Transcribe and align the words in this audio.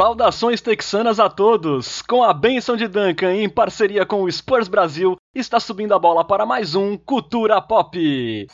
Saudações 0.00 0.62
texanas 0.62 1.20
a 1.20 1.28
todos! 1.28 2.00
Com 2.00 2.24
a 2.24 2.32
benção 2.32 2.74
de 2.74 2.88
Duncan 2.88 3.34
em 3.34 3.50
parceria 3.50 4.06
com 4.06 4.22
o 4.22 4.32
Spurs 4.32 4.66
Brasil, 4.66 5.14
está 5.34 5.60
subindo 5.60 5.92
a 5.92 5.98
bola 5.98 6.24
para 6.24 6.46
mais 6.46 6.74
um 6.74 6.96
Cultura 6.96 7.60
Pop. 7.60 8.46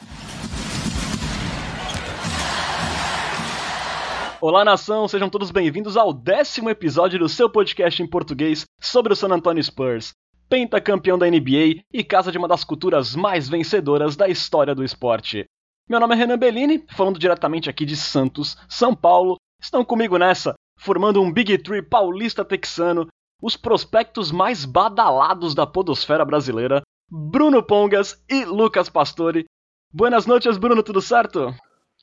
Olá 4.41 4.64
nação, 4.64 5.06
sejam 5.06 5.30
todos 5.30 5.52
bem-vindos 5.52 5.96
ao 5.96 6.12
décimo 6.12 6.69
episódio 6.69 7.16
do 7.20 7.29
seu 7.29 7.48
podcast 7.48 8.02
em 8.02 8.10
português 8.10 8.65
sobre 8.80 9.12
o 9.12 9.16
San 9.16 9.28
Antonio 9.28 9.62
Spurs, 9.62 10.15
pentacampeão 10.48 11.16
da 11.16 11.30
NBA 11.30 11.80
e 11.92 12.02
casa 12.02 12.33
de 12.33 12.38
uma 12.38 12.48
das 12.48 12.65
culturas 12.65 13.15
mais 13.15 13.48
vencedoras 13.48 14.16
da 14.16 14.28
história 14.28 14.74
do 14.74 14.83
esporte. 14.83 15.45
Meu 15.88 16.01
nome 16.01 16.16
é 16.16 16.19
Renan 16.19 16.38
Bellini, 16.38 16.84
falando 16.91 17.20
diretamente 17.20 17.70
aqui 17.70 17.84
de 17.84 17.95
Santos, 17.95 18.56
São 18.69 18.97
Paulo. 18.97 19.37
Estão 19.62 19.84
comigo 19.84 20.19
nessa 20.19 20.55
formando 20.77 21.23
um 21.23 21.33
Big 21.33 21.59
Tree 21.59 21.83
paulista 21.83 22.45
texano, 22.45 23.09
os 23.43 23.57
prospectos 23.57 24.30
mais 24.30 24.65
badalados 24.65 25.55
da 25.55 25.66
podosfera 25.66 26.25
brasileira, 26.25 26.83
Bruno 27.11 27.62
Pongas 27.62 28.23
e 28.29 28.45
Lucas 28.45 28.89
Pastore. 28.89 29.45
Buenas 29.93 30.27
noites, 30.27 30.59
Bruno, 30.59 30.83
tudo 30.83 31.01
certo? 31.01 31.55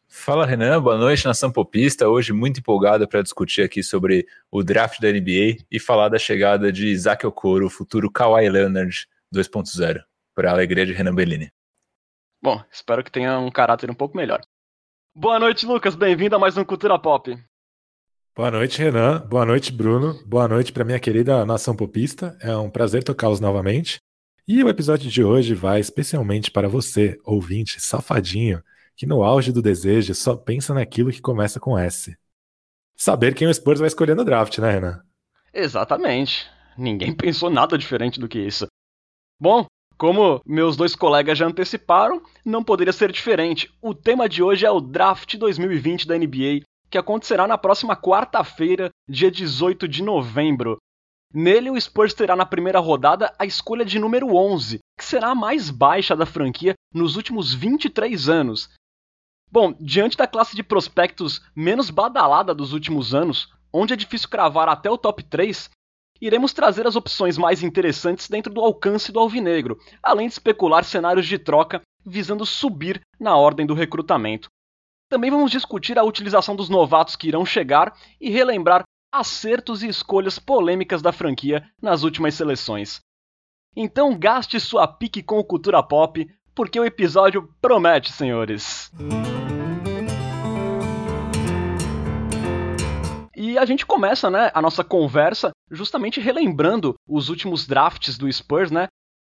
Fala 0.08 0.46
Renan, 0.46 0.82
boa 0.82 0.98
noite, 0.98 1.26
nação 1.26 1.52
popista. 1.52 2.08
Hoje 2.08 2.32
muito 2.32 2.60
empolgado 2.60 3.08
para 3.08 3.24
discutir 3.24 3.64
aqui 3.64 3.82
sobre 3.82 4.28
o 4.52 4.64
draft 4.64 5.00
da 5.00 5.12
NBA 5.12 5.66
e 5.72 5.80
falar 5.80 6.10
da 6.10 6.20
chegada 6.20 6.72
de 6.72 6.88
Isaac 6.88 7.26
Okoro, 7.26 7.66
o 7.66 7.70
futuro 7.70 8.12
Kawhi 8.12 8.48
Leonard 8.48 9.08
2.0, 9.34 10.04
para 10.36 10.52
a 10.52 10.54
alegria 10.54 10.86
de 10.86 10.94
Renan 10.94 11.16
Bellini. 11.16 11.52
Bom, 12.42 12.64
espero 12.72 13.04
que 13.04 13.12
tenha 13.12 13.40
um 13.40 13.50
caráter 13.50 13.90
um 13.90 13.96
pouco 13.96 14.16
melhor. 14.16 14.42
Boa 15.16 15.40
noite, 15.40 15.66
Lucas. 15.66 15.96
Bem-vindo 15.96 16.36
a 16.36 16.40
mais 16.40 16.58
um 16.58 16.64
Cultura 16.64 17.00
Pop. 17.00 17.36
Boa 18.36 18.50
noite, 18.50 18.80
Renan. 18.80 19.20
Boa 19.28 19.46
noite, 19.46 19.72
Bruno. 19.72 20.20
Boa 20.26 20.48
noite 20.48 20.74
para 20.74 20.84
minha 20.84 21.00
querida 21.00 21.46
nação 21.46 21.76
popista. 21.76 22.36
É 22.42 22.58
um 22.58 22.68
prazer 22.68 23.04
tocá-los 23.04 23.40
novamente. 23.40 24.00
E 24.48 24.64
o 24.64 24.70
episódio 24.70 25.08
de 25.08 25.24
hoje 25.24 25.54
vai 25.54 25.80
especialmente 25.80 26.50
para 26.50 26.68
você, 26.68 27.20
ouvinte 27.24 27.80
safadinho, 27.80 28.64
que 28.96 29.06
no 29.06 29.24
auge 29.24 29.52
do 29.52 29.62
desejo 29.62 30.16
só 30.16 30.36
pensa 30.36 30.74
naquilo 30.74 31.12
que 31.12 31.22
começa 31.22 31.60
com 31.60 31.78
S. 31.78 32.18
Saber 32.96 33.36
quem 33.36 33.48
o 33.48 33.54
Spurs 33.54 33.78
vai 33.78 33.88
escolher 33.88 34.16
no 34.16 34.26
draft, 34.26 34.58
né, 34.58 34.72
Renan? 34.72 35.04
Exatamente. 35.54 36.50
Ninguém 36.76 37.14
pensou 37.16 37.52
nada 37.52 37.78
diferente 37.78 38.20
do 38.20 38.28
que 38.28 38.40
isso. 38.40 38.66
Bom, 39.40 39.68
como 39.96 40.42
meus 40.44 40.76
dois 40.76 40.96
colegas 40.96 41.38
já 41.38 41.46
anteciparam, 41.46 42.20
não 42.44 42.64
poderia 42.64 42.94
ser 42.94 43.12
diferente. 43.12 43.72
O 43.80 43.94
tema 43.94 44.28
de 44.28 44.42
hoje 44.42 44.66
é 44.66 44.72
o 44.72 44.82
Draft 44.82 45.38
2020 45.38 46.08
da 46.08 46.18
NBA 46.18 46.64
que 46.94 46.98
acontecerá 47.00 47.48
na 47.48 47.58
próxima 47.58 47.96
quarta-feira, 47.96 48.92
dia 49.10 49.32
18 49.32 49.88
de 49.88 50.04
novembro. 50.04 50.78
Nele, 51.34 51.72
o 51.72 51.82
Spurs 51.82 52.14
terá 52.14 52.36
na 52.36 52.46
primeira 52.46 52.78
rodada 52.78 53.34
a 53.40 53.48
escolha 53.48 53.84
de 53.84 53.98
número 53.98 54.36
11, 54.36 54.78
que 54.96 55.04
será 55.04 55.30
a 55.30 55.36
mais 55.36 55.72
baixa 55.72 56.16
da 56.16 56.28
franquia 56.28 56.76
nos 56.94 57.16
últimos 57.16 57.52
23 57.52 58.30
anos. 58.30 58.70
Bom, 59.52 59.74
diante 59.80 60.16
da 60.16 60.28
classe 60.28 60.56
de 60.56 60.62
prospectos 60.62 61.42
menos 61.56 61.90
badalada 61.90 62.54
dos 62.54 62.74
últimos 62.74 63.16
anos, 63.16 63.52
onde 63.74 63.94
é 63.94 63.98
difícil 63.98 64.30
cravar 64.30 64.70
até 64.70 64.88
o 64.88 64.96
top 64.96 65.24
3, 65.24 65.72
iremos 66.22 66.54
trazer 66.54 66.86
as 66.86 66.96
opções 66.96 67.40
mais 67.40 67.64
interessantes 67.64 68.30
dentro 68.30 68.54
do 68.54 68.62
alcance 68.62 69.12
do 69.12 69.20
alvinegro, 69.20 69.80
além 70.04 70.28
de 70.28 70.34
especular 70.34 70.84
cenários 70.84 71.26
de 71.26 71.40
troca 71.40 71.82
visando 72.06 72.46
subir 72.46 73.02
na 73.20 73.36
ordem 73.36 73.66
do 73.66 73.74
recrutamento. 73.74 74.48
Também 75.14 75.30
vamos 75.30 75.52
discutir 75.52 76.00
a 76.00 76.04
utilização 76.04 76.56
dos 76.56 76.70
novatos 76.70 77.16
que 77.16 77.28
irão 77.28 77.46
chegar 77.46 77.94
e 78.20 78.32
relembrar 78.32 78.82
acertos 79.14 79.84
e 79.84 79.88
escolhas 79.88 80.40
polêmicas 80.40 81.04
da 81.04 81.12
franquia 81.12 81.64
nas 81.80 82.02
últimas 82.02 82.34
seleções. 82.34 83.00
Então 83.76 84.18
gaste 84.18 84.60
sua 84.60 84.88
pique 84.88 85.22
com 85.22 85.38
o 85.38 85.44
Cultura 85.44 85.84
Pop, 85.84 86.28
porque 86.56 86.80
o 86.80 86.84
episódio 86.84 87.48
promete, 87.62 88.12
senhores. 88.12 88.92
E 93.36 93.56
a 93.56 93.66
gente 93.66 93.86
começa, 93.86 94.32
né, 94.32 94.50
a 94.52 94.60
nossa 94.64 94.84
conversa 94.84 95.52
justamente 95.70 96.20
relembrando 96.20 96.96
os 97.08 97.30
últimos 97.30 97.68
drafts 97.68 98.18
do 98.18 98.34
Spurs, 98.34 98.72
né? 98.72 98.88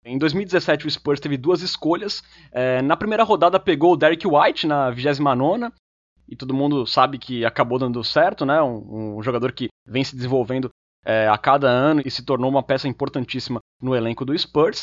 Em 0.04 0.18
2017, 0.18 0.86
o 0.86 0.90
Spurs 0.90 1.18
teve 1.18 1.38
duas 1.38 1.62
escolhas. 1.62 2.22
É, 2.52 2.82
na 2.82 2.96
primeira 2.96 3.24
rodada, 3.24 3.58
pegou 3.58 3.94
o 3.94 3.96
Derek 3.96 4.26
White 4.26 4.66
na 4.66 4.90
29 4.90 5.72
e 6.28 6.36
todo 6.36 6.52
mundo 6.54 6.86
sabe 6.86 7.18
que 7.18 7.44
acabou 7.44 7.78
dando 7.78 8.04
certo, 8.04 8.44
né? 8.44 8.60
Um, 8.62 9.16
um 9.16 9.22
jogador 9.22 9.52
que 9.52 9.68
vem 9.86 10.04
se 10.04 10.14
desenvolvendo 10.14 10.68
é, 11.04 11.26
a 11.26 11.38
cada 11.38 11.68
ano 11.68 12.02
e 12.04 12.10
se 12.10 12.24
tornou 12.24 12.50
uma 12.50 12.62
peça 12.62 12.86
importantíssima 12.86 13.60
no 13.80 13.94
elenco 13.94 14.26
do 14.26 14.38
Spurs. 14.38 14.82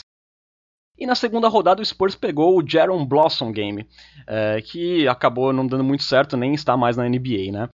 E 0.98 1.06
na 1.06 1.16
segunda 1.16 1.48
rodada, 1.48 1.82
o 1.82 1.86
Spurs 1.86 2.16
pegou 2.16 2.58
o 2.58 2.68
Jaron 2.68 3.06
Blossom 3.06 3.52
Game, 3.52 3.88
é, 4.28 4.62
que 4.62 5.08
acabou 5.08 5.54
não 5.54 5.66
dando 5.66 5.84
muito 5.84 6.04
certo, 6.04 6.36
nem 6.36 6.54
está 6.54 6.76
mais 6.76 6.98
na 6.98 7.08
NBA, 7.08 7.52
né? 7.52 7.70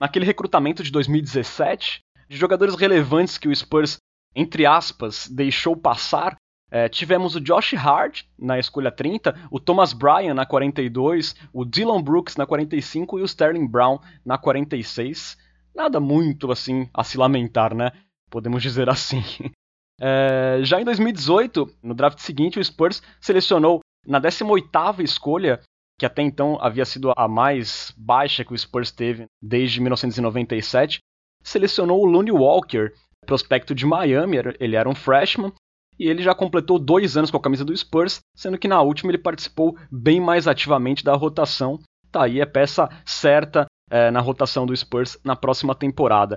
Naquele 0.00 0.24
recrutamento 0.24 0.82
de 0.82 0.90
2017, 0.90 2.00
de 2.28 2.36
jogadores 2.36 2.74
relevantes 2.74 3.38
que 3.38 3.48
o 3.48 3.54
Spurs, 3.54 3.96
entre 4.34 4.66
aspas, 4.66 5.28
deixou 5.28 5.76
passar, 5.76 6.36
é, 6.70 6.88
tivemos 6.88 7.34
o 7.36 7.40
Josh 7.40 7.74
Hart 7.74 8.22
na 8.38 8.58
escolha 8.58 8.90
30, 8.90 9.48
o 9.50 9.60
Thomas 9.60 9.92
Bryan 9.92 10.34
na 10.34 10.44
42, 10.44 11.36
o 11.52 11.64
Dylan 11.64 12.02
Brooks 12.02 12.36
na 12.36 12.46
45 12.46 13.18
e 13.18 13.22
o 13.22 13.24
Sterling 13.24 13.66
Brown 13.66 13.98
na 14.24 14.36
46. 14.36 15.36
Nada 15.74 16.00
muito 16.00 16.50
assim 16.50 16.88
a 16.92 17.04
se 17.04 17.18
lamentar, 17.18 17.74
né? 17.74 17.92
Podemos 18.30 18.62
dizer 18.62 18.88
assim. 18.88 19.22
É, 20.00 20.58
já 20.64 20.80
em 20.80 20.84
2018, 20.84 21.76
no 21.80 21.94
draft 21.94 22.18
seguinte, 22.18 22.58
o 22.58 22.64
Spurs 22.64 23.00
selecionou 23.20 23.78
na 24.04 24.20
18ª 24.20 25.00
escolha, 25.04 25.60
que 25.98 26.04
até 26.04 26.20
então 26.20 26.58
havia 26.60 26.84
sido 26.84 27.12
a 27.16 27.28
mais 27.28 27.94
baixa 27.96 28.44
que 28.44 28.52
o 28.52 28.58
Spurs 28.58 28.90
teve 28.90 29.26
desde 29.40 29.80
1997, 29.80 30.98
selecionou 31.44 32.02
o 32.02 32.06
Looney 32.06 32.32
Walker, 32.32 32.92
prospecto 33.24 33.72
de 33.72 33.86
Miami, 33.86 34.38
ele 34.58 34.74
era 34.74 34.88
um 34.88 34.96
freshman, 34.96 35.52
e 35.98 36.08
ele 36.08 36.22
já 36.22 36.34
completou 36.34 36.78
dois 36.78 37.16
anos 37.16 37.30
com 37.30 37.36
a 37.36 37.42
camisa 37.42 37.64
do 37.64 37.76
Spurs, 37.76 38.20
sendo 38.36 38.58
que 38.58 38.68
na 38.68 38.80
última 38.82 39.10
ele 39.10 39.18
participou 39.18 39.76
bem 39.90 40.20
mais 40.20 40.48
ativamente 40.48 41.04
da 41.04 41.14
rotação. 41.14 41.78
Tá 42.10 42.24
aí, 42.24 42.40
é 42.40 42.46
peça 42.46 42.88
certa 43.04 43.66
é, 43.90 44.10
na 44.10 44.20
rotação 44.20 44.66
do 44.66 44.76
Spurs 44.76 45.18
na 45.24 45.36
próxima 45.36 45.74
temporada. 45.74 46.36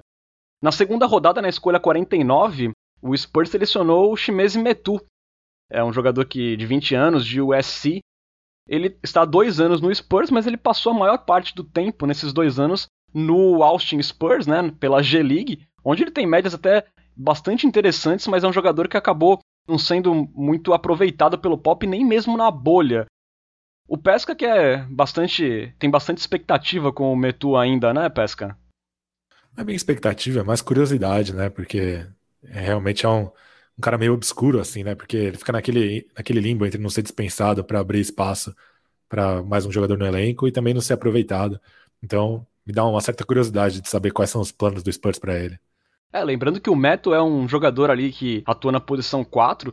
Na 0.61 0.71
segunda 0.71 1.05
rodada, 1.05 1.41
na 1.41 1.49
escolha 1.49 1.79
49, 1.79 2.71
o 3.01 3.15
Spurs 3.15 3.49
selecionou 3.49 4.11
o 4.11 4.17
Shimezi 4.17 4.59
Metu, 4.59 4.99
é 5.69 5.83
um 5.83 5.91
jogador 5.91 6.25
que, 6.25 6.55
de 6.55 6.65
20 6.65 6.95
anos, 6.95 7.25
de 7.25 7.41
USC. 7.41 7.99
Ele 8.67 8.97
está 9.03 9.21
há 9.21 9.25
dois 9.25 9.59
anos 9.59 9.81
no 9.81 9.93
Spurs, 9.93 10.29
mas 10.29 10.47
ele 10.47 10.57
passou 10.57 10.91
a 10.91 10.97
maior 10.97 11.17
parte 11.19 11.53
do 11.55 11.63
tempo 11.63 12.05
nesses 12.05 12.33
dois 12.33 12.59
anos 12.59 12.87
no 13.13 13.63
Austin 13.63 14.01
Spurs, 14.01 14.45
né, 14.45 14.71
pela 14.79 15.01
G-League, 15.01 15.65
onde 15.83 16.03
ele 16.03 16.11
tem 16.11 16.27
médias 16.27 16.53
até 16.53 16.85
bastante 17.17 17.65
interessantes, 17.65 18.27
mas 18.27 18.43
é 18.43 18.47
um 18.47 18.53
jogador 18.53 18.87
que 18.87 18.97
acabou 18.97 19.39
não 19.67 19.77
sendo 19.77 20.13
muito 20.33 20.73
aproveitado 20.73 21.37
pelo 21.37 21.57
pop 21.57 21.85
nem 21.85 22.05
mesmo 22.05 22.37
na 22.37 22.49
bolha. 22.49 23.05
O 23.87 23.97
Pesca 23.97 24.35
que 24.35 24.45
é 24.45 24.77
bastante. 24.85 25.73
tem 25.79 25.89
bastante 25.89 26.19
expectativa 26.19 26.91
com 26.91 27.11
o 27.11 27.15
Metu 27.15 27.55
ainda, 27.57 27.93
né, 27.93 28.09
Pesca? 28.09 28.57
Não 29.55 29.61
é 29.61 29.65
bem 29.65 29.75
expectativa, 29.75 30.41
é 30.41 30.43
mais 30.43 30.61
curiosidade, 30.61 31.33
né? 31.33 31.49
Porque 31.49 32.05
é, 32.43 32.59
realmente 32.59 33.05
é 33.05 33.09
um, 33.09 33.25
um 33.77 33.81
cara 33.81 33.97
meio 33.97 34.13
obscuro, 34.13 34.59
assim, 34.59 34.83
né? 34.83 34.93
Porque 34.95 35.17
ele 35.17 35.37
fica 35.37 35.51
naquele, 35.51 36.07
naquele 36.15 36.39
limbo 36.39 36.65
entre 36.65 36.81
não 36.81 36.89
ser 36.89 37.01
dispensado 37.01 37.63
para 37.63 37.79
abrir 37.79 37.99
espaço 37.99 38.55
para 39.09 39.41
mais 39.43 39.65
um 39.65 39.71
jogador 39.71 39.97
no 39.97 40.05
elenco 40.05 40.47
e 40.47 40.51
também 40.51 40.73
não 40.73 40.81
ser 40.81 40.93
aproveitado. 40.93 41.59
Então, 42.03 42.45
me 42.65 42.73
dá 42.73 42.85
uma 42.85 43.01
certa 43.01 43.25
curiosidade 43.25 43.81
de 43.81 43.89
saber 43.89 44.11
quais 44.11 44.29
são 44.29 44.41
os 44.41 44.51
planos 44.51 44.83
do 44.83 44.91
Spurs 44.91 45.17
para 45.19 45.39
ele. 45.39 45.59
É, 46.13 46.23
lembrando 46.23 46.61
que 46.61 46.69
o 46.69 46.75
Meto 46.75 47.13
é 47.13 47.21
um 47.21 47.47
jogador 47.47 47.91
ali 47.91 48.11
que 48.11 48.43
atua 48.45 48.71
na 48.71 48.79
posição 48.79 49.23
4 49.23 49.71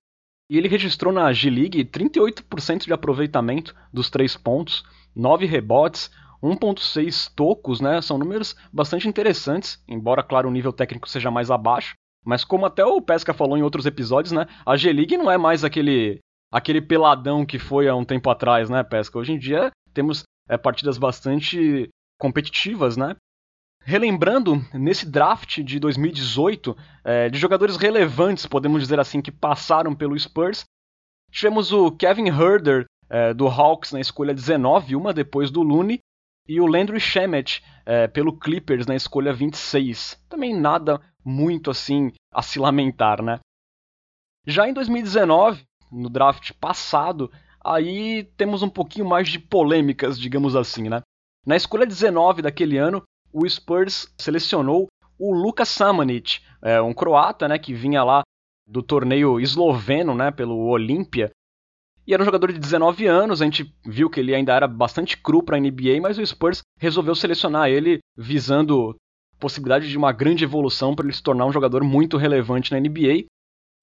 e 0.51 0.59
ele 0.59 0.69
registrou 0.69 1.13
na 1.13 1.33
G-League 1.33 1.85
38% 1.85 2.85
de 2.85 2.93
aproveitamento 2.93 3.75
dos 3.93 4.11
três 4.11 4.37
pontos, 4.37 4.85
9 5.15 5.47
rebotes, 5.47 6.11
1.6 6.43 7.33
tocos, 7.35 7.81
né? 7.81 8.03
São 8.03 8.19
números 8.19 8.55
bastante 8.73 9.09
interessantes, 9.09 9.83
embora, 9.89 10.23
claro, 10.23 10.49
o 10.49 10.53
nível 10.53 10.73
técnico 10.73 11.09
seja 11.09 11.31
mais 11.31 11.51
abaixo. 11.51 11.95
Mas 12.25 12.45
como 12.45 12.67
até 12.67 12.85
o 12.85 13.01
Pesca 13.01 13.33
falou 13.33 13.57
em 13.57 13.63
outros 13.63 13.87
episódios, 13.87 14.33
né? 14.33 14.47
A 14.67 14.77
G-League 14.77 15.17
não 15.17 15.31
é 15.31 15.39
mais 15.39 15.65
aquele 15.65 16.19
aquele 16.53 16.81
peladão 16.81 17.45
que 17.45 17.59
foi 17.59 17.89
há 17.89 17.97
um 17.97 18.05
tempo 18.05 18.31
atrás, 18.31 18.71
né, 18.71 18.83
Pesca? 18.85 19.19
Hoje 19.19 19.33
em 19.33 19.39
dia 19.39 19.71
temos 19.93 20.23
é, 20.49 20.57
partidas 20.57 20.99
bastante 20.99 21.89
competitivas, 22.19 22.97
né? 22.97 23.17
Relembrando, 23.87 24.65
nesse 24.73 25.05
draft 25.05 25.61
de 25.61 25.79
2018, 25.79 26.75
é, 27.05 27.29
de 27.29 27.39
jogadores 27.39 27.77
relevantes, 27.77 28.47
podemos 28.47 28.81
dizer 28.81 28.99
assim, 28.99 29.21
que 29.21 29.31
passaram 29.31 29.95
pelo 29.95 30.19
Spurs, 30.19 30.65
tivemos 31.31 31.71
o 31.71 31.93
Kevin 31.93 32.29
Herder, 32.29 32.87
é, 33.11 33.35
do 33.35 33.47
Hawks, 33.47 33.93
na 33.93 34.01
escolha 34.01 34.33
19, 34.33 34.97
uma 34.97 35.13
depois 35.13 35.51
do 35.51 35.63
Looney, 35.63 35.99
e 36.49 36.61
o 36.61 36.67
Landry 36.67 36.99
Shamet 36.99 37.63
é, 37.85 38.07
pelo 38.07 38.39
Clippers 38.39 38.87
na 38.87 38.95
escolha 38.95 39.35
26. 39.35 40.19
Também 40.31 40.59
nada 40.59 41.01
muito 41.23 41.71
assim 41.71 42.11
a 42.33 42.41
se 42.41 42.59
lamentar, 42.59 43.23
né? 43.23 43.39
Já 44.47 44.69
em 44.69 44.73
2019, 44.73 45.63
no 45.91 46.09
draft 46.09 46.53
passado, 46.61 47.31
aí 47.63 48.25
temos 48.37 48.63
um 48.63 48.69
pouquinho 48.69 49.07
mais 49.07 49.29
de 49.29 49.39
polêmicas, 49.39 50.19
digamos 50.19 50.57
assim, 50.57 50.89
né? 50.89 51.03
Na 51.47 51.57
escolha 51.57 51.87
19 51.87 52.43
daquele 52.43 52.79
ano, 52.79 53.03
o 53.35 53.49
Spurs 53.49 54.09
selecionou 54.17 54.87
o 55.19 55.35
Luka 55.35 55.65
Samanic, 55.65 56.41
é, 56.63 56.81
um 56.81 56.95
croata, 56.95 57.49
né, 57.49 57.59
que 57.59 57.75
vinha 57.75 58.03
lá 58.05 58.23
do 58.67 58.83
torneio 58.83 59.41
esloveno, 59.41 60.15
né, 60.15 60.31
pelo 60.31 60.57
Olímpia, 60.69 61.31
e 62.07 62.13
era 62.13 62.23
um 62.23 62.27
jogador 62.27 62.53
de 62.53 62.59
19 62.59 63.07
anos, 63.07 63.41
a 63.41 63.45
gente 63.45 63.75
viu 63.85 64.11
que 64.11 64.21
ele 64.21 64.35
ainda 64.35 64.53
era 64.53 64.69
bastante 64.69 65.17
cru 65.17 65.43
para 65.43 65.57
a 65.57 65.61
NBA, 65.61 66.01
mas 66.03 66.19
o 66.19 66.27
Spurs 66.27 66.61
resolveu 66.79 67.15
selecionar 67.15 67.71
ele 67.71 67.99
visando 68.17 68.95
possibilidade 69.39 69.89
de 69.89 69.97
uma 69.97 70.13
grande 70.13 70.45
evolução 70.45 70.95
para 70.95 71.07
ele 71.07 71.15
se 71.15 71.23
tornar 71.23 71.47
um 71.47 71.53
jogador 71.53 71.83
muito 71.83 72.17
relevante 72.17 72.73
na 72.73 72.79
NBA. 72.79 73.25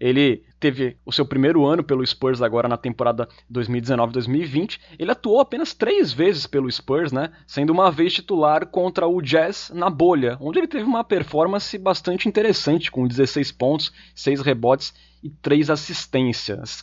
Ele 0.02 0.44
teve 0.60 0.98
o 1.06 1.12
seu 1.12 1.24
primeiro 1.24 1.64
ano 1.64 1.84
pelo 1.84 2.04
Spurs 2.04 2.42
agora 2.42 2.68
na 2.68 2.76
temporada 2.76 3.30
2019-2020. 3.54 4.80
Ele 4.98 5.12
atuou 5.12 5.40
apenas 5.40 5.76
três 5.76 6.12
vezes 6.12 6.48
pelo 6.48 6.72
Spurs, 6.72 7.12
né? 7.12 7.32
Sendo 7.46 7.72
uma 7.72 7.92
vez 7.92 8.12
titular 8.12 8.66
contra 8.66 9.06
o 9.06 9.22
Jazz 9.22 9.72
na 9.76 9.92
bolha, 9.92 10.38
onde 10.42 10.58
ele 10.58 10.68
teve 10.68 10.86
uma 10.86 11.04
performance 11.04 11.78
bastante 11.78 12.28
interessante, 12.28 12.90
com 12.90 13.08
16 13.08 13.52
pontos, 13.52 13.94
6 14.16 14.42
rebotes 14.42 14.92
e 15.24 15.30
3 15.30 15.70
assistências. 15.70 16.82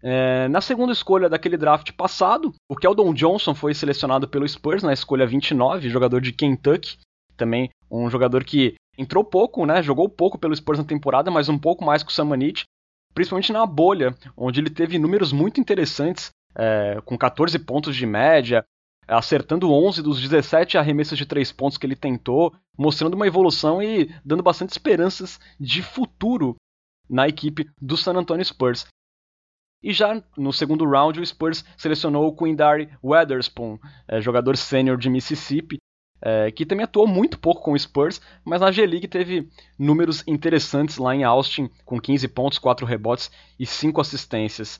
É, 0.00 0.46
na 0.46 0.60
segunda 0.60 0.92
escolha 0.92 1.28
daquele 1.28 1.56
draft 1.56 1.90
passado, 1.92 2.54
o 2.68 2.76
Keldon 2.76 3.12
Johnson 3.12 3.56
foi 3.56 3.74
selecionado 3.74 4.28
pelo 4.28 4.48
Spurs 4.48 4.84
na 4.84 4.92
escolha 4.92 5.26
29, 5.26 5.90
jogador 5.90 6.20
de 6.20 6.30
Kentucky. 6.30 6.96
Também 7.36 7.70
um 7.90 8.08
jogador 8.08 8.44
que 8.44 8.76
entrou 8.96 9.24
pouco, 9.24 9.64
né? 9.66 9.82
Jogou 9.82 10.08
pouco 10.08 10.38
pelo 10.38 10.54
Spurs 10.54 10.78
na 10.78 10.84
temporada, 10.84 11.30
mas 11.30 11.48
um 11.48 11.58
pouco 11.58 11.84
mais 11.84 12.02
que 12.02 12.10
o 12.10 12.14
Samanit, 12.14 12.64
principalmente 13.14 13.52
na 13.52 13.64
bolha, 13.66 14.14
onde 14.36 14.60
ele 14.60 14.70
teve 14.70 14.98
números 14.98 15.32
muito 15.32 15.60
interessantes, 15.60 16.30
é, 16.54 17.00
com 17.04 17.16
14 17.16 17.58
pontos 17.58 17.96
de 17.96 18.06
média, 18.06 18.64
acertando 19.08 19.72
11 19.72 20.02
dos 20.02 20.20
17 20.20 20.78
arremessos 20.78 21.18
de 21.18 21.26
3 21.26 21.50
pontos 21.52 21.78
que 21.78 21.86
ele 21.86 21.96
tentou, 21.96 22.54
mostrando 22.76 23.14
uma 23.14 23.26
evolução 23.26 23.82
e 23.82 24.10
dando 24.24 24.42
bastante 24.42 24.70
esperanças 24.70 25.40
de 25.58 25.82
futuro 25.82 26.56
na 27.08 27.28
equipe 27.28 27.68
do 27.80 27.96
San 27.96 28.14
Antonio 28.14 28.44
Spurs. 28.44 28.86
E 29.82 29.92
já 29.92 30.22
no 30.36 30.52
segundo 30.52 30.88
round, 30.88 31.18
o 31.18 31.26
Spurs 31.26 31.64
selecionou 31.76 32.28
o 32.28 32.36
Quindary 32.36 32.88
Weatherspoon, 33.02 33.78
é, 34.06 34.20
jogador 34.20 34.56
sênior 34.56 34.96
de 34.96 35.10
Mississippi, 35.10 35.78
é, 36.22 36.50
que 36.52 36.64
também 36.64 36.84
atuou 36.84 37.06
muito 37.06 37.38
pouco 37.38 37.62
com 37.62 37.72
o 37.72 37.78
Spurs, 37.78 38.20
mas 38.44 38.60
na 38.60 38.70
G-League 38.70 39.08
teve 39.08 39.48
números 39.78 40.22
interessantes 40.26 40.96
lá 40.96 41.14
em 41.14 41.24
Austin, 41.24 41.68
com 41.84 42.00
15 42.00 42.28
pontos, 42.28 42.58
4 42.58 42.86
rebotes 42.86 43.30
e 43.58 43.66
5 43.66 44.00
assistências. 44.00 44.76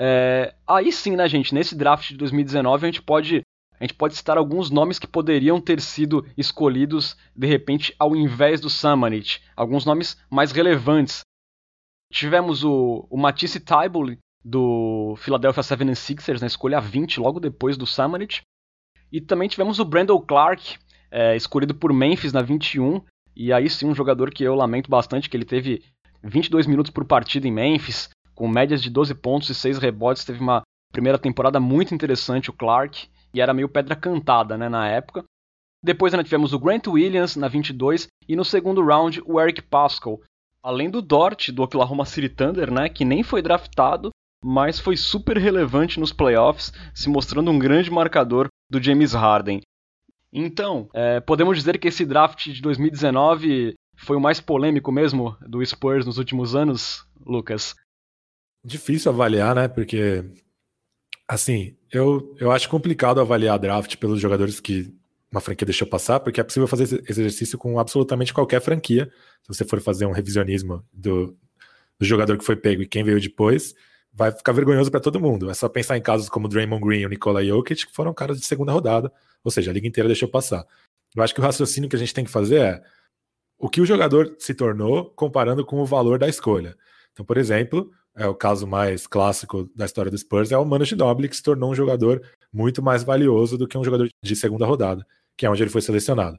É, 0.00 0.54
aí 0.66 0.92
sim, 0.92 1.16
né, 1.16 1.28
gente, 1.28 1.54
nesse 1.54 1.76
draft 1.76 2.10
de 2.10 2.16
2019 2.16 2.86
a 2.86 2.88
gente 2.88 3.02
pode 3.02 3.42
a 3.78 3.84
gente 3.84 3.94
pode 3.94 4.14
citar 4.14 4.38
alguns 4.38 4.70
nomes 4.70 5.00
que 5.00 5.06
poderiam 5.06 5.60
ter 5.60 5.80
sido 5.80 6.24
escolhidos 6.36 7.16
de 7.34 7.46
repente 7.46 7.94
ao 7.98 8.14
invés 8.14 8.60
do 8.60 8.70
Samanit, 8.70 9.42
alguns 9.56 9.84
nomes 9.84 10.16
mais 10.30 10.52
relevantes. 10.52 11.22
Tivemos 12.12 12.62
o, 12.62 13.06
o 13.10 13.16
Matisse 13.18 13.58
Tybalt, 13.58 14.16
do 14.44 15.16
Philadelphia 15.16 15.62
76ers 15.62 16.40
na 16.40 16.46
escolha 16.46 16.80
20, 16.80 17.18
logo 17.18 17.40
depois 17.40 17.76
do 17.76 17.86
Samanit. 17.86 18.42
E 19.10 19.20
também 19.20 19.48
tivemos 19.48 19.78
o 19.78 19.84
Brandon 19.84 20.20
Clark, 20.20 20.76
é, 21.14 21.36
escolhido 21.36 21.72
por 21.76 21.92
Memphis 21.92 22.32
na 22.32 22.42
21. 22.42 23.00
E 23.36 23.52
aí 23.52 23.70
sim, 23.70 23.86
um 23.86 23.94
jogador 23.94 24.32
que 24.32 24.42
eu 24.42 24.56
lamento 24.56 24.90
bastante, 24.90 25.30
que 25.30 25.36
ele 25.36 25.44
teve 25.44 25.84
22 26.24 26.66
minutos 26.66 26.90
por 26.90 27.04
partida 27.04 27.46
em 27.46 27.52
Memphis, 27.52 28.10
com 28.34 28.48
médias 28.48 28.82
de 28.82 28.90
12 28.90 29.14
pontos 29.14 29.48
e 29.48 29.54
6 29.54 29.78
rebotes. 29.78 30.24
Teve 30.24 30.40
uma 30.40 30.62
primeira 30.92 31.18
temporada 31.18 31.60
muito 31.60 31.94
interessante, 31.94 32.50
o 32.50 32.52
Clark, 32.52 33.08
e 33.32 33.40
era 33.40 33.54
meio 33.54 33.68
pedra 33.68 33.94
cantada 33.94 34.58
né, 34.58 34.68
na 34.68 34.88
época. 34.88 35.24
Depois 35.82 36.12
ainda 36.12 36.24
tivemos 36.24 36.52
o 36.52 36.58
Grant 36.58 36.88
Williams 36.88 37.36
na 37.36 37.46
22 37.46 38.08
e 38.28 38.34
no 38.34 38.44
segundo 38.44 38.84
round 38.84 39.22
o 39.24 39.40
Eric 39.40 39.62
Pascal. 39.62 40.20
Além 40.62 40.90
do 40.90 41.02
Dort 41.02 41.50
do 41.50 41.62
Oklahoma 41.62 42.06
City 42.06 42.28
Thunder, 42.28 42.72
né, 42.72 42.88
que 42.88 43.04
nem 43.04 43.22
foi 43.22 43.42
draftado, 43.42 44.10
mas 44.42 44.80
foi 44.80 44.96
super 44.96 45.36
relevante 45.36 46.00
nos 46.00 46.12
playoffs, 46.12 46.72
se 46.92 47.08
mostrando 47.08 47.50
um 47.50 47.58
grande 47.58 47.90
marcador 47.90 48.48
do 48.70 48.82
James 48.82 49.12
Harden. 49.12 49.60
Então, 50.34 50.88
é, 50.92 51.20
podemos 51.20 51.56
dizer 51.56 51.78
que 51.78 51.86
esse 51.86 52.04
draft 52.04 52.48
de 52.50 52.60
2019 52.60 53.74
foi 53.96 54.16
o 54.16 54.20
mais 54.20 54.40
polêmico 54.40 54.90
mesmo 54.90 55.36
do 55.40 55.64
Spurs 55.64 56.04
nos 56.04 56.18
últimos 56.18 56.56
anos, 56.56 57.06
Lucas? 57.24 57.76
Difícil 58.64 59.12
avaliar, 59.12 59.54
né? 59.54 59.68
Porque, 59.68 60.24
assim, 61.28 61.76
eu, 61.92 62.34
eu 62.40 62.50
acho 62.50 62.68
complicado 62.68 63.20
avaliar 63.20 63.60
draft 63.60 63.96
pelos 63.96 64.20
jogadores 64.20 64.58
que 64.58 64.92
uma 65.30 65.40
franquia 65.40 65.66
deixou 65.66 65.86
passar, 65.86 66.18
porque 66.18 66.40
é 66.40 66.44
possível 66.44 66.66
fazer 66.66 66.84
esse 66.84 67.02
exercício 67.08 67.56
com 67.56 67.78
absolutamente 67.78 68.34
qualquer 68.34 68.60
franquia. 68.60 69.10
Se 69.42 69.48
você 69.48 69.64
for 69.64 69.80
fazer 69.80 70.04
um 70.06 70.12
revisionismo 70.12 70.84
do, 70.92 71.36
do 71.98 72.04
jogador 72.04 72.36
que 72.36 72.44
foi 72.44 72.56
pego 72.56 72.82
e 72.82 72.88
quem 72.88 73.04
veio 73.04 73.20
depois, 73.20 73.74
vai 74.14 74.30
ficar 74.30 74.52
vergonhoso 74.52 74.90
para 74.90 75.00
todo 75.00 75.20
mundo. 75.20 75.50
É 75.50 75.54
só 75.54 75.68
pensar 75.68 75.96
em 75.96 76.02
casos 76.02 76.28
como 76.28 76.48
Draymond 76.48 76.84
Green 76.84 77.00
e 77.00 77.06
o 77.06 77.08
Nikola 77.08 77.44
Jokic, 77.44 77.86
que 77.86 77.92
foram 77.92 78.14
caras 78.14 78.38
de 78.38 78.46
segunda 78.46 78.72
rodada, 78.72 79.12
ou 79.42 79.50
seja, 79.50 79.70
a 79.70 79.74
liga 79.74 79.88
inteira 79.88 80.08
deixou 80.08 80.28
passar. 80.28 80.64
Eu 81.14 81.22
acho 81.22 81.34
que 81.34 81.40
o 81.40 81.42
raciocínio 81.42 81.88
que 81.88 81.96
a 81.96 81.98
gente 81.98 82.14
tem 82.14 82.24
que 82.24 82.30
fazer 82.30 82.60
é 82.60 82.82
o 83.58 83.68
que 83.68 83.80
o 83.80 83.86
jogador 83.86 84.36
se 84.38 84.54
tornou 84.54 85.10
comparando 85.10 85.64
com 85.64 85.80
o 85.80 85.86
valor 85.86 86.18
da 86.18 86.28
escolha. 86.28 86.76
Então, 87.12 87.24
por 87.24 87.36
exemplo, 87.36 87.90
é 88.16 88.26
o 88.26 88.34
caso 88.34 88.66
mais 88.66 89.06
clássico 89.06 89.70
da 89.74 89.84
história 89.84 90.10
do 90.10 90.18
Spurs 90.18 90.52
é 90.52 90.58
o 90.58 90.64
Manu 90.64 90.84
Ginobili, 90.84 91.28
que 91.28 91.36
se 91.36 91.42
tornou 91.42 91.70
um 91.70 91.74
jogador 91.74 92.22
muito 92.52 92.82
mais 92.82 93.02
valioso 93.02 93.58
do 93.58 93.66
que 93.66 93.76
um 93.76 93.84
jogador 93.84 94.08
de 94.22 94.36
segunda 94.36 94.66
rodada, 94.66 95.06
que 95.36 95.46
é 95.46 95.50
onde 95.50 95.62
ele 95.62 95.70
foi 95.70 95.80
selecionado. 95.80 96.38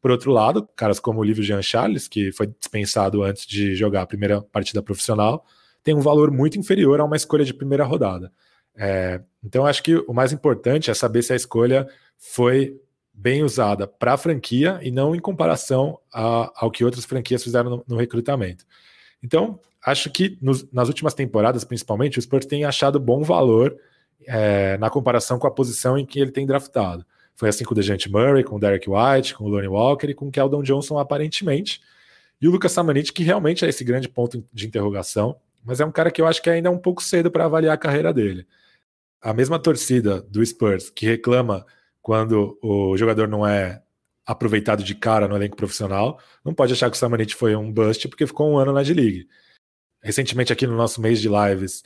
Por 0.00 0.10
outro 0.10 0.30
lado, 0.30 0.68
caras 0.76 1.00
como 1.00 1.20
o 1.20 1.24
Livio 1.24 1.42
Jean 1.42 1.62
Charles, 1.62 2.06
que 2.06 2.30
foi 2.32 2.46
dispensado 2.46 3.22
antes 3.22 3.46
de 3.46 3.74
jogar 3.74 4.02
a 4.02 4.06
primeira 4.06 4.42
partida 4.42 4.82
profissional, 4.82 5.46
tem 5.84 5.94
um 5.94 6.00
valor 6.00 6.30
muito 6.30 6.58
inferior 6.58 6.98
a 6.98 7.04
uma 7.04 7.14
escolha 7.14 7.44
de 7.44 7.54
primeira 7.54 7.84
rodada. 7.84 8.32
É, 8.74 9.20
então, 9.44 9.66
acho 9.66 9.82
que 9.82 9.96
o 9.96 10.12
mais 10.12 10.32
importante 10.32 10.90
é 10.90 10.94
saber 10.94 11.22
se 11.22 11.32
a 11.32 11.36
escolha 11.36 11.86
foi 12.18 12.80
bem 13.12 13.44
usada 13.44 13.86
para 13.86 14.14
a 14.14 14.16
franquia 14.16 14.80
e 14.82 14.90
não 14.90 15.14
em 15.14 15.20
comparação 15.20 16.00
a, 16.12 16.50
ao 16.56 16.70
que 16.70 16.84
outras 16.84 17.04
franquias 17.04 17.44
fizeram 17.44 17.70
no, 17.70 17.84
no 17.86 17.96
recrutamento. 17.96 18.64
Então, 19.22 19.60
acho 19.84 20.10
que 20.10 20.36
nos, 20.42 20.68
nas 20.72 20.88
últimas 20.88 21.14
temporadas, 21.14 21.62
principalmente, 21.64 22.18
o 22.18 22.22
Spurs 22.22 22.46
tem 22.46 22.64
achado 22.64 22.98
bom 22.98 23.22
valor 23.22 23.76
é, 24.26 24.76
na 24.78 24.90
comparação 24.90 25.38
com 25.38 25.46
a 25.46 25.50
posição 25.50 25.96
em 25.98 26.06
que 26.06 26.18
ele 26.18 26.32
tem 26.32 26.46
draftado. 26.46 27.06
Foi 27.36 27.48
assim 27.48 27.64
com 27.64 27.72
o 27.72 27.74
Dejante 27.74 28.10
Murray, 28.10 28.42
com 28.42 28.56
o 28.56 28.60
Derek 28.60 28.88
White, 28.88 29.34
com 29.34 29.44
o 29.44 29.48
Lonnie 29.48 29.68
Walker 29.68 30.08
e 30.08 30.14
com 30.14 30.28
o 30.28 30.30
Keldon 30.30 30.62
Johnson, 30.62 30.98
aparentemente. 30.98 31.80
E 32.40 32.48
o 32.48 32.50
Lucas 32.50 32.72
Samanit, 32.72 33.12
que 33.12 33.22
realmente 33.22 33.64
é 33.64 33.68
esse 33.68 33.84
grande 33.84 34.08
ponto 34.08 34.44
de 34.52 34.66
interrogação 34.66 35.36
mas 35.64 35.80
é 35.80 35.84
um 35.84 35.92
cara 35.92 36.10
que 36.10 36.20
eu 36.20 36.26
acho 36.26 36.42
que 36.42 36.50
ainda 36.50 36.68
é 36.68 36.70
um 36.70 36.78
pouco 36.78 37.02
cedo 37.02 37.30
para 37.30 37.44
avaliar 37.44 37.74
a 37.74 37.78
carreira 37.78 38.12
dele. 38.12 38.46
A 39.20 39.32
mesma 39.32 39.58
torcida 39.58 40.20
do 40.22 40.44
Spurs 40.44 40.90
que 40.90 41.06
reclama 41.06 41.64
quando 42.02 42.58
o 42.62 42.96
jogador 42.96 43.26
não 43.26 43.46
é 43.46 43.82
aproveitado 44.26 44.82
de 44.82 44.94
cara 44.94 45.28
no 45.28 45.36
elenco 45.36 45.56
profissional, 45.56 46.20
não 46.44 46.54
pode 46.54 46.72
achar 46.72 46.90
que 46.90 46.96
o 46.96 46.98
Samanit 46.98 47.34
foi 47.34 47.56
um 47.56 47.72
bust 47.72 48.08
porque 48.08 48.26
ficou 48.26 48.50
um 48.50 48.58
ano 48.58 48.72
na 48.72 48.82
D-League. 48.82 49.28
Recentemente 50.02 50.52
aqui 50.52 50.66
no 50.66 50.76
nosso 50.76 51.00
mês 51.00 51.20
de 51.20 51.28
lives 51.28 51.82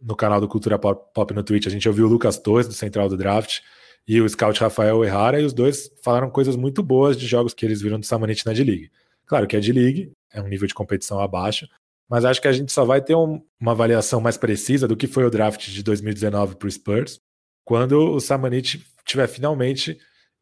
no 0.00 0.16
canal 0.16 0.40
do 0.40 0.48
Cultura 0.48 0.78
Pop 0.78 1.32
no 1.32 1.44
Twitch, 1.44 1.66
a 1.66 1.70
gente 1.70 1.88
ouviu 1.88 2.06
o 2.06 2.08
Lucas 2.08 2.38
Torres 2.38 2.66
do 2.66 2.74
Central 2.74 3.08
do 3.08 3.16
Draft 3.16 3.60
e 4.06 4.20
o 4.20 4.28
scout 4.28 4.60
Rafael 4.60 5.04
Errara 5.04 5.40
e 5.40 5.44
os 5.44 5.52
dois 5.52 5.90
falaram 6.02 6.28
coisas 6.28 6.56
muito 6.56 6.82
boas 6.82 7.16
de 7.16 7.26
jogos 7.26 7.54
que 7.54 7.64
eles 7.64 7.80
viram 7.80 8.00
do 8.00 8.06
Samanit 8.06 8.44
na 8.44 8.52
D-League. 8.52 8.90
Claro 9.26 9.46
que 9.46 9.56
a 9.56 9.60
D-League 9.60 10.12
é 10.32 10.40
um 10.40 10.48
nível 10.48 10.66
de 10.66 10.74
competição 10.74 11.20
abaixo, 11.20 11.68
mas 12.08 12.24
acho 12.24 12.40
que 12.40 12.48
a 12.48 12.52
gente 12.52 12.72
só 12.72 12.84
vai 12.84 13.00
ter 13.00 13.14
um, 13.14 13.42
uma 13.60 13.72
avaliação 13.72 14.20
mais 14.20 14.36
precisa 14.36 14.86
do 14.86 14.96
que 14.96 15.06
foi 15.06 15.24
o 15.24 15.30
draft 15.30 15.68
de 15.68 15.82
2019 15.82 16.56
para 16.56 16.68
o 16.68 16.70
Spurs 16.70 17.20
quando 17.64 18.14
o 18.14 18.20
Samanit 18.20 18.84
tiver 19.04 19.26
finalmente 19.26 19.98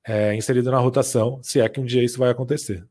é, 0.07 0.35
inserido 0.35 0.71
na 0.71 0.79
rotação, 0.79 1.41
se 1.43 1.61
é 1.61 1.69
que 1.69 1.81
um 1.81 1.85
dia 1.85 2.03
isso 2.03 2.19
vai 2.19 2.31
acontecer. 2.31 2.85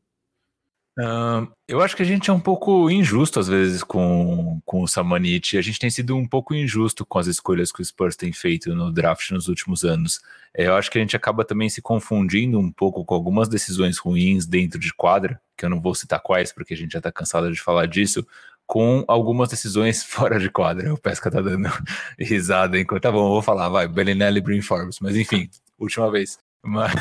Eu 1.68 1.80
acho 1.80 1.96
que 1.96 2.02
a 2.02 2.06
gente 2.06 2.28
é 2.28 2.32
um 2.32 2.40
pouco 2.40 2.90
injusto 2.90 3.40
às 3.40 3.48
vezes 3.48 3.82
com, 3.82 4.60
com 4.64 4.82
o 4.82 4.88
Samanit. 4.88 5.56
A 5.56 5.62
gente 5.62 5.78
tem 5.78 5.88
sido 5.88 6.14
um 6.16 6.26
pouco 6.26 6.54
injusto 6.54 7.06
com 7.06 7.18
as 7.18 7.26
escolhas 7.26 7.72
que 7.72 7.80
o 7.80 7.84
Spurs 7.84 8.16
tem 8.16 8.32
feito 8.32 8.74
no 8.74 8.92
draft 8.92 9.30
nos 9.30 9.48
últimos 9.48 9.84
anos. 9.84 10.20
É, 10.54 10.66
eu 10.66 10.74
acho 10.74 10.90
que 10.90 10.98
a 10.98 11.00
gente 11.00 11.16
acaba 11.16 11.44
também 11.44 11.68
se 11.68 11.80
confundindo 11.80 12.58
um 12.58 12.70
pouco 12.70 13.04
com 13.04 13.14
algumas 13.14 13.48
decisões 13.48 13.98
ruins 13.98 14.46
dentro 14.46 14.78
de 14.78 14.92
quadra, 14.92 15.40
que 15.56 15.64
eu 15.64 15.70
não 15.70 15.80
vou 15.80 15.94
citar 15.94 16.20
quais, 16.20 16.52
porque 16.52 16.74
a 16.74 16.76
gente 16.76 16.92
já 16.92 16.98
está 16.98 17.10
cansado 17.10 17.50
de 17.50 17.60
falar 17.60 17.86
disso, 17.86 18.26
com 18.70 19.04
algumas 19.08 19.48
decisões 19.48 20.04
fora 20.06 20.38
de 20.38 20.48
quadra. 20.48 20.94
O 20.94 20.96
Pesca 20.96 21.28
tá 21.28 21.40
dando 21.40 21.68
risada 22.16 22.78
enquanto. 22.78 23.02
Tá 23.02 23.10
bom, 23.10 23.28
vou 23.28 23.42
falar, 23.42 23.68
vai, 23.68 23.88
Bellinelli 23.88 24.40
Brin 24.40 24.62
Forbes. 24.62 25.00
Mas 25.00 25.16
enfim, 25.16 25.50
última 25.76 26.08
vez. 26.08 26.38
Mas, 26.62 26.92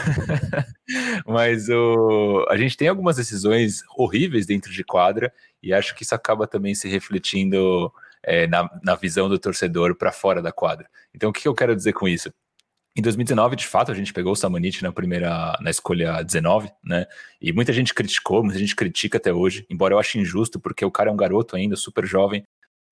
mas 1.28 1.70
o, 1.70 2.46
a 2.50 2.58
gente 2.58 2.76
tem 2.76 2.88
algumas 2.88 3.18
decisões 3.18 3.84
horríveis 3.96 4.48
dentro 4.48 4.72
de 4.72 4.84
quadra 4.84 5.32
e 5.62 5.72
acho 5.74 5.94
que 5.94 6.02
isso 6.02 6.16
acaba 6.16 6.48
também 6.48 6.74
se 6.74 6.88
refletindo 6.88 7.92
é, 8.24 8.48
na, 8.48 8.68
na 8.82 8.96
visão 8.96 9.30
do 9.30 9.38
torcedor 9.38 9.96
para 9.96 10.12
fora 10.12 10.42
da 10.42 10.52
quadra. 10.52 10.90
Então, 11.14 11.30
o 11.30 11.34
que 11.34 11.48
eu 11.48 11.54
quero 11.54 11.76
dizer 11.76 11.94
com 11.94 12.08
isso? 12.08 12.34
Em 12.96 13.02
2019, 13.02 13.56
de 13.56 13.68
fato, 13.68 13.92
a 13.92 13.96
gente 13.96 14.12
pegou 14.12 14.34
o 14.34 14.36
Samanit 14.36 14.84
na 14.84 14.92
primeira, 14.92 15.58
na 15.62 15.70
escolha 15.70 16.24
19, 16.24 16.70
né? 16.84 17.06
E 17.42 17.54
muita 17.54 17.72
gente 17.72 17.94
criticou, 17.94 18.44
muita 18.44 18.60
gente 18.60 18.76
critica 18.76 19.18
até 19.18 19.32
hoje, 19.32 19.66
embora 19.70 19.94
eu 19.94 20.00
ache 20.00 20.20
injusto, 20.20 20.60
porque 20.60 20.84
o 20.84 20.92
cara 20.92 21.10
é 21.10 21.14
um 21.14 21.18
garoto 21.18 21.56
ainda, 21.56 21.76
super 21.76 22.06
jovem, 22.06 22.44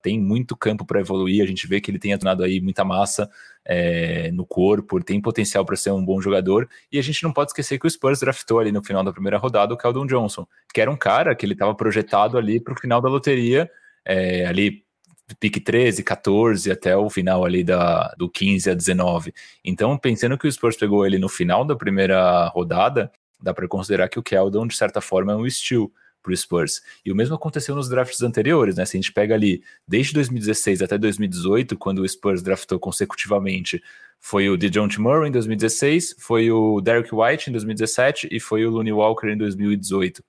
tem 0.01 0.19
muito 0.19 0.55
campo 0.55 0.85
para 0.85 0.99
evoluir. 0.99 1.43
A 1.43 1.47
gente 1.47 1.67
vê 1.67 1.81
que 1.81 1.91
ele 1.91 1.99
tem 1.99 2.13
adunado 2.13 2.43
aí 2.43 2.61
muita 2.61 2.85
massa 2.85 3.29
é, 3.65 4.31
no 4.31 4.45
corpo, 4.45 5.03
tem 5.03 5.21
potencial 5.21 5.65
para 5.65 5.75
ser 5.75 5.91
um 5.91 6.05
bom 6.05 6.21
jogador. 6.21 6.69
E 6.91 6.97
a 6.99 7.01
gente 7.01 7.23
não 7.23 7.33
pode 7.33 7.49
esquecer 7.51 7.79
que 7.79 7.87
o 7.87 7.89
Spurs 7.89 8.19
draftou 8.19 8.59
ali 8.59 8.71
no 8.71 8.83
final 8.83 9.03
da 9.03 9.11
primeira 9.11 9.37
rodada 9.37 9.73
o 9.73 9.77
Keldon 9.77 10.05
Johnson, 10.05 10.47
que 10.73 10.79
era 10.79 10.89
um 10.89 10.95
cara 10.95 11.35
que 11.35 11.45
ele 11.45 11.53
estava 11.53 11.75
projetado 11.75 12.37
ali 12.37 12.59
para 12.59 12.73
o 12.73 12.79
final 12.79 13.01
da 13.01 13.09
loteria, 13.09 13.69
é, 14.05 14.45
ali 14.45 14.86
pique 15.35 15.59
13, 15.59 16.03
14 16.03 16.71
até 16.71 16.95
o 16.95 17.09
final 17.09 17.43
ali 17.43 17.63
da, 17.63 18.13
do 18.17 18.29
15 18.29 18.69
a 18.69 18.73
19. 18.73 19.33
Então, 19.63 19.97
pensando 19.97 20.37
que 20.37 20.47
o 20.47 20.51
Spurs 20.51 20.77
pegou 20.77 21.05
ele 21.05 21.17
no 21.17 21.29
final 21.29 21.65
da 21.65 21.75
primeira 21.75 22.47
rodada, 22.47 23.11
dá 23.41 23.53
para 23.53 23.67
considerar 23.67 24.09
que 24.09 24.19
o 24.19 24.23
Keldon, 24.23 24.67
de 24.67 24.75
certa 24.75 25.01
forma, 25.01 25.33
é 25.33 25.35
um 25.35 25.49
steal 25.49 25.91
para 26.23 26.33
o 26.33 26.37
Spurs. 26.37 26.81
E 27.05 27.11
o 27.11 27.15
mesmo 27.15 27.35
aconteceu 27.35 27.75
nos 27.75 27.89
drafts 27.89 28.21
anteriores, 28.21 28.75
né? 28.75 28.85
Se 28.85 28.97
a 28.97 28.99
gente 28.99 29.13
pega 29.13 29.33
ali 29.33 29.63
desde 29.87 30.13
2016 30.13 30.81
até 30.81 30.97
2018, 30.97 31.77
quando 31.77 31.99
o 31.99 32.07
Spurs 32.07 32.41
draftou 32.41 32.79
consecutivamente, 32.79 33.81
foi 34.19 34.49
o 34.49 34.57
DeJounte 34.57 34.99
Murray 34.99 35.29
em 35.29 35.31
2016, 35.31 36.15
foi 36.19 36.51
o 36.51 36.81
Derek 36.81 37.13
White 37.13 37.49
em 37.49 37.53
2017 37.53 38.27
e 38.31 38.39
foi 38.39 38.65
o 38.65 38.71
Looney 38.71 38.93
Walker 38.93 39.27
em 39.27 39.37
2018. 39.37 40.23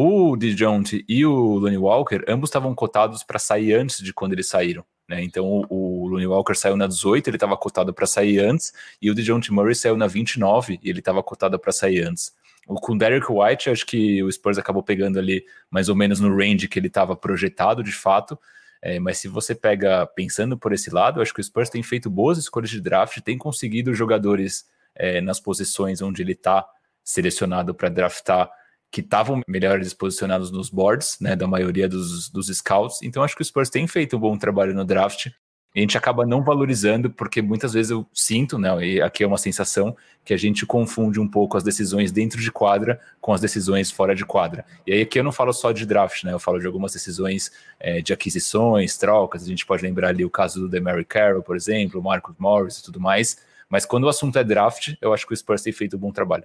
O 0.00 0.36
DeJounte 0.36 1.04
e 1.08 1.26
o 1.26 1.56
Looney 1.56 1.76
Walker, 1.76 2.24
ambos 2.28 2.50
estavam 2.50 2.72
cotados 2.72 3.24
para 3.24 3.36
sair 3.36 3.74
antes 3.74 3.98
de 3.98 4.12
quando 4.12 4.32
eles 4.32 4.48
saíram. 4.48 4.84
Né? 5.08 5.24
Então 5.24 5.44
o, 5.44 5.66
o 5.68 6.06
Looney 6.06 6.28
Walker 6.28 6.54
saiu 6.54 6.76
na 6.76 6.86
18, 6.86 7.26
ele 7.26 7.36
estava 7.36 7.56
cotado 7.56 7.92
para 7.92 8.06
sair 8.06 8.38
antes, 8.38 8.72
e 9.02 9.10
o 9.10 9.14
DeJounte 9.14 9.52
Murray 9.52 9.74
saiu 9.74 9.96
na 9.96 10.06
29 10.06 10.78
e 10.80 10.88
ele 10.88 11.00
estava 11.00 11.20
cotado 11.20 11.58
para 11.58 11.72
sair 11.72 12.02
antes. 12.02 12.32
Com 12.64 12.92
o 12.92 12.96
Derek 12.96 13.26
White, 13.28 13.70
acho 13.70 13.84
que 13.84 14.22
o 14.22 14.30
Spurs 14.30 14.56
acabou 14.56 14.84
pegando 14.84 15.18
ali 15.18 15.44
mais 15.68 15.88
ou 15.88 15.96
menos 15.96 16.20
no 16.20 16.32
range 16.32 16.68
que 16.68 16.78
ele 16.78 16.86
estava 16.86 17.16
projetado 17.16 17.82
de 17.82 17.90
fato. 17.90 18.38
É, 18.80 19.00
mas 19.00 19.18
se 19.18 19.26
você 19.26 19.52
pega 19.52 20.06
pensando 20.06 20.56
por 20.56 20.72
esse 20.72 20.90
lado, 20.90 21.20
acho 21.20 21.34
que 21.34 21.40
o 21.40 21.44
Spurs 21.44 21.70
tem 21.70 21.82
feito 21.82 22.08
boas 22.08 22.38
escolhas 22.38 22.70
de 22.70 22.80
draft, 22.80 23.18
tem 23.20 23.36
conseguido 23.36 23.92
jogadores 23.92 24.64
é, 24.94 25.20
nas 25.20 25.40
posições 25.40 26.00
onde 26.00 26.22
ele 26.22 26.34
está 26.34 26.64
selecionado 27.02 27.74
para 27.74 27.88
draftar 27.88 28.48
que 28.90 29.00
estavam 29.00 29.42
melhores 29.46 29.92
posicionados 29.92 30.50
nos 30.50 30.70
boards, 30.70 31.18
né, 31.20 31.36
da 31.36 31.46
maioria 31.46 31.88
dos, 31.88 32.28
dos 32.30 32.46
scouts. 32.48 33.02
Então 33.02 33.22
acho 33.22 33.36
que 33.36 33.42
o 33.42 33.44
Spurs 33.44 33.70
tem 33.70 33.86
feito 33.86 34.16
um 34.16 34.20
bom 34.20 34.38
trabalho 34.38 34.74
no 34.74 34.84
draft 34.84 35.28
a 35.76 35.80
gente 35.80 35.98
acaba 35.98 36.26
não 36.26 36.42
valorizando, 36.42 37.10
porque 37.10 37.42
muitas 37.42 37.72
vezes 37.72 37.90
eu 37.90 38.06
sinto, 38.12 38.58
né, 38.58 38.68
e 38.84 39.00
aqui 39.00 39.22
é 39.22 39.26
uma 39.26 39.38
sensação, 39.38 39.96
que 40.24 40.32
a 40.32 40.36
gente 40.36 40.66
confunde 40.66 41.20
um 41.20 41.28
pouco 41.28 41.56
as 41.56 41.62
decisões 41.62 42.10
dentro 42.10 42.40
de 42.40 42.50
quadra 42.50 43.00
com 43.20 43.32
as 43.32 43.40
decisões 43.40 43.90
fora 43.90 44.14
de 44.14 44.24
quadra. 44.24 44.64
E 44.86 44.92
aí 44.92 45.02
aqui 45.02 45.18
eu 45.18 45.24
não 45.24 45.32
falo 45.32 45.52
só 45.52 45.70
de 45.70 45.86
draft, 45.86 46.24
né, 46.24 46.32
eu 46.32 46.38
falo 46.38 46.58
de 46.58 46.66
algumas 46.66 46.92
decisões 46.92 47.52
é, 47.78 48.00
de 48.00 48.12
aquisições, 48.12 48.96
trocas, 48.96 49.44
a 49.44 49.46
gente 49.46 49.66
pode 49.66 49.82
lembrar 49.82 50.08
ali 50.08 50.24
o 50.24 50.30
caso 50.30 50.60
do 50.60 50.68
Demary 50.68 51.04
Carroll, 51.04 51.42
por 51.42 51.54
exemplo, 51.54 52.00
o 52.00 52.02
Marcus 52.02 52.34
Morris 52.38 52.78
e 52.78 52.82
tudo 52.82 52.98
mais, 52.98 53.38
mas 53.68 53.84
quando 53.84 54.04
o 54.04 54.08
assunto 54.08 54.38
é 54.38 54.44
draft, 54.44 54.94
eu 55.00 55.12
acho 55.12 55.26
que 55.26 55.34
o 55.34 55.36
Spurs 55.36 55.62
tem 55.62 55.72
feito 55.72 55.96
um 55.96 56.00
bom 56.00 56.10
trabalho. 56.10 56.44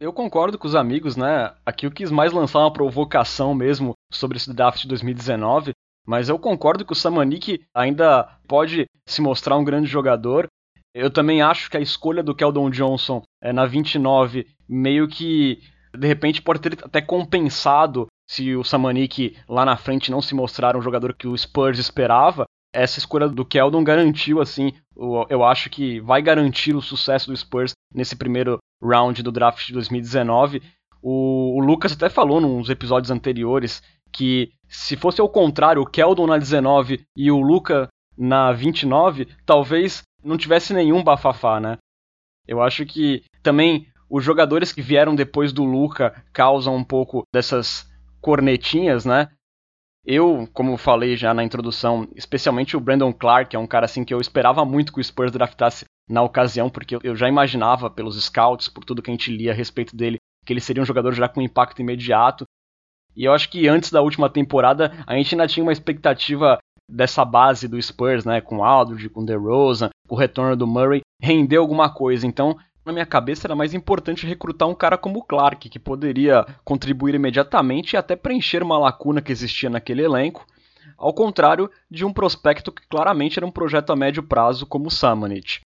Eu 0.00 0.12
concordo 0.12 0.56
com 0.56 0.66
os 0.66 0.76
amigos, 0.76 1.16
né? 1.16 1.52
Aqui 1.66 1.84
eu 1.84 1.90
quis 1.90 2.08
mais 2.08 2.32
lançar 2.32 2.60
uma 2.60 2.72
provocação 2.72 3.52
mesmo 3.52 3.94
sobre 4.12 4.36
esse 4.36 4.54
draft 4.54 4.82
de 4.82 4.88
2019, 4.88 5.72
mas 6.06 6.28
eu 6.28 6.38
concordo 6.38 6.84
que 6.84 6.92
o 6.92 6.96
Samanik 6.96 7.60
ainda 7.74 8.38
pode 8.46 8.86
se 9.04 9.20
mostrar 9.20 9.56
um 9.56 9.64
grande 9.64 9.88
jogador. 9.88 10.46
Eu 10.94 11.10
também 11.10 11.42
acho 11.42 11.68
que 11.68 11.76
a 11.76 11.80
escolha 11.80 12.22
do 12.22 12.34
Keldon 12.34 12.70
Johnson 12.70 13.22
é, 13.42 13.52
na 13.52 13.66
29 13.66 14.46
meio 14.68 15.08
que 15.08 15.58
de 15.92 16.06
repente 16.06 16.42
pode 16.42 16.60
ter 16.60 16.78
até 16.84 17.00
compensado 17.00 18.06
se 18.30 18.54
o 18.54 18.62
Samanik 18.62 19.36
lá 19.48 19.64
na 19.64 19.76
frente 19.76 20.12
não 20.12 20.22
se 20.22 20.32
mostrar 20.32 20.76
um 20.76 20.82
jogador 20.82 21.12
que 21.12 21.26
o 21.26 21.36
Spurs 21.36 21.78
esperava. 21.78 22.44
Essa 22.72 22.98
escolha 22.98 23.28
do 23.28 23.44
Keldon 23.44 23.82
garantiu, 23.82 24.40
assim, 24.40 24.72
eu 25.30 25.44
acho 25.44 25.70
que 25.70 26.00
vai 26.00 26.20
garantir 26.20 26.74
o 26.76 26.82
sucesso 26.82 27.28
do 27.28 27.36
Spurs 27.36 27.72
nesse 27.94 28.14
primeiro 28.14 28.58
round 28.82 29.22
do 29.22 29.32
draft 29.32 29.66
de 29.66 29.72
2019. 29.72 30.62
O, 31.02 31.56
o 31.56 31.60
Lucas 31.60 31.92
até 31.92 32.08
falou 32.08 32.40
nos 32.40 32.68
episódios 32.68 33.10
anteriores 33.10 33.82
que 34.12 34.52
se 34.68 34.96
fosse 34.96 35.20
ao 35.20 35.28
contrário, 35.28 35.82
o 35.82 35.86
Keldon 35.86 36.26
na 36.26 36.36
19 36.36 37.00
e 37.16 37.30
o 37.30 37.40
Luca 37.40 37.88
na 38.16 38.52
29, 38.52 39.28
talvez 39.46 40.02
não 40.22 40.36
tivesse 40.36 40.74
nenhum 40.74 41.02
bafafá, 41.02 41.60
né? 41.60 41.78
Eu 42.46 42.60
acho 42.60 42.84
que 42.84 43.22
também 43.42 43.86
os 44.10 44.24
jogadores 44.24 44.72
que 44.72 44.82
vieram 44.82 45.14
depois 45.14 45.52
do 45.52 45.64
Luca 45.64 46.24
causam 46.32 46.74
um 46.74 46.84
pouco 46.84 47.22
dessas 47.32 47.88
cornetinhas, 48.20 49.04
né? 49.04 49.28
Eu, 50.10 50.48
como 50.54 50.78
falei 50.78 51.18
já 51.18 51.34
na 51.34 51.44
introdução, 51.44 52.08
especialmente 52.16 52.74
o 52.74 52.80
Brandon 52.80 53.12
Clark, 53.12 53.54
é 53.54 53.58
um 53.58 53.66
cara 53.66 53.84
assim 53.84 54.06
que 54.06 54.14
eu 54.14 54.22
esperava 54.22 54.64
muito 54.64 54.90
que 54.90 54.98
o 54.98 55.04
Spurs 55.04 55.30
draftasse 55.30 55.84
na 56.08 56.22
ocasião, 56.22 56.70
porque 56.70 56.96
eu 57.02 57.14
já 57.14 57.28
imaginava 57.28 57.90
pelos 57.90 58.18
scouts, 58.24 58.70
por 58.70 58.86
tudo 58.86 59.02
que 59.02 59.10
a 59.10 59.12
gente 59.12 59.30
lia 59.30 59.52
a 59.52 59.54
respeito 59.54 59.94
dele, 59.94 60.16
que 60.46 60.52
ele 60.54 60.62
seria 60.62 60.82
um 60.82 60.86
jogador 60.86 61.12
já 61.12 61.28
com 61.28 61.42
impacto 61.42 61.82
imediato. 61.82 62.44
E 63.14 63.24
eu 63.26 63.34
acho 63.34 63.50
que 63.50 63.68
antes 63.68 63.90
da 63.90 64.00
última 64.00 64.30
temporada 64.30 64.92
a 65.06 65.14
gente 65.14 65.34
ainda 65.34 65.46
tinha 65.46 65.62
uma 65.62 65.74
expectativa 65.74 66.56
dessa 66.90 67.22
base 67.22 67.68
do 67.68 67.80
Spurs, 67.80 68.24
né, 68.24 68.40
com 68.40 68.64
Aldridge, 68.64 69.10
com 69.10 69.22
DeRozan, 69.22 69.90
com 70.08 70.14
o 70.14 70.18
retorno 70.18 70.56
do 70.56 70.66
Murray, 70.66 71.02
render 71.20 71.56
alguma 71.56 71.92
coisa. 71.92 72.26
Então, 72.26 72.56
na 72.88 72.92
minha 72.92 73.06
cabeça 73.06 73.46
era 73.46 73.54
mais 73.54 73.74
importante 73.74 74.26
recrutar 74.26 74.66
um 74.66 74.74
cara 74.74 74.98
como 74.98 75.20
o 75.20 75.22
Clark, 75.22 75.68
que 75.68 75.78
poderia 75.78 76.44
contribuir 76.64 77.14
imediatamente 77.14 77.92
e 77.92 77.96
até 77.96 78.16
preencher 78.16 78.62
uma 78.62 78.78
lacuna 78.78 79.20
que 79.20 79.30
existia 79.30 79.70
naquele 79.70 80.02
elenco, 80.02 80.46
ao 80.96 81.12
contrário 81.12 81.70
de 81.90 82.04
um 82.04 82.12
prospecto 82.12 82.72
que 82.72 82.86
claramente 82.88 83.38
era 83.38 83.46
um 83.46 83.50
projeto 83.50 83.92
a 83.92 83.96
médio 83.96 84.22
prazo 84.22 84.66
como 84.66 84.88
o 84.88 84.90
Samanit. 84.90 85.60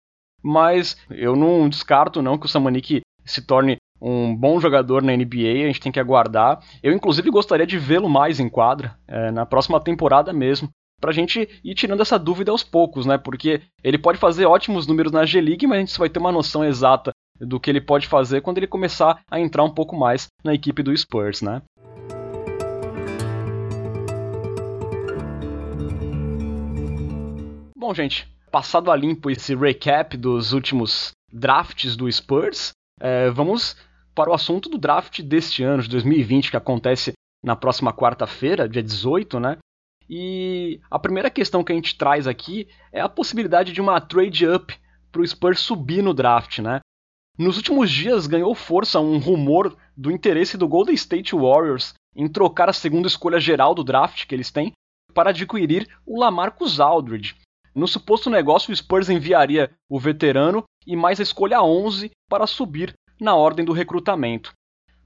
Mas 0.42 0.96
eu 1.10 1.36
não 1.36 1.68
descarto 1.68 2.22
não 2.22 2.38
que 2.38 2.46
o 2.46 2.48
Samanik 2.48 3.02
se 3.24 3.42
torne 3.42 3.76
um 4.00 4.34
bom 4.34 4.58
jogador 4.58 5.02
na 5.02 5.14
NBA, 5.14 5.64
a 5.64 5.66
gente 5.66 5.80
tem 5.80 5.92
que 5.92 6.00
aguardar. 6.00 6.58
Eu, 6.82 6.94
inclusive, 6.94 7.30
gostaria 7.30 7.66
de 7.66 7.78
vê-lo 7.78 8.08
mais 8.08 8.40
em 8.40 8.48
quadra, 8.48 8.96
é, 9.06 9.30
na 9.30 9.44
próxima 9.44 9.78
temporada 9.78 10.32
mesmo, 10.32 10.70
pra 11.00 11.12
gente 11.12 11.48
ir 11.64 11.74
tirando 11.74 12.00
essa 12.00 12.18
dúvida 12.18 12.52
aos 12.52 12.62
poucos, 12.62 13.06
né? 13.06 13.16
Porque 13.16 13.62
ele 13.82 13.98
pode 13.98 14.18
fazer 14.18 14.44
ótimos 14.44 14.86
números 14.86 15.10
na 15.10 15.24
G-League, 15.24 15.66
mas 15.66 15.76
a 15.76 15.80
gente 15.80 15.92
só 15.92 16.00
vai 16.00 16.10
ter 16.10 16.18
uma 16.18 16.30
noção 16.30 16.64
exata 16.64 17.12
do 17.40 17.58
que 17.58 17.70
ele 17.70 17.80
pode 17.80 18.06
fazer 18.06 18.42
quando 18.42 18.58
ele 18.58 18.66
começar 18.66 19.22
a 19.30 19.40
entrar 19.40 19.64
um 19.64 19.70
pouco 19.70 19.96
mais 19.96 20.26
na 20.44 20.52
equipe 20.54 20.82
do 20.82 20.96
Spurs, 20.96 21.40
né? 21.40 21.62
Bom, 27.76 27.94
gente, 27.94 28.28
passado 28.50 28.90
a 28.90 28.96
limpo 28.96 29.30
esse 29.30 29.54
recap 29.54 30.16
dos 30.18 30.52
últimos 30.52 31.12
drafts 31.32 31.96
do 31.96 32.10
Spurs, 32.12 32.72
é, 33.00 33.30
vamos 33.30 33.74
para 34.14 34.30
o 34.30 34.34
assunto 34.34 34.68
do 34.68 34.76
draft 34.76 35.22
deste 35.22 35.62
ano, 35.62 35.82
de 35.82 35.88
2020, 35.88 36.50
que 36.50 36.56
acontece 36.56 37.12
na 37.42 37.56
próxima 37.56 37.90
quarta-feira, 37.90 38.68
dia 38.68 38.82
18, 38.82 39.40
né? 39.40 39.56
E 40.12 40.80
a 40.90 40.98
primeira 40.98 41.30
questão 41.30 41.62
que 41.62 41.70
a 41.70 41.74
gente 41.74 41.96
traz 41.96 42.26
aqui 42.26 42.66
é 42.92 43.00
a 43.00 43.08
possibilidade 43.08 43.72
de 43.72 43.80
uma 43.80 44.00
trade 44.00 44.44
up 44.44 44.76
para 45.12 45.22
o 45.22 45.26
Spurs 45.26 45.60
subir 45.60 46.02
no 46.02 46.12
draft, 46.12 46.58
né? 46.58 46.80
Nos 47.38 47.56
últimos 47.56 47.88
dias 47.88 48.26
ganhou 48.26 48.52
força 48.52 48.98
um 48.98 49.18
rumor 49.18 49.76
do 49.96 50.10
interesse 50.10 50.56
do 50.56 50.66
Golden 50.66 50.96
State 50.96 51.32
Warriors 51.34 51.94
em 52.16 52.28
trocar 52.28 52.68
a 52.68 52.72
segunda 52.72 53.06
escolha 53.06 53.38
geral 53.38 53.72
do 53.72 53.84
draft 53.84 54.26
que 54.26 54.34
eles 54.34 54.50
têm 54.50 54.72
para 55.14 55.30
adquirir 55.30 55.88
o 56.04 56.18
Lamarcus 56.18 56.80
Aldridge. 56.80 57.36
No 57.72 57.86
suposto 57.86 58.28
negócio, 58.28 58.72
o 58.72 58.76
Spurs 58.76 59.08
enviaria 59.08 59.70
o 59.88 59.98
veterano 59.98 60.64
e 60.84 60.96
mais 60.96 61.20
a 61.20 61.22
escolha 61.22 61.62
11 61.62 62.10
para 62.28 62.48
subir 62.48 62.94
na 63.20 63.36
ordem 63.36 63.64
do 63.64 63.72
recrutamento. 63.72 64.52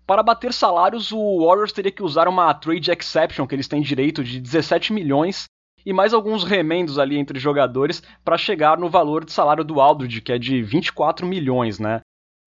Para 0.07 0.23
bater 0.23 0.53
salários, 0.53 1.13
o 1.13 1.47
Warriors 1.47 1.73
teria 1.73 1.91
que 1.91 2.03
usar 2.03 2.29
uma 2.29 2.53
trade 2.53 2.91
exception 2.91 3.47
que 3.47 3.55
eles 3.55 3.69
têm 3.69 3.81
direito 3.81 4.23
de 4.23 4.39
17 4.39 4.93
milhões 4.93 5.47
e 5.85 5.93
mais 5.93 6.13
alguns 6.13 6.45
remendos 6.45 6.99
ali 6.99 7.19
entre 7.19 7.39
jogadores 7.39 8.03
para 8.25 8.39
chegar 8.39 8.79
no 8.79 8.89
valor 8.89 9.25
de 9.25 9.33
salário 9.33 9.65
do 9.65 9.81
Aldridge, 9.81 10.21
que 10.21 10.33
é 10.33 10.39
de 10.39 10.63
24 10.63 11.27
milhões, 11.27 11.79
né? 11.79 12.01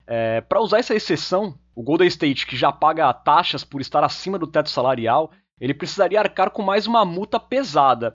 É, 0.06 0.42
para 0.42 0.62
usar 0.62 0.80
essa 0.80 0.96
exceção, 0.96 1.58
o 1.76 1.84
Golden 1.84 2.08
State, 2.08 2.46
que 2.48 2.56
já 2.56 2.72
paga 2.72 3.12
taxas 3.14 3.64
por 3.64 3.82
estar 3.82 4.04
acima 4.04 4.38
do 4.38 4.48
teto 4.48 4.70
salarial, 4.70 5.32
ele 5.60 5.74
precisaria 5.74 6.20
arcar 6.20 6.52
com 6.52 6.62
mais 6.62 6.88
uma 6.88 7.04
multa 7.04 7.40
pesada. 7.40 8.14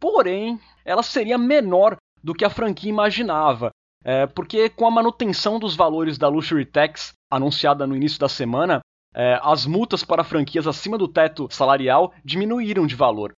Porém, 0.00 0.58
ela 0.84 1.02
seria 1.02 1.38
menor 1.38 1.96
do 2.22 2.34
que 2.34 2.44
a 2.44 2.50
franquia 2.50 2.90
imaginava, 2.90 3.70
É, 4.04 4.26
porque 4.26 4.68
com 4.68 4.86
a 4.86 4.90
manutenção 4.90 5.58
dos 5.58 5.74
valores 5.74 6.16
da 6.16 6.28
Luxury 6.28 6.64
Tax 6.64 7.12
anunciada 7.30 7.86
no 7.86 7.96
início 7.96 8.18
da 8.18 8.28
semana, 8.28 8.80
é, 9.14 9.38
as 9.42 9.66
multas 9.66 10.04
para 10.04 10.24
franquias 10.24 10.66
acima 10.66 10.96
do 10.96 11.08
teto 11.08 11.48
salarial 11.50 12.12
diminuíram 12.24 12.86
de 12.86 12.94
valor. 12.94 13.32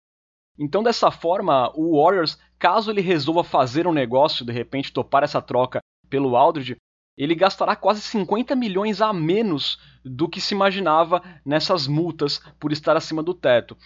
Então, 0.59 0.83
dessa 0.83 1.11
forma, 1.11 1.73
o 1.75 2.03
Warriors, 2.03 2.39
caso 2.59 2.91
ele 2.91 3.01
resolva 3.01 3.43
fazer 3.43 3.87
um 3.87 3.93
negócio, 3.93 4.45
de 4.45 4.53
repente 4.53 4.93
topar 4.93 5.23
essa 5.23 5.41
troca 5.41 5.81
pelo 6.11 6.37
Aldridge, 6.37 6.77
ele 7.17 7.35
gastará 7.35 7.75
quase 7.75 8.03
50 8.03 8.55
milhões 8.55 9.01
a 9.01 9.13
menos 9.13 9.79
do 10.05 10.29
que 10.29 10.41
se 10.41 10.55
imaginava 10.55 11.23
nessas 11.45 11.87
multas 11.87 12.39
por 12.59 12.73
estar 12.73 12.97
acima 12.97 13.23
do 13.23 13.35
teto. 13.35 13.77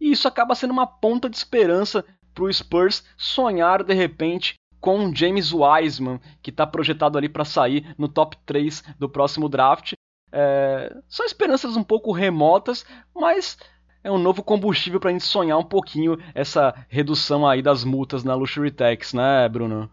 E 0.00 0.10
isso 0.10 0.28
acaba 0.28 0.54
sendo 0.54 0.72
uma 0.72 0.86
ponta 0.86 1.28
de 1.28 1.36
esperança 1.36 2.04
para 2.34 2.44
o 2.44 2.52
Spurs 2.52 3.04
sonhar 3.16 3.82
de 3.82 3.94
repente 3.94 4.54
com 4.80 5.14
James 5.14 5.52
Wiseman, 5.52 6.20
que 6.42 6.50
está 6.50 6.66
projetado 6.66 7.18
ali 7.18 7.28
para 7.28 7.44
sair 7.44 7.94
no 7.96 8.08
top 8.08 8.36
3 8.46 8.82
do 8.98 9.08
próximo 9.08 9.48
draft. 9.48 9.92
É... 10.32 10.94
São 11.08 11.24
esperanças 11.24 11.76
um 11.76 11.82
pouco 11.82 12.12
remotas, 12.12 12.84
mas 13.14 13.58
é 14.02 14.10
um 14.10 14.18
novo 14.18 14.42
combustível 14.42 15.00
para 15.00 15.10
a 15.10 15.12
gente 15.12 15.24
sonhar 15.24 15.58
um 15.58 15.64
pouquinho 15.64 16.18
essa 16.34 16.74
redução 16.88 17.46
aí 17.46 17.62
das 17.62 17.84
multas 17.84 18.24
na 18.24 18.34
Luxury 18.34 18.70
Tax, 18.70 19.12
né, 19.12 19.48
Bruno? 19.48 19.90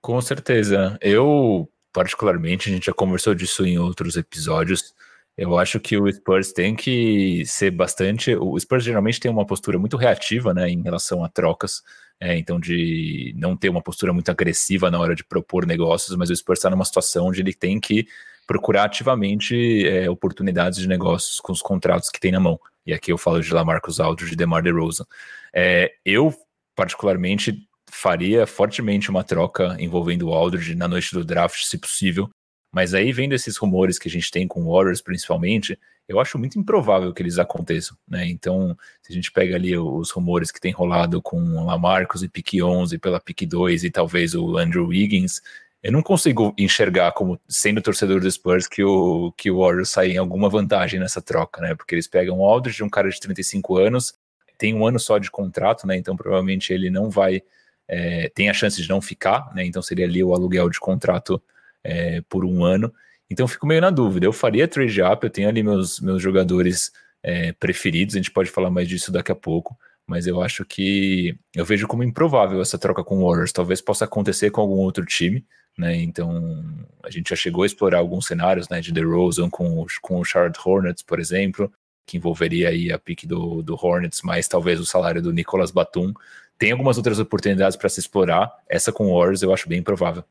Com 0.00 0.20
certeza. 0.20 0.98
Eu, 1.00 1.68
particularmente, 1.92 2.68
a 2.68 2.72
gente 2.72 2.86
já 2.86 2.92
conversou 2.92 3.34
disso 3.34 3.64
em 3.64 3.78
outros 3.78 4.16
episódios. 4.16 4.92
Eu 5.36 5.58
acho 5.58 5.80
que 5.80 5.96
o 5.96 6.12
Spurs 6.12 6.52
tem 6.52 6.76
que 6.76 7.44
ser 7.46 7.70
bastante. 7.70 8.34
O 8.34 8.58
Spurs 8.58 8.84
geralmente 8.84 9.18
tem 9.18 9.30
uma 9.30 9.46
postura 9.46 9.78
muito 9.78 9.96
reativa, 9.96 10.52
né, 10.52 10.68
em 10.68 10.82
relação 10.82 11.24
a 11.24 11.28
trocas. 11.28 11.82
É, 12.20 12.36
então, 12.38 12.60
de 12.60 13.34
não 13.36 13.56
ter 13.56 13.68
uma 13.68 13.82
postura 13.82 14.12
muito 14.12 14.30
agressiva 14.30 14.90
na 14.90 15.00
hora 15.00 15.14
de 15.14 15.24
propor 15.24 15.66
negócios, 15.66 16.16
mas 16.16 16.30
o 16.30 16.36
Spurs 16.36 16.58
está 16.58 16.70
numa 16.70 16.84
situação 16.84 17.26
onde 17.26 17.40
ele 17.40 17.52
tem 17.52 17.80
que 17.80 18.06
procurar 18.46 18.84
ativamente 18.84 19.86
é, 19.88 20.08
oportunidades 20.08 20.78
de 20.78 20.86
negócios 20.86 21.40
com 21.40 21.52
os 21.52 21.62
contratos 21.62 22.10
que 22.10 22.20
tem 22.20 22.30
na 22.30 22.38
mão. 22.38 22.60
E 22.86 22.92
aqui 22.92 23.10
eu 23.12 23.18
falo 23.18 23.40
de 23.40 23.52
Lamarcus 23.52 23.98
Aldridge 23.98 24.34
e 24.34 24.36
DeMar 24.36 24.62
DeRozan. 24.62 25.04
É, 25.52 25.92
eu, 26.04 26.34
particularmente, 26.76 27.66
faria 27.90 28.46
fortemente 28.46 29.10
uma 29.10 29.24
troca 29.24 29.76
envolvendo 29.80 30.28
o 30.28 30.32
Aldridge 30.32 30.74
na 30.74 30.86
noite 30.86 31.12
do 31.14 31.24
draft, 31.24 31.64
se 31.64 31.78
possível, 31.78 32.30
mas 32.72 32.94
aí, 32.94 33.12
vendo 33.12 33.34
esses 33.34 33.56
rumores 33.56 33.98
que 33.98 34.08
a 34.08 34.10
gente 34.10 34.30
tem 34.30 34.48
com 34.48 34.62
o 34.62 34.72
Warriors, 34.72 35.02
principalmente, 35.02 35.78
eu 36.08 36.18
acho 36.18 36.38
muito 36.38 36.58
improvável 36.58 37.12
que 37.12 37.22
eles 37.22 37.38
aconteçam, 37.38 37.96
né? 38.08 38.26
Então, 38.26 38.76
se 39.02 39.12
a 39.12 39.14
gente 39.14 39.30
pega 39.30 39.56
ali 39.56 39.76
os 39.76 40.10
rumores 40.10 40.50
que 40.50 40.60
tem 40.60 40.72
rolado 40.72 41.20
com 41.20 41.64
Lamarcus 41.64 42.22
e 42.22 42.28
pique 42.28 42.62
11 42.62 42.98
pela 42.98 43.20
pique 43.20 43.44
2 43.46 43.84
e 43.84 43.90
talvez 43.90 44.34
o 44.34 44.56
Andrew 44.56 44.86
Wiggins, 44.86 45.42
eu 45.82 45.92
não 45.92 46.02
consigo 46.02 46.54
enxergar 46.56 47.12
como 47.12 47.38
sendo 47.48 47.82
torcedor 47.82 48.20
do 48.20 48.30
Spurs 48.30 48.66
que 48.66 48.82
o 48.84 49.32
que 49.32 49.50
o 49.50 49.58
Warriors 49.58 49.90
sai 49.90 50.12
em 50.12 50.16
alguma 50.16 50.48
vantagem 50.48 50.98
nessa 50.98 51.20
troca, 51.20 51.60
né? 51.60 51.74
Porque 51.74 51.94
eles 51.94 52.06
pegam 52.06 52.38
o 52.38 52.44
Aldridge, 52.44 52.82
um 52.82 52.88
cara 52.88 53.10
de 53.10 53.20
35 53.20 53.76
anos, 53.78 54.14
tem 54.56 54.74
um 54.74 54.86
ano 54.86 54.98
só 54.98 55.18
de 55.18 55.30
contrato, 55.30 55.86
né? 55.86 55.96
Então 55.96 56.16
provavelmente 56.16 56.72
ele 56.72 56.88
não 56.88 57.10
vai 57.10 57.42
é, 57.88 58.30
tem 58.34 58.48
a 58.48 58.54
chance 58.54 58.80
de 58.80 58.88
não 58.88 59.00
ficar, 59.02 59.52
né? 59.54 59.64
Então 59.66 59.82
seria 59.82 60.06
ali 60.06 60.22
o 60.24 60.32
aluguel 60.32 60.70
de 60.70 60.80
contrato 60.80 61.42
é, 61.84 62.20
por 62.28 62.44
um 62.44 62.64
ano. 62.64 62.92
Então 63.30 63.48
fico 63.48 63.66
meio 63.66 63.80
na 63.80 63.90
dúvida. 63.90 64.26
Eu 64.26 64.32
faria 64.32 64.68
trade 64.68 65.02
up, 65.02 65.24
eu 65.24 65.30
tenho 65.30 65.48
ali 65.48 65.62
meus, 65.62 66.00
meus 66.00 66.22
jogadores 66.22 66.92
é, 67.22 67.52
preferidos, 67.52 68.14
a 68.14 68.18
gente 68.18 68.30
pode 68.30 68.50
falar 68.50 68.70
mais 68.70 68.88
disso 68.88 69.12
daqui 69.12 69.32
a 69.32 69.34
pouco, 69.36 69.78
mas 70.06 70.26
eu 70.26 70.42
acho 70.42 70.64
que 70.64 71.38
eu 71.54 71.64
vejo 71.64 71.86
como 71.86 72.02
improvável 72.02 72.60
essa 72.60 72.78
troca 72.78 73.04
com 73.04 73.18
o 73.18 73.26
Warriors. 73.26 73.52
Talvez 73.52 73.80
possa 73.80 74.04
acontecer 74.04 74.50
com 74.50 74.60
algum 74.60 74.76
outro 74.76 75.04
time, 75.06 75.44
né? 75.78 75.96
Então 75.96 76.64
a 77.02 77.10
gente 77.10 77.30
já 77.30 77.36
chegou 77.36 77.62
a 77.62 77.66
explorar 77.66 77.98
alguns 77.98 78.26
cenários, 78.26 78.68
né? 78.68 78.80
De 78.80 78.92
DeRozan 78.92 79.48
com, 79.48 79.86
com 80.02 80.20
o 80.20 80.24
Charlotte 80.24 80.60
Hornets, 80.62 81.02
por 81.02 81.20
exemplo, 81.20 81.72
que 82.06 82.16
envolveria 82.16 82.68
aí 82.68 82.92
a 82.92 82.98
pique 82.98 83.26
do, 83.26 83.62
do 83.62 83.74
Hornets, 83.74 84.22
mais 84.22 84.48
talvez 84.48 84.80
o 84.80 84.86
salário 84.86 85.22
do 85.22 85.32
Nicolas 85.32 85.70
Batum. 85.70 86.12
Tem 86.58 86.72
algumas 86.72 86.96
outras 86.96 87.18
oportunidades 87.18 87.76
para 87.76 87.88
se 87.88 88.00
explorar. 88.00 88.52
Essa 88.68 88.92
com 88.92 89.06
o 89.06 89.18
Warriors 89.18 89.42
eu 89.42 89.52
acho 89.52 89.68
bem 89.68 89.78
improvável. 89.78 90.24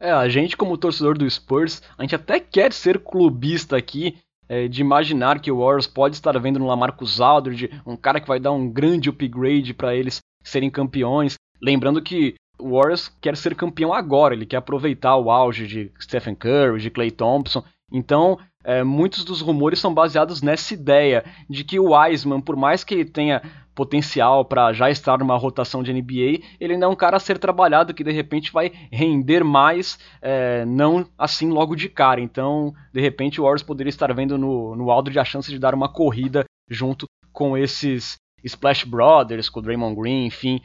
É, 0.00 0.10
a 0.10 0.28
gente, 0.30 0.56
como 0.56 0.78
torcedor 0.78 1.18
do 1.18 1.28
Spurs, 1.28 1.82
a 1.98 2.02
gente 2.02 2.14
até 2.14 2.40
quer 2.40 2.72
ser 2.72 2.98
clubista 3.00 3.76
aqui, 3.76 4.16
é, 4.48 4.66
de 4.66 4.80
imaginar 4.80 5.40
que 5.40 5.52
o 5.52 5.58
Warriors 5.58 5.86
pode 5.86 6.16
estar 6.16 6.36
vendo 6.38 6.58
no 6.58 6.66
Lamarcus 6.66 7.20
Aldridge, 7.20 7.70
um 7.86 7.96
cara 7.96 8.20
que 8.20 8.26
vai 8.26 8.40
dar 8.40 8.50
um 8.50 8.68
grande 8.68 9.10
upgrade 9.10 9.74
para 9.74 9.94
eles 9.94 10.18
serem 10.42 10.70
campeões. 10.70 11.34
Lembrando 11.62 12.00
que 12.00 12.34
o 12.58 12.76
Warriors 12.76 13.14
quer 13.20 13.36
ser 13.36 13.54
campeão 13.54 13.92
agora, 13.92 14.34
ele 14.34 14.46
quer 14.46 14.56
aproveitar 14.56 15.16
o 15.16 15.30
auge 15.30 15.66
de 15.66 15.92
Stephen 16.00 16.34
Curry, 16.34 16.80
de 16.80 16.90
Clay 16.90 17.10
Thompson. 17.10 17.62
Então, 17.92 18.38
é, 18.64 18.82
muitos 18.82 19.24
dos 19.24 19.40
rumores 19.40 19.78
são 19.78 19.92
baseados 19.92 20.42
nessa 20.42 20.74
ideia 20.74 21.24
de 21.48 21.62
que 21.62 21.78
o 21.78 21.92
Wiseman, 21.92 22.40
por 22.40 22.56
mais 22.56 22.82
que 22.82 22.94
ele 22.94 23.04
tenha 23.04 23.42
potencial 23.80 24.44
para 24.44 24.74
já 24.74 24.90
estar 24.90 25.18
numa 25.18 25.38
rotação 25.38 25.82
de 25.82 25.90
NBA, 25.90 26.44
ele 26.60 26.74
ainda 26.74 26.84
é 26.84 26.88
um 26.88 26.94
cara 26.94 27.16
a 27.16 27.20
ser 27.20 27.38
trabalhado 27.38 27.94
que 27.94 28.04
de 28.04 28.12
repente 28.12 28.52
vai 28.52 28.70
render 28.92 29.42
mais, 29.42 29.98
é, 30.20 30.66
não 30.66 31.06
assim 31.16 31.48
logo 31.48 31.74
de 31.74 31.88
cara. 31.88 32.20
Então, 32.20 32.74
de 32.92 33.00
repente, 33.00 33.40
o 33.40 33.44
Warriors 33.44 33.62
poderia 33.62 33.88
estar 33.88 34.12
vendo 34.12 34.36
no, 34.36 34.76
no 34.76 34.90
Aldridge 34.90 35.18
a 35.18 35.24
chance 35.24 35.50
de 35.50 35.58
dar 35.58 35.74
uma 35.74 35.88
corrida 35.88 36.44
junto 36.68 37.06
com 37.32 37.56
esses 37.56 38.16
Splash 38.44 38.84
Brothers, 38.84 39.48
com 39.48 39.60
o 39.60 39.62
Draymond 39.62 39.98
Green, 39.98 40.26
enfim. 40.26 40.60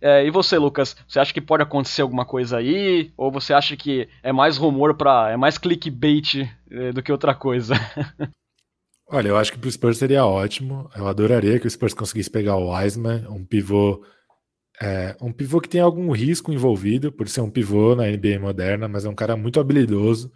É, 0.00 0.24
e 0.24 0.30
você, 0.30 0.56
Lucas, 0.56 0.96
você 1.08 1.18
acha 1.18 1.34
que 1.34 1.40
pode 1.40 1.64
acontecer 1.64 2.02
alguma 2.02 2.24
coisa 2.24 2.58
aí? 2.58 3.10
Ou 3.16 3.32
você 3.32 3.52
acha 3.52 3.76
que 3.76 4.08
é 4.22 4.32
mais 4.32 4.56
rumor 4.56 4.94
para 4.94 5.32
é 5.32 5.36
mais 5.36 5.58
clickbait 5.58 6.48
é, 6.70 6.92
do 6.92 7.02
que 7.02 7.10
outra 7.10 7.34
coisa? 7.34 7.74
Olha, 9.14 9.28
eu 9.28 9.36
acho 9.36 9.52
que 9.52 9.58
para 9.58 9.68
o 9.68 9.70
Spurs 9.70 9.98
seria 9.98 10.24
ótimo. 10.24 10.88
Eu 10.96 11.06
adoraria 11.06 11.60
que 11.60 11.66
o 11.66 11.70
Spurs 11.70 11.92
conseguisse 11.92 12.30
pegar 12.30 12.56
o 12.56 12.72
Wiseman, 12.74 13.28
um 13.28 13.44
pivô, 13.44 14.02
é, 14.80 15.14
um 15.20 15.30
pivô 15.30 15.60
que 15.60 15.68
tem 15.68 15.82
algum 15.82 16.10
risco 16.12 16.50
envolvido 16.50 17.12
por 17.12 17.28
ser 17.28 17.42
um 17.42 17.50
pivô 17.50 17.94
na 17.94 18.06
NBA 18.06 18.38
moderna, 18.40 18.88
mas 18.88 19.04
é 19.04 19.10
um 19.10 19.14
cara 19.14 19.36
muito 19.36 19.60
habilidoso. 19.60 20.32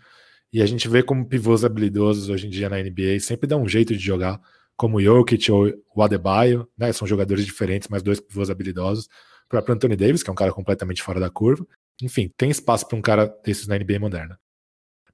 E 0.52 0.60
a 0.60 0.66
gente 0.66 0.88
vê 0.88 1.02
como 1.02 1.26
pivôs 1.26 1.64
habilidosos 1.64 2.28
hoje 2.28 2.48
em 2.48 2.50
dia 2.50 2.68
na 2.68 2.76
NBA 2.78 3.18
sempre 3.18 3.46
dá 3.48 3.56
um 3.56 3.66
jeito 3.66 3.94
de 3.96 3.98
jogar, 3.98 4.38
como 4.76 4.98
o 4.98 5.02
Jokic 5.02 5.50
ou 5.50 5.72
o 5.94 6.02
Adebayo, 6.02 6.68
né? 6.76 6.92
São 6.92 7.08
jogadores 7.08 7.46
diferentes, 7.46 7.88
mas 7.88 8.02
dois 8.02 8.20
pivôs 8.20 8.50
habilidosos. 8.50 9.06
O 9.46 9.48
próprio 9.48 9.74
Anthony 9.74 9.96
Davis, 9.96 10.22
que 10.22 10.28
é 10.28 10.32
um 10.34 10.36
cara 10.36 10.52
completamente 10.52 11.02
fora 11.02 11.18
da 11.18 11.30
curva. 11.30 11.66
Enfim, 12.02 12.30
tem 12.36 12.50
espaço 12.50 12.86
para 12.86 12.98
um 12.98 13.02
cara 13.02 13.34
desses 13.42 13.66
na 13.66 13.78
NBA 13.78 13.98
moderna. 13.98 14.38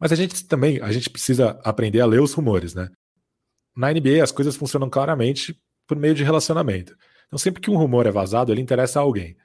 Mas 0.01 0.11
a 0.11 0.16
gente 0.16 0.48
também, 0.48 0.81
a 0.83 0.90
gente 0.90 1.09
precisa 1.09 1.61
aprender 1.62 2.01
a 2.01 2.07
ler 2.07 2.20
os 2.20 2.33
rumores, 2.33 2.75
né? 2.75 2.90
Na 3.76 3.92
NBA 3.92 4.22
as 4.22 4.32
coisas 4.32 4.56
funcionam 4.56 4.88
claramente 4.88 5.58
por 5.87 5.96
meio 5.96 6.14
de 6.14 6.24
relacionamento. 6.24 6.96
Então, 7.26 7.38
sempre 7.38 7.61
que 7.61 7.70
um 7.70 7.76
rumor 7.76 8.06
é 8.06 8.11
vazado, 8.11 8.52
ele 8.52 8.61
interessa 8.61 8.98
a 9.00 9.02
alguém. 9.02 9.37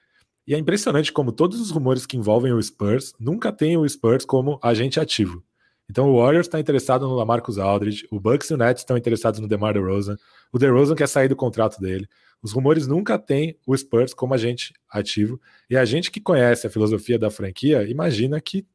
E 0.46 0.54
é 0.54 0.58
impressionante 0.58 1.12
como 1.12 1.32
todos 1.32 1.60
os 1.60 1.72
rumores 1.72 2.06
que 2.06 2.18
envolvem 2.18 2.54
o 2.54 2.62
Spurs 2.62 3.14
nunca 3.20 3.52
têm 3.52 3.78
o 3.78 3.88
Spurs 3.88 4.26
como 4.26 4.60
agente 4.62 5.00
ativo. 5.00 5.44
Então, 5.90 6.10
o 6.10 6.18
Warriors 6.22 6.48
está 6.48 6.60
interessado 6.60 7.08
no 7.08 7.16
Lamarcus 7.16 7.58
Aldridge, 7.58 8.08
o 8.12 8.20
Bucks 8.20 8.50
e 8.50 8.54
o 8.54 8.58
Nets 8.58 8.82
estão 8.82 8.98
interessados 8.98 9.40
no 9.40 9.48
DeMar 9.48 9.74
DeRozan, 9.74 10.18
o 10.52 10.60
DeRozan 10.60 10.96
quer 10.96 11.08
sair 11.08 11.30
do 11.30 11.36
contrato 11.36 11.80
dele. 11.80 12.08
Os 12.42 12.52
rumores 12.52 12.88
nunca 12.88 13.18
têm 13.18 13.58
o 13.66 13.76
Spurs 13.76 14.14
como 14.14 14.34
agente 14.34 14.74
ativo. 14.90 15.40
E 15.70 15.78
a 15.78 15.86
gente 15.86 16.12
que 16.12 16.22
conhece 16.22 16.68
a 16.68 16.70
filosofia 16.70 17.18
da 17.18 17.32
franquia 17.32 17.84
imagina 17.90 18.40
que 18.40 18.66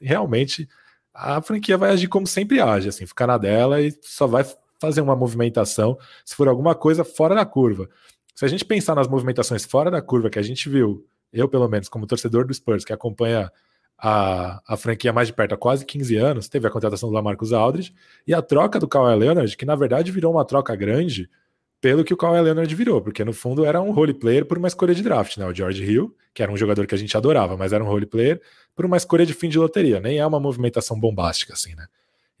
realmente 0.00 0.68
a 1.14 1.40
franquia 1.42 1.76
vai 1.76 1.90
agir 1.90 2.08
como 2.08 2.26
sempre 2.26 2.60
age, 2.60 2.88
assim, 2.88 3.06
ficar 3.06 3.26
na 3.26 3.36
dela 3.36 3.80
e 3.80 3.94
só 4.02 4.26
vai 4.26 4.44
fazer 4.82 5.00
uma 5.00 5.14
movimentação 5.14 5.96
se 6.24 6.34
for 6.34 6.48
alguma 6.48 6.74
coisa 6.74 7.04
fora 7.04 7.34
da 7.34 7.46
curva. 7.46 7.88
Se 8.34 8.44
a 8.44 8.48
gente 8.48 8.64
pensar 8.64 8.96
nas 8.96 9.06
movimentações 9.06 9.64
fora 9.64 9.90
da 9.90 10.02
curva 10.02 10.28
que 10.28 10.38
a 10.38 10.42
gente 10.42 10.68
viu, 10.68 11.06
eu 11.32 11.48
pelo 11.48 11.68
menos 11.68 11.88
como 11.88 12.06
torcedor 12.06 12.44
do 12.44 12.52
Spurs, 12.52 12.84
que 12.84 12.92
acompanha 12.92 13.50
a, 13.96 14.60
a 14.66 14.76
franquia 14.76 15.12
mais 15.12 15.28
de 15.28 15.34
perto 15.34 15.54
há 15.54 15.56
quase 15.56 15.86
15 15.86 16.16
anos, 16.16 16.48
teve 16.48 16.66
a 16.66 16.70
contratação 16.70 17.08
do 17.08 17.14
Lamarcus 17.14 17.52
Aldridge 17.52 17.94
e 18.26 18.34
a 18.34 18.42
troca 18.42 18.80
do 18.80 18.88
Kawhi 18.88 19.14
Leonard, 19.16 19.56
que 19.56 19.64
na 19.64 19.76
verdade 19.76 20.10
virou 20.10 20.32
uma 20.32 20.44
troca 20.44 20.74
grande 20.74 21.30
pelo 21.80 22.04
que 22.04 22.12
o 22.12 22.16
Kawhi 22.16 22.40
Leonard 22.40 22.74
virou, 22.74 23.00
porque 23.00 23.24
no 23.24 23.32
fundo 23.32 23.64
era 23.64 23.80
um 23.80 23.92
role 23.92 24.14
player 24.14 24.44
por 24.44 24.58
uma 24.58 24.68
escolha 24.68 24.94
de 24.94 25.02
draft, 25.02 25.36
né? 25.36 25.46
O 25.46 25.54
George 25.54 25.84
Hill, 25.84 26.16
que 26.34 26.42
era 26.42 26.50
um 26.50 26.56
jogador 26.56 26.86
que 26.86 26.94
a 26.94 26.98
gente 26.98 27.16
adorava, 27.16 27.56
mas 27.56 27.72
era 27.72 27.82
um 27.82 27.86
role 27.86 28.06
player 28.06 28.40
por 28.74 28.84
uma 28.84 28.96
escolha 28.96 29.24
de 29.24 29.34
fim 29.34 29.48
de 29.48 29.58
loteria, 29.58 30.00
nem 30.00 30.18
é 30.18 30.26
uma 30.26 30.40
movimentação 30.40 30.98
bombástica 30.98 31.52
assim, 31.52 31.74
né? 31.74 31.86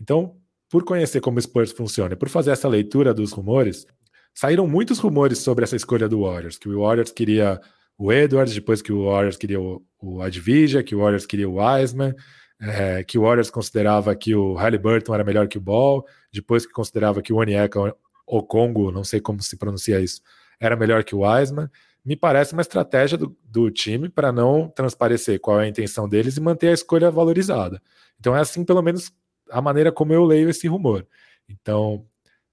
Então, 0.00 0.36
por 0.72 0.84
conhecer 0.84 1.20
como 1.20 1.36
o 1.36 1.42
Spurs 1.42 1.70
funciona, 1.70 2.16
por 2.16 2.30
fazer 2.30 2.50
essa 2.50 2.66
leitura 2.66 3.12
dos 3.12 3.30
rumores, 3.30 3.86
saíram 4.32 4.66
muitos 4.66 4.98
rumores 4.98 5.38
sobre 5.40 5.64
essa 5.64 5.76
escolha 5.76 6.08
do 6.08 6.22
Warriors, 6.22 6.56
que 6.56 6.66
o 6.66 6.80
Warriors 6.80 7.12
queria 7.12 7.60
o 7.98 8.10
Edwards, 8.10 8.54
depois 8.54 8.80
que 8.80 8.90
o 8.90 9.04
Warriors 9.04 9.36
queria 9.36 9.60
o, 9.60 9.84
o 10.00 10.22
Advija, 10.22 10.82
que 10.82 10.94
o 10.94 11.00
Warriors 11.00 11.26
queria 11.26 11.46
o 11.46 11.56
Wiseman, 11.56 12.14
é, 12.58 13.04
que 13.04 13.18
o 13.18 13.22
Warriors 13.22 13.50
considerava 13.50 14.16
que 14.16 14.34
o 14.34 14.54
Halliburton 14.54 15.14
era 15.14 15.22
melhor 15.22 15.46
que 15.46 15.58
o 15.58 15.60
Ball, 15.60 16.06
depois 16.32 16.64
que 16.64 16.72
considerava 16.72 17.20
que 17.20 17.34
o 17.34 17.36
Onyeka 17.36 17.94
Okongo, 18.26 18.90
não 18.90 19.04
sei 19.04 19.20
como 19.20 19.42
se 19.42 19.58
pronuncia 19.58 20.00
isso, 20.00 20.22
era 20.58 20.74
melhor 20.74 21.04
que 21.04 21.14
o 21.14 21.20
Wiseman. 21.20 21.68
me 22.02 22.16
parece 22.16 22.54
uma 22.54 22.62
estratégia 22.62 23.18
do, 23.18 23.36
do 23.44 23.70
time 23.70 24.08
para 24.08 24.32
não 24.32 24.70
transparecer 24.70 25.38
qual 25.38 25.60
é 25.60 25.64
a 25.64 25.68
intenção 25.68 26.08
deles 26.08 26.38
e 26.38 26.40
manter 26.40 26.68
a 26.68 26.72
escolha 26.72 27.10
valorizada. 27.10 27.78
Então 28.18 28.34
é 28.34 28.40
assim, 28.40 28.64
pelo 28.64 28.80
menos, 28.80 29.12
a 29.52 29.62
maneira 29.62 29.92
como 29.92 30.12
eu 30.12 30.24
leio 30.24 30.48
esse 30.48 30.66
rumor. 30.66 31.06
Então, 31.48 32.04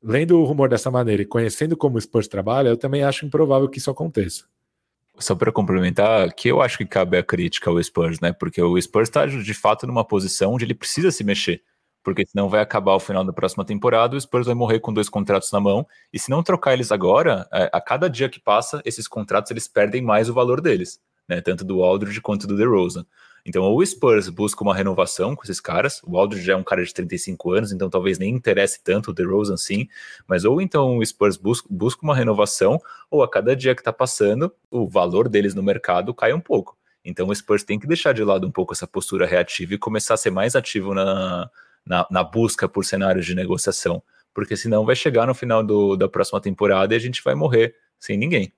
lendo 0.01 0.39
o 0.39 0.45
rumor 0.45 0.69
dessa 0.69 0.91
maneira 0.91 1.21
e 1.21 1.25
conhecendo 1.25 1.75
como 1.75 1.97
o 1.97 2.01
Spurs 2.01 2.27
trabalha, 2.27 2.69
eu 2.69 2.77
também 2.77 3.03
acho 3.03 3.25
improvável 3.25 3.69
que 3.69 3.79
isso 3.79 3.91
aconteça. 3.91 4.45
Só 5.17 5.35
para 5.35 5.51
complementar, 5.51 6.33
que 6.33 6.49
eu 6.49 6.61
acho 6.61 6.77
que 6.77 6.85
cabe 6.85 7.17
a 7.17 7.23
crítica 7.23 7.69
ao 7.69 7.81
Spurs, 7.83 8.19
né? 8.19 8.31
Porque 8.31 8.61
o 8.61 8.79
Spurs 8.81 9.09
está 9.09 9.25
de 9.25 9.53
fato 9.53 9.85
numa 9.85 10.05
posição 10.05 10.53
onde 10.53 10.65
ele 10.65 10.73
precisa 10.73 11.11
se 11.11 11.23
mexer 11.23 11.61
porque 12.03 12.25
senão 12.25 12.49
vai 12.49 12.61
acabar 12.61 12.95
o 12.95 12.99
final 12.99 13.23
da 13.23 13.33
próxima 13.33 13.65
temporada, 13.65 14.15
o 14.15 14.21
Spurs 14.21 14.45
vai 14.45 14.55
morrer 14.55 14.79
com 14.79 14.93
dois 14.93 15.09
contratos 15.09 15.51
na 15.51 15.59
mão, 15.59 15.85
e 16.11 16.19
se 16.19 16.29
não 16.29 16.41
trocar 16.41 16.73
eles 16.73 16.91
agora, 16.91 17.47
é, 17.51 17.69
a 17.71 17.81
cada 17.81 18.09
dia 18.09 18.29
que 18.29 18.39
passa, 18.39 18.81
esses 18.85 19.07
contratos 19.07 19.51
eles 19.51 19.67
perdem 19.67 20.01
mais 20.01 20.29
o 20.29 20.33
valor 20.33 20.61
deles, 20.61 20.99
né, 21.27 21.41
tanto 21.41 21.63
do 21.63 21.83
Aldridge 21.83 22.21
quanto 22.21 22.47
do 22.47 22.55
DeRozan. 22.55 23.05
Então, 23.49 23.63
ou 23.63 23.79
o 23.79 23.83
Spurs 23.83 24.29
busca 24.29 24.63
uma 24.63 24.75
renovação 24.75 25.35
com 25.35 25.41
esses 25.41 25.59
caras, 25.59 26.01
o 26.05 26.19
Aldridge 26.19 26.45
já 26.45 26.53
é 26.53 26.55
um 26.55 26.63
cara 26.63 26.85
de 26.85 26.93
35 26.93 27.51
anos, 27.51 27.71
então 27.71 27.89
talvez 27.89 28.19
nem 28.19 28.35
interesse 28.35 28.79
tanto 28.83 29.09
o 29.09 29.13
DeRozan 29.13 29.57
sim, 29.57 29.87
mas 30.27 30.45
ou 30.45 30.61
então 30.61 30.99
o 30.99 31.03
Spurs 31.03 31.35
busca, 31.35 31.67
busca 31.67 32.03
uma 32.03 32.15
renovação, 32.15 32.79
ou 33.09 33.23
a 33.23 33.27
cada 33.27 33.55
dia 33.55 33.73
que 33.73 33.81
tá 33.81 33.91
passando, 33.91 34.53
o 34.69 34.87
valor 34.87 35.27
deles 35.27 35.55
no 35.55 35.63
mercado 35.63 36.13
cai 36.13 36.31
um 36.31 36.39
pouco. 36.39 36.77
Então 37.03 37.27
o 37.27 37.35
Spurs 37.35 37.63
tem 37.63 37.79
que 37.79 37.87
deixar 37.87 38.13
de 38.13 38.23
lado 38.23 38.45
um 38.45 38.51
pouco 38.51 38.71
essa 38.71 38.85
postura 38.85 39.25
reativa 39.25 39.73
e 39.73 39.79
começar 39.79 40.13
a 40.13 40.17
ser 40.17 40.29
mais 40.29 40.55
ativo 40.55 40.93
na, 40.93 41.49
na, 41.83 42.05
na 42.11 42.23
busca 42.23 42.69
por 42.69 42.85
cenários 42.85 43.25
de 43.25 43.33
negociação, 43.33 44.03
porque 44.31 44.55
senão 44.55 44.85
vai 44.85 44.95
chegar 44.95 45.25
no 45.25 45.33
final 45.33 45.63
do, 45.63 45.95
da 45.95 46.07
próxima 46.07 46.39
temporada 46.39 46.93
e 46.93 46.97
a 46.97 46.99
gente 46.99 47.23
vai 47.23 47.33
morrer 47.33 47.73
sem 47.99 48.15
ninguém. 48.15 48.53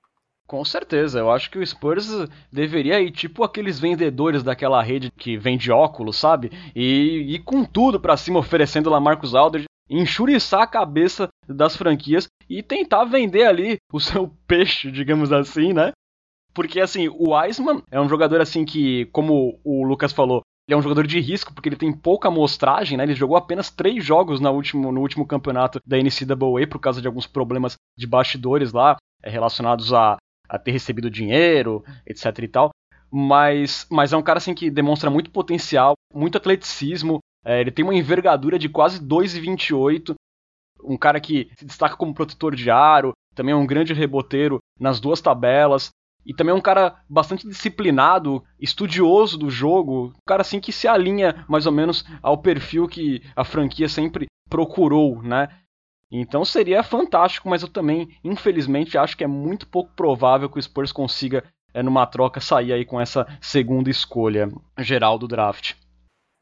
Com 0.52 0.66
certeza, 0.66 1.18
eu 1.18 1.30
acho 1.30 1.50
que 1.50 1.58
o 1.58 1.66
Spurs 1.66 2.28
deveria 2.52 3.00
ir 3.00 3.10
tipo 3.10 3.42
aqueles 3.42 3.80
vendedores 3.80 4.42
daquela 4.42 4.82
rede 4.82 5.10
que 5.10 5.34
vende 5.34 5.72
óculos, 5.72 6.18
sabe? 6.18 6.52
E 6.76 7.36
ir 7.36 7.38
com 7.38 7.64
tudo 7.64 7.98
para 7.98 8.18
cima 8.18 8.38
oferecendo 8.38 8.90
lá 8.90 9.00
Marcos 9.00 9.34
Aldridge, 9.34 9.64
enxuriçar 9.88 10.60
a 10.60 10.66
cabeça 10.66 11.28
das 11.48 11.74
franquias 11.74 12.26
e 12.50 12.62
tentar 12.62 13.04
vender 13.04 13.46
ali 13.46 13.78
o 13.90 13.98
seu 13.98 14.28
peixe, 14.46 14.90
digamos 14.90 15.32
assim, 15.32 15.72
né? 15.72 15.92
Porque 16.52 16.80
assim, 16.80 17.08
o 17.08 17.30
Wiseman 17.34 17.82
é 17.90 17.98
um 17.98 18.08
jogador 18.10 18.42
assim 18.42 18.66
que, 18.66 19.06
como 19.06 19.58
o 19.64 19.86
Lucas 19.86 20.12
falou, 20.12 20.42
ele 20.68 20.74
é 20.74 20.76
um 20.76 20.82
jogador 20.82 21.06
de 21.06 21.18
risco 21.18 21.54
porque 21.54 21.70
ele 21.70 21.76
tem 21.76 21.90
pouca 21.94 22.28
amostragem, 22.28 22.98
né? 22.98 23.04
Ele 23.04 23.14
jogou 23.14 23.38
apenas 23.38 23.70
três 23.70 24.04
jogos 24.04 24.38
no 24.38 24.50
último, 24.50 24.92
no 24.92 25.00
último 25.00 25.26
campeonato 25.26 25.80
da 25.86 25.96
NCAA 25.96 26.66
por 26.68 26.78
causa 26.78 27.00
de 27.00 27.06
alguns 27.06 27.26
problemas 27.26 27.76
de 27.96 28.06
bastidores 28.06 28.70
lá, 28.70 28.98
é, 29.22 29.30
relacionados 29.30 29.94
a, 29.94 30.18
a 30.52 30.58
ter 30.58 30.70
recebido 30.70 31.10
dinheiro, 31.10 31.82
etc 32.06 32.38
e 32.40 32.48
tal. 32.48 32.70
Mas, 33.10 33.86
mas 33.90 34.12
é 34.12 34.16
um 34.16 34.22
cara 34.22 34.36
assim 34.36 34.54
que 34.54 34.70
demonstra 34.70 35.08
muito 35.08 35.30
potencial, 35.30 35.94
muito 36.14 36.36
atleticismo. 36.36 37.18
É, 37.44 37.60
ele 37.60 37.70
tem 37.70 37.84
uma 37.84 37.94
envergadura 37.94 38.58
de 38.58 38.68
quase 38.68 39.00
2,28. 39.00 40.14
Um 40.84 40.98
cara 40.98 41.20
que 41.20 41.50
se 41.56 41.64
destaca 41.64 41.96
como 41.96 42.14
protetor 42.14 42.54
de 42.54 42.70
aro, 42.70 43.12
também 43.34 43.52
é 43.54 43.56
um 43.56 43.66
grande 43.66 43.94
reboteiro 43.94 44.58
nas 44.78 45.00
duas 45.00 45.22
tabelas. 45.22 45.88
E 46.24 46.34
também 46.34 46.52
é 46.52 46.56
um 46.56 46.60
cara 46.60 47.02
bastante 47.08 47.48
disciplinado, 47.48 48.44
estudioso 48.60 49.36
do 49.36 49.50
jogo, 49.50 50.08
um 50.08 50.28
cara 50.28 50.42
assim 50.42 50.60
que 50.60 50.72
se 50.72 50.86
alinha 50.86 51.44
mais 51.48 51.66
ou 51.66 51.72
menos 51.72 52.04
ao 52.22 52.38
perfil 52.38 52.86
que 52.86 53.22
a 53.34 53.42
franquia 53.42 53.88
sempre 53.88 54.26
procurou, 54.48 55.20
né? 55.22 55.48
Então 56.12 56.44
seria 56.44 56.82
fantástico, 56.82 57.48
mas 57.48 57.62
eu 57.62 57.68
também, 57.68 58.10
infelizmente, 58.22 58.98
acho 58.98 59.16
que 59.16 59.24
é 59.24 59.26
muito 59.26 59.66
pouco 59.66 59.90
provável 59.96 60.50
que 60.50 60.58
o 60.58 60.62
Spurs 60.62 60.92
consiga, 60.92 61.42
é, 61.72 61.82
numa 61.82 62.04
troca, 62.04 62.38
sair 62.38 62.74
aí 62.74 62.84
com 62.84 63.00
essa 63.00 63.26
segunda 63.40 63.88
escolha 63.88 64.50
geral 64.78 65.18
do 65.18 65.26
draft. 65.26 65.72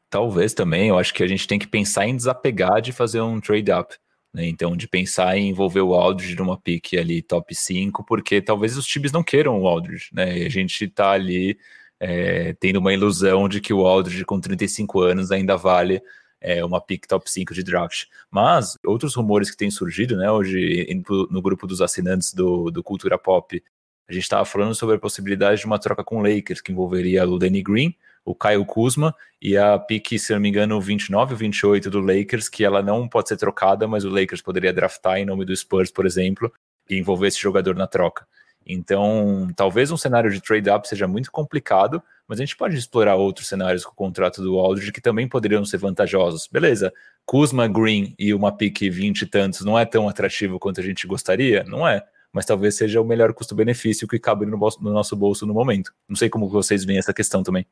Talvez 0.09 0.53
também, 0.53 0.89
eu 0.89 0.99
acho 0.99 1.13
que 1.13 1.23
a 1.23 1.27
gente 1.27 1.47
tem 1.47 1.57
que 1.57 1.67
pensar 1.67 2.05
em 2.05 2.17
desapegar 2.17 2.81
de 2.81 2.91
fazer 2.91 3.21
um 3.21 3.39
trade-up. 3.39 3.95
Né? 4.33 4.45
Então, 4.45 4.75
de 4.75 4.89
pensar 4.89 5.37
em 5.37 5.49
envolver 5.49 5.79
o 5.79 5.93
Aldridge 5.93 6.35
numa 6.35 6.59
pique 6.59 6.97
ali 6.97 7.21
top 7.21 7.55
5, 7.55 8.03
porque 8.05 8.41
talvez 8.41 8.75
os 8.75 8.85
times 8.85 9.13
não 9.13 9.23
queiram 9.23 9.61
o 9.61 9.67
Aldridge, 9.67 10.09
né? 10.11 10.37
E 10.37 10.45
a 10.45 10.49
gente 10.49 10.85
tá 10.89 11.11
ali 11.11 11.57
é, 11.97 12.53
tendo 12.59 12.77
uma 12.77 12.93
ilusão 12.93 13.47
de 13.47 13.61
que 13.61 13.73
o 13.73 13.85
Aldridge 13.85 14.25
com 14.25 14.39
35 14.39 15.01
anos 15.01 15.31
ainda 15.31 15.55
vale 15.55 16.01
é, 16.41 16.65
uma 16.65 16.81
pick 16.81 17.05
top 17.07 17.29
5 17.29 17.53
de 17.53 17.63
draft. 17.63 18.05
Mas 18.29 18.77
outros 18.85 19.15
rumores 19.15 19.51
que 19.51 19.57
têm 19.57 19.69
surgido, 19.69 20.17
né, 20.17 20.29
hoje 20.31 20.87
no 21.29 21.41
grupo 21.41 21.67
dos 21.67 21.81
assinantes 21.81 22.33
do, 22.33 22.71
do 22.71 22.83
Cultura 22.83 23.17
Pop, 23.17 23.63
a 24.09 24.13
gente 24.13 24.23
estava 24.23 24.43
falando 24.43 24.75
sobre 24.75 24.95
a 24.95 24.99
possibilidade 24.99 25.61
de 25.61 25.65
uma 25.65 25.79
troca 25.79 26.03
com 26.03 26.17
o 26.17 26.23
Lakers, 26.23 26.59
que 26.59 26.71
envolveria 26.71 27.25
o 27.25 27.37
Danny 27.37 27.61
Green, 27.61 27.95
o 28.25 28.35
Kyle 28.35 28.65
Kuzma 28.65 29.15
e 29.41 29.55
a 29.55 29.77
pique, 29.79 30.19
se 30.19 30.33
não 30.33 30.39
me 30.39 30.49
engano, 30.49 30.79
29 30.81 31.33
ou 31.33 31.37
28 31.37 31.89
do 31.89 31.99
Lakers, 31.99 32.49
que 32.49 32.63
ela 32.63 32.81
não 32.81 33.07
pode 33.07 33.29
ser 33.29 33.37
trocada, 33.37 33.87
mas 33.87 34.03
o 34.03 34.09
Lakers 34.09 34.41
poderia 34.41 34.73
draftar 34.73 35.17
em 35.17 35.25
nome 35.25 35.45
do 35.45 35.55
Spurs, 35.55 35.91
por 35.91 36.05
exemplo, 36.05 36.51
e 36.89 36.97
envolver 36.97 37.27
esse 37.27 37.39
jogador 37.39 37.75
na 37.75 37.87
troca. 37.87 38.27
Então, 38.65 39.49
talvez 39.55 39.91
um 39.91 39.97
cenário 39.97 40.31
de 40.31 40.41
trade-up 40.41 40.87
seja 40.87 41.07
muito 41.07 41.31
complicado, 41.31 42.01
mas 42.27 42.39
a 42.39 42.43
gente 42.43 42.55
pode 42.55 42.77
explorar 42.77 43.15
outros 43.15 43.47
cenários 43.47 43.83
com 43.83 43.91
o 43.91 43.95
contrato 43.95 44.41
do 44.41 44.57
Aldridge 44.57 44.91
que 44.91 45.01
também 45.01 45.27
poderiam 45.27 45.65
ser 45.65 45.77
vantajosos. 45.77 46.47
Beleza, 46.47 46.93
Kuzma, 47.25 47.67
Green 47.67 48.15
e 48.17 48.33
uma 48.33 48.55
pique 48.55 48.89
20 48.89 49.21
e 49.21 49.25
tantos 49.25 49.61
não 49.61 49.77
é 49.77 49.85
tão 49.85 50.07
atrativo 50.07 50.59
quanto 50.59 50.79
a 50.79 50.83
gente 50.83 51.05
gostaria? 51.07 51.63
Não 51.65 51.87
é, 51.87 52.03
mas 52.31 52.45
talvez 52.45 52.75
seja 52.75 53.01
o 53.01 53.05
melhor 53.05 53.33
custo-benefício 53.33 54.07
que 54.07 54.19
cabe 54.19 54.45
no, 54.45 54.57
no 54.57 54.93
nosso 54.93 55.15
bolso 55.15 55.45
no 55.45 55.53
momento. 55.53 55.93
Não 56.07 56.15
sei 56.15 56.29
como 56.29 56.47
vocês 56.47 56.85
veem 56.85 56.99
essa 56.99 57.13
questão 57.13 57.43
também. 57.43 57.65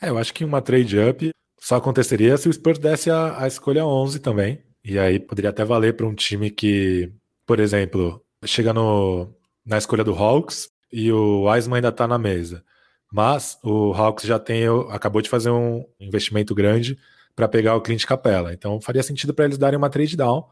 É, 0.00 0.08
eu 0.08 0.18
acho 0.18 0.32
que 0.32 0.44
uma 0.44 0.62
trade 0.62 0.98
up 0.98 1.30
só 1.60 1.76
aconteceria 1.76 2.36
se 2.36 2.48
o 2.48 2.52
Spurs 2.52 2.78
desse 2.78 3.10
a, 3.10 3.42
a 3.42 3.46
escolha 3.46 3.86
11 3.86 4.18
também. 4.20 4.58
E 4.84 4.98
aí 4.98 5.20
poderia 5.20 5.50
até 5.50 5.64
valer 5.64 5.94
para 5.94 6.06
um 6.06 6.14
time 6.14 6.50
que, 6.50 7.12
por 7.46 7.60
exemplo, 7.60 8.20
chega 8.44 8.72
no, 8.72 9.32
na 9.64 9.78
escolha 9.78 10.04
do 10.04 10.14
Hawks 10.14 10.70
e 10.92 11.10
o 11.12 11.44
Wiseman 11.44 11.76
ainda 11.76 11.88
está 11.88 12.06
na 12.06 12.18
mesa. 12.18 12.64
Mas 13.12 13.58
o 13.62 13.92
Hawks 13.92 14.24
já 14.24 14.38
tem, 14.38 14.64
acabou 14.90 15.20
de 15.20 15.28
fazer 15.28 15.50
um 15.50 15.84
investimento 16.00 16.54
grande 16.54 16.98
para 17.36 17.48
pegar 17.48 17.76
o 17.76 17.80
Clint 17.80 18.04
Capella. 18.04 18.52
Então 18.52 18.80
faria 18.80 19.02
sentido 19.02 19.34
para 19.34 19.44
eles 19.44 19.58
darem 19.58 19.78
uma 19.78 19.90
trade 19.90 20.16
down 20.16 20.44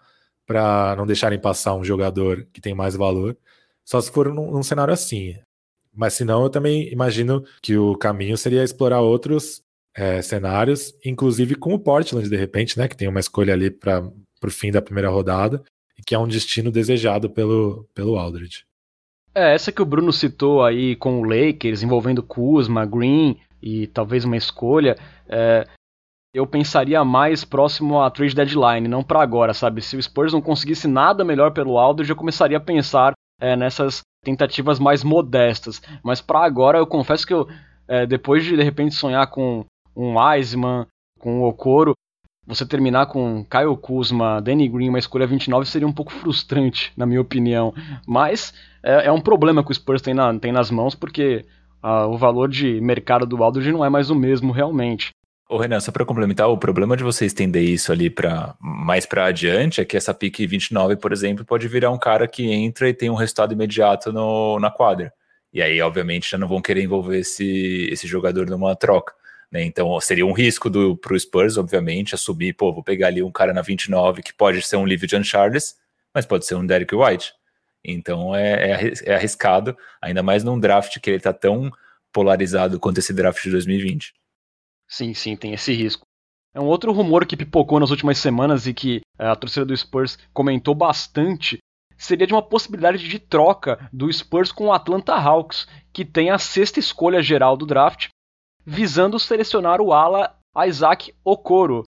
para 0.47 0.95
não 0.97 1.07
deixarem 1.07 1.39
passar 1.39 1.75
um 1.75 1.85
jogador 1.85 2.47
que 2.53 2.61
tem 2.61 2.75
mais 2.75 2.95
valor. 2.95 3.37
Só 3.85 4.01
se 4.01 4.11
for 4.11 4.33
num, 4.33 4.51
num 4.51 4.63
cenário 4.63 4.93
assim. 4.93 5.37
Mas 5.93 6.15
se 6.15 6.25
não, 6.25 6.43
eu 6.45 6.51
também 6.51 6.91
imagino 6.93 7.45
que 7.63 7.77
o 7.77 7.97
caminho 7.97 8.37
seria 8.37 8.63
explorar 8.63 9.01
outros 9.01 9.63
é, 9.95 10.23
cenários, 10.23 10.95
inclusive 11.05 11.55
com 11.55 11.75
o 11.75 11.79
Portland, 11.79 12.29
de 12.29 12.37
repente, 12.37 12.79
né? 12.79 12.89
Que 12.89 12.97
tem 12.97 13.09
uma 13.09 13.21
escolha 13.21 13.55
ali 13.55 13.71
para 13.71 14.03
o 14.45 14.51
fim 14.51 14.71
da 14.71 14.83
primeira 14.83 15.09
rodada 15.09 15.63
e 15.99 16.03
que 16.03 16.15
é 16.15 16.19
um 16.19 16.29
destino 16.29 16.71
desejado 16.71 17.29
pelo, 17.29 17.89
pelo 17.95 18.17
Aldridge. 18.17 18.65
É, 19.35 19.55
essa 19.55 19.71
que 19.71 19.81
o 19.81 19.87
Bruno 19.87 20.13
citou 20.13 20.65
aí 20.65 20.97
com 20.97 21.21
o 21.21 21.25
Lakers, 21.25 21.83
envolvendo 21.83 22.23
Kuzma, 22.23 22.85
Green 22.85 23.39
e 23.63 23.87
talvez 23.87 24.25
uma 24.25 24.37
escolha, 24.37 24.97
é, 25.29 25.67
eu 26.35 26.47
pensaria 26.47 27.05
mais 27.05 27.45
próximo 27.45 28.01
à 28.01 28.11
trade 28.11 28.35
deadline, 28.35 28.89
não 28.89 29.03
para 29.03 29.23
agora, 29.23 29.53
sabe? 29.55 29.83
Se 29.83 29.97
o 29.97 30.03
Spurs 30.03 30.33
não 30.33 30.41
conseguisse 30.41 30.89
nada 30.89 31.25
melhor 31.25 31.53
pelo 31.53 31.79
Aldridge, 31.79 32.11
eu 32.11 32.17
começaria 32.17 32.57
a 32.57 32.61
pensar 32.61 33.13
é, 33.41 33.57
nessas 33.57 34.01
tentativas 34.25 34.79
mais 34.79 35.03
modestas. 35.03 35.81
Mas 36.03 36.21
para 36.21 36.45
agora, 36.45 36.79
eu 36.79 36.87
confesso 36.87 37.27
que 37.27 37.35
eu, 37.35 37.49
é, 37.89 38.07
depois 38.07 38.45
de 38.45 38.57
de 38.57 38.63
repente 38.63 38.95
sonhar 38.95 39.27
com 39.29 39.65
um 39.97 40.19
Wiseman, 40.19 40.87
com 41.19 41.41
o 41.41 41.49
Okoro, 41.49 41.95
você 42.51 42.67
terminar 42.67 43.07
com 43.07 43.45
Kyle 43.45 43.77
Kuzma, 43.81 44.41
Danny 44.41 44.69
Green, 44.69 44.89
uma 44.89 44.99
escolha 44.99 45.27
29 45.27 45.67
seria 45.67 45.87
um 45.87 45.93
pouco 45.93 46.13
frustrante, 46.13 46.93
na 46.97 47.07
minha 47.07 47.21
opinião. 47.21 47.73
Mas 48.07 48.53
é, 48.83 49.07
é 49.07 49.13
um 49.13 49.21
problema 49.21 49.65
que 49.65 49.71
o 49.71 49.75
Spurs 49.75 50.03
tem, 50.03 50.13
na, 50.13 50.37
tem 50.39 50.53
nas 50.53 50.71
mãos, 50.71 50.95
porque 50.95 51.45
uh, 51.83 52.09
o 52.09 52.19
valor 52.19 52.49
de 52.49 52.81
mercado 52.81 53.25
do 53.25 53.43
Aldridge 53.43 53.73
não 53.73 53.85
é 53.85 53.89
mais 53.89 54.11
o 54.11 54.15
mesmo 54.15 54.53
realmente. 54.53 55.11
Ô 55.49 55.57
Renan, 55.57 55.81
só 55.81 55.91
para 55.91 56.05
complementar, 56.05 56.49
o 56.49 56.59
problema 56.59 56.97
de 56.97 57.03
você 57.03 57.27
estender 57.27 57.65
isso 57.65 57.91
ali 57.91 58.09
para 58.09 58.55
mais 58.61 59.05
para 59.05 59.27
adiante 59.27 59.81
é 59.81 59.85
que 59.85 59.97
essa 59.97 60.15
pique 60.15 60.47
29, 60.47 60.97
por 60.97 61.13
exemplo, 61.13 61.45
pode 61.45 61.67
virar 61.67 61.91
um 61.91 61.99
cara 61.99 62.29
que 62.29 62.51
entra 62.53 62.89
e 62.89 62.95
tem 62.95 63.11
um 63.11 63.17
resultado 63.17 63.53
imediato 63.53 64.13
no, 64.13 64.61
na 64.61 64.71
quadra. 64.71 65.13
E 65.53 65.61
aí, 65.61 65.81
obviamente, 65.81 66.31
já 66.31 66.39
não 66.39 66.47
vão 66.47 66.63
querer 66.63 66.85
envolver 66.85 67.19
esse, 67.19 67.89
esse 67.91 68.07
jogador 68.07 68.49
numa 68.49 68.77
troca. 68.77 69.13
Né? 69.51 69.65
Então, 69.65 70.01
seria 70.01 70.25
um 70.25 70.33
risco 70.33 70.71
para 70.97 71.15
o 71.15 71.19
Spurs, 71.19 71.57
obviamente, 71.57 72.15
assumir, 72.15 72.53
pô, 72.53 72.73
vou 72.73 72.83
pegar 72.83 73.09
ali 73.09 73.23
um 73.23 73.33
cara 73.33 73.53
na 73.53 73.63
29 73.63 74.23
que 74.23 74.33
pode 74.33 74.63
ser 74.63 74.77
um 74.77 74.87
Livio 74.87 75.09
John 75.09 75.25
Charles, 75.25 75.77
mas 76.15 76.25
pode 76.25 76.47
ser 76.47 76.55
um 76.55 76.65
Derek 76.65 76.95
White. 76.95 77.33
Então, 77.85 78.35
é, 78.35 78.73
é, 78.73 78.93
é 79.07 79.15
arriscado, 79.15 79.77
ainda 80.01 80.23
mais 80.23 80.45
num 80.45 80.59
draft 80.59 80.99
que 81.01 81.11
ele 81.11 81.17
está 81.17 81.33
tão 81.33 81.71
polarizado 82.13 82.79
quanto 82.79 82.99
esse 82.99 83.13
draft 83.13 83.43
de 83.43 83.51
2020. 83.51 84.13
Sim, 84.89 85.15
sim, 85.15 85.37
tem 85.37 85.53
esse 85.53 85.73
risco. 85.73 86.05
É 86.53 86.61
um 86.61 86.67
outro 86.67 86.93
rumor 86.93 87.25
que 87.25 87.37
pipocou 87.37 87.79
nas 87.79 87.91
últimas 87.91 88.19
semanas 88.19 88.67
e 88.67 88.75
que 88.75 89.01
é, 89.19 89.27
a 89.27 89.37
torcida 89.37 89.65
do 89.65 89.77
Spurs 89.77 90.19
comentou 90.33 90.75
bastante 90.75 91.59
seria 91.97 92.27
de 92.27 92.33
uma 92.33 92.43
possibilidade 92.43 93.07
de 93.07 93.19
troca 93.19 93.89
do 93.93 94.11
Spurs 94.11 94.51
com 94.51 94.67
o 94.67 94.73
Atlanta 94.73 95.15
Hawks, 95.15 95.69
que 95.93 96.03
tem 96.03 96.31
a 96.31 96.39
sexta 96.39 96.81
escolha 96.81 97.23
geral 97.23 97.57
do 97.59 97.67
draft, 97.67 98.09
visando 98.65 99.19
selecionar 99.19 99.81
o 99.81 99.93
ala 99.93 100.37
Isaac 100.67 101.15
Okoro. 101.25 101.85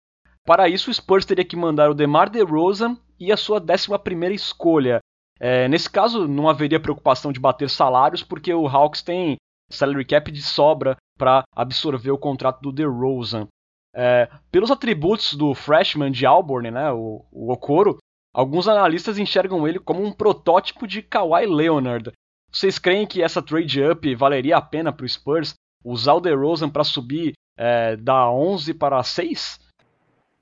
Para 0.46 0.68
isso, 0.68 0.90
o 0.90 0.94
Spurs 0.94 1.26
teria 1.26 1.46
que 1.46 1.56
mandar 1.56 1.90
o 1.90 1.94
DeMar 1.94 2.30
DeRozan 2.30 2.98
e 3.20 3.32
a 3.32 3.38
sua 3.38 3.62
11ª 3.62 4.34
escolha. 4.34 5.00
É, 5.40 5.68
nesse 5.68 5.90
caso, 5.90 6.28
não 6.28 6.50
haveria 6.50 6.80
preocupação 6.80 7.32
de 7.32 7.40
bater 7.40 7.70
salários, 7.70 8.24
porque 8.24 8.54
o 8.54 8.68
Hawks 8.68 9.02
tem 9.02 9.38
salary 9.70 10.06
cap 10.06 10.32
de 10.32 10.42
sobra 10.42 10.98
para 11.18 11.44
absorver 11.56 12.12
o 12.12 12.18
contrato 12.18 12.62
do 12.62 12.72
DeRozan. 12.72 13.48
É, 13.96 14.30
pelos 14.52 14.72
atributos 14.72 15.34
do 15.34 15.54
freshman 15.54 16.12
de 16.12 16.26
Auburn, 16.26 16.72
né, 16.72 16.92
o, 16.92 17.26
o 17.32 17.52
Okoro, 17.52 17.98
alguns 18.34 18.68
analistas 18.68 19.18
enxergam 19.18 19.68
ele 19.68 19.80
como 19.80 20.04
um 20.04 20.12
protótipo 20.12 20.88
de 20.88 21.02
Kawhi 21.02 21.46
Leonard. 21.46 22.12
Vocês 22.52 22.80
creem 22.80 23.06
que 23.06 23.22
essa 23.22 23.42
trade 23.42 23.84
up 23.84 24.16
valeria 24.16 24.58
a 24.58 24.62
pena 24.62 24.92
para 24.92 25.06
o 25.06 25.10
Spurs 25.10 25.54
usar 25.84 26.14
o 26.14 26.20
DeRozan 26.20 26.70
para 26.70 26.84
subir 26.84 27.34
é, 27.58 27.96
da 27.96 28.30
11 28.32 28.74
para 28.74 29.02
6? 29.04 29.60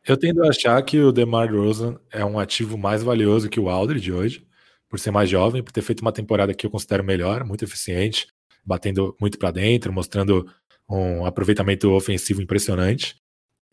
Eu 0.06 0.17
tendo 0.17 0.43
a 0.43 0.50
achar 0.50 0.82
que 0.84 1.00
o 1.00 1.12
DeMar 1.12 1.47
DeRozan 1.47 2.00
é 2.12 2.23
um 2.23 2.39
ativo 2.39 2.78
mais 2.78 3.04
valioso 3.04 3.50
que 3.50 3.60
o 3.60 3.69
Aldridge 3.69 4.12
hoje, 4.12 4.47
por 4.88 5.00
ser 5.00 5.12
mais 5.12 5.30
jovem, 5.30 5.62
por 5.62 5.71
ter 5.71 5.82
feito 5.82 6.02
uma 6.02 6.13
temporada 6.13 6.54
que 6.54 6.65
eu 6.65 6.71
considero 6.71 7.04
melhor, 7.04 7.43
muito 7.43 7.65
eficiente, 7.65 8.28
batendo 8.65 9.15
muito 9.19 9.38
para 9.38 9.52
dentro, 9.52 9.91
mostrando 9.91 10.50
um 10.89 11.26
aproveitamento 11.26 11.91
ofensivo 11.91 12.41
impressionante. 12.41 13.15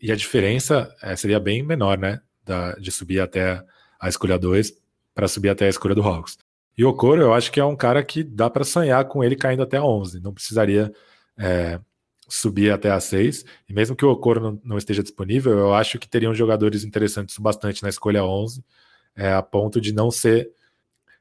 E 0.01 0.11
a 0.11 0.15
diferença 0.15 0.93
é, 1.01 1.15
seria 1.15 1.39
bem 1.39 1.63
menor, 1.63 1.97
né? 1.97 2.19
Da, 2.43 2.73
de 2.73 2.91
subir 2.91 3.21
até 3.21 3.63
a 3.99 4.09
escolha 4.09 4.37
2 4.37 4.73
para 5.13 5.27
subir 5.27 5.49
até 5.49 5.65
a 5.65 5.69
escolha 5.69 5.95
do 5.95 6.03
Hawks. 6.03 6.37
E 6.77 6.83
o 6.83 6.89
Okoro, 6.89 7.21
eu 7.21 7.33
acho 7.33 7.51
que 7.51 7.59
é 7.59 7.65
um 7.65 7.75
cara 7.75 8.03
que 8.03 8.21
dá 8.21 8.49
para 8.49 8.65
sonhar 8.65 9.05
com 9.05 9.23
ele 9.23 9.35
caindo 9.35 9.63
até 9.63 9.77
a 9.77 9.83
11. 9.83 10.19
Não 10.19 10.33
precisaria 10.33 10.91
é, 11.37 11.79
subir 12.27 12.71
até 12.71 12.91
a 12.91 12.99
6. 12.99 13.45
E 13.69 13.73
mesmo 13.73 13.95
que 13.95 14.05
o 14.05 14.09
Okoro 14.09 14.41
não, 14.41 14.61
não, 14.63 14.77
esteja 14.77 15.03
disponível, 15.03 15.57
eu 15.57 15.73
acho 15.73 15.99
que 15.99 16.07
teriam 16.07 16.33
jogadores 16.33 16.83
interessantes 16.83 17.37
bastante 17.37 17.83
na 17.83 17.89
escolha 17.89 18.23
11, 18.23 18.63
é, 19.15 19.33
a 19.33 19.41
ponto 19.41 19.79
de 19.79 19.93
não 19.93 20.11
ser, 20.11 20.49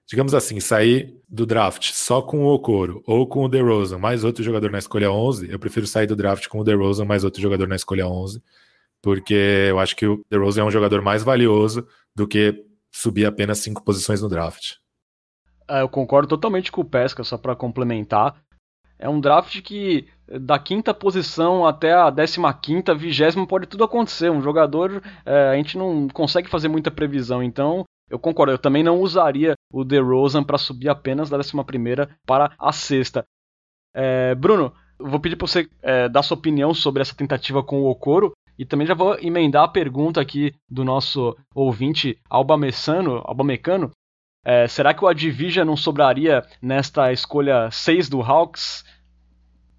digamos 0.06 0.34
assim, 0.34 0.58
sair 0.60 1.16
do 1.28 1.46
draft 1.46 1.92
só 1.92 2.22
com 2.22 2.44
o 2.44 2.52
Okoro 2.52 3.02
ou 3.06 3.26
com 3.26 3.44
o 3.44 3.48
DeRozan 3.48 3.98
mais 3.98 4.24
outro 4.24 4.42
jogador 4.42 4.70
na 4.70 4.78
escolha 4.78 5.10
11. 5.10 5.50
Eu 5.50 5.58
prefiro 5.58 5.86
sair 5.86 6.06
do 6.06 6.16
draft 6.16 6.48
com 6.48 6.58
o 6.58 6.64
DeRozan 6.64 7.04
mais 7.04 7.24
outro 7.24 7.40
jogador 7.40 7.68
na 7.68 7.76
escolha 7.76 8.06
11, 8.06 8.42
porque 9.02 9.68
eu 9.68 9.78
acho 9.78 9.94
que 9.96 10.06
o 10.06 10.24
DeRozan 10.30 10.62
é 10.62 10.64
um 10.64 10.70
jogador 10.70 11.02
mais 11.02 11.22
valioso 11.22 11.86
do 12.14 12.26
que 12.26 12.64
subir 12.90 13.26
apenas 13.26 13.58
cinco 13.58 13.82
posições 13.82 14.22
no 14.22 14.28
draft. 14.28 14.76
É, 15.68 15.80
eu 15.80 15.88
concordo 15.88 16.28
totalmente 16.28 16.70
com 16.70 16.82
o 16.82 16.84
Pesca, 16.84 17.24
só 17.24 17.38
para 17.38 17.56
complementar. 17.56 18.43
É 19.04 19.08
um 19.08 19.20
draft 19.20 19.60
que 19.60 20.08
da 20.40 20.58
quinta 20.58 20.94
posição 20.94 21.66
até 21.66 21.92
a 21.92 22.08
décima 22.08 22.54
quinta, 22.54 22.94
vigésima, 22.94 23.46
pode 23.46 23.66
tudo 23.66 23.84
acontecer. 23.84 24.30
Um 24.30 24.40
jogador, 24.40 25.02
é, 25.26 25.48
a 25.50 25.56
gente 25.56 25.76
não 25.76 26.08
consegue 26.08 26.48
fazer 26.48 26.68
muita 26.68 26.90
previsão, 26.90 27.42
então 27.42 27.84
eu 28.08 28.18
concordo. 28.18 28.54
Eu 28.54 28.58
também 28.58 28.82
não 28.82 28.98
usaria 28.98 29.52
o 29.70 29.84
DeRozan 29.84 30.42
para 30.42 30.56
subir 30.56 30.88
apenas 30.88 31.28
da 31.28 31.36
décima 31.36 31.62
primeira 31.62 32.16
para 32.26 32.54
a 32.58 32.72
sexta. 32.72 33.26
É, 33.94 34.34
Bruno, 34.34 34.72
vou 34.98 35.20
pedir 35.20 35.36
para 35.36 35.48
você 35.48 35.68
é, 35.82 36.08
dar 36.08 36.22
sua 36.22 36.38
opinião 36.38 36.72
sobre 36.72 37.02
essa 37.02 37.14
tentativa 37.14 37.62
com 37.62 37.82
o 37.82 37.90
Okoro. 37.90 38.32
E 38.58 38.64
também 38.64 38.86
já 38.86 38.94
vou 38.94 39.18
emendar 39.20 39.64
a 39.64 39.68
pergunta 39.68 40.18
aqui 40.18 40.54
do 40.66 40.82
nosso 40.82 41.36
ouvinte 41.54 42.18
Alba 42.30 42.54
Albamecano. 43.24 43.90
É, 44.44 44.66
será 44.68 44.92
que 44.94 45.04
o 45.04 45.08
Adivija 45.08 45.64
não 45.64 45.76
sobraria 45.76 46.42
nesta 46.62 47.12
escolha 47.12 47.70
6 47.70 48.08
do 48.08 48.22
Hawks? 48.22 48.84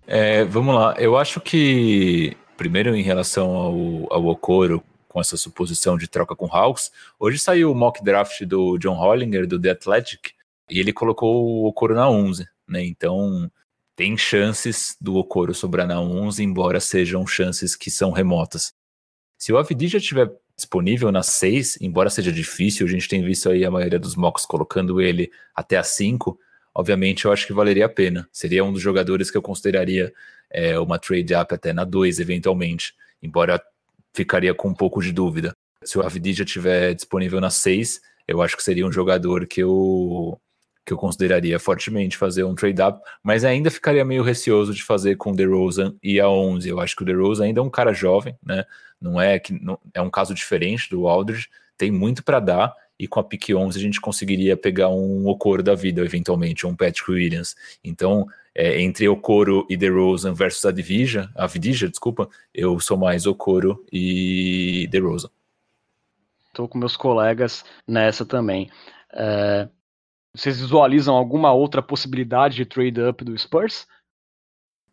É, 0.07 0.43
vamos 0.45 0.75
lá, 0.75 0.95
eu 0.99 1.17
acho 1.17 1.41
que, 1.41 2.37
primeiro 2.55 2.95
em 2.95 3.01
relação 3.01 3.55
ao, 3.55 4.13
ao 4.13 4.25
Okoro, 4.27 4.83
com 5.07 5.19
essa 5.19 5.35
suposição 5.35 5.97
de 5.97 6.07
troca 6.07 6.35
com 6.35 6.45
Hawks, 6.45 6.91
hoje 7.19 7.39
saiu 7.39 7.71
o 7.71 7.75
mock 7.75 8.03
draft 8.03 8.43
do 8.43 8.77
John 8.77 8.95
Hollinger, 8.95 9.47
do 9.47 9.59
The 9.59 9.71
Athletic, 9.71 10.33
e 10.69 10.79
ele 10.79 10.93
colocou 10.93 11.45
o 11.45 11.65
Okoro 11.65 11.95
na 11.95 12.07
11, 12.09 12.45
né? 12.67 12.85
Então, 12.85 13.49
tem 13.95 14.15
chances 14.17 14.95
do 15.01 15.15
Okoro 15.15 15.53
sobrar 15.55 15.87
na 15.87 15.99
11, 15.99 16.43
embora 16.43 16.79
sejam 16.79 17.25
chances 17.25 17.75
que 17.75 17.89
são 17.89 18.11
remotas. 18.11 18.73
Se 19.39 19.53
o 19.53 19.57
Avdi 19.57 19.87
já 19.87 19.97
estiver 19.97 20.31
disponível 20.55 21.11
na 21.11 21.23
6, 21.23 21.79
embora 21.81 22.09
seja 22.09 22.31
difícil, 22.31 22.85
a 22.85 22.89
gente 22.89 23.07
tem 23.07 23.23
visto 23.23 23.49
aí 23.49 23.65
a 23.65 23.71
maioria 23.71 23.99
dos 23.99 24.15
mocks 24.15 24.45
colocando 24.45 25.01
ele 25.01 25.31
até 25.55 25.77
a 25.77 25.83
5, 25.83 26.37
obviamente 26.75 27.25
eu 27.25 27.31
acho 27.31 27.47
que 27.47 27.53
valeria 27.53 27.85
a 27.85 27.89
pena. 27.89 28.27
Seria 28.31 28.63
um 28.63 28.73
dos 28.73 28.81
jogadores 28.81 29.31
que 29.31 29.38
eu 29.38 29.41
consideraria 29.41 30.13
é, 30.51 30.77
uma 30.77 30.99
trade 30.99 31.33
up 31.33 31.53
até 31.53 31.71
na 31.71 31.85
2, 31.85 32.19
eventualmente, 32.19 32.93
embora 33.23 33.61
ficaria 34.13 34.53
com 34.53 34.67
um 34.67 34.73
pouco 34.73 35.01
de 35.01 35.11
dúvida. 35.11 35.55
Se 35.83 35.97
o 35.97 36.01
Avdi 36.01 36.33
já 36.33 36.43
estiver 36.43 36.93
disponível 36.93 37.39
na 37.39 37.49
6, 37.49 38.01
eu 38.27 38.41
acho 38.41 38.57
que 38.57 38.63
seria 38.63 38.85
um 38.85 38.91
jogador 38.91 39.47
que 39.47 39.63
eu 39.63 40.39
que 40.85 40.93
eu 40.93 40.97
consideraria 40.97 41.57
fortemente 41.57 42.15
fazer 42.15 42.43
um 42.43 42.53
trade-up, 42.53 43.01
mas 43.23 43.43
ainda 43.43 43.71
ficaria 43.71 44.05
meio 44.05 44.21
receoso 44.21 44.71
de 44.71 44.83
fazer 44.83 45.15
com 45.15 45.31
o 45.31 45.35
DeRozan 45.35 45.95
e 46.01 46.19
a 46.19 46.29
11. 46.29 46.69
Eu 46.69 46.79
acho 46.79 46.95
que 46.95 47.01
o 47.01 47.05
DeRozan 47.05 47.45
ainda 47.45 47.59
é 47.59 47.63
um 47.63 47.71
cara 47.71 47.91
jovem, 47.91 48.38
né? 48.45 48.63
Não 49.01 49.19
é 49.19 49.39
que 49.39 49.51
não, 49.51 49.79
é 49.95 50.01
um 50.01 50.11
caso 50.11 50.31
diferente 50.35 50.88
do 50.88 51.07
Aldridge, 51.07 51.49
tem 51.75 51.89
muito 51.89 52.23
para 52.23 52.39
dar 52.39 52.75
e 52.99 53.08
com 53.08 53.19
a 53.19 53.23
pick 53.23 53.49
11 53.49 53.77
a 53.77 53.81
gente 53.81 54.01
conseguiria 54.01 54.55
pegar 54.55 54.89
um 54.89 55.27
Okoro 55.27 55.62
da 55.62 55.75
vida, 55.75 56.01
eventualmente, 56.01 56.65
um 56.65 56.75
Patrick 56.75 57.12
Williams. 57.12 57.55
Então, 57.84 58.27
é, 58.53 58.81
entre 58.81 59.08
Okoro 59.08 59.65
e 59.69 59.75
DeRozan 59.75 60.34
versus 60.34 60.65
a 60.65 60.71
Division, 60.71 61.25
a 61.36 61.45
Vidija, 61.45 61.89
desculpa, 61.89 62.29
eu 62.53 62.79
sou 62.79 62.97
mais 62.97 63.25
Okoro 63.25 63.86
e 63.91 64.88
DeRozan. 64.89 65.29
Estou 66.47 66.69
com 66.69 66.77
meus 66.77 66.95
colegas 66.95 67.65
nessa 67.86 68.25
também. 68.25 68.69
É, 69.12 69.67
vocês 70.34 70.60
visualizam 70.60 71.15
alguma 71.15 71.51
outra 71.51 71.81
possibilidade 71.81 72.55
de 72.55 72.65
trade-up 72.65 73.23
do 73.25 73.38
Spurs? 73.38 73.86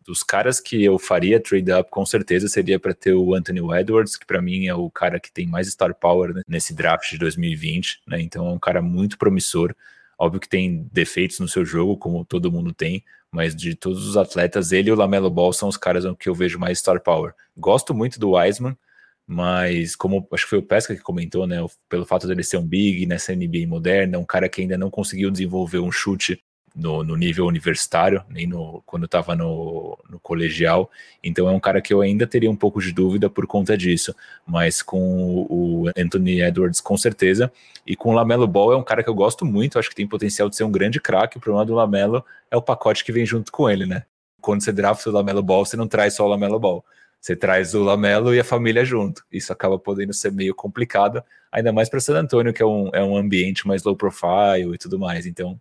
Dos 0.05 0.21
caras 0.21 0.59
que 0.59 0.83
eu 0.83 0.99
faria 0.99 1.39
trade-up, 1.39 1.89
com 1.89 2.05
certeza 2.05 2.47
seria 2.47 2.79
para 2.79 2.93
ter 2.93 3.13
o 3.13 3.33
Anthony 3.33 3.61
Edwards, 3.79 4.17
que 4.17 4.25
para 4.25 4.41
mim 4.41 4.67
é 4.67 4.75
o 4.75 4.89
cara 4.89 5.19
que 5.19 5.31
tem 5.31 5.47
mais 5.47 5.67
star 5.67 5.95
power 5.95 6.33
né, 6.33 6.41
nesse 6.47 6.73
draft 6.73 7.09
de 7.09 7.17
2020, 7.17 8.01
né? 8.07 8.21
Então 8.21 8.47
é 8.47 8.51
um 8.51 8.59
cara 8.59 8.81
muito 8.81 9.17
promissor. 9.17 9.73
Óbvio 10.17 10.41
que 10.41 10.49
tem 10.49 10.87
defeitos 10.91 11.39
no 11.39 11.47
seu 11.47 11.65
jogo, 11.65 11.97
como 11.97 12.25
todo 12.25 12.51
mundo 12.51 12.73
tem, 12.73 13.03
mas 13.31 13.55
de 13.55 13.75
todos 13.75 14.07
os 14.07 14.17
atletas, 14.17 14.71
ele 14.71 14.89
e 14.89 14.91
o 14.91 14.95
Lamelo 14.95 15.29
Ball 15.29 15.53
são 15.53 15.69
os 15.69 15.77
caras 15.77 16.03
que 16.19 16.29
eu 16.29 16.35
vejo 16.35 16.59
mais 16.59 16.79
star 16.79 17.01
power. 17.01 17.33
Gosto 17.57 17.93
muito 17.93 18.19
do 18.19 18.31
Wiseman, 18.31 18.77
mas 19.25 19.95
como 19.95 20.27
acho 20.31 20.43
que 20.43 20.49
foi 20.49 20.59
o 20.59 20.63
Pesca 20.63 20.95
que 20.95 21.01
comentou, 21.01 21.47
né, 21.47 21.57
pelo 21.89 22.05
fato 22.05 22.27
dele 22.27 22.43
ser 22.43 22.57
um 22.57 22.67
big 22.67 23.05
nessa 23.05 23.33
NBA 23.33 23.67
moderna, 23.67 24.19
um 24.19 24.25
cara 24.25 24.49
que 24.49 24.61
ainda 24.61 24.77
não 24.77 24.89
conseguiu 24.89 25.31
desenvolver 25.31 25.79
um 25.79 25.91
chute 25.91 26.43
no, 26.75 27.03
no 27.03 27.15
nível 27.15 27.45
universitário, 27.45 28.23
nem 28.29 28.47
no, 28.47 28.81
quando 28.85 29.05
estava 29.05 29.35
no, 29.35 29.97
no, 30.09 30.19
colegial, 30.19 30.89
então 31.23 31.47
é 31.47 31.51
um 31.51 31.59
cara 31.59 31.81
que 31.81 31.93
eu 31.93 32.01
ainda 32.01 32.25
teria 32.25 32.49
um 32.49 32.55
pouco 32.55 32.81
de 32.81 32.91
dúvida 32.91 33.29
por 33.29 33.45
conta 33.45 33.77
disso, 33.77 34.15
mas 34.45 34.81
com 34.81 35.45
o 35.49 35.89
Anthony 35.95 36.41
Edwards 36.41 36.81
com 36.81 36.97
certeza, 36.97 37.51
e 37.85 37.95
com 37.95 38.09
o 38.09 38.13
Lamelo 38.13 38.47
Ball 38.47 38.73
é 38.73 38.77
um 38.77 38.83
cara 38.83 39.03
que 39.03 39.09
eu 39.09 39.13
gosto 39.13 39.45
muito, 39.45 39.77
acho 39.77 39.89
que 39.89 39.95
tem 39.95 40.07
potencial 40.07 40.49
de 40.49 40.55
ser 40.55 40.63
um 40.63 40.71
grande 40.71 40.99
craque, 40.99 41.37
o 41.37 41.41
problema 41.41 41.65
do 41.65 41.75
Lamelo 41.75 42.25
é 42.49 42.57
o 42.57 42.61
pacote 42.61 43.03
que 43.03 43.11
vem 43.11 43.25
junto 43.25 43.51
com 43.51 43.69
ele, 43.69 43.85
né, 43.85 44.03
quando 44.41 44.63
você 44.63 44.71
drafta 44.71 45.09
o 45.09 45.13
Lamelo 45.13 45.43
Ball, 45.43 45.65
você 45.65 45.77
não 45.77 45.87
traz 45.87 46.15
só 46.15 46.25
o 46.25 46.27
Lamelo 46.27 46.59
Ball, 46.59 46.83
você 47.21 47.37
traz 47.37 47.73
o 47.73 47.81
Lamelo 47.81 48.35
e 48.35 48.39
a 48.41 48.43
família 48.43 48.83
junto. 48.83 49.23
Isso 49.31 49.53
acaba 49.53 49.79
podendo 49.79 50.13
ser 50.13 50.29
meio 50.29 50.53
complicado, 50.53 51.23
ainda 51.49 51.71
mais 51.71 51.87
para 51.87 52.01
San 52.01 52.19
Antonio, 52.19 52.51
que 52.51 52.61
é 52.61 52.65
um, 52.65 52.89
é 52.91 53.01
um 53.01 53.15
ambiente 53.15 53.65
mais 53.65 53.81
low 53.83 53.95
profile 53.95 54.73
e 54.73 54.77
tudo 54.77 54.99
mais. 54.99 55.25
Então, 55.25 55.57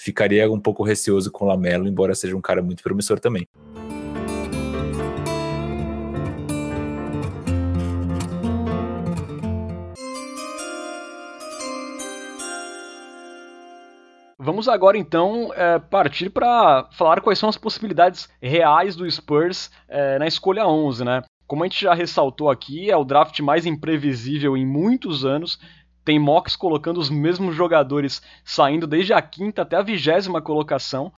ficaria 0.00 0.50
um 0.50 0.58
pouco 0.58 0.82
receoso 0.82 1.30
com 1.30 1.44
o 1.44 1.48
Lamelo, 1.48 1.86
embora 1.86 2.14
seja 2.14 2.34
um 2.34 2.40
cara 2.40 2.62
muito 2.62 2.82
promissor 2.82 3.20
também. 3.20 3.46
Vamos 14.38 14.68
agora 14.68 14.96
então 14.96 15.52
é, 15.54 15.78
partir 15.78 16.30
para 16.30 16.88
falar 16.92 17.20
quais 17.20 17.38
são 17.38 17.50
as 17.50 17.58
possibilidades 17.58 18.26
reais 18.40 18.96
do 18.96 19.08
Spurs 19.08 19.70
é, 19.86 20.18
na 20.18 20.26
escolha 20.26 20.66
11, 20.66 21.04
né? 21.04 21.22
Como 21.46 21.62
a 21.62 21.66
gente 21.66 21.82
já 21.82 21.92
ressaltou 21.92 22.48
aqui, 22.48 22.90
é 22.90 22.96
o 22.96 23.04
draft 23.04 23.38
mais 23.40 23.66
imprevisível 23.66 24.56
em 24.56 24.64
muitos 24.64 25.24
anos. 25.24 25.58
Tem 26.10 26.18
mocks 26.18 26.56
colocando 26.56 26.98
os 26.98 27.08
mesmos 27.08 27.54
jogadores 27.54 28.20
saindo 28.44 28.84
desde 28.84 29.12
a 29.12 29.22
quinta 29.22 29.62
até 29.62 29.76
a 29.76 29.82
vigésima 29.82 30.42
colocação. 30.42 31.12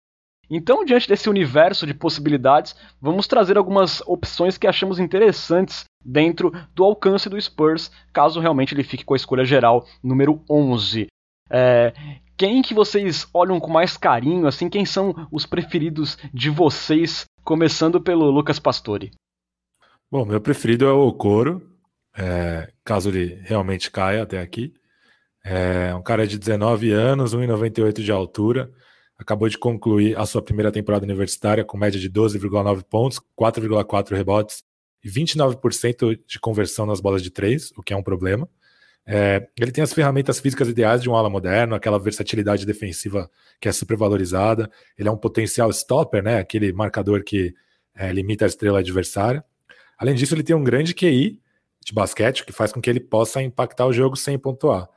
Então, 0.49 0.83
diante 0.83 1.07
desse 1.07 1.29
universo 1.29 1.87
de 1.87 1.93
possibilidades, 1.93 2.75
vamos 2.99 3.25
trazer 3.25 3.57
algumas 3.57 4.01
opções 4.01 4.57
que 4.57 4.67
achamos 4.67 4.99
interessantes 4.99 5.85
dentro 6.03 6.51
do 6.75 6.83
alcance 6.83 7.29
do 7.29 7.39
Spurs, 7.39 7.89
caso 8.11 8.41
realmente 8.41 8.73
ele 8.73 8.83
fique 8.83 9.05
com 9.05 9.13
a 9.13 9.15
escolha 9.15 9.45
geral 9.45 9.87
número 10.03 10.43
11. 10.49 11.07
É, 11.49 11.93
quem 12.35 12.61
que 12.61 12.73
vocês 12.73 13.25
olham 13.33 13.61
com 13.61 13.71
mais 13.71 13.95
carinho, 13.95 14.45
assim, 14.45 14.69
quem 14.69 14.85
são 14.85 15.25
os 15.31 15.45
preferidos 15.45 16.17
de 16.33 16.49
vocês, 16.49 17.23
começando 17.45 18.01
pelo 18.01 18.29
Lucas 18.29 18.59
Pastore? 18.59 19.13
Bom, 20.11 20.25
meu 20.25 20.41
preferido 20.41 20.83
é 20.83 20.91
o 20.91 21.07
Okoro, 21.07 21.65
é, 22.13 22.73
caso 22.83 23.07
ele 23.07 23.39
realmente 23.45 23.89
caia 23.89 24.23
até 24.23 24.41
aqui. 24.41 24.73
É 25.43 25.93
um 25.95 26.03
cara 26.03 26.27
de 26.27 26.37
19 26.37 26.91
anos, 26.91 27.33
1,98 27.35 28.03
de 28.03 28.11
altura, 28.11 28.71
acabou 29.17 29.49
de 29.49 29.57
concluir 29.57 30.17
a 30.17 30.25
sua 30.25 30.41
primeira 30.41 30.71
temporada 30.71 31.05
universitária 31.05 31.63
com 31.63 31.77
média 31.77 31.99
de 31.99 32.09
12,9 32.09 32.83
pontos, 32.83 33.19
4,4 33.39 34.15
rebotes 34.15 34.63
e 35.03 35.09
29% 35.09 36.19
de 36.27 36.39
conversão 36.39 36.85
nas 36.85 36.99
bolas 36.99 37.23
de 37.23 37.31
três, 37.31 37.71
o 37.75 37.81
que 37.81 37.93
é 37.93 37.97
um 37.97 38.03
problema. 38.03 38.47
É, 39.05 39.47
ele 39.59 39.71
tem 39.71 39.83
as 39.83 39.93
ferramentas 39.93 40.39
físicas 40.39 40.67
ideais 40.67 41.01
de 41.01 41.09
um 41.09 41.15
ala 41.15 41.29
moderno, 41.29 41.75
aquela 41.75 41.97
versatilidade 41.97 42.65
defensiva 42.65 43.29
que 43.59 43.67
é 43.67 43.71
super 43.71 43.97
valorizada. 43.97 44.69
Ele 44.97 45.09
é 45.09 45.11
um 45.11 45.17
potencial 45.17 45.69
stopper, 45.71 46.23
né? 46.23 46.37
Aquele 46.37 46.71
marcador 46.71 47.23
que 47.23 47.53
é, 47.95 48.11
limita 48.11 48.45
a 48.45 48.47
estrela 48.47 48.79
adversária. 48.79 49.43
Além 49.97 50.15
disso, 50.15 50.33
ele 50.33 50.43
tem 50.43 50.55
um 50.55 50.63
grande 50.63 50.93
QI 50.93 51.41
de 51.83 51.93
basquete, 51.93 52.45
que 52.45 52.51
faz 52.51 52.71
com 52.71 52.79
que 52.79 52.89
ele 52.89 52.99
possa 52.99 53.41
impactar 53.41 53.87
o 53.87 53.93
jogo 53.93 54.15
sem 54.15 54.37
pontuar. 54.37 54.87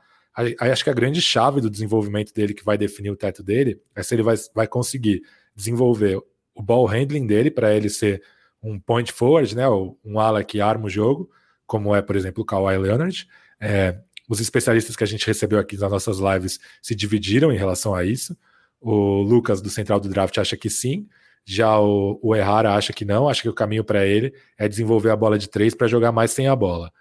Acho 0.59 0.83
que 0.83 0.89
a 0.89 0.93
grande 0.93 1.21
chave 1.21 1.61
do 1.61 1.69
desenvolvimento 1.69 2.33
dele, 2.33 2.53
que 2.53 2.65
vai 2.65 2.77
definir 2.77 3.09
o 3.09 3.15
teto 3.15 3.41
dele, 3.41 3.81
é 3.95 4.03
se 4.03 4.13
ele 4.13 4.23
vai, 4.23 4.35
vai 4.53 4.67
conseguir 4.67 5.21
desenvolver 5.55 6.21
o 6.53 6.61
ball 6.61 6.85
handling 6.85 7.25
dele 7.25 7.49
para 7.49 7.73
ele 7.73 7.89
ser 7.89 8.21
um 8.61 8.79
point 8.79 9.11
forward, 9.11 9.55
né, 9.55 9.63
um 9.69 10.19
ala 10.19 10.43
que 10.43 10.59
arma 10.59 10.87
o 10.87 10.89
jogo, 10.89 11.29
como 11.65 11.95
é, 11.95 12.01
por 12.01 12.15
exemplo, 12.15 12.43
o 12.43 12.45
Kawhi 12.45 12.77
Leonard. 12.77 13.27
É, 13.59 13.97
os 14.27 14.39
especialistas 14.39 14.95
que 14.95 15.03
a 15.03 15.07
gente 15.07 15.25
recebeu 15.25 15.59
aqui 15.59 15.77
nas 15.77 15.91
nossas 15.91 16.17
lives 16.17 16.59
se 16.81 16.95
dividiram 16.95 17.51
em 17.51 17.57
relação 17.57 17.93
a 17.93 18.03
isso. 18.03 18.35
O 18.81 19.21
Lucas, 19.21 19.61
do 19.61 19.69
Central 19.69 19.99
do 19.99 20.09
Draft, 20.09 20.37
acha 20.37 20.57
que 20.57 20.69
sim. 20.69 21.07
Já 21.45 21.79
o, 21.79 22.19
o 22.21 22.35
Errara 22.35 22.73
acha 22.73 22.91
que 22.91 23.05
não. 23.05 23.29
Acha 23.29 23.43
que 23.43 23.49
o 23.49 23.53
caminho 23.53 23.83
para 23.83 24.05
ele 24.05 24.33
é 24.57 24.67
desenvolver 24.67 25.11
a 25.11 25.15
bola 25.15 25.37
de 25.37 25.47
três 25.47 25.75
para 25.75 25.87
jogar 25.87 26.11
mais 26.11 26.31
sem 26.31 26.47
a 26.47 26.55
bola. 26.55 26.91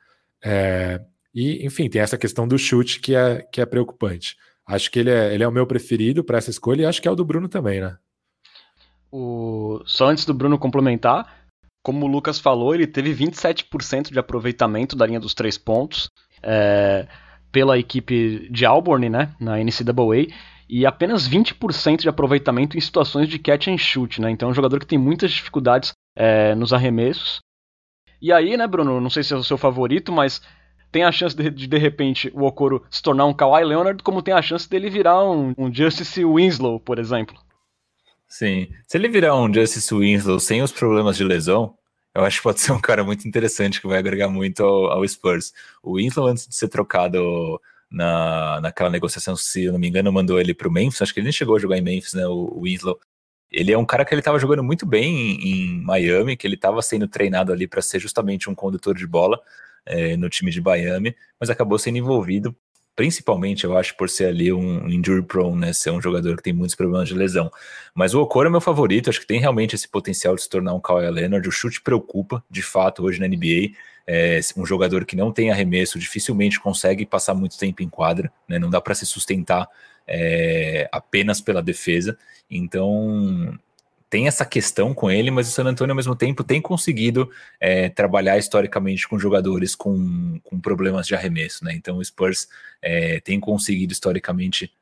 É, 0.43 1.01
e, 1.35 1.67
enfim, 1.67 1.89
tem 1.89 2.01
essa 2.01 2.17
questão 2.17 2.47
do 2.47 2.59
chute 2.59 3.01
que 3.01 3.15
é, 3.15 3.43
que 3.43 3.61
é 3.61 3.67
preocupante. 3.67 4.37
Acho 4.67 4.91
que 4.91 4.99
ele 4.99 5.11
é, 5.11 5.35
ele 5.35 5.43
é 5.43 5.49
o 5.49 5.53
meu 5.53 5.67
preferido 5.67 6.23
para 6.23 6.39
essa 6.39 6.51
escolha 6.51 6.83
e 6.83 6.87
acho 6.87 7.03
que 7.03 7.09
é 7.09 7.11
o 7.11 7.17
do 7.17 7.25
Bruno 7.25 7.49
também, 7.49 7.81
né? 7.81 7.97
O... 9.11 9.83
Só 9.85 10.07
antes 10.07 10.25
do 10.25 10.33
Bruno 10.33 10.59
complementar, 10.59 11.45
como 11.83 12.07
o 12.07 12.09
Lucas 12.09 12.39
falou, 12.39 12.75
ele 12.75 12.87
teve 12.87 13.15
27% 13.15 14.11
de 14.11 14.19
aproveitamento 14.19 14.97
da 14.97 15.07
linha 15.07 15.21
dos 15.21 15.35
três 15.35 15.59
pontos 15.59 16.09
é, 16.43 17.07
pela 17.53 17.79
equipe 17.79 18.49
de 18.51 18.65
Auburn, 18.65 19.09
né, 19.09 19.35
na 19.39 19.59
NCAA, 19.59 20.35
e 20.69 20.87
apenas 20.87 21.29
20% 21.29 22.01
de 22.01 22.09
aproveitamento 22.09 22.77
em 22.77 22.81
situações 22.81 23.29
de 23.29 23.39
catch 23.39 23.69
and 23.69 23.77
shoot, 23.77 24.21
né? 24.21 24.31
Então 24.31 24.49
é 24.49 24.51
um 24.51 24.55
jogador 24.55 24.81
que 24.81 24.87
tem 24.87 24.99
muitas 24.99 25.31
dificuldades 25.31 25.93
é, 26.17 26.55
nos 26.55 26.73
arremessos. 26.73 27.39
E 28.21 28.33
aí, 28.33 28.57
né, 28.57 28.67
Bruno, 28.67 28.99
não 29.01 29.11
sei 29.11 29.23
se 29.23 29.35
é 29.35 29.37
o 29.37 29.45
seu 29.45 29.59
favorito, 29.59 30.11
mas 30.11 30.41
tem 30.95 31.03
a 31.03 31.11
chance 31.11 31.35
de, 31.35 31.51
de, 31.51 31.67
de 31.67 31.77
repente, 31.77 32.31
o 32.33 32.45
Okoro 32.45 32.87
se 32.89 33.03
tornar 33.03 33.25
um 33.25 33.35
Kawhi 33.35 33.65
Leonard, 33.65 34.01
como 34.05 34.23
tem 34.23 34.33
a 34.33 34.41
chance 34.41 34.71
dele 34.71 34.89
virar 34.89 35.29
um, 35.29 35.53
um 35.59 35.75
Justice 35.75 36.25
Winslow, 36.25 36.79
por 36.79 37.01
exemplo. 37.01 37.37
Sim. 38.29 38.69
Se 38.87 38.97
ele 38.97 39.09
virar 39.09 39.35
um 39.35 39.53
Justice 39.53 39.93
Winslow 39.93 40.39
sem 40.39 40.63
os 40.63 40.71
problemas 40.71 41.17
de 41.17 41.25
lesão, 41.25 41.75
eu 42.15 42.25
acho 42.25 42.37
que 42.37 42.45
pode 42.45 42.61
ser 42.61 42.71
um 42.71 42.81
cara 42.81 43.03
muito 43.03 43.27
interessante 43.27 43.81
que 43.81 43.89
vai 43.89 43.99
agregar 43.99 44.29
muito 44.29 44.63
ao, 44.63 44.93
ao 44.93 45.09
Spurs. 45.09 45.53
O 45.83 45.97
Winslow, 45.97 46.29
antes 46.29 46.47
de 46.47 46.55
ser 46.55 46.69
trocado 46.69 47.61
na, 47.91 48.61
naquela 48.61 48.89
negociação, 48.89 49.35
se 49.35 49.65
eu 49.65 49.73
não 49.73 49.81
me 49.81 49.89
engano, 49.89 50.13
mandou 50.13 50.41
ele 50.41 50.55
para 50.55 50.69
o 50.69 50.73
Memphis. 50.73 51.03
Acho 51.03 51.13
que 51.13 51.19
ele 51.19 51.25
nem 51.25 51.33
chegou 51.33 51.57
a 51.57 51.59
jogar 51.59 51.77
em 51.77 51.83
Memphis, 51.83 52.15
né? 52.15 52.25
O, 52.29 52.53
o 52.55 52.61
Winslow. 52.63 53.01
Ele 53.51 53.73
é 53.73 53.79
um 53.79 53.85
cara 53.85 54.05
que 54.05 54.15
ele 54.15 54.21
estava 54.21 54.39
jogando 54.39 54.63
muito 54.63 54.87
bem 54.87 55.33
em, 55.33 55.49
em, 55.49 55.83
Miami, 55.83 56.37
que 56.37 56.47
ele 56.47 56.55
estava 56.55 56.81
sendo 56.83 57.09
treinado 57.09 57.53
ali 57.53 57.67
para 57.67 57.83
ser 57.83 57.99
justamente 57.99 58.49
um 58.49 58.55
condutor 58.55 58.95
de 58.95 59.09
bola 59.09 59.41
é, 59.87 60.17
no 60.17 60.29
time 60.29 60.51
de 60.51 60.61
Miami, 60.61 61.15
mas 61.39 61.51
acabou 61.51 61.79
sendo 61.79 61.99
envolvido, 61.99 62.57
principalmente, 62.97 63.65
eu 63.65 63.77
acho, 63.77 63.97
por 63.97 64.09
ser 64.09 64.27
ali 64.27 64.53
um 64.53 64.89
injury 64.89 65.23
prone, 65.23 65.59
né? 65.59 65.73
Ser 65.73 65.91
um 65.91 66.01
jogador 66.01 66.37
que 66.37 66.43
tem 66.43 66.53
muitos 66.53 66.77
problemas 66.77 67.09
de 67.09 67.15
lesão. 67.15 67.51
Mas 67.95 68.15
o 68.15 68.21
Okoro 68.21 68.49
é 68.49 68.51
meu 68.51 68.61
favorito, 68.61 69.11
acho 69.11 69.21
que 69.21 69.27
tem 69.27 69.41
realmente 69.41 69.75
esse 69.75 69.89
potencial 69.89 70.35
de 70.37 70.43
se 70.43 70.49
tornar 70.49 70.75
um 70.75 70.81
Kawhi 70.81 71.11
Leonard. 71.11 71.47
O 71.49 71.53
chute 71.53 71.81
preocupa, 71.81 72.45
de 72.49 72.63
fato, 72.63 73.03
hoje 73.03 73.21
na 73.21 73.27
NBA. 73.27 73.77
É, 74.07 74.39
um 74.57 74.67
jogador 74.67 75.05
que 75.07 75.17
não 75.17 75.33
tem 75.33 75.51
arremesso 75.51 75.99
dificilmente 75.99 76.61
consegue 76.61 77.07
passar 77.07 77.35
muito 77.35 77.59
tempo 77.59 77.83
em 77.83 77.89
quadra, 77.89 78.31
né? 78.49 78.59
Não 78.59 78.71
dá 78.71 78.81
para 78.81 78.95
se 78.95 79.07
sustentar 79.07 79.67
é, 80.07 80.89
apenas 80.93 81.41
pela 81.41 81.63
defesa. 81.63 82.17
Então, 82.51 83.59
tem 84.15 84.29
essa 84.29 84.45
questão 84.45 84.95
com 84.95 85.11
ele, 85.11 85.29
mas 85.29 85.49
o 85.49 85.51
San 85.51 85.65
Antonio, 85.65 85.91
ao 85.91 85.97
mesmo 85.97 86.15
tempo, 86.15 86.45
tem 86.45 86.63
conseguido 86.63 87.29
é, 87.59 87.89
trabalhar 87.89 88.39
historicamente 88.39 89.09
com 89.09 89.19
jogadores 89.19 89.75
com, 89.75 90.39
com 90.45 90.61
problemas 90.61 91.09
de 91.09 91.17
arremesso, 91.17 91.65
né? 91.65 91.73
Então 91.75 91.97
o 91.97 92.05
Spurs 92.05 92.47
é, 92.81 93.19
tem 93.19 93.41
conseguido 93.41 93.93
historicamente 93.93 94.73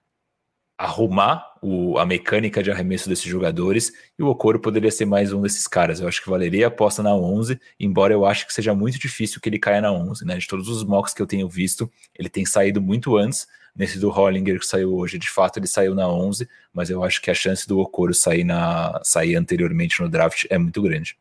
arrumar 0.77 1.45
o, 1.63 1.99
a 1.99 2.05
mecânica 2.05 2.63
de 2.63 2.71
arremesso 2.71 3.09
desses 3.09 3.25
jogadores 3.25 3.93
e 4.19 4.23
o 4.23 4.27
Okoro 4.27 4.59
poderia 4.59 4.91
ser 4.91 5.05
mais 5.05 5.33
um 5.33 5.41
desses 5.41 5.67
caras. 5.69 6.01
Eu 6.01 6.09
acho 6.09 6.23
que 6.23 6.31
valeria 6.31 6.67
a 6.67 6.69
aposta 6.69 7.03
na 7.03 7.15
11, 7.15 7.61
embora 7.79 8.13
eu 8.13 8.25
acho 8.27 8.47
que 8.47 8.53
seja 8.53 8.75
muito 8.75 8.99
difícil 8.99 9.41
que 9.41 9.49
ele 9.49 9.59
caia 9.59 9.81
na 9.81 9.93
11, 9.93 10.25
né? 10.25 10.37
De 10.37 10.47
todos 10.47 10.69
os 10.69 10.83
mocks 10.83 11.15
que 11.15 11.23
eu 11.23 11.27
tenho 11.27 11.49
visto, 11.49 11.91
ele 12.19 12.29
tem 12.29 12.45
saído 12.45 12.81
muito 12.81 13.17
antes, 13.17 13.47
Nesse 13.75 13.99
do 13.99 14.11
Hollinger 14.11 14.59
que 14.59 14.67
saiu 14.67 14.95
hoje, 14.95 15.19
de 15.19 15.31
fato 15.31 15.59
ele 15.59 15.67
saiu 15.67 15.95
na 15.95 16.07
11, 16.07 16.47
mas 16.75 16.91
eu 16.91 17.03
acho 17.03 17.23
que 17.23 17.31
a 17.31 17.35
chance 17.35 17.67
do 17.67 17.79
Okoro 17.79 18.13
sair, 18.13 18.45
na, 18.45 19.01
sair 19.03 19.35
anteriormente 19.35 20.01
no 20.03 20.11
draft 20.11 20.45
é 20.51 20.59
muito 20.59 20.83
grande. 20.83 21.17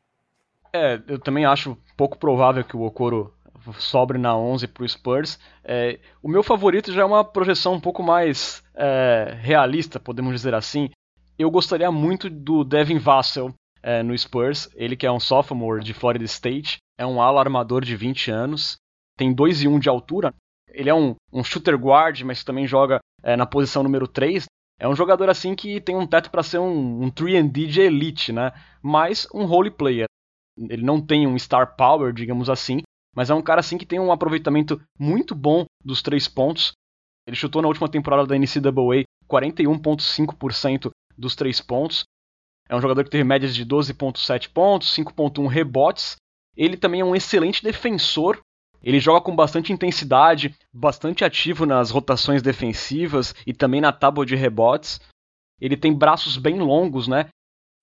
É, 0.73 1.01
eu 1.07 1.17
também 1.17 1.45
acho 1.45 1.77
pouco 1.95 2.17
provável 2.17 2.63
que 2.63 2.75
o 2.75 2.81
Okoro 2.81 3.33
sobre 3.77 4.17
na 4.17 4.35
11 4.35 4.67
para 4.67 4.83
o 4.83 4.89
Spurs. 4.89 5.39
É, 5.63 5.99
o 6.21 6.27
meu 6.27 6.43
favorito 6.43 6.91
já 6.91 7.01
é 7.01 7.05
uma 7.05 7.23
projeção 7.23 7.73
um 7.73 7.79
pouco 7.79 8.01
mais 8.03 8.63
é, 8.75 9.37
realista, 9.39 9.99
podemos 9.99 10.33
dizer 10.33 10.53
assim. 10.53 10.89
Eu 11.37 11.49
gostaria 11.49 11.91
muito 11.91 12.29
do 12.29 12.63
Devin 12.63 12.97
Vassell 12.97 13.53
é, 13.81 14.03
no 14.03 14.17
Spurs, 14.17 14.69
ele 14.75 14.95
que 14.95 15.07
é 15.07 15.11
um 15.11 15.19
sophomore 15.19 15.83
de 15.83 15.93
Florida 15.93 16.25
State, 16.25 16.77
é 16.97 17.05
um 17.05 17.21
ala 17.21 17.39
armador 17.39 17.83
de 17.83 17.95
20 17.95 18.29
anos, 18.29 18.77
tem 19.17 19.33
2 19.33 19.63
e 19.63 19.67
1 19.67 19.79
de 19.79 19.89
altura, 19.89 20.33
ele 20.73 20.89
é 20.89 20.93
um, 20.93 21.15
um 21.31 21.43
shooter 21.43 21.75
guard, 21.75 22.21
mas 22.21 22.43
também 22.43 22.65
joga 22.65 22.99
é, 23.23 23.35
na 23.35 23.45
posição 23.45 23.83
número 23.83 24.07
3. 24.07 24.45
É 24.79 24.87
um 24.87 24.95
jogador 24.95 25.29
assim 25.29 25.53
que 25.53 25.79
tem 25.79 25.95
um 25.95 26.07
teto 26.07 26.31
para 26.31 26.43
ser 26.43 26.59
um, 26.59 27.03
um 27.03 27.11
3D 27.11 27.67
de 27.67 27.81
elite, 27.81 28.31
né? 28.31 28.51
Mas 28.81 29.27
um 29.33 29.45
role 29.45 29.69
player. 29.69 30.07
Ele 30.57 30.83
não 30.83 30.99
tem 30.99 31.27
um 31.27 31.37
star 31.37 31.75
power, 31.75 32.11
digamos 32.13 32.49
assim, 32.49 32.81
mas 33.15 33.29
é 33.29 33.33
um 33.33 33.41
cara 33.41 33.59
assim 33.59 33.77
que 33.77 33.85
tem 33.85 33.99
um 33.99 34.11
aproveitamento 34.11 34.81
muito 34.99 35.35
bom 35.35 35.65
dos 35.83 36.01
três 36.01 36.27
pontos. 36.27 36.73
Ele 37.27 37.35
chutou 37.35 37.61
na 37.61 37.67
última 37.67 37.89
temporada 37.89 38.27
da 38.27 38.37
NCAA 38.37 39.03
41,5% 39.29 40.89
dos 41.17 41.35
três 41.35 41.61
pontos. 41.61 42.03
É 42.67 42.75
um 42.75 42.81
jogador 42.81 43.03
que 43.03 43.09
teve 43.09 43.23
médias 43.23 43.53
de 43.53 43.65
12,7 43.65 44.49
pontos, 44.51 44.95
5,1 44.95 45.47
rebotes. 45.47 46.15
Ele 46.55 46.77
também 46.77 47.01
é 47.01 47.05
um 47.05 47.15
excelente 47.15 47.63
defensor 47.63 48.41
ele 48.83 48.99
joga 48.99 49.21
com 49.21 49.35
bastante 49.35 49.71
intensidade, 49.71 50.55
bastante 50.73 51.23
ativo 51.23 51.65
nas 51.65 51.91
rotações 51.91 52.41
defensivas 52.41 53.33
e 53.45 53.53
também 53.53 53.79
na 53.79 53.91
tábua 53.91 54.25
de 54.25 54.35
rebotes. 54.35 54.99
Ele 55.59 55.77
tem 55.77 55.93
braços 55.93 56.37
bem 56.37 56.59
longos, 56.59 57.07
né? 57.07 57.29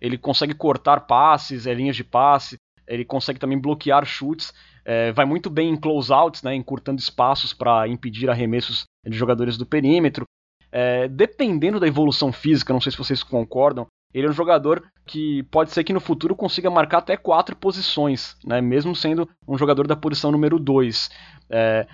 Ele 0.01 0.19
consegue 0.19 0.55
cortar 0.55 1.07
passes, 1.07 1.67
é, 1.67 1.75
linhas 1.75 1.95
de 1.95 2.03
passe, 2.03 2.57
ele 2.89 3.05
consegue 3.05 3.39
também 3.39 3.59
bloquear 3.59 4.05
chutes, 4.05 4.53
é, 4.85 5.13
vai 5.13 5.25
muito 5.25 5.51
bem 5.51 5.71
em 5.71 5.77
closeouts, 5.77 6.43
né, 6.43 6.55
encurtando 6.55 7.01
espaços 7.01 7.53
para 7.53 7.87
impedir 7.87 8.31
arremessos 8.31 8.85
de 9.07 9.17
jogadores 9.17 9.57
do 9.57 9.67
perímetro. 9.67 10.25
É, 10.73 11.09
dependendo 11.09 11.79
da 11.79 11.87
evolução 11.87 12.33
física, 12.33 12.73
não 12.73 12.81
sei 12.81 12.93
se 12.93 12.99
vocês 12.99 13.23
concordam, 13.23 13.87
ele 14.13 14.27
é 14.27 14.31
um 14.31 14.35
jogador 14.35 14.83
que 15.07 15.43
pode 15.45 15.71
ser 15.71 15.85
que 15.85 15.93
no 15.93 16.01
futuro 16.01 16.35
consiga 16.35 16.71
marcar 16.71 16.99
até 16.99 17.17
quatro 17.17 17.55
posições, 17.55 18.37
né? 18.45 18.61
mesmo 18.61 18.95
sendo 18.95 19.29
um 19.47 19.59
jogador 19.59 19.87
da 19.87 19.97
posição 19.97 20.33
número 20.33 20.59
2. 20.59 21.11
É, 21.51 21.87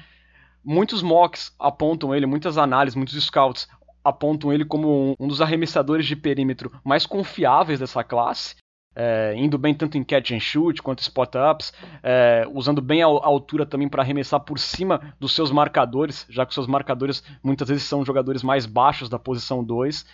muitos 0.64 1.03
mocks 1.03 1.53
apontam 1.59 2.14
ele, 2.14 2.26
muitas 2.26 2.57
análises, 2.57 2.97
muitos 2.97 3.22
scouts 3.24 3.68
apontam 4.05 4.53
ele 4.53 4.64
como 4.64 5.16
um, 5.18 5.26
dos 5.26 5.40
arremessadores 5.40 6.07
de 6.07 6.14
perímetro 6.14 6.70
mais 6.84 7.07
confiáveis 7.07 7.80
dessa 7.80 8.05
classe. 8.05 8.55
É, 8.97 9.34
indo 9.36 9.59
bem 9.59 9.74
tanto 9.74 9.99
em 9.99 10.05
catch 10.05 10.30
and 10.30 10.40
shoot 10.40 10.80
quanto 10.80 11.01
spot-ups, 11.01 11.72
é, 12.03 12.47
usando 12.53 12.80
bem 12.80 13.03
a, 13.03 13.07
a 13.07 13.26
altura 13.26 13.66
também 13.66 13.88
para 13.88 14.03
arremessar 14.03 14.40
por 14.40 14.59
cima 14.59 15.14
dos 15.18 15.34
seus 15.34 15.51
marcadores, 15.51 16.24
já 16.28 16.47
que 16.47 16.55
seus 16.55 16.68
marcadores 16.68 17.22
muitas 17.42 17.68
vezes 17.68 17.82
são 17.84 18.05
jogadores 18.05 18.42
mais 18.42 18.66
baixos 18.66 19.09
da 19.09 19.18
posição 19.18 19.64
2 19.64 20.05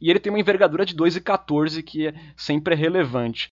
e 0.00 0.10
ele 0.10 0.20
tem 0.20 0.30
uma 0.30 0.38
envergadura 0.38 0.86
de 0.86 0.94
2,14 0.94 1.82
que 1.82 2.08
é 2.08 2.14
sempre 2.36 2.74
é 2.74 2.76
relevante. 2.76 3.48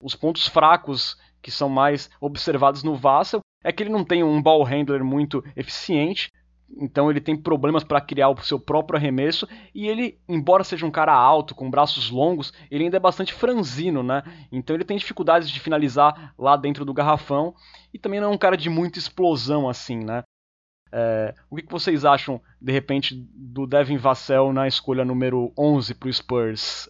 Os 0.00 0.14
pontos 0.14 0.46
fracos 0.46 1.16
que 1.40 1.50
são 1.50 1.68
mais 1.68 2.10
observados 2.20 2.82
no 2.82 2.94
Vassell 2.94 3.40
é 3.62 3.72
que 3.72 3.82
ele 3.82 3.90
não 3.90 4.04
tem 4.04 4.22
um 4.22 4.42
ball 4.42 4.62
handler 4.62 5.02
muito 5.02 5.42
eficiente, 5.56 6.30
então 6.76 7.10
ele 7.10 7.20
tem 7.20 7.36
problemas 7.36 7.84
para 7.84 8.00
criar 8.00 8.28
o 8.28 8.42
seu 8.42 8.58
próprio 8.58 8.98
arremesso 8.98 9.46
e 9.74 9.86
ele, 9.86 10.18
embora 10.28 10.64
seja 10.64 10.86
um 10.86 10.90
cara 10.90 11.12
alto, 11.12 11.54
com 11.54 11.70
braços 11.70 12.10
longos, 12.10 12.52
ele 12.70 12.84
ainda 12.84 12.96
é 12.96 13.00
bastante 13.00 13.32
franzino, 13.32 14.02
né? 14.02 14.22
Então 14.50 14.74
ele 14.74 14.84
tem 14.84 14.96
dificuldades 14.96 15.48
de 15.48 15.60
finalizar 15.60 16.34
lá 16.38 16.56
dentro 16.56 16.84
do 16.84 16.94
garrafão 16.94 17.54
e 17.92 17.98
também 17.98 18.20
não 18.20 18.28
é 18.28 18.34
um 18.34 18.38
cara 18.38 18.56
de 18.56 18.68
muita 18.68 18.98
explosão 18.98 19.68
assim, 19.68 19.98
né? 19.98 20.22
É, 20.92 21.34
o 21.50 21.56
que, 21.56 21.66
vocês 21.68 22.04
acham, 22.04 22.40
de 22.60 22.72
repente, 22.72 23.14
do 23.34 23.66
Devin 23.66 23.96
Vassell 23.96 24.52
na 24.52 24.68
escolha 24.68 25.04
número 25.04 25.52
11 25.58 25.94
para 25.94 26.08
o 26.08 26.12
Spurs? 26.12 26.88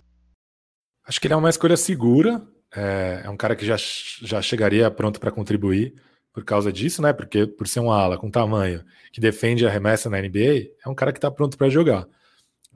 Acho 1.07 1.20
que 1.20 1.27
ele 1.27 1.35
é 1.35 1.37
uma 1.37 1.49
escolha 1.49 1.77
segura, 1.77 2.47
é, 2.75 3.22
é 3.25 3.31
um 3.31 3.37
cara 3.37 3.57
que 3.57 3.64
já, 3.64 3.77
já 4.20 4.43
chegaria 4.43 4.91
pronto 4.91 5.18
para 5.18 5.31
contribuir 5.31 5.95
por 6.35 6.45
causa 6.45 6.72
disso, 6.72 7.01
né? 7.01 7.12
Porque 7.12 7.47
por 7.47 7.68
ser 7.68 7.78
um 7.78 7.93
ala 7.93 8.18
com 8.18 8.28
tamanho 8.28 8.85
que 9.12 9.20
defende 9.20 9.64
a 9.64 9.70
remessa 9.70 10.11
na 10.11 10.20
NBA, 10.20 10.72
é 10.85 10.89
um 10.89 10.95
cara 10.95 11.12
que 11.12 11.18
está 11.18 11.30
pronto 11.30 11.57
para 11.57 11.70
jogar. 11.70 12.07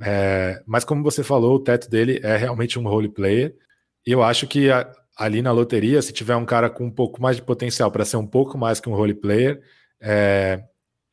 É, 0.00 0.62
mas 0.64 0.84
como 0.84 1.02
você 1.02 1.24
falou, 1.24 1.56
o 1.56 1.61
teto 1.61 1.90
dele 1.90 2.20
é 2.22 2.36
realmente 2.36 2.78
um 2.78 2.84
role 2.88 3.09
player. 3.09 3.56
E 4.06 4.12
eu 4.12 4.22
acho 4.22 4.46
que 4.46 4.70
a, 4.70 4.90
ali 5.16 5.42
na 5.42 5.50
loteria, 5.50 6.00
se 6.00 6.12
tiver 6.12 6.36
um 6.36 6.46
cara 6.46 6.70
com 6.70 6.84
um 6.84 6.90
pouco 6.90 7.20
mais 7.20 7.34
de 7.36 7.42
potencial 7.42 7.90
para 7.90 8.04
ser 8.04 8.16
um 8.16 8.26
pouco 8.26 8.56
mais 8.56 8.78
que 8.78 8.88
um 8.88 8.94
role 8.94 9.14
player, 9.14 9.61
é, 10.00 10.62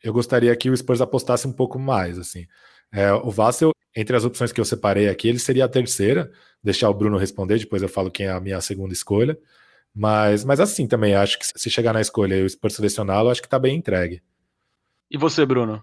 eu 0.03 0.13
gostaria 0.13 0.55
que 0.55 0.69
o 0.69 0.77
Spurs 0.77 1.01
apostasse 1.01 1.47
um 1.47 1.51
pouco 1.51 1.79
mais. 1.79 2.19
assim. 2.19 2.45
É, 2.93 3.11
o 3.11 3.31
Vassel, 3.31 3.71
entre 3.95 4.15
as 4.15 4.23
opções 4.23 4.51
que 4.51 4.61
eu 4.61 4.65
separei 4.65 5.09
aqui, 5.09 5.27
ele 5.27 5.39
seria 5.39 5.65
a 5.65 5.69
terceira. 5.69 6.31
Deixar 6.63 6.89
o 6.91 6.93
Bruno 6.93 7.17
responder, 7.17 7.57
depois 7.57 7.81
eu 7.81 7.89
falo 7.89 8.11
quem 8.11 8.27
é 8.27 8.31
a 8.31 8.39
minha 8.39 8.61
segunda 8.61 8.93
escolha. 8.93 9.35
Mas, 9.95 10.43
mas 10.43 10.59
assim 10.59 10.85
também, 10.85 11.15
acho 11.15 11.39
que 11.39 11.45
se 11.45 11.69
chegar 11.69 11.93
na 11.93 12.01
escolha 12.01 12.35
e 12.35 12.43
o 12.43 12.49
Spurs 12.49 12.75
selecioná-lo, 12.75 13.29
acho 13.29 13.41
que 13.41 13.47
tá 13.47 13.57
bem 13.57 13.77
entregue. 13.77 14.21
E 15.09 15.17
você, 15.17 15.45
Bruno? 15.45 15.81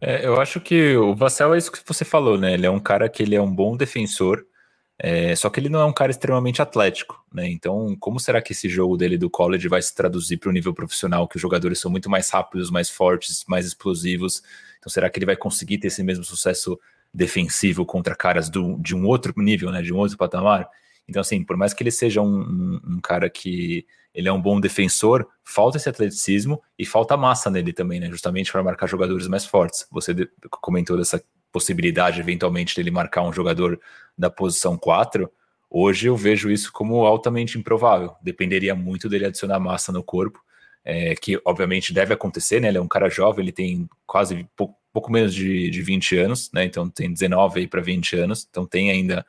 É, 0.00 0.24
eu 0.24 0.40
acho 0.40 0.60
que 0.60 0.94
o 0.96 1.14
Vassell 1.14 1.54
é 1.54 1.58
isso 1.58 1.72
que 1.72 1.80
você 1.84 2.04
falou, 2.04 2.38
né? 2.38 2.54
Ele 2.54 2.66
é 2.66 2.70
um 2.70 2.78
cara 2.78 3.08
que 3.08 3.22
ele 3.22 3.34
é 3.34 3.40
um 3.40 3.52
bom 3.52 3.76
defensor, 3.76 4.46
é, 4.98 5.34
só 5.34 5.50
que 5.50 5.58
ele 5.58 5.68
não 5.68 5.80
é 5.80 5.84
um 5.84 5.92
cara 5.92 6.10
extremamente 6.10 6.62
atlético, 6.62 7.20
né? 7.32 7.48
Então, 7.48 7.96
como 7.98 8.20
será 8.20 8.40
que 8.40 8.52
esse 8.52 8.68
jogo 8.68 8.96
dele 8.96 9.18
do 9.18 9.28
college 9.28 9.66
vai 9.68 9.82
se 9.82 9.94
traduzir 9.94 10.36
para 10.36 10.50
o 10.50 10.52
nível 10.52 10.72
profissional, 10.72 11.26
que 11.26 11.36
os 11.36 11.42
jogadores 11.42 11.80
são 11.80 11.90
muito 11.90 12.08
mais 12.08 12.30
rápidos, 12.30 12.70
mais 12.70 12.88
fortes, 12.88 13.44
mais 13.48 13.66
explosivos? 13.66 14.42
Então, 14.78 14.90
será 14.90 15.10
que 15.10 15.18
ele 15.18 15.26
vai 15.26 15.36
conseguir 15.36 15.78
ter 15.78 15.88
esse 15.88 16.02
mesmo 16.02 16.24
sucesso 16.24 16.78
defensivo 17.12 17.84
contra 17.84 18.14
caras 18.14 18.48
do, 18.48 18.78
de 18.78 18.94
um 18.94 19.06
outro 19.06 19.34
nível, 19.36 19.72
né? 19.72 19.82
De 19.82 19.92
um 19.92 19.96
outro 19.96 20.16
patamar? 20.16 20.68
Então, 21.08 21.20
assim, 21.20 21.44
por 21.44 21.56
mais 21.56 21.72
que 21.72 21.82
ele 21.82 21.90
seja 21.90 22.20
um, 22.20 22.40
um, 22.40 22.80
um, 22.94 23.00
cara 23.00 23.30
que 23.30 23.86
ele 24.12 24.28
é 24.28 24.32
um 24.32 24.40
bom 24.40 24.60
defensor, 24.60 25.26
falta 25.44 25.76
esse 25.76 25.88
atleticismo 25.88 26.62
e 26.78 26.84
falta 26.84 27.16
massa 27.16 27.50
nele 27.50 27.72
também, 27.72 28.00
né? 28.00 28.10
Justamente 28.10 28.50
para 28.50 28.62
marcar 28.62 28.86
jogadores 28.86 29.28
mais 29.28 29.44
fortes. 29.44 29.86
Você 29.90 30.14
comentou 30.50 30.96
dessa 30.96 31.22
possibilidade, 31.52 32.20
eventualmente, 32.20 32.74
dele 32.74 32.90
marcar 32.90 33.22
um 33.22 33.32
jogador 33.32 33.80
da 34.16 34.28
posição 34.28 34.76
4. 34.76 35.30
Hoje 35.70 36.08
eu 36.08 36.16
vejo 36.16 36.50
isso 36.50 36.72
como 36.72 37.04
altamente 37.04 37.58
improvável. 37.58 38.14
Dependeria 38.22 38.74
muito 38.74 39.08
dele 39.08 39.26
adicionar 39.26 39.60
massa 39.60 39.92
no 39.92 40.02
corpo, 40.02 40.40
é, 40.84 41.14
que 41.14 41.40
obviamente 41.44 41.92
deve 41.92 42.14
acontecer, 42.14 42.60
né? 42.60 42.68
Ele 42.68 42.78
é 42.78 42.80
um 42.80 42.88
cara 42.88 43.08
jovem, 43.08 43.44
ele 43.44 43.52
tem 43.52 43.88
quase 44.06 44.48
pouco 44.96 45.12
menos 45.12 45.34
de, 45.34 45.68
de 45.68 45.82
20 45.82 46.16
anos, 46.16 46.50
né? 46.54 46.64
Então 46.64 46.88
tem 46.88 47.12
19 47.12 47.60
aí 47.60 47.66
para 47.66 47.82
20 47.82 48.16
anos, 48.16 48.46
então 48.48 48.64
tem 48.64 48.90
ainda 48.90 49.26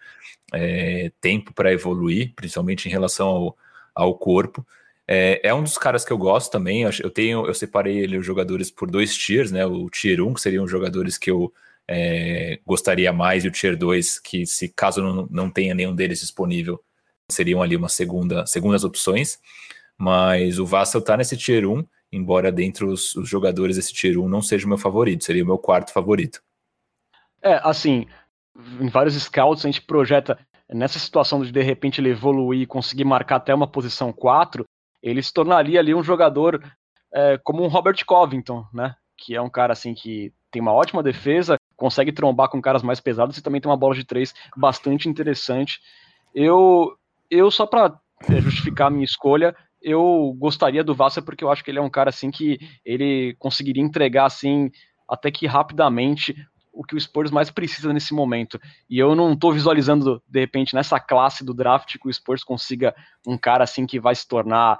é, 0.53 1.11
tempo 1.19 1.53
para 1.53 1.73
evoluir, 1.73 2.31
principalmente 2.37 2.87
em 2.87 2.91
relação 2.91 3.27
ao, 3.27 3.57
ao 3.93 4.15
corpo. 4.15 4.65
É, 5.05 5.41
é, 5.43 5.53
um 5.53 5.61
dos 5.61 5.77
caras 5.77 6.05
que 6.05 6.13
eu 6.13 6.17
gosto 6.17 6.49
também. 6.49 6.83
Eu 6.83 7.09
tenho, 7.09 7.45
eu 7.45 7.53
separei 7.53 7.97
ele 7.97 8.17
os 8.17 8.25
jogadores 8.25 8.71
por 8.71 8.89
dois 8.89 9.13
tiers, 9.13 9.51
né? 9.51 9.65
O 9.65 9.89
tier 9.89 10.21
1, 10.21 10.35
que 10.35 10.41
seriam 10.41 10.63
os 10.63 10.71
jogadores 10.71 11.17
que 11.17 11.29
eu 11.29 11.51
é, 11.85 12.61
gostaria 12.65 13.11
mais, 13.11 13.43
e 13.43 13.49
o 13.49 13.51
tier 13.51 13.75
2, 13.75 14.19
que 14.19 14.45
se 14.45 14.69
caso 14.69 15.03
não, 15.03 15.27
não 15.29 15.49
tenha 15.49 15.75
nenhum 15.75 15.93
deles 15.93 16.21
disponível, 16.21 16.81
seriam 17.29 17.61
ali 17.61 17.75
uma 17.75 17.89
segunda, 17.89 18.45
segundas 18.45 18.85
opções. 18.85 19.37
Mas 19.97 20.59
o 20.59 20.65
Vassal 20.65 21.01
tá 21.01 21.17
nesse 21.17 21.35
tier 21.35 21.67
1, 21.67 21.83
embora 22.11 22.51
dentre 22.51 22.85
os, 22.85 23.15
os 23.15 23.27
jogadores 23.27 23.75
desse 23.75 23.93
tier 23.93 24.17
1 24.17 24.27
não 24.27 24.41
seja 24.41 24.65
o 24.65 24.69
meu 24.69 24.77
favorito, 24.77 25.23
seria 25.23 25.43
o 25.43 25.47
meu 25.47 25.57
quarto 25.57 25.91
favorito. 25.91 26.41
É, 27.41 27.59
assim, 27.63 28.05
em 28.79 28.87
vários 28.89 29.15
scouts 29.15 29.65
a 29.65 29.67
gente 29.67 29.81
projeta 29.81 30.37
nessa 30.69 30.99
situação 30.99 31.41
de 31.41 31.51
de 31.51 31.61
repente 31.61 32.01
ele 32.01 32.09
evoluir 32.09 32.61
e 32.61 32.67
conseguir 32.67 33.05
marcar 33.05 33.37
até 33.37 33.53
uma 33.53 33.67
posição 33.67 34.11
4, 34.11 34.65
ele 35.01 35.21
se 35.21 35.31
tornaria 35.31 35.79
ali 35.79 35.93
um 35.93 36.03
jogador 36.03 36.61
é, 37.13 37.37
como 37.43 37.63
um 37.63 37.67
Robert 37.67 38.03
Covington, 38.05 38.65
né? 38.73 38.95
Que 39.17 39.35
é 39.35 39.41
um 39.41 39.49
cara 39.49 39.73
assim 39.73 39.93
que 39.93 40.33
tem 40.51 40.61
uma 40.61 40.73
ótima 40.73 41.01
defesa, 41.01 41.57
consegue 41.75 42.11
trombar 42.11 42.49
com 42.49 42.61
caras 42.61 42.83
mais 42.83 42.99
pesados 42.99 43.37
e 43.37 43.41
também 43.41 43.61
tem 43.61 43.69
uma 43.69 43.77
bola 43.77 43.95
de 43.95 44.05
três 44.05 44.33
bastante 44.55 45.07
interessante. 45.07 45.79
Eu, 46.33 46.95
eu 47.29 47.49
só 47.49 47.65
para 47.65 47.97
é, 48.29 48.41
justificar 48.41 48.87
a 48.87 48.89
minha 48.89 49.05
escolha, 49.05 49.55
eu 49.81 50.35
gostaria 50.37 50.83
do 50.83 50.95
Vassa 50.95 51.21
porque 51.21 51.43
eu 51.43 51.51
acho 51.51 51.63
que 51.63 51.71
ele 51.71 51.79
é 51.79 51.81
um 51.81 51.89
cara 51.89 52.09
assim 52.09 52.31
que 52.31 52.59
ele 52.85 53.35
conseguiria 53.39 53.83
entregar 53.83 54.25
assim 54.25 54.71
até 55.07 55.31
que 55.31 55.47
rapidamente 55.47 56.35
o 56.77 56.83
que 56.83 56.95
o 56.95 56.99
Spurs 56.99 57.31
mais 57.31 57.49
precisa 57.49 57.91
nesse 57.91 58.13
momento. 58.13 58.59
E 58.87 58.99
eu 58.99 59.15
não 59.15 59.33
estou 59.33 59.51
visualizando, 59.51 60.21
de 60.27 60.39
repente, 60.39 60.75
nessa 60.75 60.99
classe 60.99 61.43
do 61.43 61.53
draft 61.53 61.97
que 61.97 62.07
o 62.07 62.13
Spurs 62.13 62.43
consiga 62.43 62.93
um 63.25 63.35
cara 63.35 63.63
assim 63.63 63.87
que 63.87 63.99
vai 63.99 64.13
se 64.13 64.27
tornar 64.27 64.77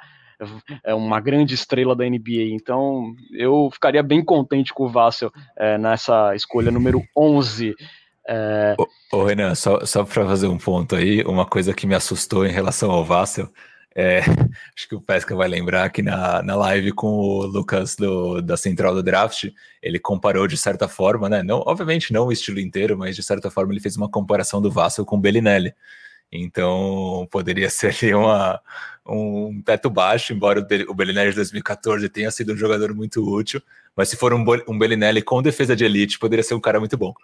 é, 0.84 0.94
uma 0.94 1.20
grande 1.20 1.56
estrela 1.56 1.96
da 1.96 2.06
NBA. 2.06 2.52
Então, 2.52 3.16
eu 3.32 3.70
ficaria 3.72 4.04
bem 4.04 4.24
contente 4.24 4.74
com 4.74 4.84
o 4.84 4.90
Vassell 4.90 5.32
é, 5.58 5.78
nessa 5.80 6.36
escolha 6.36 6.70
número 6.70 7.04
11. 7.18 7.74
É... 8.30 8.76
Ô, 8.78 9.18
ô 9.18 9.24
Renan, 9.24 9.56
só, 9.56 9.84
só 9.84 10.04
para 10.04 10.26
fazer 10.26 10.48
um 10.48 10.58
ponto 10.60 10.96
aí, 10.96 11.24
uma 11.24 11.48
coisa 11.48 11.74
que 11.74 11.88
me 11.88 11.96
assustou 11.96 12.46
em 12.46 12.52
relação 12.52 12.92
ao 12.92 13.04
Vassell 13.04 13.50
é, 13.98 14.20
acho 14.78 14.88
que 14.88 14.94
o 14.94 15.02
Pesca 15.02 15.36
vai 15.36 15.48
lembrar 15.48 15.90
que 15.90 16.04
na, 16.04 16.44
na 16.44 16.56
live 16.56 16.92
com 16.92 17.08
o 17.08 17.48
Lucas 17.48 17.96
do, 17.96 18.42
da 18.44 18.56
Central 18.56 18.94
do 18.94 19.02
Draft, 19.02 19.46
ele 19.82 19.98
comparou 19.98 20.48
de 20.48 20.56
certa 20.56 20.88
forma, 20.88 21.28
né? 21.28 21.42
Não, 21.42 21.64
obviamente 21.66 22.14
não 22.14 22.28
o 22.28 22.32
estilo 22.32 22.60
inteiro, 22.60 22.96
mas 22.96 23.16
de 23.16 23.24
certa 23.24 23.50
forma 23.50 23.74
ele 23.74 23.80
fez 23.80 23.98
uma 23.98 24.08
comparação 24.08 24.62
do 24.62 24.70
Vassel 24.70 25.04
com 25.04 25.16
o 25.16 25.20
Bellinelli. 25.20 25.74
Então 26.32 27.28
poderia 27.32 27.70
ser 27.72 27.96
ali 28.04 28.14
uma, 28.14 28.62
um 29.04 29.64
teto 29.64 29.90
baixo, 29.90 30.32
embora 30.32 30.60
o 30.88 30.94
Bellinelli 30.94 31.32
de 31.32 31.38
2014 31.38 32.08
tenha 32.10 32.30
sido 32.30 32.54
um 32.54 32.58
jogador 32.58 32.94
muito 32.94 33.28
útil, 33.28 33.60
mas 33.96 34.10
se 34.10 34.16
for 34.16 34.32
um, 34.32 34.46
um 34.68 34.78
Bellinelli 34.78 35.24
com 35.24 35.42
defesa 35.42 35.76
de 35.76 35.84
elite, 35.84 36.20
poderia 36.20 36.44
ser 36.44 36.54
um 36.54 36.62
cara 36.62 36.80
muito 36.80 36.96
bom. 36.96 37.16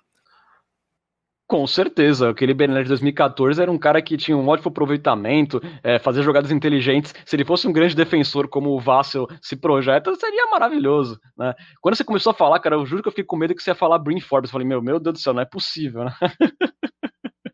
Com 1.45 1.67
certeza, 1.67 2.29
aquele 2.29 2.53
Bernard 2.53 2.83
de 2.83 2.89
2014 2.89 3.61
era 3.61 3.71
um 3.71 3.77
cara 3.77 4.01
que 4.01 4.15
tinha 4.15 4.35
um 4.35 4.47
ótimo 4.47 4.69
aproveitamento, 4.69 5.61
é, 5.83 5.99
fazia 5.99 6.23
jogadas 6.23 6.51
inteligentes. 6.51 7.13
Se 7.25 7.35
ele 7.35 7.43
fosse 7.43 7.67
um 7.67 7.73
grande 7.73 7.95
defensor 7.95 8.47
como 8.47 8.69
o 8.69 8.79
Vassel 8.79 9.27
se 9.41 9.55
projeta, 9.55 10.15
seria 10.15 10.47
maravilhoso, 10.47 11.19
né? 11.37 11.53
Quando 11.81 11.95
você 11.95 12.03
começou 12.03 12.31
a 12.31 12.33
falar, 12.33 12.59
cara, 12.59 12.75
eu 12.75 12.85
juro 12.85 13.03
que 13.03 13.09
eu 13.09 13.11
fiquei 13.11 13.25
com 13.25 13.35
medo 13.35 13.53
que 13.53 13.61
você 13.61 13.71
ia 13.71 13.75
falar 13.75 13.99
Brin 13.99 14.21
Forbes. 14.21 14.49
Eu 14.49 14.53
falei, 14.53 14.67
meu, 14.67 14.81
meu 14.81 14.99
Deus 14.99 15.13
do 15.13 15.19
céu, 15.19 15.33
não 15.33 15.41
é 15.41 15.45
possível, 15.45 16.05
né? 16.05 16.13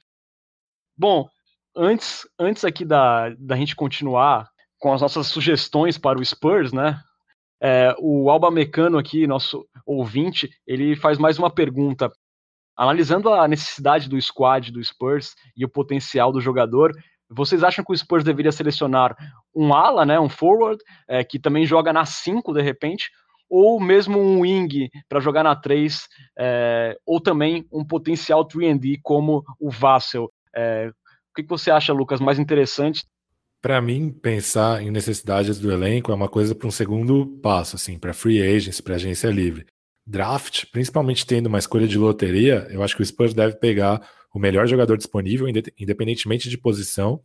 Bom, 0.95 1.27
antes, 1.75 2.27
antes 2.37 2.63
aqui 2.63 2.85
da, 2.85 3.29
da 3.39 3.55
gente 3.55 3.75
continuar 3.75 4.47
com 4.77 4.93
as 4.93 5.01
nossas 5.01 5.27
sugestões 5.27 5.97
para 5.97 6.19
o 6.19 6.25
Spurs, 6.25 6.71
né? 6.71 6.99
É, 7.61 7.93
o 7.99 8.29
Alba 8.29 8.51
Mecano 8.51 8.97
aqui, 8.97 9.27
nosso 9.27 9.65
ouvinte, 9.85 10.49
ele 10.65 10.95
faz 10.95 11.17
mais 11.17 11.37
uma 11.37 11.49
pergunta 11.49 12.09
Analisando 12.79 13.33
a 13.33 13.45
necessidade 13.45 14.07
do 14.07 14.17
squad 14.21 14.71
do 14.71 14.81
Spurs 14.81 15.35
e 15.53 15.65
o 15.65 15.69
potencial 15.69 16.31
do 16.31 16.39
jogador, 16.39 16.93
vocês 17.29 17.61
acham 17.61 17.83
que 17.83 17.91
o 17.91 17.97
Spurs 17.97 18.23
deveria 18.23 18.53
selecionar 18.53 19.17
um 19.53 19.73
ala, 19.73 20.05
né, 20.05 20.17
um 20.17 20.29
forward, 20.29 20.81
é, 21.05 21.21
que 21.21 21.37
também 21.37 21.65
joga 21.65 21.91
na 21.91 22.05
5 22.05 22.53
de 22.53 22.61
repente, 22.61 23.11
ou 23.49 23.81
mesmo 23.81 24.17
um 24.17 24.39
wing 24.39 24.89
para 25.09 25.19
jogar 25.19 25.43
na 25.43 25.57
3, 25.57 26.07
é, 26.39 26.97
ou 27.05 27.19
também 27.19 27.67
um 27.69 27.83
potencial 27.83 28.47
3D 28.47 28.97
como 29.03 29.43
o 29.59 29.69
Vassell? 29.69 30.31
É, 30.55 30.87
o 30.87 31.35
que, 31.35 31.43
que 31.43 31.49
você 31.49 31.69
acha, 31.69 31.91
Lucas, 31.91 32.21
mais 32.21 32.39
interessante? 32.39 33.03
Para 33.61 33.81
mim, 33.81 34.09
pensar 34.09 34.81
em 34.81 34.89
necessidades 34.89 35.59
do 35.59 35.69
elenco 35.69 36.13
é 36.13 36.15
uma 36.15 36.29
coisa 36.29 36.55
para 36.55 36.69
um 36.69 36.71
segundo 36.71 37.27
passo, 37.43 37.75
assim, 37.75 37.99
para 37.99 38.13
free 38.13 38.41
agents, 38.41 38.79
para 38.79 38.95
agência 38.95 39.27
livre 39.27 39.65
draft, 40.09 40.65
principalmente 40.71 41.25
tendo 41.25 41.45
uma 41.45 41.59
escolha 41.59 41.87
de 41.87 41.97
loteria, 41.97 42.67
eu 42.71 42.81
acho 42.81 42.95
que 42.95 43.01
o 43.03 43.05
Spurs 43.05 43.33
deve 43.33 43.55
pegar 43.57 44.01
o 44.33 44.39
melhor 44.39 44.67
jogador 44.67 44.97
disponível, 44.97 45.47
independentemente 45.47 46.49
de 46.49 46.57
posição, 46.57 47.21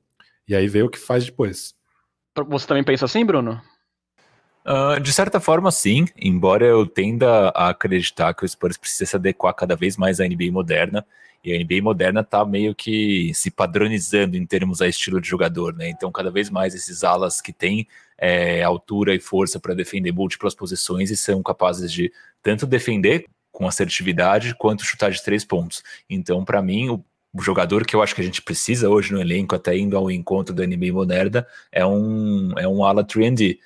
e 0.46 0.54
aí 0.54 0.68
ver 0.68 0.84
o 0.84 0.90
que 0.90 0.98
faz 0.98 1.24
depois. 1.24 1.74
Você 2.48 2.66
também 2.66 2.84
pensa 2.84 3.06
assim, 3.06 3.24
Bruno? 3.24 3.60
Uh, 4.66 5.00
de 5.00 5.12
certa 5.12 5.40
forma, 5.40 5.70
sim, 5.70 6.06
embora 6.16 6.66
eu 6.66 6.86
tenda 6.86 7.48
a 7.50 7.68
acreditar 7.70 8.34
que 8.34 8.44
o 8.44 8.48
Spurs 8.48 8.76
precisa 8.76 9.06
se 9.06 9.16
adequar 9.16 9.54
cada 9.54 9.76
vez 9.76 9.96
mais 9.96 10.20
à 10.20 10.28
NBA 10.28 10.50
moderna, 10.52 11.06
e 11.42 11.54
a 11.54 11.58
NBA 11.58 11.82
moderna 11.82 12.20
está 12.20 12.44
meio 12.44 12.74
que 12.74 13.32
se 13.34 13.50
padronizando 13.50 14.36
em 14.36 14.46
termos 14.46 14.80
a 14.80 14.88
estilo 14.88 15.20
de 15.20 15.28
jogador, 15.28 15.74
né? 15.74 15.90
Então, 15.90 16.10
cada 16.10 16.30
vez 16.30 16.48
mais 16.48 16.74
esses 16.74 17.04
alas 17.04 17.40
que 17.40 17.52
têm 17.52 17.86
é, 18.18 18.62
altura 18.62 19.14
e 19.14 19.20
força 19.20 19.58
para 19.58 19.74
defender 19.74 20.12
múltiplas 20.12 20.54
posições 20.54 21.10
e 21.10 21.16
são 21.16 21.42
capazes 21.42 21.92
de 21.92 22.12
tanto 22.42 22.66
defender 22.66 23.26
com 23.50 23.66
assertividade 23.66 24.54
quanto 24.56 24.84
chutar 24.84 25.10
de 25.10 25.22
três 25.22 25.44
pontos. 25.44 25.82
Então, 26.10 26.44
para 26.44 26.60
mim, 26.60 26.90
o, 26.90 27.04
o, 27.32 27.42
jogador 27.42 27.86
que 27.86 27.94
eu 27.94 28.02
acho 28.02 28.14
que 28.14 28.20
a 28.20 28.24
gente 28.24 28.42
precisa 28.42 28.88
hoje 28.88 29.12
no 29.12 29.20
elenco, 29.20 29.54
até 29.54 29.76
indo 29.76 29.96
ao 29.96 30.10
encontro 30.10 30.54
da 30.54 30.66
NBA 30.66 30.92
moderna, 30.92 31.46
é 31.70 31.86
um, 31.86 32.52
é 32.58 32.66
um 32.66 32.84
ala 32.84 33.04
3D 33.04 33.58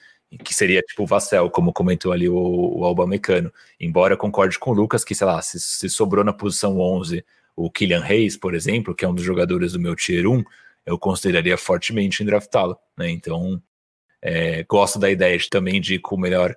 que 0.45 0.55
seria 0.55 0.83
tipo 0.83 1.05
o 1.05 1.07
Vassell, 1.07 1.49
como 1.49 1.73
comentou 1.73 2.13
ali 2.13 2.29
o, 2.29 2.37
o 2.37 2.85
Alba 2.85 3.07
Mecano. 3.07 3.53
Embora 3.81 4.13
eu 4.13 4.19
concorde 4.19 4.59
com 4.59 4.73
o 4.73 4.75
Lucas 4.75 5.05
que, 5.05 5.15
sei 5.15 5.27
lá, 5.27 5.41
se, 5.41 5.59
se 5.59 5.89
sobrou 5.89 6.23
na 6.23 6.33
posição 6.33 6.79
11 6.79 7.25
o 7.57 7.71
Killian 7.71 8.05
Hayes, 8.05 8.37
por 8.37 8.55
exemplo, 8.55 8.95
que 8.95 9.05
é 9.05 9.09
um 9.09 9.15
dos 9.15 9.25
jogadores 9.25 9.73
do 9.73 9.81
meu 9.81 9.97
Tier 9.97 10.29
1, 10.29 10.45
eu 10.87 10.99
consideraria 10.99 11.57
fortemente 11.57 12.23
em 12.23 12.27
draftá-lo. 12.27 12.79
Né? 12.97 13.11
Então, 13.11 13.61
é, 14.23 14.65
gosto 14.65 14.99
da 14.99 15.11
ideia 15.11 15.37
de, 15.39 15.49
também 15.49 15.81
de 15.81 15.95
ir 15.95 15.99
com 15.99 16.17
o 16.17 16.21
melhor 16.21 16.55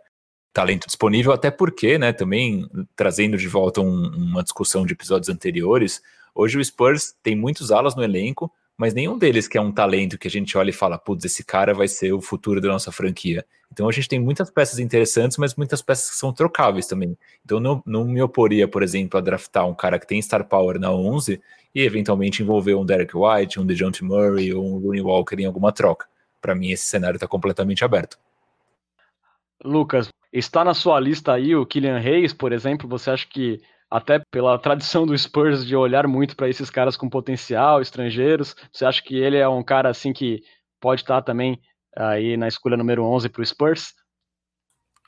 talento 0.53 0.85
disponível, 0.85 1.31
até 1.31 1.49
porque, 1.49 1.97
né, 1.97 2.11
também 2.11 2.67
trazendo 2.95 3.37
de 3.37 3.47
volta 3.47 3.81
um, 3.81 4.07
uma 4.09 4.43
discussão 4.43 4.85
de 4.85 4.93
episódios 4.93 5.29
anteriores, 5.29 6.01
hoje 6.35 6.57
o 6.57 6.63
Spurs 6.63 7.15
tem 7.23 7.35
muitos 7.35 7.71
alas 7.71 7.95
no 7.95 8.03
elenco, 8.03 8.51
mas 8.77 8.93
nenhum 8.93 9.17
deles 9.17 9.47
que 9.47 9.57
é 9.57 9.61
um 9.61 9.71
talento 9.71 10.17
que 10.17 10.27
a 10.27 10.31
gente 10.31 10.57
olha 10.57 10.71
e 10.71 10.73
fala, 10.73 10.97
putz, 10.97 11.23
esse 11.23 11.43
cara 11.43 11.73
vai 11.73 11.87
ser 11.87 12.13
o 12.13 12.19
futuro 12.19 12.59
da 12.59 12.67
nossa 12.67 12.91
franquia. 12.91 13.45
Então 13.71 13.87
a 13.87 13.91
gente 13.91 14.09
tem 14.09 14.19
muitas 14.19 14.49
peças 14.49 14.79
interessantes, 14.79 15.37
mas 15.37 15.55
muitas 15.55 15.81
peças 15.81 16.09
que 16.09 16.15
são 16.15 16.33
trocáveis 16.33 16.87
também. 16.87 17.17
Então 17.45 17.59
não, 17.59 17.81
não 17.85 18.05
me 18.05 18.21
oporia, 18.21 18.67
por 18.67 18.83
exemplo, 18.83 19.17
a 19.17 19.21
draftar 19.21 19.67
um 19.67 19.75
cara 19.75 19.99
que 19.99 20.07
tem 20.07 20.21
star 20.21 20.45
power 20.45 20.79
na 20.79 20.91
11 20.91 21.39
e 21.73 21.81
eventualmente 21.81 22.41
envolver 22.41 22.75
um 22.75 22.85
Derek 22.85 23.15
White, 23.15 23.59
um 23.59 23.65
DeJounte 23.65 24.03
Murray 24.03 24.53
ou 24.53 24.65
um 24.65 24.79
Rooney 24.79 25.01
Walker 25.01 25.35
em 25.35 25.45
alguma 25.45 25.71
troca. 25.71 26.07
Para 26.41 26.55
mim 26.55 26.71
esse 26.71 26.85
cenário 26.85 27.17
está 27.17 27.27
completamente 27.27 27.85
aberto. 27.85 28.17
Lucas, 29.63 30.09
está 30.33 30.63
na 30.63 30.73
sua 30.73 30.99
lista 30.99 31.33
aí 31.33 31.55
o 31.55 31.65
Kylian 31.65 31.99
Reis, 31.99 32.33
por 32.33 32.51
exemplo? 32.51 32.89
Você 32.89 33.11
acha 33.11 33.27
que 33.27 33.61
até 33.91 34.21
pela 34.31 34.57
tradição 34.57 35.05
do 35.05 35.17
Spurs 35.17 35.65
de 35.65 35.75
olhar 35.75 36.07
muito 36.07 36.35
para 36.35 36.47
esses 36.47 36.69
caras 36.69 36.95
com 36.95 37.09
potencial, 37.09 37.81
estrangeiros. 37.81 38.55
Você 38.71 38.85
acha 38.85 39.03
que 39.03 39.17
ele 39.17 39.35
é 39.35 39.47
um 39.47 39.61
cara 39.61 39.89
assim 39.89 40.13
que 40.13 40.41
pode 40.79 41.01
estar 41.01 41.21
também 41.21 41.59
aí 41.95 42.37
na 42.37 42.47
escolha 42.47 42.77
número 42.77 43.03
11 43.03 43.27
para 43.27 43.41
o 43.41 43.45
Spurs? 43.45 43.93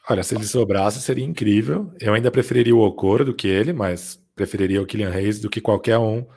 Olha, 0.10 0.22
se 0.22 0.36
ele 0.36 0.44
sobrasse 0.44 1.02
seria 1.02 1.24
incrível. 1.24 1.94
Eu 2.00 2.14
ainda 2.14 2.30
preferiria 2.30 2.76
o 2.76 2.82
Okoro 2.82 3.24
do 3.24 3.34
que 3.34 3.48
ele, 3.48 3.72
mas 3.72 4.22
preferiria 4.36 4.82
o 4.82 4.86
Kylian 4.86 5.10
Reis 5.10 5.40
do 5.40 5.50
que 5.50 5.62
qualquer 5.62 5.98
um 5.98 6.28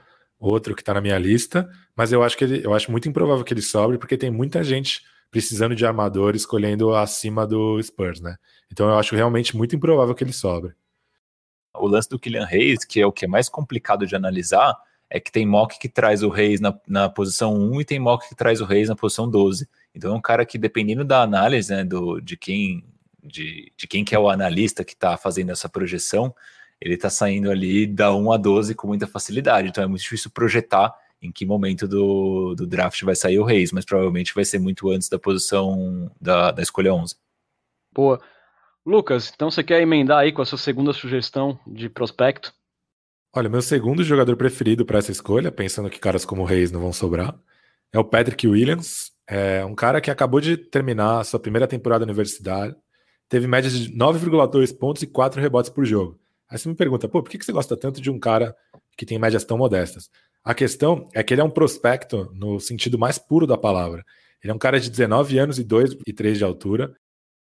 outro 0.47 0.75
que 0.75 0.83
está 0.83 0.95
na 0.95 1.01
minha 1.01 1.19
lista. 1.19 1.69
Mas 1.95 2.13
eu 2.13 2.23
acho 2.23 2.37
que 2.37 2.45
ele, 2.45 2.65
eu 2.65 2.75
acho 2.75 2.91
muito 2.91 3.09
improvável 3.09 3.45
que 3.45 3.53
ele 3.53 3.63
sobre, 3.63 3.99
porque 3.99 4.17
tem 4.17 4.31
muita 4.31 4.63
gente 4.63 5.03
precisando 5.31 5.75
de 5.75 5.85
armador 5.85 6.35
escolhendo 6.35 6.95
acima 6.95 7.47
do 7.47 7.83
Spurs, 7.83 8.21
né? 8.21 8.37
Então 8.71 8.89
eu 8.89 8.99
acho 8.99 9.15
realmente 9.15 9.57
muito 9.57 9.77
improvável 9.77 10.15
que 10.15 10.25
ele 10.25 10.33
sobre. 10.33 10.75
O 11.75 11.87
lance 11.87 12.09
do 12.09 12.19
Kylian 12.19 12.47
Reis, 12.47 12.85
que 12.85 13.01
é 13.01 13.07
o 13.07 13.13
que 13.13 13.25
é 13.25 13.29
mais 13.29 13.49
complicado 13.49 14.07
de 14.07 14.17
analisar, 14.17 14.77
é 15.09 15.21
que 15.21 15.31
tem 15.31 15.47
mock 15.47 15.79
que 15.79 15.89
traz 15.89 16.23
o 16.23 16.29
Reis 16.29 16.61
na, 16.61 16.79
na 16.87 17.09
posição 17.09 17.55
1 17.55 17.81
e 17.81 17.85
tem 17.85 17.99
mock 17.99 18.29
que 18.29 18.35
traz 18.35 18.61
o 18.61 18.65
Reis 18.65 18.89
na 18.89 18.97
posição 18.97 19.29
12. 19.29 19.69
Então 19.95 20.13
é 20.13 20.17
um 20.17 20.21
cara 20.21 20.45
que, 20.45 20.59
dependendo 20.59 21.05
da 21.05 21.23
análise, 21.23 21.73
né, 21.73 21.85
do, 21.85 22.21
de, 22.21 22.37
quem, 22.37 22.85
de, 23.23 23.73
de 23.77 23.87
quem 23.87 24.05
que 24.05 24.15
é 24.15 24.19
o 24.19 24.29
analista 24.29 24.85
que 24.85 24.95
está 24.95 25.17
fazendo 25.17 25.53
essa 25.53 25.69
projeção, 25.69 26.35
ele 26.81 26.95
está 26.95 27.11
saindo 27.11 27.51
ali 27.51 27.87
da 27.87 28.15
1 28.15 28.33
a 28.33 28.37
12 28.37 28.75
com 28.75 28.87
muita 28.87 29.07
facilidade. 29.07 29.69
Então 29.69 29.83
é 29.83 29.87
muito 29.87 30.03
difícil 30.03 30.31
projetar 30.31 30.95
em 31.21 31.33
que 31.33 31.47
momento 31.47 31.89
do, 31.89 32.55
do 32.55 32.67
draft 32.67 33.03
vai 33.03 33.17
sair 33.17 33.39
o 33.39 33.45
Reis, 33.45 33.73
mas 33.73 33.85
provavelmente 33.85 34.35
vai 34.35 34.45
ser 34.45 34.59
muito 34.59 34.91
antes 34.91 35.09
da 35.09 35.19
posição 35.19 36.11
da, 36.21 36.51
da 36.51 36.63
escolha 36.63 36.93
11. 36.93 37.17
Boa. 37.93 38.21
Lucas, 38.85 39.33
então 39.35 39.51
você 39.51 39.65
quer 39.65 39.81
emendar 39.81 40.19
aí 40.19 40.31
com 40.31 40.43
a 40.43 40.47
sua 40.47 40.59
segunda 40.59 40.93
sugestão 40.93 41.59
de 41.67 41.89
prospecto? 41.89 42.53
Olha, 43.35 43.49
meu 43.49 43.61
segundo 43.61 44.05
jogador 44.05 44.37
preferido 44.37 44.87
para 44.87 44.99
essa 44.99 45.11
escolha, 45.11 45.51
pensando 45.51 45.91
que 45.91 45.99
caras 45.99 46.25
como 46.25 46.45
Reis 46.45 46.71
não 46.71 46.81
vão 46.81 46.93
sobrar, 46.93 47.35
é 47.93 47.99
o 47.99 48.05
Patrick 48.05 48.47
Williams. 48.47 49.13
É 49.29 49.65
um 49.65 49.75
cara 49.75 50.01
que 50.01 50.11
acabou 50.11 50.41
de 50.41 50.57
terminar 50.57 51.21
a 51.21 51.25
sua 51.25 51.41
primeira 51.41 51.67
temporada 51.67 52.05
universitária, 52.05 52.77
teve 53.29 53.47
média 53.47 53.69
de 53.69 53.93
9,2 53.93 54.79
pontos 54.79 55.03
e 55.03 55.07
4 55.07 55.41
rebotes 55.41 55.71
por 55.71 55.85
jogo. 55.85 56.19
Aí 56.49 56.59
você 56.59 56.69
me 56.69 56.75
pergunta, 56.75 57.09
pô, 57.09 57.23
por 57.23 57.31
que 57.31 57.45
você 57.45 57.53
gosta 57.53 57.77
tanto 57.77 58.01
de 58.01 58.11
um 58.11 58.19
cara 58.19 58.55
que 58.97 59.05
tem 59.05 59.19
médias 59.19 59.45
tão 59.45 59.59
modestas? 59.59 60.11
A 60.45 60.55
questão 60.55 61.09
é 61.13 61.23
que 61.23 61.35
ele 61.35 61.41
é 61.41 61.45
um 61.45 61.51
prospecto 61.51 62.31
no 62.35 62.61
sentido 62.61 62.99
mais 62.99 63.19
puro 63.19 63.47
da 63.47 63.59
palavra. 63.59 64.05
Ele 64.43 64.53
é 64.53 64.55
um 64.55 64.59
cara 64.59 64.79
de 64.79 64.89
19 64.89 65.39
anos 65.39 65.59
e 65.59 65.65
2 65.65 65.97
e 66.07 66.13
3 66.13 66.39
de 66.39 66.45
altura, 66.45 66.95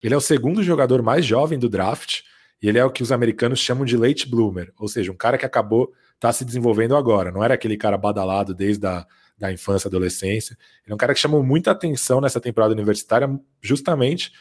ele 0.02 0.14
é 0.14 0.16
o 0.16 0.20
segundo 0.20 0.62
jogador 0.62 1.02
mais 1.02 1.24
jovem 1.24 1.58
do 1.58 1.68
draft 1.68 2.20
e 2.62 2.68
ele 2.68 2.78
é 2.78 2.84
o 2.84 2.90
que 2.90 3.02
os 3.02 3.10
americanos 3.10 3.58
chamam 3.58 3.84
de 3.84 3.96
late 3.96 4.28
bloomer, 4.28 4.72
ou 4.78 4.88
seja, 4.88 5.10
um 5.10 5.16
cara 5.16 5.36
que 5.36 5.46
acabou 5.46 5.92
tá 6.18 6.32
se 6.32 6.44
desenvolvendo 6.44 6.96
agora. 6.96 7.30
Não 7.30 7.42
era 7.42 7.54
aquele 7.54 7.76
cara 7.76 7.98
badalado 7.98 8.54
desde 8.54 8.86
a 8.86 9.06
da 9.36 9.52
infância, 9.52 9.88
adolescência. 9.88 10.56
Ele 10.84 10.92
é 10.92 10.94
um 10.94 10.98
cara 10.98 11.12
que 11.12 11.20
chamou 11.20 11.42
muita 11.42 11.70
atenção 11.70 12.20
nessa 12.20 12.40
temporada 12.40 12.72
universitária, 12.72 13.28
justamente 13.60 14.32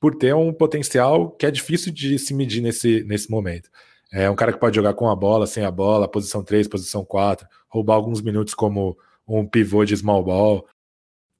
por 0.00 0.14
ter 0.14 0.34
um 0.34 0.52
potencial 0.52 1.30
que 1.30 1.46
é 1.46 1.50
difícil 1.50 1.92
de 1.92 2.18
se 2.18 2.32
medir 2.32 2.62
nesse, 2.62 3.02
nesse 3.04 3.30
momento. 3.30 3.68
É 4.12 4.30
um 4.30 4.36
cara 4.36 4.52
que 4.52 4.60
pode 4.60 4.76
jogar 4.76 4.94
com 4.94 5.08
a 5.08 5.16
bola, 5.16 5.46
sem 5.46 5.64
a 5.64 5.70
bola, 5.70 6.08
posição 6.08 6.42
3, 6.42 6.68
posição 6.68 7.04
4, 7.04 7.46
roubar 7.68 7.94
alguns 7.94 8.22
minutos 8.22 8.54
como 8.54 8.96
um 9.26 9.46
pivô 9.46 9.84
de 9.84 9.96
small 9.96 10.22
ball, 10.22 10.66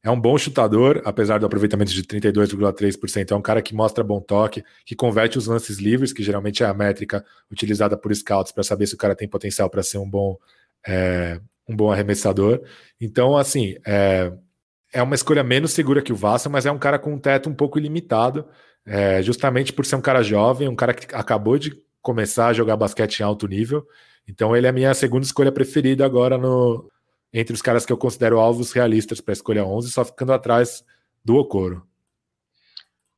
é 0.07 0.11
um 0.11 0.21
bom 0.21 0.39
chutador, 0.39 1.03
apesar 1.05 1.41
do 1.41 1.47
aproveitamento 1.47 1.93
de 1.93 2.01
32,3%. 2.05 3.33
É 3.33 3.35
um 3.35 3.43
cara 3.43 3.61
que 3.61 3.75
mostra 3.75 4.05
bom 4.05 4.21
toque, 4.21 4.63
que 4.85 4.95
converte 4.95 5.37
os 5.37 5.49
lances 5.49 5.79
livres, 5.79 6.13
que 6.13 6.23
geralmente 6.23 6.63
é 6.63 6.67
a 6.67 6.73
métrica 6.73 7.25
utilizada 7.51 7.97
por 7.97 8.15
scouts 8.15 8.53
para 8.53 8.63
saber 8.63 8.87
se 8.87 8.95
o 8.95 8.97
cara 8.97 9.17
tem 9.17 9.27
potencial 9.27 9.69
para 9.69 9.83
ser 9.83 9.99
um 9.99 10.09
bom, 10.09 10.39
é, 10.87 11.41
um 11.69 11.75
bom 11.75 11.91
arremessador. 11.91 12.63
Então, 13.01 13.37
assim, 13.37 13.75
é, 13.85 14.33
é 14.93 15.03
uma 15.03 15.17
escolha 15.17 15.43
menos 15.43 15.73
segura 15.73 16.01
que 16.01 16.13
o 16.13 16.17
Vassa, 16.17 16.49
mas 16.49 16.67
é 16.67 16.71
um 16.71 16.79
cara 16.79 17.01
com 17.01 17.13
um 17.13 17.19
teto 17.19 17.51
um 17.51 17.55
pouco 17.55 17.77
ilimitado, 17.77 18.47
é, 18.87 19.21
justamente 19.23 19.73
por 19.73 19.85
ser 19.85 19.97
um 19.97 20.01
cara 20.01 20.23
jovem, 20.23 20.69
um 20.69 20.77
cara 20.77 20.95
que 20.95 21.13
acabou 21.17 21.59
de 21.59 21.77
começar 22.07 22.47
a 22.47 22.53
jogar 22.53 22.77
basquete 22.77 23.19
em 23.19 23.25
alto 23.25 23.49
nível. 23.49 23.85
Então, 24.29 24.57
ele 24.57 24.69
é 24.69 24.71
a 24.71 24.73
minha 24.73 24.95
segunda 24.95 25.27
escolha 25.27 25.51
preferida 25.51 26.07
agora 26.07 26.39
no, 26.39 26.89
entre 27.33 27.53
os 27.53 27.61
caras 27.61 27.85
que 27.85 27.93
eu 27.93 27.97
considero 27.97 28.39
alvos 28.39 28.71
realistas 28.71 29.21
para 29.21 29.33
escolha 29.33 29.65
11, 29.65 29.91
só 29.91 30.05
ficando 30.05 30.33
atrás 30.33 30.85
do 31.25 31.35
Okoro. 31.35 31.85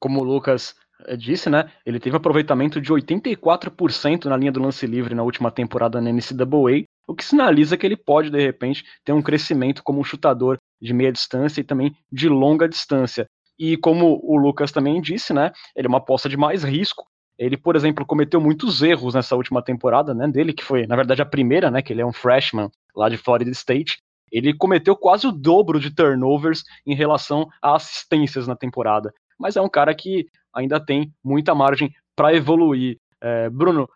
Como 0.01 0.21
o 0.21 0.25
Lucas 0.25 0.75
eh, 1.05 1.19
disse, 1.19 1.51
né? 1.51 1.71
Ele 1.85 2.01
teve 2.01 2.17
aproveitamento 2.17 2.81
de 2.81 2.91
84% 2.91 4.25
na 4.25 4.39
linha 4.39 4.53
do 4.53 4.63
lance 4.63 4.87
livre 4.87 5.15
na 5.15 5.23
última 5.23 5.51
temporada 5.51 6.01
na 6.01 6.11
NCAA, 6.11 6.85
o 7.07 7.15
que 7.15 7.25
sinaliza 7.25 7.77
que 7.77 7.85
ele 7.85 7.97
pode, 7.97 8.31
de 8.31 8.41
repente, 8.41 8.85
ter 9.05 9.13
um 9.13 9.21
crescimento 9.21 9.83
como 9.83 10.01
um 10.01 10.05
chutador 10.05 10.57
de 10.81 10.95
meia 10.95 11.13
distância 11.13 11.61
e 11.61 11.65
também 11.65 11.95
de 12.11 12.27
longa 12.27 12.67
distância. 12.67 13.27
E 13.59 13.77
como 13.77 14.19
o 14.23 14.39
Lucas 14.39 14.73
também 14.73 14.99
disse, 14.99 15.35
né? 15.35 15.53
Ele 15.77 15.87
é 15.87 15.91
uma 15.91 15.99
aposta 15.99 16.27
de 16.27 16.39
mais 16.39 16.65
risco. 16.65 17.05
Ele, 17.39 17.57
por 17.57 17.77
exemplo, 17.77 18.05
cometeu 18.05 18.41
muitos 18.41 18.83
erros 18.83 19.15
nessa 19.15 19.37
última 19.37 19.63
temporada, 19.63 20.13
né? 20.13 20.27
Dele, 20.27 20.53
que 20.53 20.65
foi, 20.65 20.87
na 20.87 20.97
verdade, 20.97 21.23
a 21.23 21.27
primeira, 21.27 21.71
né? 21.71 21.81
Que 21.81 21.93
ele 21.93 22.03
é 22.03 22.07
um 22.07 22.13
freshman 22.13 22.69
lá 22.97 23.09
de 23.09 23.17
Florida 23.17 23.51
State. 23.53 23.99
Ele 24.31 24.53
cometeu 24.53 24.97
quase 24.97 25.27
o 25.27 25.33
dobro 25.33 25.79
de 25.79 25.91
turnovers 25.91 26.65
em 26.85 26.95
relação 26.95 27.49
a 27.63 27.77
assistências 27.77 28.47
na 28.47 28.57
temporada. 28.57 29.13
Mas 29.39 29.57
é 29.57 29.61
um 29.61 29.69
cara 29.69 29.95
que 29.95 30.27
ainda 30.53 30.85
tem 30.85 31.13
muita 31.23 31.55
margem 31.55 31.95
para 32.17 32.35
evoluir. 32.35 32.99
É, 33.21 33.49
Bruno. 33.49 33.89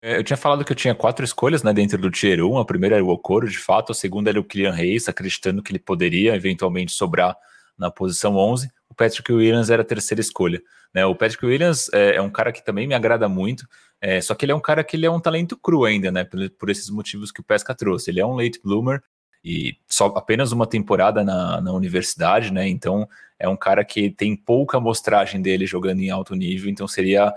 É, 0.00 0.16
eu 0.16 0.24
tinha 0.24 0.36
falado 0.36 0.64
que 0.64 0.72
eu 0.72 0.76
tinha 0.76 0.94
quatro 0.94 1.24
escolhas 1.24 1.62
né, 1.62 1.72
dentro 1.72 1.98
do 1.98 2.10
Tier 2.10 2.42
1. 2.42 2.56
A 2.56 2.64
primeira 2.64 2.96
era 2.96 3.04
o 3.04 3.08
Okoro, 3.08 3.48
de 3.48 3.58
fato. 3.58 3.90
A 3.90 3.94
segunda 3.94 4.30
era 4.30 4.40
o 4.40 4.44
Kylian 4.44 4.72
Reis, 4.72 5.08
acreditando 5.08 5.62
que 5.62 5.72
ele 5.72 5.80
poderia 5.80 6.36
eventualmente 6.36 6.92
sobrar 6.92 7.36
na 7.76 7.90
posição 7.90 8.36
11. 8.36 8.70
Patrick 9.00 9.32
Williams 9.32 9.70
era 9.70 9.80
a 9.80 9.84
terceira 9.84 10.20
escolha. 10.20 10.60
Né? 10.92 11.06
O 11.06 11.14
Patrick 11.14 11.46
Williams 11.46 11.88
é, 11.94 12.16
é 12.16 12.22
um 12.22 12.28
cara 12.28 12.52
que 12.52 12.62
também 12.62 12.86
me 12.86 12.94
agrada 12.94 13.26
muito. 13.30 13.66
É, 13.98 14.20
só 14.20 14.34
que 14.34 14.44
ele 14.44 14.52
é 14.52 14.54
um 14.54 14.60
cara 14.60 14.84
que 14.84 14.94
ele 14.94 15.06
é 15.06 15.10
um 15.10 15.20
talento 15.20 15.56
cru 15.56 15.86
ainda, 15.86 16.10
né? 16.10 16.24
Por, 16.24 16.50
por, 16.50 16.70
esses 16.70 16.90
motivos 16.90 17.32
que 17.32 17.40
o 17.40 17.44
Pesca 17.44 17.74
trouxe. 17.74 18.10
Ele 18.10 18.20
é 18.20 18.26
um 18.26 18.34
late 18.34 18.60
bloomer, 18.62 19.02
e 19.42 19.76
só 19.88 20.06
apenas 20.16 20.52
uma 20.52 20.66
temporada 20.66 21.24
na, 21.24 21.60
na 21.60 21.72
universidade, 21.72 22.52
né? 22.52 22.68
Então 22.68 23.08
é 23.38 23.48
um 23.48 23.56
cara 23.56 23.84
que 23.84 24.10
tem 24.10 24.36
pouca 24.36 24.76
amostragem 24.76 25.40
dele 25.40 25.66
jogando 25.66 26.00
em 26.00 26.10
alto 26.10 26.34
nível, 26.34 26.70
então 26.70 26.86
seria 26.86 27.32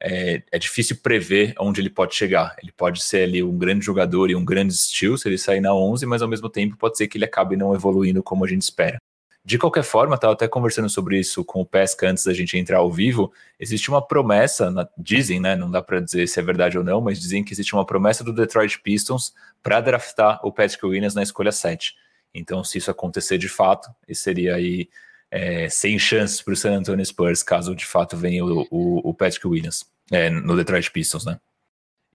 é, 0.00 0.42
é, 0.50 0.58
difícil 0.58 0.96
prever 1.00 1.54
onde 1.60 1.80
ele 1.80 1.90
pode 1.90 2.14
chegar. 2.14 2.56
Ele 2.60 2.72
pode 2.72 3.02
ser 3.02 3.22
ali 3.24 3.42
um 3.42 3.56
grande 3.56 3.84
jogador 3.84 4.30
e 4.30 4.36
um 4.36 4.44
grande 4.44 4.72
estilo 4.72 5.16
se 5.16 5.28
ele 5.28 5.38
sair 5.38 5.60
na 5.60 5.72
11, 5.72 6.06
mas 6.06 6.22
ao 6.22 6.28
mesmo 6.28 6.48
tempo 6.48 6.76
pode 6.76 6.96
ser 6.98 7.06
que 7.06 7.16
ele 7.16 7.24
acabe 7.24 7.56
não 7.56 7.74
evoluindo 7.74 8.22
como 8.22 8.44
a 8.44 8.48
gente 8.48 8.62
espera. 8.62 8.98
De 9.46 9.58
qualquer 9.58 9.82
forma, 9.82 10.14
estava 10.14 10.32
até 10.32 10.48
conversando 10.48 10.88
sobre 10.88 11.18
isso 11.18 11.44
com 11.44 11.60
o 11.60 11.66
Pesca 11.66 12.08
antes 12.08 12.24
da 12.24 12.32
gente 12.32 12.56
entrar 12.56 12.78
ao 12.78 12.90
vivo. 12.90 13.30
Existe 13.60 13.90
uma 13.90 14.00
promessa, 14.00 14.70
na, 14.70 14.88
dizem, 14.96 15.38
né? 15.38 15.54
Não 15.54 15.70
dá 15.70 15.82
para 15.82 16.00
dizer 16.00 16.26
se 16.26 16.40
é 16.40 16.42
verdade 16.42 16.78
ou 16.78 16.84
não, 16.84 17.00
mas 17.02 17.20
dizem 17.20 17.44
que 17.44 17.52
existe 17.52 17.74
uma 17.74 17.84
promessa 17.84 18.24
do 18.24 18.32
Detroit 18.32 18.80
Pistons 18.80 19.34
para 19.62 19.82
draftar 19.82 20.40
o 20.42 20.50
Patrick 20.50 20.84
Williams 20.86 21.14
na 21.14 21.22
escolha 21.22 21.52
7. 21.52 21.94
Então, 22.32 22.64
se 22.64 22.78
isso 22.78 22.90
acontecer 22.90 23.36
de 23.36 23.48
fato, 23.48 23.90
seria 24.12 24.54
aí 24.54 24.88
é, 25.30 25.68
sem 25.68 25.98
chances 25.98 26.40
para 26.40 26.54
o 26.54 26.56
San 26.56 26.78
Antonio 26.78 27.04
Spurs, 27.04 27.42
caso 27.42 27.74
de 27.74 27.84
fato 27.84 28.16
venha 28.16 28.44
o, 28.44 28.66
o, 28.70 29.10
o 29.10 29.14
Patrick 29.14 29.46
Williams 29.46 29.84
é, 30.10 30.30
no 30.30 30.56
Detroit 30.56 30.90
Pistons, 30.90 31.26
né? 31.26 31.38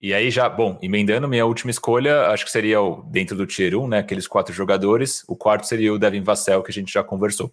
E 0.02 0.14
aí 0.14 0.30
já, 0.30 0.48
bom, 0.48 0.78
emendando 0.80 1.28
minha 1.28 1.44
última 1.44 1.70
escolha, 1.70 2.28
acho 2.28 2.44
que 2.44 2.50
seria 2.50 2.80
o, 2.80 3.02
dentro 3.02 3.36
do 3.36 3.46
Tier 3.46 3.76
1, 3.76 3.86
né, 3.86 3.98
aqueles 3.98 4.26
quatro 4.26 4.52
jogadores. 4.52 5.22
O 5.28 5.36
quarto 5.36 5.66
seria 5.66 5.92
o 5.92 5.98
Devin 5.98 6.22
Vassell, 6.22 6.62
que 6.62 6.70
a 6.70 6.74
gente 6.74 6.90
já 6.90 7.04
conversou. 7.04 7.52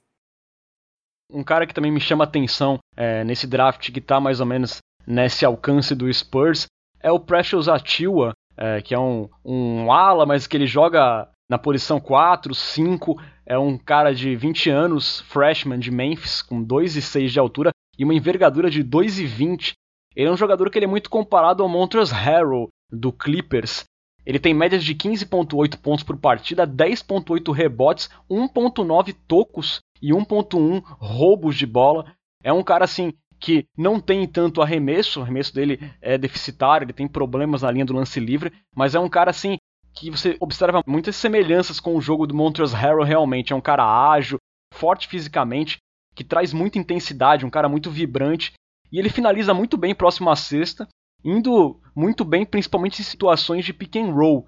Um 1.29 1.43
cara 1.43 1.67
que 1.67 1.73
também 1.73 1.91
me 1.91 1.99
chama 1.99 2.23
atenção 2.23 2.79
é, 2.95 3.23
nesse 3.25 3.45
draft 3.45 3.91
que 3.91 3.99
está 3.99 4.19
mais 4.19 4.39
ou 4.39 4.45
menos 4.45 4.77
nesse 5.05 5.43
alcance 5.43 5.93
do 5.93 6.11
Spurs 6.11 6.67
é 7.01 7.11
o 7.11 7.19
Precious 7.19 7.67
Achiuwa, 7.67 8.31
é, 8.55 8.81
que 8.81 8.93
é 8.93 8.99
um, 8.99 9.29
um 9.43 9.91
ala, 9.91 10.25
mas 10.25 10.47
que 10.47 10.55
ele 10.55 10.65
joga 10.65 11.29
na 11.49 11.57
posição 11.57 11.99
4, 11.99 12.53
5. 12.55 13.21
É 13.45 13.57
um 13.57 13.77
cara 13.77 14.13
de 14.13 14.35
20 14.35 14.69
anos, 14.69 15.21
freshman 15.21 15.79
de 15.79 15.91
Memphis, 15.91 16.41
com 16.41 16.63
2,6 16.63 17.27
de 17.27 17.39
altura 17.39 17.71
e 17.97 18.03
uma 18.03 18.13
envergadura 18.13 18.69
de 18.69 18.83
2,20. 18.83 19.73
Ele 20.17 20.29
é 20.29 20.31
um 20.31 20.37
jogador 20.37 20.71
que 20.71 20.79
ele 20.79 20.85
é 20.85 20.89
muito 20.89 21.11
comparado 21.11 21.61
ao 21.61 21.69
Montrezl 21.69 22.15
Harrell 22.15 22.69
do 22.91 23.13
Clippers. 23.13 23.83
Ele 24.25 24.39
tem 24.39 24.51
médias 24.51 24.83
de 24.83 24.95
15.8 24.95 25.79
pontos 25.79 26.03
por 26.03 26.17
partida, 26.17 26.65
10.8 26.65 27.53
rebotes, 27.53 28.09
1.9 28.27 29.15
tocos 29.27 29.79
e 30.01 30.09
1.1 30.09 30.81
roubos 30.97 31.55
de 31.55 31.67
bola. 31.67 32.11
É 32.43 32.51
um 32.51 32.63
cara 32.63 32.83
assim 32.83 33.13
que 33.39 33.67
não 33.77 33.99
tem 33.99 34.27
tanto 34.27 34.59
arremesso, 34.59 35.19
o 35.19 35.23
arremesso 35.23 35.53
dele 35.53 35.79
é 36.01 36.17
deficitário, 36.17 36.85
ele 36.85 36.93
tem 36.93 37.07
problemas 37.07 37.61
na 37.61 37.69
linha 37.69 37.85
do 37.85 37.93
lance 37.93 38.19
livre, 38.19 38.51
mas 38.75 38.95
é 38.95 38.99
um 38.99 39.07
cara 39.07 39.29
assim 39.29 39.57
que 39.93 40.09
você 40.09 40.35
observa 40.39 40.81
muitas 40.87 41.15
semelhanças 41.15 41.79
com 41.79 41.95
o 41.95 42.01
jogo 42.01 42.25
do 42.25 42.33
Montrezl 42.33 42.75
Harrell 42.75 43.03
realmente. 43.03 43.53
É 43.53 43.55
um 43.55 43.61
cara 43.61 43.85
ágil, 43.85 44.39
forte 44.73 45.07
fisicamente, 45.07 45.77
que 46.15 46.23
traz 46.23 46.51
muita 46.53 46.79
intensidade, 46.79 47.45
um 47.45 47.51
cara 47.51 47.69
muito 47.69 47.91
vibrante 47.91 48.51
e 48.91 48.99
ele 48.99 49.09
finaliza 49.09 49.53
muito 49.53 49.77
bem 49.77 49.93
próximo 49.93 50.29
à 50.29 50.35
cesta, 50.35 50.87
indo 51.23 51.79
muito 51.95 52.23
bem 52.23 52.45
principalmente 52.45 53.01
em 53.01 53.05
situações 53.05 53.65
de 53.65 53.73
pick 53.73 53.95
and 53.97 54.11
roll. 54.13 54.45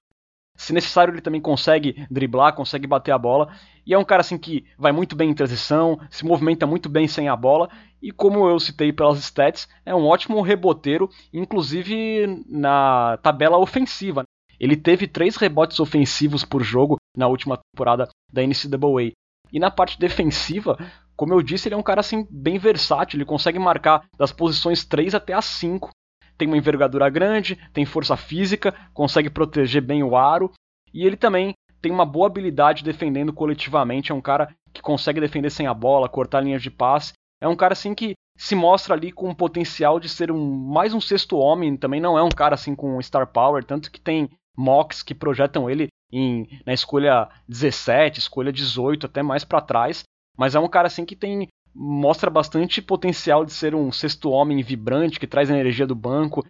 Se 0.56 0.74
necessário, 0.74 1.14
ele 1.14 1.22
também 1.22 1.40
consegue 1.40 2.06
driblar, 2.12 2.54
consegue 2.54 2.86
bater 2.86 3.14
a 3.14 3.18
bola. 3.18 3.54
E 3.86 3.94
é 3.94 3.98
um 3.98 4.04
cara 4.04 4.20
assim 4.20 4.38
que 4.38 4.66
vai 4.78 4.92
muito 4.92 5.16
bem 5.16 5.30
em 5.30 5.34
transição, 5.34 5.98
se 6.10 6.26
movimenta 6.26 6.68
muito 6.68 6.90
bem 6.90 7.08
sem 7.08 7.30
a 7.30 7.36
bola. 7.36 7.70
E 8.02 8.12
como 8.12 8.48
eu 8.48 8.60
citei 8.60 8.92
pelas 8.92 9.20
stats, 9.20 9.70
é 9.86 9.96
um 9.96 10.06
ótimo 10.06 10.42
reboteiro, 10.42 11.10
inclusive 11.34 12.44
na 12.46 13.18
tabela 13.24 13.58
ofensiva. 13.58 14.24
Ele 14.60 14.76
teve 14.76 15.08
três 15.08 15.38
rebotes 15.38 15.80
ofensivos 15.80 16.44
por 16.44 16.62
jogo 16.62 16.98
na 17.16 17.28
última 17.28 17.58
temporada 17.58 18.10
da 18.32 18.42
NCAA. 18.46 19.14
E 19.54 19.60
na 19.60 19.72
parte 19.72 19.98
defensiva, 19.98 20.78
como 21.20 21.34
eu 21.34 21.42
disse, 21.42 21.68
ele 21.68 21.76
é 21.76 21.78
um 21.78 21.84
cara 21.84 22.00
assim 22.00 22.26
bem 22.32 22.58
versátil, 22.58 23.18
ele 23.18 23.26
consegue 23.26 23.60
marcar 23.60 24.06
das 24.18 24.32
posições 24.32 24.86
3 24.86 25.14
até 25.14 25.34
as 25.34 25.44
5. 25.44 25.90
Tem 26.38 26.48
uma 26.48 26.56
envergadura 26.56 27.10
grande, 27.10 27.58
tem 27.74 27.84
força 27.84 28.16
física, 28.16 28.74
consegue 28.94 29.30
proteger 29.30 29.82
bem 29.82 30.02
o 30.02 30.16
aro 30.16 30.50
e 30.94 31.06
ele 31.06 31.18
também 31.18 31.54
tem 31.82 31.92
uma 31.92 32.06
boa 32.06 32.28
habilidade 32.28 32.86
defendendo 32.86 33.34
coletivamente, 33.34 34.14
é 34.14 34.16
um 34.16 34.22
cara 34.22 34.48
que 34.74 34.82
consegue 34.82 35.20
defender 35.20 35.50
sem 35.50 35.68
a 35.68 35.74
bola, 35.74 36.08
cortar 36.08 36.40
linhas 36.40 36.62
de 36.62 36.72
passe. 36.72 37.12
É 37.42 37.50
um 37.50 37.56
cara 37.56 37.74
assim 37.74 37.94
que 37.94 38.14
se 38.38 38.56
mostra 38.56 38.94
ali 38.96 39.12
com 39.12 39.30
o 39.30 39.36
potencial 39.36 40.00
de 40.00 40.08
ser 40.08 40.32
um 40.32 40.40
mais 40.40 40.94
um 40.94 41.02
sexto 41.02 41.38
homem, 41.38 41.76
também 41.76 42.00
não 42.00 42.18
é 42.18 42.24
um 42.24 42.30
cara 42.30 42.56
assim 42.56 42.74
com 42.74 43.02
star 43.02 43.28
power, 43.28 43.62
tanto 43.66 43.92
que 43.92 44.00
tem 44.00 44.30
mocks 44.58 45.04
que 45.04 45.14
projetam 45.14 45.70
ele 45.70 45.88
em, 46.14 46.48
na 46.66 46.72
escolha 46.72 47.28
17, 47.50 48.20
escolha 48.20 48.54
18, 48.54 49.06
até 49.06 49.22
mais 49.22 49.44
para 49.44 49.60
trás. 49.60 50.06
Mas 50.40 50.56
é 50.56 50.60
um 50.60 50.70
cara 50.70 50.88
assim 50.88 51.04
que 51.04 51.18
tem 51.18 51.50
mostra 51.76 52.30
bastante 52.30 52.82
potencial 52.82 53.44
de 53.44 53.52
ser 53.52 53.76
um 53.76 53.92
sexto 53.92 54.32
homem 54.32 54.64
vibrante 54.64 55.20
que 55.20 55.28
traz 55.28 55.52
a 55.52 55.54
energia 55.54 55.86
do 55.86 55.94
banco, 55.94 56.46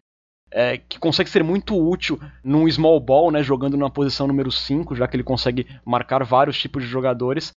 é, 0.52 0.78
que 0.78 1.00
consegue 1.00 1.30
ser 1.30 1.44
muito 1.44 1.76
útil 1.76 2.20
num 2.44 2.70
small 2.70 3.00
ball, 3.00 3.32
né, 3.32 3.42
jogando 3.42 3.76
na 3.76 3.90
posição 3.90 4.28
número 4.28 4.52
5, 4.52 4.96
já 4.96 5.08
que 5.08 5.16
ele 5.16 5.24
consegue 5.24 5.68
marcar 5.84 6.24
vários 6.24 6.60
tipos 6.60 6.84
de 6.84 6.90
jogadores. 6.90 7.52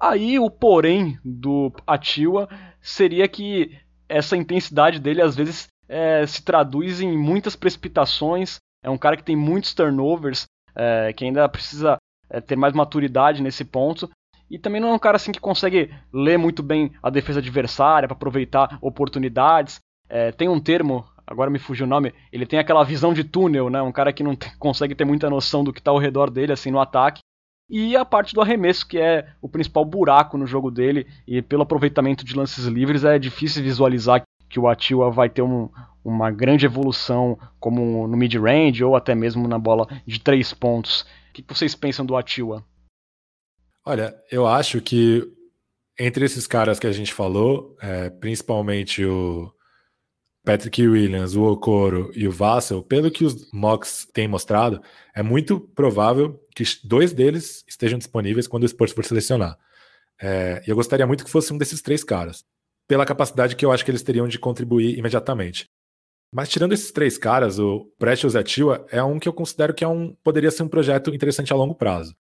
Aí 0.00 0.38
o 0.38 0.50
porém 0.50 1.18
do 1.22 1.70
Atiwa 1.86 2.48
seria 2.80 3.28
que 3.28 3.78
essa 4.08 4.38
intensidade 4.38 4.98
dele 4.98 5.20
às 5.20 5.36
vezes 5.36 5.68
é, 5.86 6.26
se 6.26 6.42
traduz 6.42 7.02
em 7.02 7.16
muitas 7.16 7.54
precipitações. 7.54 8.56
É 8.82 8.88
um 8.88 8.98
cara 8.98 9.18
que 9.18 9.24
tem 9.24 9.36
muitos 9.36 9.74
turnovers, 9.74 10.46
é, 10.74 11.12
que 11.12 11.26
ainda 11.26 11.46
precisa 11.46 11.98
é, 12.30 12.40
ter 12.40 12.56
mais 12.56 12.72
maturidade 12.72 13.42
nesse 13.42 13.64
ponto. 13.64 14.10
E 14.50 14.58
também 14.58 14.80
não 14.80 14.90
é 14.90 14.92
um 14.92 14.98
cara 14.98 15.16
assim 15.16 15.32
que 15.32 15.40
consegue 15.40 15.90
ler 16.12 16.38
muito 16.38 16.62
bem 16.62 16.92
a 17.02 17.10
defesa 17.10 17.40
adversária 17.40 18.08
para 18.08 18.16
aproveitar 18.16 18.78
oportunidades. 18.80 19.80
É, 20.08 20.30
tem 20.30 20.48
um 20.48 20.60
termo, 20.60 21.04
agora 21.26 21.50
me 21.50 21.58
fugiu 21.58 21.86
o 21.86 21.88
nome, 21.88 22.14
ele 22.32 22.46
tem 22.46 22.58
aquela 22.58 22.84
visão 22.84 23.12
de 23.12 23.24
túnel, 23.24 23.68
né? 23.68 23.82
Um 23.82 23.92
cara 23.92 24.12
que 24.12 24.22
não 24.22 24.36
consegue 24.58 24.94
ter 24.94 25.04
muita 25.04 25.28
noção 25.28 25.64
do 25.64 25.72
que 25.72 25.80
está 25.80 25.90
ao 25.90 25.98
redor 25.98 26.30
dele, 26.30 26.52
assim, 26.52 26.70
no 26.70 26.80
ataque. 26.80 27.20
E 27.68 27.96
a 27.96 28.04
parte 28.04 28.32
do 28.32 28.40
arremesso, 28.40 28.86
que 28.86 28.96
é 28.96 29.28
o 29.42 29.48
principal 29.48 29.84
buraco 29.84 30.38
no 30.38 30.46
jogo 30.46 30.70
dele, 30.70 31.06
e 31.26 31.42
pelo 31.42 31.62
aproveitamento 31.62 32.24
de 32.24 32.36
lances 32.36 32.64
livres 32.66 33.04
é 33.04 33.18
difícil 33.18 33.62
visualizar 33.62 34.22
que 34.48 34.60
o 34.60 34.68
Atiwa 34.68 35.10
vai 35.10 35.28
ter 35.28 35.42
um, 35.42 35.68
uma 36.04 36.30
grande 36.30 36.64
evolução 36.64 37.36
como 37.58 38.06
no 38.06 38.16
mid-range 38.16 38.84
ou 38.84 38.94
até 38.94 39.12
mesmo 39.16 39.48
na 39.48 39.58
bola 39.58 39.88
de 40.06 40.20
três 40.20 40.54
pontos. 40.54 41.00
O 41.30 41.32
que 41.32 41.44
vocês 41.48 41.74
pensam 41.74 42.06
do 42.06 42.16
Atiwa? 42.16 42.64
Olha, 43.88 44.20
eu 44.32 44.48
acho 44.48 44.80
que 44.80 45.22
entre 45.96 46.24
esses 46.24 46.44
caras 46.44 46.80
que 46.80 46.88
a 46.88 46.92
gente 46.92 47.14
falou, 47.14 47.76
é, 47.80 48.10
principalmente 48.10 49.04
o 49.04 49.48
Patrick 50.44 50.84
Williams, 50.84 51.36
o 51.36 51.44
Okoro 51.44 52.10
e 52.12 52.26
o 52.26 52.32
Vassell, 52.32 52.82
pelo 52.82 53.12
que 53.12 53.24
os 53.24 53.48
mocks 53.52 54.04
têm 54.12 54.26
mostrado, 54.26 54.82
é 55.14 55.22
muito 55.22 55.60
provável 55.60 56.42
que 56.54 56.64
dois 56.82 57.12
deles 57.12 57.64
estejam 57.68 57.96
disponíveis 57.96 58.48
quando 58.48 58.64
o 58.64 58.68
Spurs 58.68 58.90
for 58.90 59.04
selecionar. 59.04 59.56
É, 60.20 60.64
eu 60.66 60.74
gostaria 60.74 61.06
muito 61.06 61.24
que 61.24 61.30
fosse 61.30 61.52
um 61.52 61.58
desses 61.58 61.80
três 61.80 62.02
caras, 62.02 62.44
pela 62.88 63.06
capacidade 63.06 63.54
que 63.54 63.64
eu 63.64 63.70
acho 63.70 63.84
que 63.84 63.90
eles 63.92 64.02
teriam 64.02 64.26
de 64.26 64.38
contribuir 64.38 64.98
imediatamente. 64.98 65.70
Mas 66.32 66.48
tirando 66.48 66.72
esses 66.72 66.90
três 66.90 67.16
caras, 67.16 67.60
o 67.60 67.86
Precious 68.00 68.34
Atiwa 68.34 68.84
é 68.90 69.02
um 69.02 69.20
que 69.20 69.28
eu 69.28 69.32
considero 69.32 69.72
que 69.72 69.84
é 69.84 69.88
um, 69.88 70.12
poderia 70.24 70.50
ser 70.50 70.64
um 70.64 70.68
projeto 70.68 71.14
interessante 71.14 71.52
a 71.52 71.56
longo 71.56 71.74
prazo. 71.74 72.16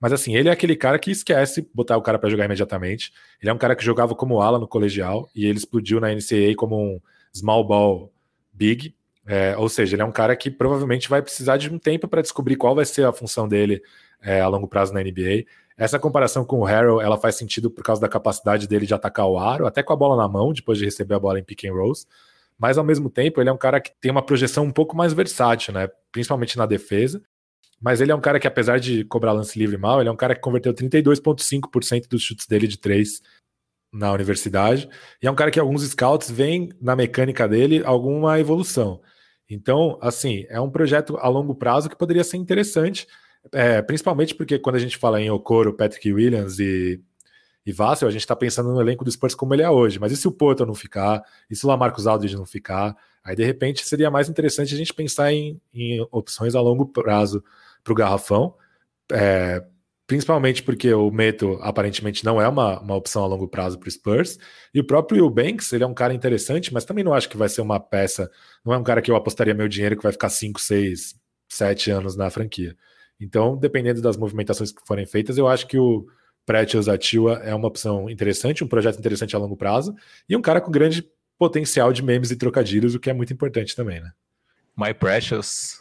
Mas 0.00 0.12
assim, 0.12 0.36
ele 0.36 0.48
é 0.48 0.52
aquele 0.52 0.76
cara 0.76 0.98
que 0.98 1.10
esquece 1.10 1.68
botar 1.72 1.96
o 1.96 2.02
cara 2.02 2.18
para 2.18 2.28
jogar 2.28 2.44
imediatamente. 2.44 3.12
Ele 3.40 3.50
é 3.50 3.52
um 3.52 3.58
cara 3.58 3.74
que 3.74 3.84
jogava 3.84 4.14
como 4.14 4.40
ala 4.40 4.58
no 4.58 4.68
colegial 4.68 5.28
e 5.34 5.46
ele 5.46 5.58
explodiu 5.58 6.00
na 6.00 6.08
NCAA 6.12 6.54
como 6.56 6.78
um 6.78 7.00
small 7.32 7.66
ball 7.66 8.12
big. 8.52 8.94
É, 9.26 9.56
ou 9.56 9.68
seja, 9.68 9.96
ele 9.96 10.02
é 10.02 10.04
um 10.04 10.12
cara 10.12 10.36
que 10.36 10.50
provavelmente 10.50 11.08
vai 11.08 11.20
precisar 11.20 11.56
de 11.56 11.68
um 11.72 11.78
tempo 11.78 12.06
para 12.06 12.22
descobrir 12.22 12.56
qual 12.56 12.74
vai 12.74 12.84
ser 12.84 13.04
a 13.04 13.12
função 13.12 13.48
dele 13.48 13.82
é, 14.22 14.40
a 14.40 14.48
longo 14.48 14.68
prazo 14.68 14.92
na 14.92 15.02
NBA. 15.02 15.44
Essa 15.76 15.98
comparação 15.98 16.44
com 16.44 16.60
o 16.60 16.64
Harrell, 16.64 17.02
ela 17.02 17.18
faz 17.18 17.36
sentido 17.36 17.70
por 17.70 17.84
causa 17.84 18.00
da 18.00 18.08
capacidade 18.08 18.66
dele 18.66 18.86
de 18.86 18.94
atacar 18.94 19.26
o 19.26 19.38
aro, 19.38 19.66
até 19.66 19.82
com 19.82 19.92
a 19.92 19.96
bola 19.96 20.16
na 20.16 20.28
mão, 20.28 20.52
depois 20.52 20.78
de 20.78 20.84
receber 20.84 21.14
a 21.14 21.18
bola 21.18 21.38
em 21.38 21.44
pick 21.44 21.64
and 21.64 21.72
rolls. 21.72 22.06
Mas 22.58 22.78
ao 22.78 22.84
mesmo 22.84 23.10
tempo, 23.10 23.40
ele 23.40 23.50
é 23.50 23.52
um 23.52 23.58
cara 23.58 23.80
que 23.80 23.92
tem 24.00 24.10
uma 24.10 24.24
projeção 24.24 24.64
um 24.64 24.72
pouco 24.72 24.96
mais 24.96 25.12
versátil, 25.12 25.74
né? 25.74 25.88
Principalmente 26.10 26.56
na 26.56 26.64
defesa. 26.64 27.22
Mas 27.80 28.00
ele 28.00 28.10
é 28.10 28.14
um 28.14 28.20
cara 28.20 28.40
que, 28.40 28.46
apesar 28.46 28.78
de 28.80 29.04
cobrar 29.04 29.32
lance 29.32 29.58
livre 29.58 29.76
mal, 29.76 30.00
ele 30.00 30.08
é 30.08 30.12
um 30.12 30.16
cara 30.16 30.34
que 30.34 30.40
converteu 30.40 30.72
32,5% 30.72 32.08
dos 32.08 32.22
chutes 32.22 32.46
dele 32.46 32.66
de 32.66 32.78
três 32.78 33.20
na 33.92 34.12
universidade. 34.12 34.88
E 35.22 35.26
é 35.26 35.30
um 35.30 35.34
cara 35.34 35.50
que 35.50 35.60
alguns 35.60 35.82
scouts 35.82 36.30
veem 36.30 36.70
na 36.80 36.96
mecânica 36.96 37.48
dele 37.48 37.82
alguma 37.84 38.38
evolução. 38.38 39.00
Então, 39.48 39.98
assim, 40.02 40.44
é 40.48 40.60
um 40.60 40.70
projeto 40.70 41.16
a 41.18 41.28
longo 41.28 41.54
prazo 41.54 41.88
que 41.88 41.96
poderia 41.96 42.24
ser 42.24 42.36
interessante, 42.36 43.06
é, 43.52 43.80
principalmente 43.80 44.34
porque 44.34 44.58
quando 44.58 44.76
a 44.76 44.80
gente 44.80 44.96
fala 44.96 45.20
em 45.20 45.30
Okoro, 45.30 45.72
Patrick 45.74 46.12
Williams 46.12 46.58
e, 46.58 47.00
e 47.64 47.72
Vassell, 47.72 48.08
a 48.08 48.10
gente 48.10 48.22
está 48.22 48.34
pensando 48.34 48.72
no 48.72 48.80
elenco 48.80 49.04
do 49.04 49.10
Spurs 49.10 49.34
como 49.34 49.54
ele 49.54 49.62
é 49.62 49.70
hoje. 49.70 50.00
Mas 50.00 50.12
e 50.12 50.16
se 50.16 50.26
o 50.26 50.32
Porto 50.32 50.66
não 50.66 50.74
ficar? 50.74 51.22
E 51.48 51.54
se 51.54 51.64
o 51.64 51.68
Lamarcus 51.68 52.06
Aldridge 52.06 52.36
não 52.36 52.46
ficar? 52.46 52.96
Aí, 53.22 53.36
de 53.36 53.44
repente, 53.44 53.86
seria 53.86 54.10
mais 54.10 54.28
interessante 54.28 54.74
a 54.74 54.78
gente 54.78 54.94
pensar 54.94 55.32
em, 55.32 55.60
em 55.72 56.00
opções 56.10 56.54
a 56.54 56.60
longo 56.60 56.86
prazo 56.86 57.42
para 57.86 57.92
o 57.92 57.96
garrafão, 57.96 58.54
é, 59.12 59.64
principalmente 60.08 60.62
porque 60.62 60.92
o 60.92 61.10
Meto 61.10 61.58
aparentemente 61.62 62.24
não 62.24 62.40
é 62.40 62.48
uma, 62.48 62.80
uma 62.80 62.96
opção 62.96 63.22
a 63.22 63.26
longo 63.26 63.46
prazo 63.46 63.78
para 63.78 63.86
o 63.86 63.90
Spurs, 63.90 64.38
e 64.74 64.80
o 64.80 64.84
próprio 64.84 65.30
Banks, 65.30 65.72
ele 65.72 65.84
é 65.84 65.86
um 65.86 65.94
cara 65.94 66.12
interessante, 66.12 66.74
mas 66.74 66.84
também 66.84 67.04
não 67.04 67.14
acho 67.14 67.28
que 67.28 67.36
vai 67.36 67.48
ser 67.48 67.60
uma 67.60 67.78
peça, 67.78 68.28
não 68.64 68.74
é 68.74 68.78
um 68.78 68.82
cara 68.82 69.00
que 69.00 69.10
eu 69.10 69.16
apostaria 69.16 69.54
meu 69.54 69.68
dinheiro 69.68 69.96
que 69.96 70.02
vai 70.02 70.12
ficar 70.12 70.28
5, 70.28 70.60
6, 70.60 71.14
7 71.48 71.90
anos 71.92 72.16
na 72.16 72.28
franquia. 72.28 72.76
Então, 73.20 73.56
dependendo 73.56 74.02
das 74.02 74.16
movimentações 74.16 74.72
que 74.72 74.84
forem 74.84 75.06
feitas, 75.06 75.38
eu 75.38 75.48
acho 75.48 75.66
que 75.66 75.78
o 75.78 76.06
Pretios 76.44 76.88
Atua 76.88 77.40
é 77.44 77.54
uma 77.54 77.68
opção 77.68 78.10
interessante, 78.10 78.64
um 78.64 78.68
projeto 78.68 78.98
interessante 78.98 79.34
a 79.36 79.38
longo 79.38 79.56
prazo, 79.56 79.94
e 80.28 80.36
um 80.36 80.42
cara 80.42 80.60
com 80.60 80.70
grande 80.70 81.08
potencial 81.38 81.92
de 81.92 82.02
memes 82.02 82.30
e 82.30 82.36
trocadilhos, 82.36 82.94
o 82.94 83.00
que 83.00 83.10
é 83.10 83.12
muito 83.12 83.32
importante 83.32 83.76
também, 83.76 84.00
né? 84.00 84.10
My 84.76 84.92
Precious. 84.92 85.80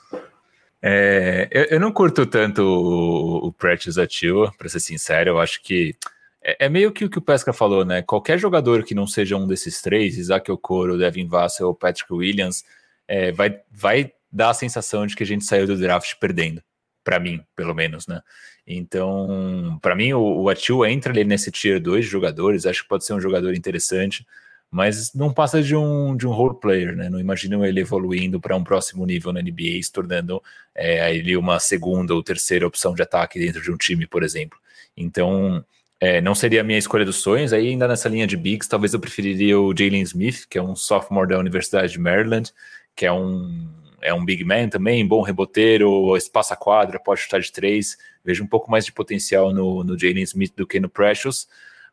É, 0.88 1.47
eu, 1.49 1.63
eu, 1.63 1.79
não 1.79 1.91
curto 1.91 2.27
tanto 2.27 2.61
o, 2.61 3.47
o 3.47 3.55
Atua, 3.99 4.53
para 4.55 4.69
ser 4.69 4.79
sincero, 4.79 5.31
eu 5.31 5.39
acho 5.39 5.63
que 5.63 5.95
é, 6.43 6.65
é, 6.67 6.69
meio 6.69 6.91
que 6.91 7.05
o 7.05 7.09
que 7.09 7.17
o 7.17 7.21
Pesca 7.23 7.51
falou, 7.51 7.83
né? 7.83 8.03
Qualquer 8.03 8.38
jogador 8.38 8.83
que 8.83 8.93
não 8.93 9.07
seja 9.07 9.36
um 9.36 9.47
desses 9.47 9.81
três, 9.81 10.15
Isaac 10.15 10.51
Okoro, 10.51 10.95
Devin 10.95 11.27
Vassell 11.27 11.69
ou 11.69 11.73
Patrick 11.73 12.13
Williams, 12.13 12.63
é, 13.07 13.31
vai, 13.31 13.59
vai 13.71 14.11
dar 14.31 14.51
a 14.51 14.53
sensação 14.53 15.07
de 15.07 15.15
que 15.15 15.23
a 15.23 15.25
gente 15.25 15.43
saiu 15.43 15.65
do 15.65 15.75
draft 15.75 16.13
perdendo, 16.19 16.61
para 17.03 17.19
mim, 17.19 17.43
pelo 17.55 17.73
menos, 17.73 18.05
né? 18.05 18.21
Então, 18.67 19.79
para 19.81 19.95
mim, 19.95 20.13
o, 20.13 20.43
o 20.43 20.49
Atil 20.49 20.86
entra 20.86 21.11
ali 21.11 21.23
nesse 21.23 21.49
tier 21.51 21.79
2 21.79 22.05
de 22.05 22.11
jogadores, 22.11 22.67
acho 22.67 22.83
que 22.83 22.89
pode 22.89 23.05
ser 23.05 23.13
um 23.13 23.19
jogador 23.19 23.55
interessante, 23.55 24.23
mas 24.72 25.13
não 25.13 25.34
passa 25.34 25.61
de 25.61 25.76
um, 25.76 26.16
de 26.16 26.28
um 26.28 26.32
role 26.32 26.59
player, 26.59 26.95
né? 26.95 27.09
Não 27.09 27.20
imagino 27.20 27.66
ele 27.66 27.80
evoluindo 27.82 28.39
para 28.39 28.55
um 28.55 28.63
próximo 28.63 29.05
nível 29.05 29.32
na 29.32 29.41
NBA, 29.41 29.82
se 29.82 29.91
tornando 29.91 30.41
é, 30.74 31.16
ele 31.16 31.38
uma 31.38 31.59
segunda 31.59 32.13
ou 32.13 32.24
terceira 32.24 32.68
opção 32.68 32.93
de 32.93 33.01
ataque 33.01 33.39
dentro 33.39 33.61
de 33.61 33.72
um 33.72 33.78
time, 33.78 34.05
por 34.05 34.24
exemplo. 34.24 34.57
Então, 34.97 35.63
é, 35.99 36.20
não 36.22 36.36
seria 36.36 36.61
a 36.61 36.63
minha 36.63 36.80
escolha 36.80 37.05
dos 37.05 37.18
sonhos. 37.18 37.53
Aí, 37.53 37.70
ainda 37.70 37.88
nessa 37.88 38.09
linha 38.09 38.28
de 38.28 38.36
bigs, 38.36 38.68
talvez 38.68 38.93
eu 38.93 38.99
preferiria 38.99 39.59
o 39.59 39.74
Jalen 39.76 40.01
Smith, 40.01 40.45
que 40.49 40.57
é 40.57 40.61
um 40.61 40.76
sophomore 40.76 41.30
da 41.30 41.39
Universidade 41.39 41.93
de 41.93 41.99
Maryland, 41.99 42.51
que 42.95 43.05
é 43.05 43.11
um 43.11 43.68
é 44.01 44.13
um 44.13 44.24
big 44.24 44.43
man 44.43 44.70
também, 44.70 45.05
bom 45.05 45.22
reboteiro, 45.22 46.16
espaça 46.16 46.55
quadra, 46.55 46.99
pode 46.99 47.22
chutar 47.22 47.39
de 47.39 47.51
três. 47.51 47.97
Vejo 48.24 48.43
um 48.43 48.47
pouco 48.47 48.70
mais 48.70 48.86
de 48.86 48.91
potencial 48.91 49.51
no, 49.51 49.84
no 49.84 49.97
Jalen 49.97 50.22
Smith 50.24 50.53
do 50.55 50.68
que 50.68 50.80
no 50.80 50.88
Precious. 50.88 51.47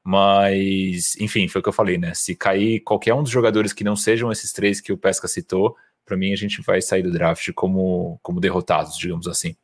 Mas, 0.04 1.14
enfim, 1.20 1.46
foi 1.46 1.60
o 1.60 1.62
que 1.62 1.68
eu 1.68 1.72
falei, 1.72 1.96
né? 1.96 2.12
Se 2.14 2.34
cair 2.34 2.80
qualquer 2.80 3.14
um 3.14 3.22
dos 3.22 3.30
jogadores 3.30 3.72
que 3.72 3.84
não 3.84 3.94
sejam 3.94 4.32
esses 4.32 4.52
três 4.52 4.80
que 4.80 4.92
o 4.92 4.98
Pesca 4.98 5.28
citou, 5.28 5.76
para 6.04 6.16
mim 6.16 6.32
a 6.32 6.36
gente 6.36 6.60
vai 6.62 6.82
sair 6.82 7.02
do 7.02 7.12
draft 7.12 7.52
como, 7.54 8.18
como 8.22 8.40
derrotados, 8.40 8.96
digamos 8.98 9.28
assim. 9.28 9.54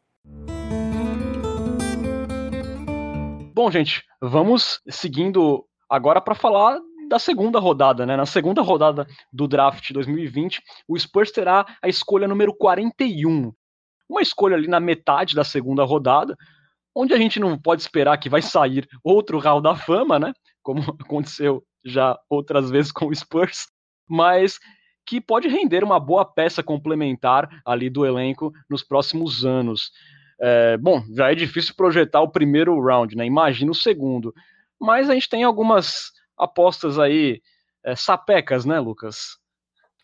Bom, 3.53 3.71
gente, 3.73 4.05
vamos 4.21 4.81
seguindo 4.89 5.67
agora 5.91 6.21
para 6.21 6.37
falar 6.37 6.79
da 7.09 7.19
segunda 7.19 7.59
rodada, 7.59 8.07
né? 8.07 8.17
Na 8.17 8.27
segunda 8.27 8.63
rodada 8.63 9.07
do 9.33 9.49
draft 9.49 9.93
2020, 9.93 10.63
o 10.87 10.97
Spurs 10.97 11.33
terá 11.33 11.67
a 11.83 11.89
escolha 11.89 12.29
número 12.29 12.55
41. 12.55 13.53
Uma 14.09 14.23
escolha 14.23 14.57
ali 14.57 14.69
na 14.69 14.79
metade 14.79 15.35
da 15.35 15.43
segunda 15.43 15.83
rodada, 15.83 16.37
onde 16.99 17.15
a 17.15 17.17
gente 17.17 17.39
não 17.39 17.57
pode 17.57 17.81
esperar 17.81 18.19
que 18.19 18.29
vai 18.29 18.43
sair 18.43 18.89
outro 19.05 19.39
Hall 19.39 19.61
da 19.61 19.77
Fama, 19.77 20.19
né? 20.19 20.33
Como 20.61 20.81
aconteceu 21.01 21.63
já 21.85 22.19
outras 22.29 22.71
vezes 22.71 22.91
com 22.91 23.07
o 23.07 23.15
Spurs, 23.15 23.69
mas 24.09 24.59
que 25.07 25.21
pode 25.21 25.47
render 25.47 25.85
uma 25.85 26.01
boa 26.01 26.25
peça 26.25 26.61
complementar 26.61 27.49
ali 27.65 27.89
do 27.89 28.05
elenco 28.05 28.53
nos 28.69 28.83
próximos 28.83 29.47
anos. 29.47 29.93
É, 30.41 30.77
bom, 30.77 31.03
já 31.15 31.31
é 31.31 31.37
difícil 31.37 31.75
projetar 31.77 32.21
o 32.21 32.31
primeiro 32.31 32.79
round, 32.85 33.17
né? 33.17 33.25
Imagina 33.25 33.71
o 33.71 33.75
segundo. 33.75 34.35
Mas 34.81 35.09
a 35.09 35.15
gente 35.15 35.29
tem 35.29 35.45
algumas 35.45 36.11
apostas 36.37 36.99
aí 36.99 37.41
é, 37.85 37.95
sapecas, 37.95 38.65
né, 38.65 38.81
Lucas? 38.81 39.39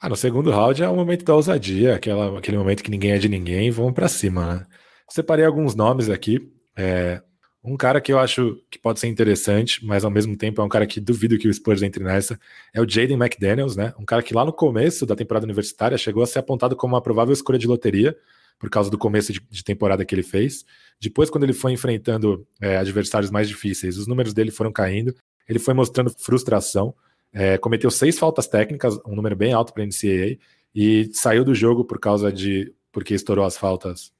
Ah, 0.01 0.09
no 0.09 0.17
segundo 0.17 0.51
round 0.51 0.81
é 0.81 0.89
o 0.89 0.95
momento 0.95 1.25
da 1.25 1.35
ousadia, 1.35 1.97
aquela, 1.97 2.39
aquele 2.39 2.57
momento 2.57 2.85
que 2.85 2.91
ninguém 2.91 3.13
é 3.13 3.19
de 3.19 3.29
ninguém, 3.29 3.71
vamos 3.71 3.95
para 3.95 4.09
cima, 4.09 4.55
né? 4.55 4.67
Separei 5.09 5.45
alguns 5.45 5.75
nomes 5.75 6.09
aqui. 6.09 6.55
É, 6.77 7.23
um 7.63 7.77
cara 7.77 8.01
que 8.01 8.13
eu 8.13 8.19
acho 8.19 8.61
que 8.71 8.79
pode 8.79 9.01
ser 9.01 9.09
interessante, 9.09 9.85
mas 9.85 10.05
ao 10.05 10.11
mesmo 10.11 10.37
tempo 10.37 10.61
é 10.61 10.65
um 10.65 10.69
cara 10.69 10.87
que 10.87 11.01
duvido 11.01 11.39
que 11.39 11.49
o 11.49 11.55
Spurs 11.55 11.83
entre 11.83 12.05
nessa, 12.05 12.39
é 12.73 12.81
o 12.81 12.89
Jaden 12.89 13.17
McDaniels, 13.17 13.77
né? 13.77 13.95
Um 13.99 14.05
cara 14.05 14.23
que 14.23 14.35
lá 14.35 14.45
no 14.45 14.53
começo 14.53 15.07
da 15.07 15.17
temporada 15.17 15.47
universitária 15.47 15.97
chegou 15.97 16.23
a 16.23 16.27
ser 16.27 16.41
apontado 16.41 16.77
como 16.77 16.95
uma 16.95 17.03
provável 17.03 17.33
escolha 17.33 17.59
de 17.59 17.67
loteria, 17.67 18.17
por 18.59 18.71
causa 18.71 18.91
do 18.91 18.97
começo 18.97 19.33
de, 19.33 19.41
de 19.41 19.65
temporada 19.65 20.05
que 20.05 20.15
ele 20.15 20.23
fez. 20.23 20.65
Depois, 21.01 21.29
quando 21.29 21.45
ele 21.45 21.53
foi 21.53 21.73
enfrentando 21.73 22.47
é, 22.61 22.77
adversários 22.77 23.31
mais 23.31 23.49
difíceis, 23.49 23.99
os 23.99 24.07
números 24.07 24.33
dele 24.33 24.51
foram 24.51 24.73
caindo 24.73 25.15
ele 25.49 25.59
foi 25.59 25.75
mostrando 25.75 26.11
frustração, 26.11 26.95
é, 27.33 27.59
cometeu 27.59 27.91
seis 27.91 28.19
faltas 28.19 28.47
técnicas, 28.47 28.99
um 29.07 29.15
número 29.15 29.37
bem 29.37 29.53
alto 29.53 29.73
para 29.73 29.83
a 29.83 29.87
NCAA, 29.87 30.39
e 30.75 31.11
saiu 31.13 31.45
do 31.45 31.55
jogo 31.55 31.85
por 31.85 31.99
causa 31.99 32.33
de. 32.33 32.73
porque 32.91 33.15
estourou 33.15 33.45
as 33.45 33.57
faltas 33.57 34.13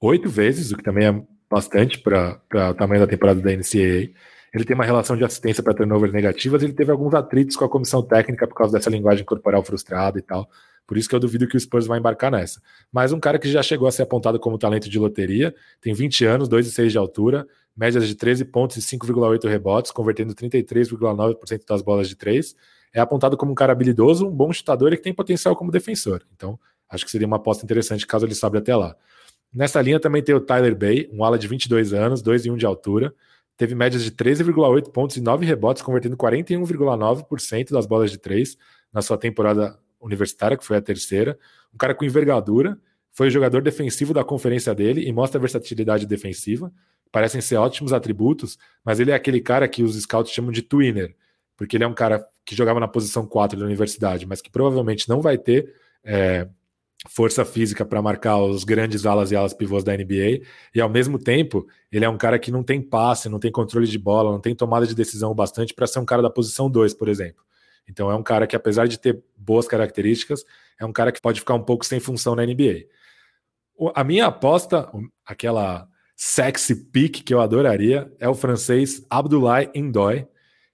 oito 0.00 0.28
vezes, 0.28 0.70
o 0.70 0.76
que 0.76 0.82
também 0.82 1.06
é 1.06 1.22
bastante 1.50 1.98
para 2.00 2.40
o 2.70 2.74
tamanho 2.74 3.00
da 3.00 3.06
temporada 3.06 3.40
da 3.40 3.50
NCAA. 3.50 4.10
Ele 4.54 4.64
tem 4.64 4.74
uma 4.74 4.84
relação 4.84 5.16
de 5.16 5.24
assistência 5.24 5.62
para 5.62 5.74
turnovers 5.74 6.12
negativas, 6.12 6.62
ele 6.62 6.72
teve 6.72 6.90
alguns 6.90 7.14
atritos 7.14 7.54
com 7.54 7.64
a 7.64 7.68
comissão 7.68 8.02
técnica 8.02 8.46
por 8.46 8.54
causa 8.54 8.72
dessa 8.72 8.88
linguagem 8.88 9.24
corporal 9.24 9.62
frustrada 9.62 10.18
e 10.18 10.22
tal. 10.22 10.48
Por 10.86 10.96
isso 10.96 11.06
que 11.06 11.14
eu 11.14 11.20
duvido 11.20 11.46
que 11.46 11.54
o 11.54 11.60
Spurs 11.60 11.86
vai 11.86 11.98
embarcar 11.98 12.30
nessa. 12.30 12.62
Mas 12.90 13.12
um 13.12 13.20
cara 13.20 13.38
que 13.38 13.50
já 13.50 13.62
chegou 13.62 13.86
a 13.86 13.92
ser 13.92 14.02
apontado 14.02 14.40
como 14.40 14.56
talento 14.56 14.88
de 14.88 14.98
loteria, 14.98 15.54
tem 15.82 15.92
20 15.92 16.24
anos, 16.24 16.48
2,6 16.48 16.88
de 16.88 16.96
altura, 16.96 17.46
médias 17.76 18.08
de 18.08 18.14
13 18.14 18.46
pontos 18.46 18.78
e 18.78 18.80
5,8 18.80 19.46
rebotes, 19.46 19.92
convertendo 19.92 20.34
33,9% 20.34 21.66
das 21.68 21.82
bolas 21.82 22.08
de 22.08 22.16
três. 22.16 22.56
É 22.90 23.00
apontado 23.00 23.36
como 23.36 23.52
um 23.52 23.54
cara 23.54 23.72
habilidoso, 23.72 24.26
um 24.26 24.30
bom 24.30 24.50
chutador 24.50 24.94
e 24.94 24.96
que 24.96 25.02
tem 25.02 25.12
potencial 25.12 25.54
como 25.54 25.70
defensor. 25.70 26.22
Então, 26.34 26.58
acho 26.88 27.04
que 27.04 27.10
seria 27.10 27.26
uma 27.26 27.36
aposta 27.36 27.62
interessante 27.66 28.06
caso 28.06 28.24
ele 28.24 28.34
sobe 28.34 28.56
até 28.56 28.74
lá. 28.74 28.96
Nessa 29.52 29.80
linha 29.80 29.98
também 29.98 30.22
tem 30.22 30.34
o 30.34 30.40
Tyler 30.40 30.76
Bay, 30.76 31.08
um 31.12 31.24
ala 31.24 31.38
de 31.38 31.48
22 31.48 31.92
anos, 31.92 32.22
2,1 32.22 32.56
de 32.56 32.66
altura, 32.66 33.14
teve 33.56 33.74
médias 33.74 34.04
de 34.04 34.12
13,8 34.12 34.90
pontos 34.92 35.16
e 35.16 35.20
9 35.20 35.44
rebotes, 35.44 35.82
convertendo 35.82 36.16
41,9% 36.16 37.70
das 37.72 37.86
bolas 37.86 38.10
de 38.10 38.18
três 38.18 38.56
na 38.92 39.02
sua 39.02 39.18
temporada 39.18 39.78
universitária, 40.00 40.56
que 40.56 40.64
foi 40.64 40.76
a 40.76 40.80
terceira. 40.80 41.38
Um 41.74 41.78
cara 41.78 41.94
com 41.94 42.04
envergadura, 42.04 42.78
foi 43.10 43.26
o 43.26 43.30
jogador 43.30 43.62
defensivo 43.62 44.14
da 44.14 44.22
conferência 44.22 44.74
dele 44.74 45.08
e 45.08 45.12
mostra 45.12 45.40
versatilidade 45.40 46.06
defensiva. 46.06 46.72
Parecem 47.10 47.40
ser 47.40 47.56
ótimos 47.56 47.92
atributos, 47.92 48.58
mas 48.84 49.00
ele 49.00 49.10
é 49.10 49.14
aquele 49.14 49.40
cara 49.40 49.66
que 49.66 49.82
os 49.82 50.00
scouts 50.00 50.32
chamam 50.32 50.52
de 50.52 50.62
twinner, 50.62 51.16
porque 51.56 51.76
ele 51.76 51.84
é 51.84 51.86
um 51.86 51.94
cara 51.94 52.24
que 52.44 52.54
jogava 52.54 52.78
na 52.78 52.86
posição 52.86 53.26
4 53.26 53.58
da 53.58 53.64
universidade, 53.64 54.24
mas 54.24 54.40
que 54.40 54.50
provavelmente 54.50 55.08
não 55.08 55.20
vai 55.20 55.36
ter 55.36 55.74
é, 56.04 56.48
força 57.06 57.44
física 57.44 57.84
para 57.84 58.02
marcar 58.02 58.38
os 58.38 58.64
grandes 58.64 59.06
alas 59.06 59.30
e 59.30 59.36
alas 59.36 59.54
pivôs 59.54 59.84
da 59.84 59.96
NBA, 59.96 60.42
e 60.74 60.80
ao 60.80 60.88
mesmo 60.88 61.18
tempo, 61.18 61.66
ele 61.92 62.04
é 62.04 62.08
um 62.08 62.18
cara 62.18 62.38
que 62.38 62.50
não 62.50 62.62
tem 62.62 62.82
passe, 62.82 63.28
não 63.28 63.38
tem 63.38 63.52
controle 63.52 63.86
de 63.86 63.98
bola, 63.98 64.32
não 64.32 64.40
tem 64.40 64.54
tomada 64.54 64.86
de 64.86 64.94
decisão 64.94 65.34
bastante 65.34 65.72
para 65.72 65.86
ser 65.86 66.00
um 66.00 66.04
cara 66.04 66.22
da 66.22 66.30
posição 66.30 66.68
2, 66.68 66.94
por 66.94 67.08
exemplo. 67.08 67.44
Então 67.88 68.10
é 68.10 68.14
um 68.14 68.22
cara 68.22 68.46
que, 68.46 68.56
apesar 68.56 68.86
de 68.86 68.98
ter 68.98 69.22
boas 69.36 69.66
características, 69.66 70.44
é 70.78 70.84
um 70.84 70.92
cara 70.92 71.12
que 71.12 71.20
pode 71.20 71.40
ficar 71.40 71.54
um 71.54 71.62
pouco 71.62 71.86
sem 71.86 72.00
função 72.00 72.34
na 72.34 72.44
NBA. 72.44 72.86
A 73.94 74.02
minha 74.02 74.26
aposta, 74.26 74.90
aquela 75.24 75.88
sexy 76.16 76.74
pick 76.74 77.22
que 77.22 77.32
eu 77.32 77.40
adoraria, 77.40 78.12
é 78.18 78.28
o 78.28 78.34
francês 78.34 79.06
Abdoulaye 79.08 79.70
Ndoye, 79.74 80.26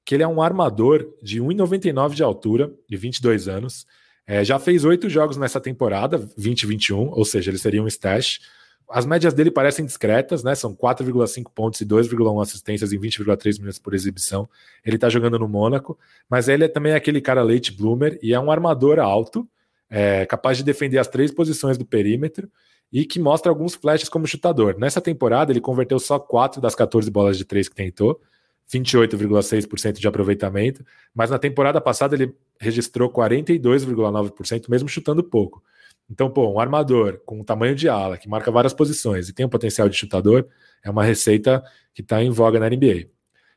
que 0.05 0.15
ele 0.15 0.23
é 0.23 0.29
um 0.29 0.43
armador 0.43 1.15
de 1.23 1.41
1,99 1.41 2.15
de 2.15 2.23
altura 2.23 2.75
e 2.91 2.97
22 2.97 3.47
anos. 3.47 3.87
É, 4.27 4.45
já 4.45 4.59
fez 4.59 4.85
oito 4.85 5.09
jogos 5.09 5.37
nessa 5.37 5.61
temporada, 5.61 6.19
2021, 6.19 7.11
ou 7.11 7.25
seja, 7.25 7.51
ele 7.51 7.59
seria 7.59 7.83
um 7.83 7.87
stash. 7.87 8.41
As 8.89 9.07
médias 9.07 9.35
dele 9.35 9.51
parecem 9.51 9.85
discretas, 9.85 10.43
né? 10.43 10.55
São 10.55 10.75
4,5 10.75 11.51
pontos 11.55 11.81
e 11.81 11.87
2,1 11.87 12.43
assistências 12.43 12.93
em 12.93 12.99
20,3 12.99 13.59
minutos 13.59 13.79
por 13.79 13.95
exibição. 13.95 14.49
Ele 14.85 14.99
tá 14.99 15.09
jogando 15.09 15.39
no 15.39 15.49
Mônaco, 15.49 15.99
mas 16.29 16.49
ele 16.49 16.65
é 16.65 16.69
também 16.69 16.95
aquele 16.95 17.21
cara 17.21 17.43
late 17.43 17.73
bloomer 17.73 18.19
e 18.23 18.33
é 18.33 18.41
um 18.41 18.51
armador 18.51 18.99
alto, 18.99 19.49
é, 19.91 20.27
capaz 20.27 20.57
de 20.59 20.65
defender 20.65 20.99
as 20.99 21.09
três 21.09 21.31
posições 21.31 21.79
do 21.79 21.85
perímetro 21.85 22.51
e 22.93 23.05
que 23.05 23.19
mostra 23.19 23.51
alguns 23.51 23.75
flashes 23.75 24.09
como 24.09 24.27
chutador. 24.27 24.77
Nessa 24.79 25.01
temporada, 25.01 25.53
ele 25.53 25.61
converteu 25.61 25.99
só 25.99 26.19
4 26.19 26.61
das 26.61 26.75
14 26.75 27.11
bolas 27.11 27.37
de 27.37 27.45
3 27.45 27.69
que 27.69 27.75
tentou, 27.75 28.21
28,6% 28.73 29.99
de 29.99 30.09
aproveitamento, 30.09 30.85
mas 31.15 31.31
na 31.31 31.39
temporada 31.39 31.81
passada 31.81 32.15
ele 32.15 32.35
registrou 32.59 33.11
42,9%, 33.11 34.69
mesmo 34.69 34.89
chutando 34.89 35.23
pouco. 35.23 35.63
Então, 36.11 36.31
pô, 36.31 36.53
um 36.53 36.61
armador 36.61 37.21
com 37.25 37.41
um 37.41 37.45
tamanho 37.45 37.75
de 37.75 37.89
ala, 37.89 38.19
que 38.19 38.29
marca 38.29 38.51
várias 38.51 38.75
posições 38.75 39.29
e 39.29 39.33
tem 39.33 39.47
um 39.47 39.49
potencial 39.49 39.89
de 39.89 39.97
chutador, 39.97 40.47
é 40.83 40.91
uma 40.91 41.05
receita 41.05 41.63
que 41.95 42.03
está 42.03 42.23
em 42.23 42.31
voga 42.31 42.61
na 42.61 42.69
NBA. 42.69 43.09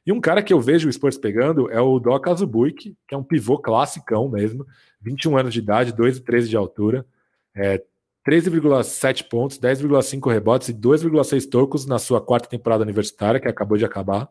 E 0.05 0.11
um 0.11 0.21
cara 0.21 0.41
que 0.41 0.53
eu 0.53 0.61
vejo 0.61 0.87
o 0.87 0.93
Spurs 0.93 1.17
pegando 1.17 1.69
é 1.69 1.81
o 1.81 1.99
Doc 1.99 2.25
Azubuike, 2.27 2.95
que 3.05 3.13
é 3.13 3.17
um 3.17 3.23
pivô 3.23 3.57
classicão 3.57 4.29
mesmo, 4.29 4.65
21 5.01 5.37
anos 5.37 5.53
de 5.53 5.59
idade, 5.59 5.91
2,13 5.91 6.47
de 6.47 6.55
altura, 6.55 7.05
é, 7.53 7.83
13,7 8.25 9.27
pontos, 9.27 9.59
10,5 9.59 10.31
rebotes 10.31 10.69
e 10.69 10.73
2,6 10.73 11.49
tocos 11.49 11.85
na 11.85 11.99
sua 11.99 12.21
quarta 12.21 12.47
temporada 12.47 12.83
universitária, 12.83 13.39
que 13.39 13.47
acabou 13.47 13.77
de 13.77 13.83
acabar. 13.85 14.29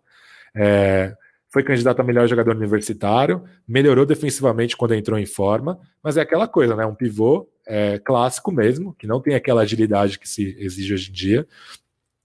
É, 0.56 1.14
foi 1.48 1.62
candidato 1.62 2.00
a 2.00 2.04
melhor 2.04 2.26
jogador 2.26 2.54
universitário, 2.54 3.44
melhorou 3.66 4.04
defensivamente 4.04 4.76
quando 4.76 4.94
entrou 4.94 5.18
em 5.18 5.26
forma, 5.26 5.78
mas 6.02 6.16
é 6.16 6.20
aquela 6.20 6.48
coisa, 6.48 6.74
né? 6.74 6.84
Um 6.84 6.94
pivô 6.94 7.48
é, 7.66 7.98
clássico 7.98 8.52
mesmo, 8.52 8.94
que 8.94 9.06
não 9.06 9.20
tem 9.20 9.34
aquela 9.34 9.62
agilidade 9.62 10.18
que 10.18 10.28
se 10.28 10.56
exige 10.58 10.94
hoje 10.94 11.10
em 11.10 11.12
dia. 11.12 11.46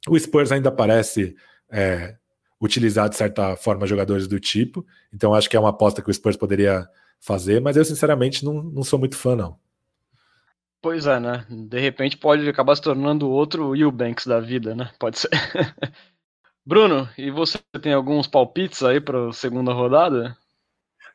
O 0.07 0.17
Spurs 0.17 0.51
ainda 0.51 0.71
parece 0.71 1.35
é, 1.69 2.15
utilizar 2.59 3.09
de 3.09 3.15
certa 3.15 3.55
forma 3.55 3.87
jogadores 3.87 4.27
do 4.27 4.39
tipo. 4.39 4.85
Então 5.13 5.33
acho 5.33 5.49
que 5.49 5.55
é 5.55 5.59
uma 5.59 5.69
aposta 5.69 6.01
que 6.01 6.09
o 6.09 6.13
Spurs 6.13 6.37
poderia 6.37 6.87
fazer, 7.19 7.61
mas 7.61 7.77
eu 7.77 7.85
sinceramente 7.85 8.43
não, 8.43 8.61
não 8.61 8.83
sou 8.83 8.99
muito 8.99 9.15
fã, 9.15 9.35
não. 9.35 9.57
Pois 10.81 11.05
é, 11.05 11.19
né? 11.19 11.45
De 11.47 11.79
repente 11.79 12.17
pode 12.17 12.49
acabar 12.49 12.75
se 12.75 12.81
tornando 12.81 13.29
outro 13.29 13.75
Eubanks 13.75 14.25
da 14.25 14.39
vida, 14.39 14.75
né? 14.75 14.89
Pode 14.99 15.19
ser. 15.19 15.29
Bruno, 16.65 17.09
e 17.17 17.31
você 17.31 17.59
tem 17.81 17.93
alguns 17.93 18.27
palpites 18.27 18.83
aí 18.83 19.01
para 19.01 19.33
segunda 19.33 19.73
rodada? 19.73 20.37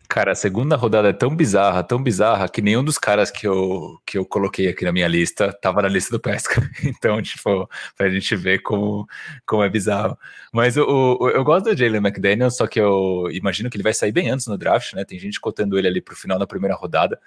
Cara, 0.09 0.33
a 0.33 0.35
segunda 0.37 0.77
rodada 0.77 1.09
é 1.09 1.13
tão 1.13 1.35
bizarra, 1.35 1.83
tão 1.83 2.01
bizarra, 2.01 2.49
que 2.49 2.63
nenhum 2.63 2.85
dos 2.85 2.97
caras 2.97 3.31
que 3.31 3.47
eu, 3.47 3.99
que 4.07 4.17
eu 4.17 4.25
coloquei 4.25 4.69
aqui 4.69 4.85
na 4.85 4.93
minha 4.93 5.09
lista 5.09 5.53
tava 5.53 5.83
na 5.83 5.89
lista 5.89 6.11
do 6.11 6.21
Pesca. 6.21 6.63
Então, 6.85 7.21
tipo, 7.21 7.69
pra 7.97 8.09
gente 8.09 8.37
ver 8.37 8.61
como, 8.61 9.07
como 9.45 9.65
é 9.65 9.69
bizarro. 9.69 10.17
Mas 10.53 10.77
o, 10.77 11.19
o 11.21 11.29
eu 11.29 11.43
gosto 11.43 11.67
do 11.67 11.77
Jalen 11.77 11.99
McDaniel, 11.99 12.51
só 12.51 12.67
que 12.67 12.81
eu 12.81 13.29
imagino 13.33 13.69
que 13.69 13.77
ele 13.77 13.83
vai 13.83 13.95
sair 13.95 14.13
bem 14.13 14.31
antes 14.31 14.47
no 14.47 14.57
draft, 14.57 14.95
né? 14.95 15.05
Tem 15.05 15.19
gente 15.19 15.41
cotando 15.41 15.79
ele 15.79 15.89
ali 15.89 16.01
pro 16.01 16.17
final 16.17 16.39
da 16.39 16.47
primeira 16.47 16.77
rodada. 16.77 17.19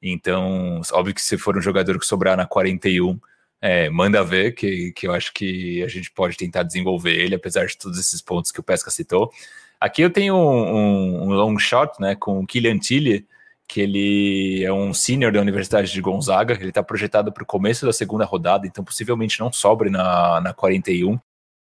Então, 0.00 0.80
óbvio 0.92 1.14
que 1.14 1.20
se 1.22 1.36
for 1.36 1.56
um 1.56 1.60
jogador 1.60 1.98
que 1.98 2.06
sobrar 2.06 2.36
na 2.36 2.46
41, 2.46 3.18
é, 3.60 3.90
manda 3.90 4.22
ver, 4.22 4.54
que, 4.54 4.92
que 4.92 5.06
eu 5.06 5.12
acho 5.12 5.32
que 5.32 5.82
a 5.82 5.88
gente 5.88 6.10
pode 6.10 6.36
tentar 6.36 6.62
desenvolver 6.62 7.14
ele, 7.14 7.34
apesar 7.34 7.66
de 7.66 7.76
todos 7.76 7.98
esses 7.98 8.22
pontos 8.22 8.52
que 8.52 8.60
o 8.60 8.62
Pesca 8.62 8.90
citou. 8.90 9.32
Aqui 9.80 10.02
eu 10.02 10.10
tenho 10.10 10.34
um, 10.34 10.76
um, 10.76 11.22
um 11.24 11.32
long 11.32 11.58
shot, 11.58 12.00
né, 12.00 12.14
com 12.14 12.40
o 12.40 12.46
Kylian 12.46 12.78
Tilly, 12.78 13.26
que 13.66 13.80
ele 13.82 14.64
é 14.64 14.72
um 14.72 14.94
senior 14.94 15.30
da 15.30 15.40
Universidade 15.40 15.92
de 15.92 16.00
Gonzaga, 16.00 16.54
ele 16.54 16.70
está 16.70 16.82
projetado 16.82 17.30
para 17.30 17.42
o 17.42 17.46
começo 17.46 17.84
da 17.84 17.92
segunda 17.92 18.24
rodada, 18.24 18.66
então 18.66 18.82
possivelmente 18.82 19.38
não 19.38 19.52
sobre 19.52 19.90
na, 19.90 20.40
na 20.40 20.54
41, 20.54 21.18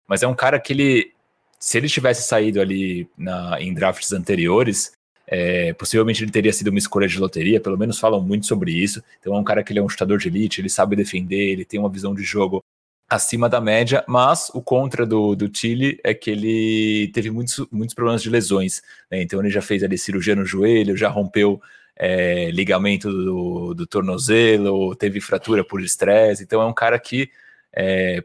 mas 0.06 0.22
é 0.22 0.26
um 0.26 0.34
cara 0.34 0.58
que 0.58 0.72
ele, 0.72 1.12
se 1.58 1.78
ele 1.78 1.88
tivesse 1.88 2.26
saído 2.26 2.60
ali 2.60 3.08
na, 3.16 3.60
em 3.60 3.72
drafts 3.72 4.12
anteriores, 4.12 4.92
é, 5.36 5.72
possivelmente 5.72 6.22
ele 6.22 6.30
teria 6.30 6.52
sido 6.52 6.68
uma 6.68 6.78
escolha 6.78 7.08
de 7.08 7.18
loteria, 7.18 7.60
pelo 7.60 7.76
menos 7.76 7.98
falam 7.98 8.20
muito 8.20 8.46
sobre 8.46 8.70
isso. 8.70 9.02
Então 9.18 9.34
é 9.34 9.38
um 9.38 9.42
cara 9.42 9.64
que 9.64 9.72
ele 9.72 9.80
é 9.80 9.82
um 9.82 9.88
chutador 9.88 10.16
de 10.16 10.28
elite, 10.28 10.60
ele 10.60 10.68
sabe 10.68 10.94
defender, 10.94 11.50
ele 11.50 11.64
tem 11.64 11.80
uma 11.80 11.88
visão 11.88 12.14
de 12.14 12.22
jogo 12.22 12.62
acima 13.08 13.48
da 13.48 13.60
média, 13.60 14.04
mas 14.06 14.48
o 14.54 14.62
contra 14.62 15.04
do, 15.04 15.34
do 15.34 15.50
Chile 15.52 15.98
é 16.04 16.14
que 16.14 16.30
ele 16.30 17.10
teve 17.12 17.30
muitos, 17.30 17.66
muitos 17.70 17.94
problemas 17.94 18.22
de 18.22 18.30
lesões. 18.30 18.80
Né? 19.10 19.22
Então 19.22 19.40
ele 19.40 19.50
já 19.50 19.60
fez 19.60 19.82
ali 19.82 19.98
cirurgia 19.98 20.36
no 20.36 20.44
joelho, 20.44 20.96
já 20.96 21.08
rompeu 21.08 21.60
é, 21.96 22.50
ligamento 22.52 23.10
do, 23.10 23.74
do, 23.74 23.86
tornozelo, 23.88 24.94
teve 24.94 25.20
fratura 25.20 25.64
por 25.64 25.82
estresse. 25.82 26.44
Então 26.44 26.62
é 26.62 26.66
um 26.66 26.72
cara 26.72 26.98
que 26.98 27.28
é, 27.74 28.22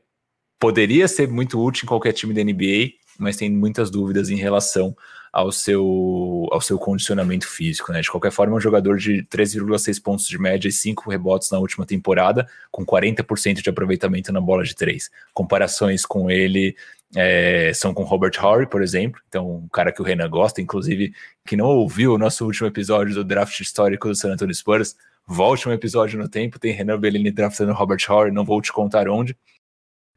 poderia 0.59 1.07
ser 1.07 1.27
muito 1.27 1.59
útil 1.59 1.85
em 1.85 1.87
qualquer 1.87 2.13
time 2.13 2.35
da 2.35 2.43
NBA, 2.43 2.93
mas 3.17 3.35
tem 3.35 3.49
muitas 3.49 3.89
dúvidas 3.89 4.29
em 4.29 4.35
relação 4.35 4.95
ao 5.31 5.51
seu, 5.51 6.47
ao 6.51 6.61
seu 6.61 6.77
condicionamento 6.77 7.47
físico. 7.47 7.91
Né? 7.91 8.01
De 8.01 8.09
qualquer 8.09 8.31
forma, 8.31 8.53
é 8.53 8.57
um 8.57 8.61
jogador 8.61 8.97
de 8.97 9.23
3,6 9.23 10.01
pontos 10.01 10.27
de 10.27 10.37
média 10.37 10.67
e 10.67 10.71
5 10.71 11.09
rebotes 11.09 11.51
na 11.51 11.59
última 11.59 11.85
temporada, 11.85 12.47
com 12.71 12.85
40% 12.85 13.61
de 13.61 13.69
aproveitamento 13.69 14.31
na 14.31 14.41
bola 14.41 14.63
de 14.63 14.75
3. 14.75 15.09
Comparações 15.33 16.05
com 16.05 16.29
ele 16.29 16.75
é, 17.15 17.71
são 17.73 17.93
com 17.93 18.03
Robert 18.03 18.33
Horry, 18.41 18.67
por 18.67 18.83
exemplo, 18.83 19.19
então 19.27 19.63
um 19.63 19.67
cara 19.67 19.91
que 19.91 20.01
o 20.01 20.05
Renan 20.05 20.29
gosta, 20.29 20.61
inclusive, 20.61 21.13
que 21.45 21.55
não 21.55 21.65
ouviu 21.65 22.13
o 22.13 22.17
nosso 22.17 22.45
último 22.45 22.67
episódio 22.67 23.15
do 23.15 23.23
draft 23.23 23.59
histórico 23.59 24.07
do 24.07 24.15
San 24.15 24.33
Antonio 24.33 24.53
Spurs, 24.53 24.95
volte 25.25 25.67
um 25.67 25.73
episódio 25.73 26.19
no 26.19 26.29
tempo, 26.29 26.59
tem 26.59 26.71
Renan 26.71 26.99
Bellini 26.99 27.31
draftando 27.31 27.73
Robert 27.73 27.99
Horry, 28.07 28.31
não 28.31 28.45
vou 28.45 28.61
te 28.61 28.71
contar 28.71 29.09
onde, 29.09 29.35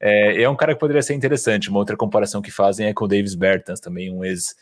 é, 0.04 0.42
é, 0.42 0.48
um 0.50 0.56
cara 0.56 0.74
que 0.74 0.80
poderia 0.80 1.00
ser 1.00 1.14
interessante. 1.14 1.70
Uma 1.70 1.78
outra 1.78 1.96
comparação 1.96 2.42
que 2.42 2.50
fazem 2.50 2.88
é 2.88 2.92
com 2.92 3.04
o 3.04 3.08
Davis 3.08 3.36
Bertans, 3.36 3.78
também 3.78 4.12
um 4.12 4.24
ex 4.24 4.56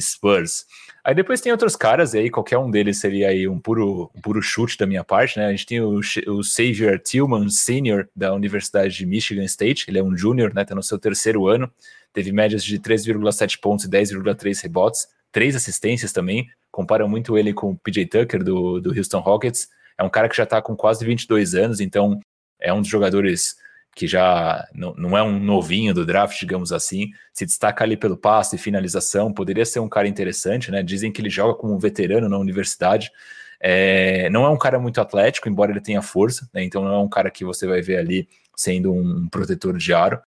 Spurs. 0.00 0.64
Aí 1.04 1.14
depois 1.14 1.40
tem 1.40 1.52
outros 1.52 1.76
caras 1.76 2.14
aí, 2.14 2.30
qualquer 2.30 2.58
um 2.58 2.70
deles 2.70 2.98
seria 2.98 3.28
aí 3.28 3.46
um 3.46 3.58
puro, 3.58 4.10
um 4.14 4.20
puro 4.20 4.42
chute 4.42 4.76
da 4.76 4.86
minha 4.86 5.04
parte, 5.04 5.38
né? 5.38 5.46
A 5.46 5.50
gente 5.50 5.66
tem 5.66 5.80
o, 5.80 5.98
o 5.98 6.42
Xavier 6.42 6.98
Tillman 6.98 7.48
Sr. 7.48 8.08
da 8.14 8.34
Universidade 8.34 8.96
de 8.96 9.06
Michigan 9.06 9.44
State, 9.44 9.86
ele 9.88 9.98
é 9.98 10.02
um 10.02 10.16
júnior, 10.16 10.52
né? 10.54 10.64
Tá 10.64 10.74
no 10.74 10.82
seu 10.82 10.98
terceiro 10.98 11.46
ano, 11.46 11.70
teve 12.12 12.32
médias 12.32 12.64
de 12.64 12.78
3,7 12.78 13.60
pontos 13.60 13.84
e 13.84 13.88
10,3 13.88 14.62
rebotes, 14.62 15.06
três 15.30 15.54
assistências 15.54 16.12
também, 16.12 16.48
comparam 16.70 17.08
muito 17.08 17.38
ele 17.38 17.52
com 17.52 17.70
o 17.70 17.76
PJ 17.76 18.06
Tucker 18.06 18.42
do, 18.42 18.80
do 18.80 18.96
Houston 18.96 19.20
Rockets, 19.20 19.68
é 19.98 20.02
um 20.02 20.10
cara 20.10 20.28
que 20.28 20.36
já 20.36 20.44
tá 20.44 20.60
com 20.60 20.76
quase 20.76 21.04
22 21.04 21.54
anos, 21.54 21.80
então 21.80 22.20
é 22.60 22.72
um 22.72 22.80
dos 22.80 22.88
jogadores 22.88 23.56
que 23.96 24.06
já 24.06 24.68
não, 24.74 24.94
não 24.94 25.16
é 25.16 25.22
um 25.22 25.40
novinho 25.40 25.94
do 25.94 26.04
draft, 26.04 26.38
digamos 26.38 26.70
assim, 26.70 27.12
se 27.32 27.46
destaca 27.46 27.82
ali 27.82 27.96
pelo 27.96 28.14
passe 28.14 28.54
e 28.54 28.58
finalização, 28.58 29.32
poderia 29.32 29.64
ser 29.64 29.80
um 29.80 29.88
cara 29.88 30.06
interessante, 30.06 30.70
né? 30.70 30.82
Dizem 30.82 31.10
que 31.10 31.22
ele 31.22 31.30
joga 31.30 31.54
como 31.54 31.74
um 31.74 31.78
veterano 31.78 32.28
na 32.28 32.36
universidade. 32.36 33.10
É, 33.58 34.28
não 34.28 34.44
é 34.44 34.50
um 34.50 34.58
cara 34.58 34.78
muito 34.78 35.00
atlético, 35.00 35.48
embora 35.48 35.70
ele 35.70 35.80
tenha 35.80 36.02
força, 36.02 36.46
né? 36.52 36.62
Então 36.62 36.84
não 36.84 36.92
é 36.92 36.98
um 36.98 37.08
cara 37.08 37.30
que 37.30 37.42
você 37.42 37.66
vai 37.66 37.80
ver 37.80 37.96
ali 37.96 38.28
sendo 38.54 38.92
um 38.92 39.30
protetor 39.30 39.78
de 39.78 39.94
aro, 39.94 40.20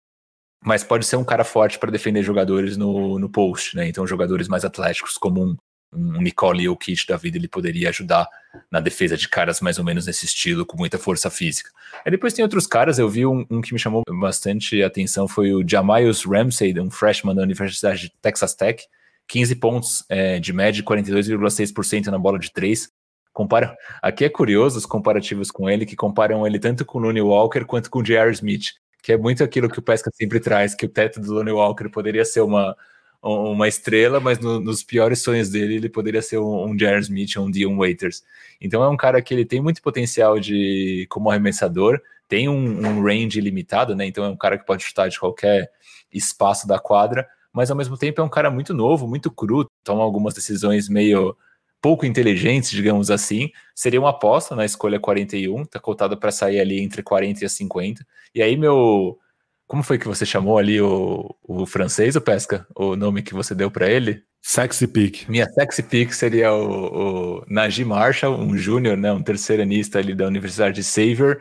mas 0.65 0.83
pode 0.83 1.05
ser 1.05 1.17
um 1.17 1.23
cara 1.23 1.43
forte 1.43 1.77
para 1.77 1.91
defender 1.91 2.23
jogadores 2.23 2.75
no, 2.75 3.19
no 3.19 3.29
post, 3.29 3.75
né? 3.75 3.87
Então 3.87 4.07
jogadores 4.07 4.47
mais 4.47 4.65
atléticos, 4.65 5.15
como 5.15 5.43
um, 5.43 5.57
um 5.91 6.21
Nicole 6.21 6.63
Jokic 6.63 7.07
da 7.07 7.17
vida, 7.17 7.37
ele 7.37 7.47
poderia 7.47 7.89
ajudar 7.89 8.27
na 8.69 8.79
defesa 8.79 9.17
de 9.17 9.27
caras 9.27 9.59
mais 9.61 9.77
ou 9.77 9.85
menos 9.85 10.05
nesse 10.05 10.25
estilo, 10.25 10.65
com 10.65 10.77
muita 10.77 10.97
força 10.97 11.29
física. 11.29 11.69
Aí 12.05 12.11
depois 12.11 12.33
tem 12.33 12.43
outros 12.43 12.67
caras, 12.67 12.99
eu 12.99 13.09
vi 13.09 13.25
um, 13.25 13.45
um 13.49 13.61
que 13.61 13.73
me 13.73 13.79
chamou 13.79 14.03
bastante 14.19 14.81
atenção, 14.83 15.27
foi 15.27 15.53
o 15.53 15.67
Jamiles 15.67 16.23
Ramsey, 16.23 16.79
um 16.79 16.91
freshman 16.91 17.35
da 17.35 17.41
Universidade 17.41 18.01
de 18.01 18.13
Texas 18.21 18.53
Tech, 18.53 18.83
15 19.27 19.55
pontos 19.55 20.05
é, 20.09 20.39
de 20.39 20.51
média, 20.51 20.83
42,6% 20.83 22.07
na 22.07 22.17
bola 22.17 22.39
de 22.39 22.51
3. 22.51 22.89
Compara... 23.31 23.75
Aqui 24.01 24.25
é 24.25 24.29
curioso 24.29 24.77
os 24.77 24.85
comparativos 24.85 25.51
com 25.51 25.69
ele, 25.69 25.85
que 25.85 25.95
comparam 25.95 26.45
ele 26.45 26.59
tanto 26.59 26.83
com 26.83 26.97
o 26.97 27.01
Looney 27.01 27.21
Walker 27.21 27.63
quanto 27.65 27.89
com 27.89 27.99
o 27.99 28.03
J.R. 28.03 28.31
Smith, 28.31 28.73
que 29.03 29.13
é 29.13 29.17
muito 29.17 29.43
aquilo 29.43 29.69
que 29.69 29.79
o 29.79 29.83
Pesca 29.83 30.09
sempre 30.13 30.39
traz, 30.39 30.73
que 30.73 30.85
o 30.85 30.89
teto 30.89 31.19
do 31.19 31.33
Looney 31.33 31.53
Walker 31.53 31.89
poderia 31.89 32.25
ser 32.25 32.41
uma 32.41 32.75
uma 33.21 33.67
estrela, 33.67 34.19
mas 34.19 34.39
no, 34.39 34.59
nos 34.59 34.83
piores 34.83 35.21
sonhos 35.21 35.49
dele 35.49 35.75
ele 35.75 35.89
poderia 35.89 36.21
ser 36.21 36.37
um, 36.37 36.69
um 36.69 36.77
Jared 36.77 37.03
Smith 37.03 37.35
ou 37.37 37.45
um 37.45 37.51
Dion 37.51 37.77
Waiters. 37.77 38.23
Então 38.61 38.83
é 38.83 38.89
um 38.89 38.97
cara 38.97 39.21
que 39.21 39.33
ele 39.33 39.45
tem 39.45 39.61
muito 39.61 39.81
potencial 39.81 40.39
de 40.39 41.05
como 41.09 41.29
arremessador, 41.29 42.01
tem 42.27 42.47
um, 42.47 42.87
um 42.87 43.03
range 43.03 43.41
limitado, 43.41 43.95
né? 43.95 44.05
Então 44.05 44.23
é 44.23 44.29
um 44.29 44.37
cara 44.37 44.57
que 44.57 44.65
pode 44.65 44.83
chutar 44.83 45.09
de 45.09 45.19
qualquer 45.19 45.69
espaço 46.11 46.67
da 46.67 46.79
quadra, 46.79 47.27
mas 47.51 47.69
ao 47.69 47.77
mesmo 47.77 47.97
tempo 47.97 48.21
é 48.21 48.23
um 48.23 48.29
cara 48.29 48.49
muito 48.49 48.73
novo, 48.73 49.07
muito 49.07 49.29
cru, 49.31 49.69
toma 49.83 50.03
algumas 50.03 50.33
decisões 50.33 50.87
meio 50.87 51.35
pouco 51.81 52.05
inteligentes, 52.05 52.71
digamos 52.71 53.09
assim. 53.09 53.49
Seria 53.75 53.99
uma 53.99 54.11
aposta 54.11 54.55
na 54.55 54.65
escolha 54.65 54.99
41, 54.99 55.65
tá 55.65 55.79
cotado 55.79 56.17
para 56.17 56.31
sair 56.31 56.59
ali 56.59 56.79
entre 56.79 57.03
40 57.03 57.43
e 57.43 57.49
50. 57.49 58.05
E 58.33 58.41
aí 58.41 58.55
meu 58.55 59.17
como 59.69 59.83
foi 59.83 59.99
que 59.99 60.07
você 60.07 60.25
chamou 60.25 60.57
ali 60.57 60.81
o, 60.81 61.29
o 61.43 61.63
francês, 61.63 62.15
o 62.15 62.21
Pesca? 62.21 62.65
O 62.75 62.95
nome 62.95 63.21
que 63.21 63.35
você 63.35 63.53
deu 63.53 63.69
para 63.69 63.87
ele? 63.87 64.23
Sexy 64.41 64.87
Pick. 64.87 65.29
Minha 65.29 65.45
Sexy 65.45 65.83
Pick 65.83 66.11
seria 66.11 66.51
o, 66.51 67.41
o 67.41 67.45
Najee 67.47 67.85
Marshall, 67.85 68.35
um 68.35 68.57
júnior, 68.57 68.97
né, 68.97 69.11
um 69.11 69.21
terceiranista 69.21 69.99
ali 69.99 70.15
da 70.15 70.25
Universidade 70.25 70.77
de 70.77 70.83
Xavier. 70.83 71.39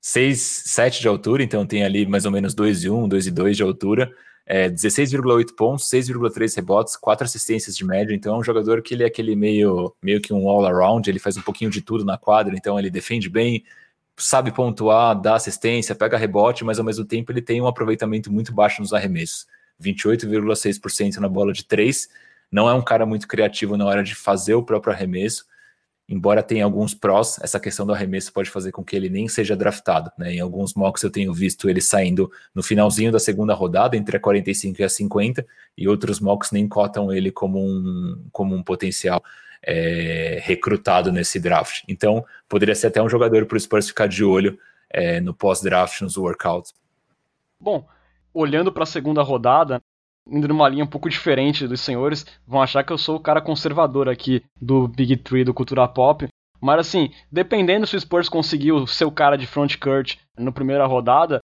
6, 0.00 0.40
7 0.66 1.00
de 1.00 1.06
altura, 1.06 1.44
então 1.44 1.64
tem 1.64 1.84
ali 1.84 2.04
mais 2.04 2.26
ou 2.26 2.32
menos 2.32 2.54
2 2.54 2.82
e 2.82 2.90
1, 2.90 3.08
2 3.08 3.26
e 3.28 3.30
2 3.30 3.56
de 3.56 3.62
altura. 3.62 4.10
É, 4.44 4.68
16,8 4.68 5.54
pontos, 5.56 5.88
6,3 5.88 6.56
rebotes, 6.56 6.96
4 6.96 7.24
assistências 7.24 7.76
de 7.76 7.84
média. 7.84 8.12
Então 8.12 8.34
é 8.34 8.38
um 8.38 8.42
jogador 8.42 8.82
que 8.82 8.94
ele 8.94 9.04
é 9.04 9.06
aquele 9.06 9.36
meio, 9.36 9.94
meio 10.02 10.20
que 10.20 10.34
um 10.34 10.48
all-around, 10.48 11.08
ele 11.08 11.20
faz 11.20 11.36
um 11.36 11.42
pouquinho 11.42 11.70
de 11.70 11.80
tudo 11.80 12.04
na 12.04 12.18
quadra, 12.18 12.56
então 12.56 12.76
ele 12.76 12.90
defende 12.90 13.30
bem, 13.30 13.62
sabe 14.16 14.52
pontuar, 14.52 15.20
dá 15.20 15.34
assistência, 15.34 15.94
pega 15.94 16.16
rebote, 16.16 16.64
mas 16.64 16.78
ao 16.78 16.84
mesmo 16.84 17.04
tempo 17.04 17.32
ele 17.32 17.42
tem 17.42 17.60
um 17.60 17.66
aproveitamento 17.66 18.32
muito 18.32 18.52
baixo 18.52 18.80
nos 18.80 18.92
arremessos. 18.92 19.46
28,6% 19.82 21.16
na 21.16 21.28
bola 21.28 21.52
de 21.52 21.64
três. 21.64 22.08
Não 22.50 22.68
é 22.68 22.74
um 22.74 22.82
cara 22.82 23.04
muito 23.04 23.26
criativo 23.26 23.76
na 23.76 23.84
hora 23.84 24.02
de 24.02 24.14
fazer 24.14 24.54
o 24.54 24.62
próprio 24.62 24.92
arremesso. 24.92 25.44
Embora 26.06 26.42
tenha 26.42 26.64
alguns 26.64 26.94
prós, 26.94 27.38
essa 27.42 27.58
questão 27.58 27.86
do 27.86 27.92
arremesso 27.92 28.30
pode 28.32 28.50
fazer 28.50 28.70
com 28.70 28.84
que 28.84 28.94
ele 28.94 29.08
nem 29.08 29.26
seja 29.26 29.56
draftado. 29.56 30.12
Né? 30.18 30.34
Em 30.34 30.40
alguns 30.40 30.74
mocks 30.74 31.02
eu 31.02 31.10
tenho 31.10 31.32
visto 31.32 31.68
ele 31.68 31.80
saindo 31.80 32.30
no 32.54 32.62
finalzinho 32.62 33.10
da 33.10 33.18
segunda 33.18 33.54
rodada, 33.54 33.96
entre 33.96 34.18
a 34.18 34.20
45 34.20 34.80
e 34.80 34.84
a 34.84 34.88
50, 34.88 35.46
e 35.76 35.88
outros 35.88 36.20
mocks 36.20 36.52
nem 36.52 36.68
cotam 36.68 37.10
ele 37.10 37.32
como 37.32 37.58
um, 37.58 38.22
como 38.30 38.54
um 38.54 38.62
potencial 38.62 39.24
é, 39.66 40.40
recrutado 40.42 41.10
nesse 41.10 41.40
draft. 41.40 41.82
Então, 41.88 42.24
poderia 42.48 42.74
ser 42.74 42.88
até 42.88 43.02
um 43.02 43.08
jogador 43.08 43.46
para 43.46 43.56
o 43.56 43.60
Spurs 43.60 43.88
ficar 43.88 44.06
de 44.06 44.22
olho 44.22 44.58
é, 44.90 45.20
no 45.20 45.34
pós-draft, 45.34 46.00
nos 46.02 46.16
workouts. 46.16 46.72
Bom, 47.58 47.86
olhando 48.32 48.70
para 48.70 48.82
a 48.82 48.86
segunda 48.86 49.22
rodada, 49.22 49.80
indo 50.26 50.48
numa 50.48 50.68
linha 50.68 50.84
um 50.84 50.88
pouco 50.88 51.08
diferente 51.08 51.66
dos 51.66 51.80
senhores, 51.80 52.26
vão 52.46 52.62
achar 52.62 52.84
que 52.84 52.92
eu 52.92 52.98
sou 52.98 53.16
o 53.16 53.20
cara 53.20 53.40
conservador 53.40 54.08
aqui 54.08 54.44
do 54.60 54.88
Big 54.88 55.16
Three 55.18 55.44
do 55.44 55.54
Cultura 55.54 55.88
Pop. 55.88 56.26
Mas 56.60 56.80
assim, 56.80 57.10
dependendo 57.30 57.86
se 57.86 57.96
o 57.96 58.00
Spurs 58.00 58.28
conseguiu 58.28 58.86
ser 58.86 59.04
o 59.04 59.12
cara 59.12 59.36
de 59.36 59.46
front 59.46 59.76
court 59.78 60.16
na 60.36 60.52
primeira 60.52 60.86
rodada, 60.86 61.40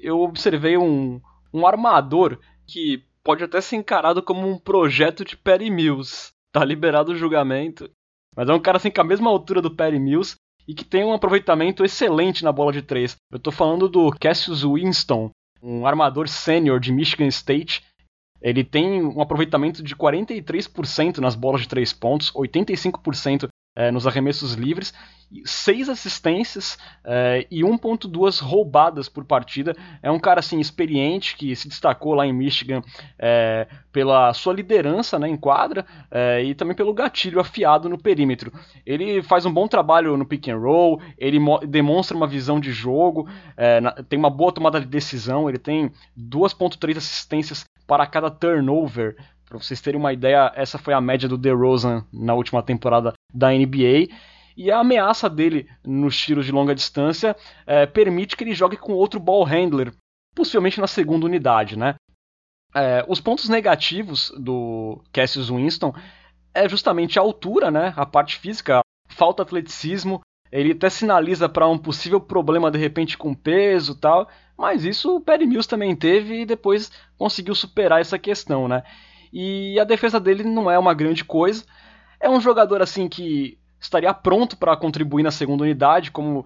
eu 0.00 0.20
observei 0.20 0.76
um, 0.76 1.20
um 1.52 1.66
armador 1.66 2.38
que 2.66 3.02
pode 3.24 3.42
até 3.42 3.60
ser 3.60 3.76
encarado 3.76 4.22
como 4.22 4.48
um 4.48 4.58
projeto 4.58 5.24
de 5.24 5.36
Perry 5.36 5.70
Mills. 5.70 6.32
Tá 6.58 6.64
liberado 6.64 7.12
o 7.12 7.16
julgamento. 7.16 7.88
Mas 8.34 8.48
é 8.48 8.52
um 8.52 8.58
cara 8.58 8.78
assim 8.78 8.90
com 8.90 9.00
a 9.00 9.04
mesma 9.04 9.30
altura 9.30 9.62
do 9.62 9.70
Perry 9.70 10.00
Mills 10.00 10.34
e 10.66 10.74
que 10.74 10.84
tem 10.84 11.04
um 11.04 11.12
aproveitamento 11.12 11.84
excelente 11.84 12.42
na 12.42 12.50
bola 12.50 12.72
de 12.72 12.82
três. 12.82 13.14
Eu 13.30 13.38
tô 13.38 13.52
falando 13.52 13.88
do 13.88 14.10
Cassius 14.10 14.64
Winston, 14.64 15.30
um 15.62 15.86
armador 15.86 16.26
sênior 16.26 16.80
de 16.80 16.92
Michigan 16.92 17.28
State. 17.28 17.84
Ele 18.42 18.64
tem 18.64 19.00
um 19.04 19.20
aproveitamento 19.20 19.84
de 19.84 19.94
43% 19.94 21.18
nas 21.18 21.36
bolas 21.36 21.60
de 21.60 21.68
três 21.68 21.92
pontos, 21.92 22.32
85% 22.32 23.46
é, 23.78 23.92
nos 23.92 24.08
arremessos 24.08 24.54
livres, 24.54 24.92
seis 25.44 25.88
assistências 25.88 26.76
é, 27.04 27.46
e 27.48 27.60
1.2 27.60 28.42
roubadas 28.42 29.08
por 29.08 29.24
partida. 29.24 29.72
É 30.02 30.10
um 30.10 30.18
cara 30.18 30.40
assim 30.40 30.58
experiente 30.58 31.36
que 31.36 31.54
se 31.54 31.68
destacou 31.68 32.12
lá 32.12 32.26
em 32.26 32.32
Michigan 32.32 32.82
é, 33.16 33.68
pela 33.92 34.34
sua 34.34 34.52
liderança 34.52 35.16
né, 35.16 35.28
em 35.28 35.36
quadra 35.36 35.86
é, 36.10 36.42
e 36.42 36.56
também 36.56 36.74
pelo 36.74 36.92
gatilho 36.92 37.38
afiado 37.38 37.88
no 37.88 37.96
perímetro. 37.96 38.52
Ele 38.84 39.22
faz 39.22 39.46
um 39.46 39.52
bom 39.52 39.68
trabalho 39.68 40.16
no 40.16 40.26
pick 40.26 40.48
and 40.48 40.58
roll, 40.58 41.00
ele 41.16 41.38
demonstra 41.68 42.16
uma 42.16 42.26
visão 42.26 42.58
de 42.58 42.72
jogo, 42.72 43.28
é, 43.56 43.80
na, 43.80 43.92
tem 43.92 44.18
uma 44.18 44.30
boa 44.30 44.50
tomada 44.50 44.80
de 44.80 44.86
decisão, 44.86 45.48
ele 45.48 45.58
tem 45.58 45.92
2.3 46.18 46.96
assistências 46.96 47.64
para 47.86 48.04
cada 48.06 48.28
turnover 48.28 49.14
para 49.48 49.56
vocês 49.56 49.80
terem 49.80 49.98
uma 49.98 50.12
ideia, 50.12 50.52
essa 50.54 50.76
foi 50.76 50.92
a 50.92 51.00
média 51.00 51.26
do 51.26 51.38
DeRozan 51.38 52.04
na 52.12 52.34
última 52.34 52.62
temporada 52.62 53.14
da 53.32 53.50
NBA. 53.50 54.08
E 54.56 54.70
a 54.70 54.80
ameaça 54.80 55.30
dele 55.30 55.68
nos 55.84 56.16
tiros 56.18 56.44
de 56.44 56.52
longa 56.52 56.74
distância 56.74 57.36
é, 57.66 57.86
permite 57.86 58.36
que 58.36 58.42
ele 58.42 58.54
jogue 58.54 58.76
com 58.76 58.92
outro 58.92 59.20
ball 59.20 59.44
handler, 59.44 59.92
possivelmente 60.34 60.80
na 60.80 60.86
segunda 60.86 61.26
unidade, 61.26 61.78
né? 61.78 61.94
É, 62.74 63.04
os 63.08 63.20
pontos 63.20 63.48
negativos 63.48 64.32
do 64.36 65.02
Cassius 65.12 65.48
Winston 65.48 65.94
é 66.52 66.68
justamente 66.68 67.18
a 67.18 67.22
altura, 67.22 67.70
né? 67.70 67.94
A 67.96 68.04
parte 68.04 68.36
física, 68.36 68.80
falta 69.08 69.42
atleticismo. 69.42 70.20
Ele 70.50 70.72
até 70.72 70.88
sinaliza 70.90 71.48
para 71.48 71.68
um 71.68 71.78
possível 71.78 72.20
problema 72.20 72.70
de 72.70 72.78
repente 72.78 73.16
com 73.16 73.34
peso 73.34 73.94
tal, 73.94 74.28
mas 74.56 74.84
isso 74.84 75.16
o 75.16 75.20
Perry 75.20 75.46
Mills 75.46 75.68
também 75.68 75.94
teve 75.94 76.40
e 76.40 76.46
depois 76.46 76.90
conseguiu 77.18 77.54
superar 77.54 78.00
essa 78.00 78.18
questão, 78.18 78.66
né? 78.66 78.82
E 79.32 79.78
a 79.78 79.84
defesa 79.84 80.18
dele 80.18 80.42
não 80.42 80.70
é 80.70 80.78
uma 80.78 80.94
grande 80.94 81.24
coisa. 81.24 81.64
É 82.20 82.28
um 82.28 82.40
jogador 82.40 82.82
assim 82.82 83.08
que 83.08 83.58
estaria 83.80 84.12
pronto 84.12 84.56
para 84.56 84.76
contribuir 84.76 85.22
na 85.22 85.30
segunda 85.30 85.62
unidade, 85.62 86.10
como 86.10 86.44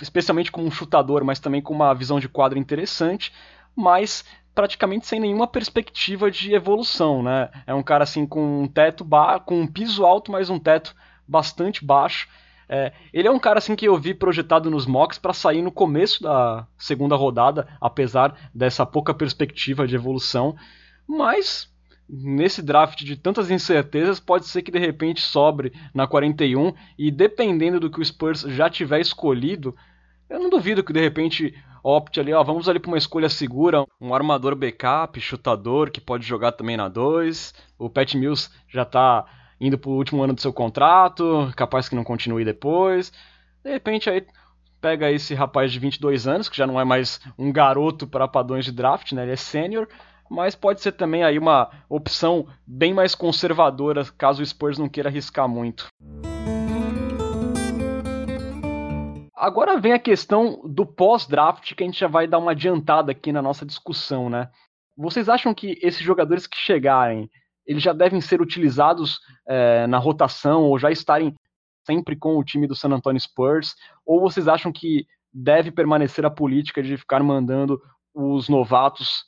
especialmente 0.00 0.50
como 0.50 0.66
um 0.66 0.70
chutador, 0.70 1.24
mas 1.24 1.38
também 1.38 1.60
com 1.60 1.74
uma 1.74 1.94
visão 1.94 2.18
de 2.18 2.28
quadro 2.28 2.58
interessante, 2.58 3.32
mas 3.76 4.24
praticamente 4.54 5.06
sem 5.06 5.20
nenhuma 5.20 5.46
perspectiva 5.46 6.30
de 6.30 6.54
evolução, 6.54 7.22
né? 7.22 7.50
É 7.66 7.74
um 7.74 7.82
cara 7.82 8.04
assim 8.04 8.26
com 8.26 8.62
um 8.62 8.68
teto 8.68 9.04
baixo, 9.04 9.44
com 9.44 9.60
um 9.60 9.66
piso 9.66 10.04
alto, 10.04 10.32
mas 10.32 10.50
um 10.50 10.58
teto 10.58 10.94
bastante 11.26 11.84
baixo. 11.84 12.28
É, 12.68 12.92
ele 13.12 13.28
é 13.28 13.30
um 13.30 13.38
cara 13.38 13.58
assim 13.58 13.74
que 13.74 13.86
eu 13.86 13.96
vi 13.98 14.14
projetado 14.14 14.70
nos 14.70 14.86
mocks 14.86 15.18
para 15.18 15.32
sair 15.32 15.60
no 15.60 15.72
começo 15.72 16.22
da 16.22 16.66
segunda 16.78 17.16
rodada, 17.16 17.66
apesar 17.80 18.50
dessa 18.54 18.86
pouca 18.86 19.12
perspectiva 19.12 19.86
de 19.86 19.96
evolução, 19.96 20.56
mas 21.06 21.69
nesse 22.12 22.60
draft 22.62 23.04
de 23.04 23.16
tantas 23.16 23.50
incertezas, 23.50 24.18
pode 24.18 24.46
ser 24.46 24.62
que 24.62 24.70
de 24.70 24.78
repente 24.78 25.20
sobre 25.20 25.72
na 25.94 26.06
41 26.06 26.74
e 26.98 27.10
dependendo 27.10 27.78
do 27.78 27.90
que 27.90 28.00
o 28.00 28.04
Spurs 28.04 28.40
já 28.40 28.68
tiver 28.68 29.00
escolhido, 29.00 29.76
eu 30.28 30.40
não 30.40 30.50
duvido 30.50 30.82
que 30.82 30.92
de 30.92 31.00
repente 31.00 31.54
opte 31.82 32.20
ali, 32.20 32.32
ó, 32.32 32.42
vamos 32.42 32.68
ali 32.68 32.78
para 32.78 32.90
uma 32.90 32.98
escolha 32.98 33.28
segura, 33.28 33.84
um 34.00 34.14
armador 34.14 34.54
backup, 34.54 35.20
chutador 35.20 35.90
que 35.90 36.00
pode 36.00 36.26
jogar 36.26 36.52
também 36.52 36.76
na 36.76 36.88
2. 36.88 37.54
O 37.78 37.88
Pat 37.88 38.14
Mills 38.14 38.50
já 38.68 38.82
está 38.82 39.24
indo 39.60 39.78
para 39.78 39.90
o 39.90 39.94
último 39.94 40.22
ano 40.22 40.34
do 40.34 40.40
seu 40.40 40.52
contrato, 40.52 41.52
capaz 41.56 41.88
que 41.88 41.96
não 41.96 42.04
continue 42.04 42.44
depois. 42.44 43.12
De 43.62 43.70
repente 43.70 44.10
aí 44.10 44.26
pega 44.80 45.10
esse 45.10 45.34
rapaz 45.34 45.72
de 45.72 45.78
22 45.78 46.26
anos, 46.26 46.48
que 46.48 46.56
já 46.56 46.66
não 46.66 46.80
é 46.80 46.84
mais 46.84 47.20
um 47.38 47.52
garoto 47.52 48.06
para 48.06 48.26
padrões 48.26 48.64
de 48.64 48.72
draft, 48.72 49.12
né? 49.12 49.22
Ele 49.22 49.32
é 49.32 49.36
sênior 49.36 49.86
mas 50.30 50.54
pode 50.54 50.80
ser 50.80 50.92
também 50.92 51.24
aí 51.24 51.36
uma 51.36 51.68
opção 51.88 52.46
bem 52.64 52.94
mais 52.94 53.16
conservadora 53.16 54.04
caso 54.16 54.40
o 54.40 54.46
Spurs 54.46 54.78
não 54.78 54.88
queira 54.88 55.08
arriscar 55.08 55.48
muito. 55.48 55.88
Agora 59.34 59.80
vem 59.80 59.92
a 59.92 59.98
questão 59.98 60.60
do 60.64 60.86
pós-draft 60.86 61.74
que 61.74 61.82
a 61.82 61.86
gente 61.86 61.98
já 61.98 62.06
vai 62.06 62.28
dar 62.28 62.38
uma 62.38 62.52
adiantada 62.52 63.10
aqui 63.10 63.32
na 63.32 63.42
nossa 63.42 63.66
discussão, 63.66 64.30
né? 64.30 64.50
Vocês 64.96 65.28
acham 65.28 65.54
que 65.54 65.78
esses 65.82 66.02
jogadores 66.02 66.46
que 66.46 66.58
chegarem, 66.58 67.28
eles 67.66 67.82
já 67.82 67.92
devem 67.92 68.20
ser 68.20 68.40
utilizados 68.40 69.18
é, 69.48 69.86
na 69.86 69.98
rotação 69.98 70.64
ou 70.64 70.78
já 70.78 70.90
estarem 70.90 71.34
sempre 71.86 72.14
com 72.14 72.36
o 72.36 72.44
time 72.44 72.66
do 72.66 72.76
San 72.76 72.90
Antonio 72.90 73.20
Spurs? 73.20 73.74
Ou 74.04 74.20
vocês 74.20 74.46
acham 74.46 74.70
que 74.70 75.06
deve 75.32 75.70
permanecer 75.70 76.24
a 76.26 76.30
política 76.30 76.82
de 76.82 76.98
ficar 76.98 77.22
mandando 77.22 77.80
os 78.14 78.48
novatos 78.48 79.24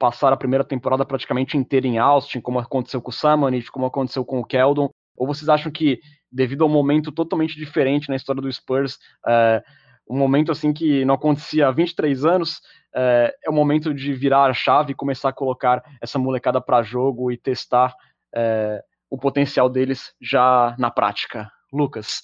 passar 0.00 0.32
a 0.32 0.36
primeira 0.36 0.64
temporada 0.64 1.04
praticamente 1.04 1.58
inteira 1.58 1.86
em 1.86 1.98
Austin, 1.98 2.40
como 2.40 2.58
aconteceu 2.58 3.02
com 3.02 3.10
o 3.10 3.12
Samanit, 3.12 3.70
como 3.70 3.84
aconteceu 3.84 4.24
com 4.24 4.40
o 4.40 4.44
Keldon? 4.44 4.88
Ou 5.14 5.26
vocês 5.26 5.46
acham 5.50 5.70
que, 5.70 6.00
devido 6.32 6.64
ao 6.64 6.70
momento 6.70 7.12
totalmente 7.12 7.54
diferente 7.54 8.08
na 8.08 8.16
história 8.16 8.40
do 8.40 8.50
Spurs, 8.50 8.98
é, 9.28 9.62
um 10.08 10.16
momento 10.16 10.50
assim 10.50 10.72
que 10.72 11.04
não 11.04 11.16
acontecia 11.16 11.68
há 11.68 11.70
23 11.70 12.24
anos, 12.24 12.62
é, 12.96 13.34
é 13.44 13.50
o 13.50 13.52
momento 13.52 13.92
de 13.92 14.14
virar 14.14 14.46
a 14.46 14.54
chave 14.54 14.92
e 14.92 14.96
começar 14.96 15.28
a 15.28 15.34
colocar 15.34 15.82
essa 16.00 16.18
molecada 16.18 16.62
para 16.62 16.82
jogo 16.82 17.30
e 17.30 17.36
testar 17.36 17.94
é, 18.34 18.82
o 19.10 19.18
potencial 19.18 19.68
deles 19.68 20.14
já 20.18 20.74
na 20.78 20.90
prática? 20.90 21.52
Lucas? 21.70 22.22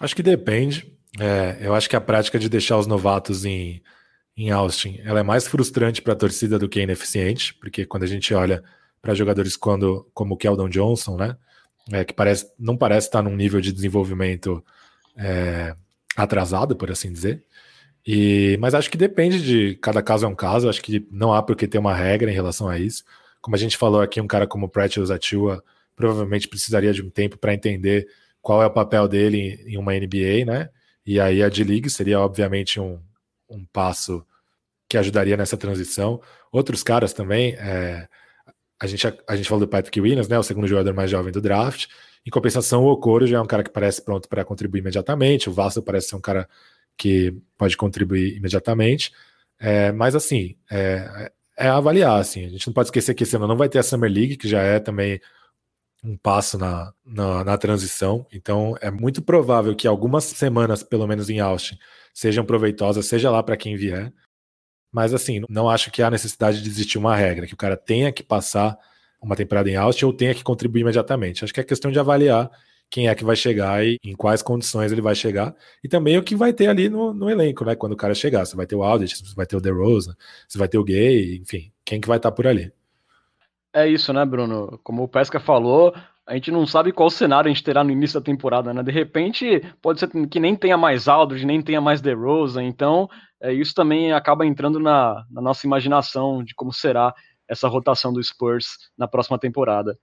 Acho 0.00 0.16
que 0.16 0.22
depende. 0.22 0.90
É, 1.20 1.58
eu 1.60 1.74
acho 1.74 1.88
que 1.88 1.96
a 1.96 2.00
prática 2.00 2.38
de 2.38 2.48
deixar 2.48 2.78
os 2.78 2.86
novatos 2.86 3.44
em 3.44 3.82
em 4.44 4.50
Austin, 4.50 5.00
ela 5.04 5.20
é 5.20 5.22
mais 5.22 5.48
frustrante 5.48 6.00
para 6.00 6.12
a 6.12 6.16
torcida 6.16 6.58
do 6.58 6.68
que 6.68 6.80
ineficiente, 6.80 7.54
porque 7.54 7.84
quando 7.84 8.04
a 8.04 8.06
gente 8.06 8.32
olha 8.32 8.62
para 9.02 9.14
jogadores 9.14 9.56
quando, 9.56 10.08
como 10.14 10.34
o 10.34 10.36
Keldon 10.36 10.68
Johnson, 10.68 11.16
né, 11.16 11.36
é, 11.90 12.04
que 12.04 12.12
parece, 12.12 12.50
não 12.58 12.76
parece 12.76 13.08
estar 13.08 13.22
num 13.22 13.34
nível 13.34 13.60
de 13.60 13.72
desenvolvimento 13.72 14.64
é, 15.16 15.74
atrasado, 16.16 16.76
por 16.76 16.90
assim 16.90 17.12
dizer. 17.12 17.44
E, 18.06 18.56
mas 18.60 18.74
acho 18.74 18.90
que 18.90 18.96
depende 18.96 19.42
de 19.42 19.74
cada 19.76 20.02
caso 20.02 20.24
é 20.24 20.28
um 20.28 20.34
caso, 20.34 20.68
acho 20.68 20.82
que 20.82 21.06
não 21.10 21.32
há 21.32 21.42
por 21.42 21.56
que 21.56 21.66
ter 21.66 21.78
uma 21.78 21.94
regra 21.94 22.30
em 22.30 22.34
relação 22.34 22.68
a 22.68 22.78
isso. 22.78 23.04
Como 23.40 23.56
a 23.56 23.58
gente 23.58 23.76
falou 23.76 24.00
aqui, 24.00 24.20
um 24.20 24.26
cara 24.26 24.46
como 24.46 24.66
o 24.66 24.68
Precious 24.68 25.10
Atua 25.10 25.62
provavelmente 25.96 26.46
precisaria 26.46 26.92
de 26.92 27.02
um 27.02 27.10
tempo 27.10 27.36
para 27.36 27.52
entender 27.52 28.06
qual 28.40 28.62
é 28.62 28.66
o 28.66 28.70
papel 28.70 29.08
dele 29.08 29.62
em 29.66 29.76
uma 29.76 29.92
NBA, 29.92 30.44
né? 30.46 30.70
E 31.04 31.18
aí 31.20 31.42
a 31.42 31.48
D-League 31.48 31.90
seria 31.90 32.20
obviamente 32.20 32.78
um, 32.78 33.00
um 33.48 33.64
passo 33.64 34.24
que 34.88 34.96
ajudaria 34.96 35.36
nessa 35.36 35.56
transição. 35.56 36.20
Outros 36.50 36.82
caras 36.82 37.12
também, 37.12 37.54
é, 37.54 38.08
a, 38.80 38.86
gente, 38.86 39.06
a, 39.06 39.14
a, 39.28 39.36
gente 39.36 39.48
falou 39.48 39.66
do 39.66 39.70
Patrick 39.70 40.00
Williams, 40.00 40.28
né, 40.28 40.38
o 40.38 40.42
segundo 40.42 40.66
jogador 40.66 40.94
mais 40.94 41.10
jovem 41.10 41.32
do 41.32 41.40
draft. 41.40 41.86
Em 42.26 42.30
compensação, 42.30 42.84
o 42.84 42.90
Okoro 42.90 43.26
já 43.26 43.38
é 43.38 43.40
um 43.40 43.46
cara 43.46 43.62
que 43.62 43.70
parece 43.70 44.02
pronto 44.02 44.28
para 44.28 44.44
contribuir 44.44 44.80
imediatamente. 44.80 45.48
O 45.48 45.52
Vassal 45.52 45.82
parece 45.82 46.08
ser 46.08 46.16
um 46.16 46.20
cara 46.20 46.48
que 46.96 47.34
pode 47.56 47.76
contribuir 47.76 48.36
imediatamente. 48.36 49.12
É, 49.58 49.92
mas 49.92 50.14
assim, 50.14 50.56
é, 50.70 51.30
é, 51.56 51.68
avaliar. 51.68 52.20
Assim. 52.20 52.46
A 52.46 52.48
gente 52.48 52.66
não 52.66 52.74
pode 52.74 52.88
esquecer 52.88 53.14
que 53.14 53.24
esse 53.24 53.36
ano 53.36 53.46
não 53.46 53.56
vai 53.56 53.68
ter 53.68 53.78
a 53.78 53.82
Summer 53.82 54.10
League, 54.10 54.36
que 54.36 54.48
já 54.48 54.60
é 54.62 54.78
também 54.78 55.20
um 56.02 56.16
passo 56.16 56.56
na, 56.56 56.92
na, 57.04 57.44
na, 57.44 57.58
transição. 57.58 58.26
Então, 58.32 58.76
é 58.80 58.90
muito 58.90 59.20
provável 59.20 59.74
que 59.74 59.88
algumas 59.88 60.24
semanas, 60.24 60.82
pelo 60.82 61.06
menos 61.06 61.28
em 61.28 61.40
Austin, 61.40 61.76
sejam 62.14 62.44
proveitosas, 62.44 63.06
seja 63.06 63.30
lá 63.30 63.42
para 63.42 63.56
quem 63.56 63.76
vier. 63.76 64.12
Mas 64.92 65.12
assim, 65.12 65.42
não 65.48 65.68
acho 65.68 65.90
que 65.90 66.02
há 66.02 66.10
necessidade 66.10 66.62
de 66.62 66.68
existir 66.68 66.98
uma 66.98 67.14
regra, 67.14 67.46
que 67.46 67.54
o 67.54 67.58
cara 67.58 67.76
tenha 67.76 68.10
que 68.10 68.22
passar 68.22 68.78
uma 69.20 69.36
temporada 69.36 69.68
em 69.68 69.76
Austin 69.76 70.04
ou 70.06 70.12
tenha 70.12 70.34
que 70.34 70.42
contribuir 70.42 70.82
imediatamente. 70.82 71.44
Acho 71.44 71.52
que 71.52 71.60
é 71.60 71.64
questão 71.64 71.90
de 71.90 71.98
avaliar 71.98 72.50
quem 72.90 73.08
é 73.08 73.14
que 73.14 73.24
vai 73.24 73.36
chegar 73.36 73.84
e 73.84 73.98
em 74.02 74.14
quais 74.14 74.42
condições 74.42 74.90
ele 74.92 75.00
vai 75.00 75.14
chegar. 75.14 75.54
E 75.82 75.88
também 75.88 76.16
o 76.16 76.22
que 76.22 76.34
vai 76.34 76.52
ter 76.52 76.68
ali 76.68 76.88
no, 76.88 77.12
no 77.12 77.28
elenco, 77.28 77.64
né? 77.64 77.74
Quando 77.74 77.92
o 77.92 77.96
cara 77.96 78.14
chegar. 78.14 78.46
Você 78.46 78.56
vai 78.56 78.66
ter 78.66 78.76
o 78.76 78.82
Aldrich, 78.82 79.16
você 79.16 79.34
vai 79.34 79.46
ter 79.46 79.56
o 79.56 79.60
DeRozan, 79.60 80.14
você 80.46 80.58
vai 80.58 80.68
ter 80.68 80.78
o 80.78 80.84
Gay, 80.84 81.36
enfim, 81.36 81.70
quem 81.84 82.00
que 82.00 82.08
vai 82.08 82.16
estar 82.16 82.32
por 82.32 82.46
ali. 82.46 82.72
É 83.72 83.86
isso, 83.86 84.12
né, 84.12 84.24
Bruno? 84.24 84.80
Como 84.82 85.02
o 85.02 85.08
Pesca 85.08 85.38
falou, 85.38 85.94
a 86.28 86.34
gente 86.34 86.50
não 86.50 86.66
sabe 86.66 86.92
qual 86.92 87.08
cenário 87.08 87.50
a 87.50 87.52
gente 87.52 87.64
terá 87.64 87.82
no 87.82 87.90
início 87.90 88.20
da 88.20 88.24
temporada, 88.24 88.74
né? 88.74 88.82
De 88.82 88.92
repente, 88.92 89.62
pode 89.80 89.98
ser 89.98 90.10
que 90.28 90.38
nem 90.38 90.54
tenha 90.54 90.76
mais 90.76 91.08
Aldridge, 91.08 91.46
nem 91.46 91.62
tenha 91.62 91.80
mais 91.80 92.02
DeRozan, 92.02 92.64
então 92.64 93.08
é, 93.40 93.50
isso 93.50 93.72
também 93.72 94.12
acaba 94.12 94.44
entrando 94.44 94.78
na, 94.78 95.24
na, 95.30 95.40
nossa 95.40 95.66
imaginação 95.66 96.44
de 96.44 96.54
como 96.54 96.70
será 96.70 97.14
essa 97.48 97.66
rotação 97.66 98.12
do 98.12 98.22
Spurs 98.22 98.66
na 98.96 99.08
próxima 99.08 99.38
temporada. 99.38 99.98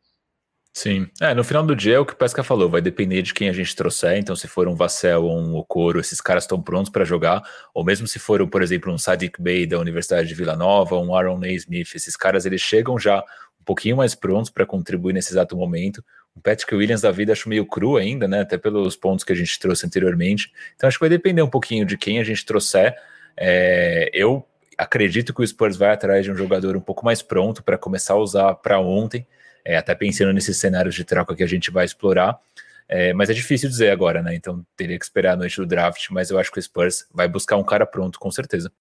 Sim, 0.73 1.07
é, 1.21 1.33
no 1.33 1.43
final 1.43 1.63
do 1.63 1.75
dia 1.75 1.95
é 1.95 1.99
o 1.99 2.05
que 2.05 2.11
o 2.11 2.17
Pesca 2.17 2.43
falou, 2.43 2.69
vai 2.69 2.81
depender 2.81 3.21
de 3.21 3.33
quem 3.33 3.47
a 3.47 3.53
gente 3.53 3.73
trouxer, 3.73 4.17
então 4.17 4.35
se 4.35 4.45
for 4.45 4.67
um 4.67 4.75
Vassell 4.75 5.23
ou 5.23 5.39
um 5.39 5.55
Okoro, 5.55 6.01
esses 6.01 6.19
caras 6.19 6.43
estão 6.43 6.61
prontos 6.61 6.91
para 6.91 7.05
jogar, 7.05 7.41
ou 7.73 7.85
mesmo 7.85 8.07
se 8.07 8.19
for, 8.19 8.45
por 8.49 8.61
exemplo, 8.61 8.91
um 8.91 8.97
Sadiq 8.97 9.41
Bey 9.41 9.65
da 9.65 9.79
Universidade 9.79 10.27
de 10.27 10.33
Vila 10.33 10.55
Nova, 10.55 10.97
um 10.97 11.15
Aaron 11.15 11.37
Naismith, 11.37 11.95
esses 11.95 12.17
caras 12.17 12.45
eles 12.45 12.59
chegam 12.59 12.99
já 12.99 13.23
pouquinho 13.65 13.97
mais 13.97 14.15
prontos 14.15 14.49
para 14.49 14.65
contribuir 14.65 15.13
nesse 15.13 15.33
exato 15.33 15.57
momento, 15.57 16.03
o 16.35 16.39
Patrick 16.39 16.73
Williams 16.73 17.01
da 17.01 17.11
vida 17.11 17.31
acho 17.31 17.49
meio 17.49 17.65
cru 17.65 17.97
ainda, 17.97 18.27
né, 18.27 18.41
até 18.41 18.57
pelos 18.57 18.95
pontos 18.95 19.23
que 19.23 19.33
a 19.33 19.35
gente 19.35 19.59
trouxe 19.59 19.85
anteriormente, 19.85 20.51
então 20.75 20.87
acho 20.87 20.97
que 20.97 21.03
vai 21.03 21.09
depender 21.09 21.41
um 21.41 21.49
pouquinho 21.49 21.85
de 21.85 21.97
quem 21.97 22.19
a 22.19 22.23
gente 22.23 22.45
trouxer, 22.45 22.95
é, 23.37 24.09
eu 24.13 24.45
acredito 24.77 25.33
que 25.33 25.41
o 25.41 25.47
Spurs 25.47 25.77
vai 25.77 25.91
atrás 25.91 26.23
de 26.23 26.31
um 26.31 26.35
jogador 26.35 26.75
um 26.75 26.81
pouco 26.81 27.05
mais 27.05 27.21
pronto 27.21 27.63
para 27.63 27.77
começar 27.77 28.13
a 28.13 28.17
usar 28.17 28.55
para 28.55 28.79
ontem, 28.79 29.25
é, 29.63 29.77
até 29.77 29.95
pensando 29.95 30.31
nesses 30.31 30.57
cenários 30.57 30.93
de 30.93 31.03
troca 31.03 31.35
que 31.35 31.43
a 31.43 31.47
gente 31.47 31.71
vai 31.71 31.85
explorar. 31.85 32.39
É, 32.87 33.13
mas 33.13 33.29
é 33.31 33.33
difícil 33.33 33.67
dizer 33.67 33.89
agora, 33.89 34.21
né? 34.21 34.35
Então 34.35 34.63
teria 34.77 34.97
que 34.99 35.03
esperar 35.03 35.33
a 35.33 35.35
noite 35.35 35.57
do 35.57 35.65
draft, 35.65 36.07
mas 36.11 36.29
eu 36.29 36.37
acho 36.37 36.51
que 36.51 36.59
o 36.59 36.61
Spurs 36.61 37.07
vai 37.11 37.27
buscar 37.27 37.57
um 37.57 37.63
cara 37.63 37.85
pronto, 37.85 38.19
com 38.19 38.29
certeza. 38.29 38.71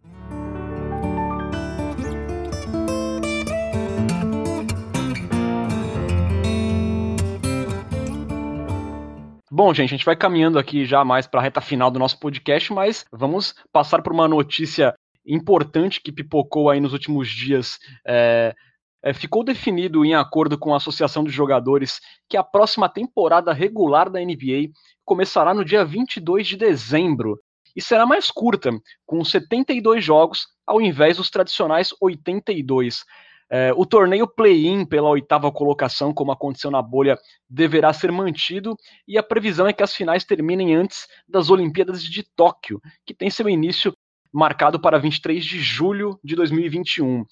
Bom, 9.56 9.72
gente, 9.72 9.90
a 9.90 9.96
gente 9.96 10.04
vai 10.04 10.16
caminhando 10.16 10.58
aqui 10.58 10.84
já 10.84 11.04
mais 11.04 11.28
para 11.28 11.38
a 11.38 11.42
reta 11.44 11.60
final 11.60 11.88
do 11.88 11.96
nosso 11.96 12.18
podcast, 12.18 12.72
mas 12.72 13.04
vamos 13.12 13.54
passar 13.70 14.02
por 14.02 14.12
uma 14.12 14.26
notícia 14.26 14.92
importante 15.24 16.00
que 16.00 16.10
pipocou 16.10 16.68
aí 16.68 16.80
nos 16.80 16.92
últimos 16.92 17.28
dias 17.28 17.78
é, 18.04 18.52
é, 19.00 19.14
ficou 19.14 19.44
definido 19.44 20.04
em 20.04 20.12
acordo 20.12 20.58
com 20.58 20.74
a 20.74 20.78
Associação 20.78 21.22
de 21.22 21.30
Jogadores 21.30 22.00
que 22.28 22.36
a 22.36 22.42
próxima 22.42 22.88
temporada 22.88 23.52
regular 23.52 24.10
da 24.10 24.18
NBA 24.18 24.70
começará 25.04 25.54
no 25.54 25.64
dia 25.64 25.84
22 25.84 26.48
de 26.48 26.56
dezembro 26.56 27.38
e 27.76 27.80
será 27.80 28.04
mais 28.04 28.32
curta, 28.32 28.72
com 29.06 29.24
72 29.24 30.04
jogos 30.04 30.48
ao 30.66 30.82
invés 30.82 31.18
dos 31.18 31.30
tradicionais 31.30 31.90
82. 32.00 33.04
É, 33.50 33.72
o 33.74 33.84
torneio 33.84 34.26
play-in 34.26 34.84
pela 34.84 35.10
oitava 35.10 35.52
colocação, 35.52 36.12
como 36.12 36.32
aconteceu 36.32 36.70
na 36.70 36.80
bolha, 36.80 37.18
deverá 37.48 37.92
ser 37.92 38.10
mantido 38.10 38.76
e 39.06 39.18
a 39.18 39.22
previsão 39.22 39.66
é 39.66 39.72
que 39.72 39.82
as 39.82 39.94
finais 39.94 40.24
terminem 40.24 40.74
antes 40.74 41.06
das 41.28 41.50
Olimpíadas 41.50 42.02
de 42.02 42.22
Tóquio, 42.34 42.80
que 43.04 43.14
tem 43.14 43.30
seu 43.30 43.48
início 43.48 43.94
marcado 44.32 44.80
para 44.80 44.98
23 44.98 45.44
de 45.44 45.60
julho 45.60 46.18
de 46.24 46.34
2021. 46.34 47.24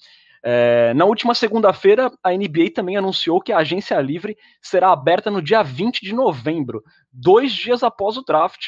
É, 0.45 0.93
na 0.93 1.05
última 1.05 1.33
segunda-feira, 1.33 2.11
a 2.21 2.31
NBA 2.31 2.71
também 2.75 2.97
anunciou 2.97 3.41
que 3.41 3.51
a 3.51 3.59
agência 3.59 3.99
livre 4.01 4.37
será 4.61 4.91
aberta 4.91 5.31
no 5.31 5.41
dia 5.41 5.63
20 5.63 6.01
de 6.01 6.13
novembro, 6.13 6.83
dois 7.11 7.53
dias 7.53 7.81
após 7.81 8.17
o 8.17 8.23
draft, 8.23 8.67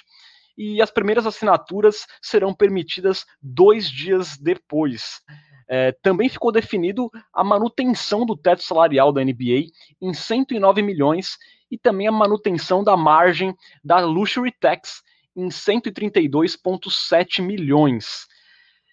e 0.57 0.81
as 0.81 0.89
primeiras 0.89 1.25
assinaturas 1.25 2.05
serão 2.21 2.53
permitidas 2.53 3.25
dois 3.41 3.89
dias 3.89 4.37
depois. 4.37 5.21
É, 5.67 5.91
também 5.91 6.29
ficou 6.29 6.51
definido 6.51 7.09
a 7.33 7.43
manutenção 7.43 8.25
do 8.25 8.37
teto 8.37 8.63
salarial 8.63 9.11
da 9.11 9.23
NBA 9.23 9.67
em 10.01 10.13
109 10.13 10.81
milhões 10.81 11.37
e 11.71 11.77
também 11.77 12.07
a 12.07 12.11
manutenção 12.11 12.83
da 12.83 12.95
margem 12.95 13.55
da 13.83 13.99
Luxury 13.99 14.51
Tax 14.51 15.01
em 15.35 15.47
132,7 15.47 17.41
milhões. 17.41 18.27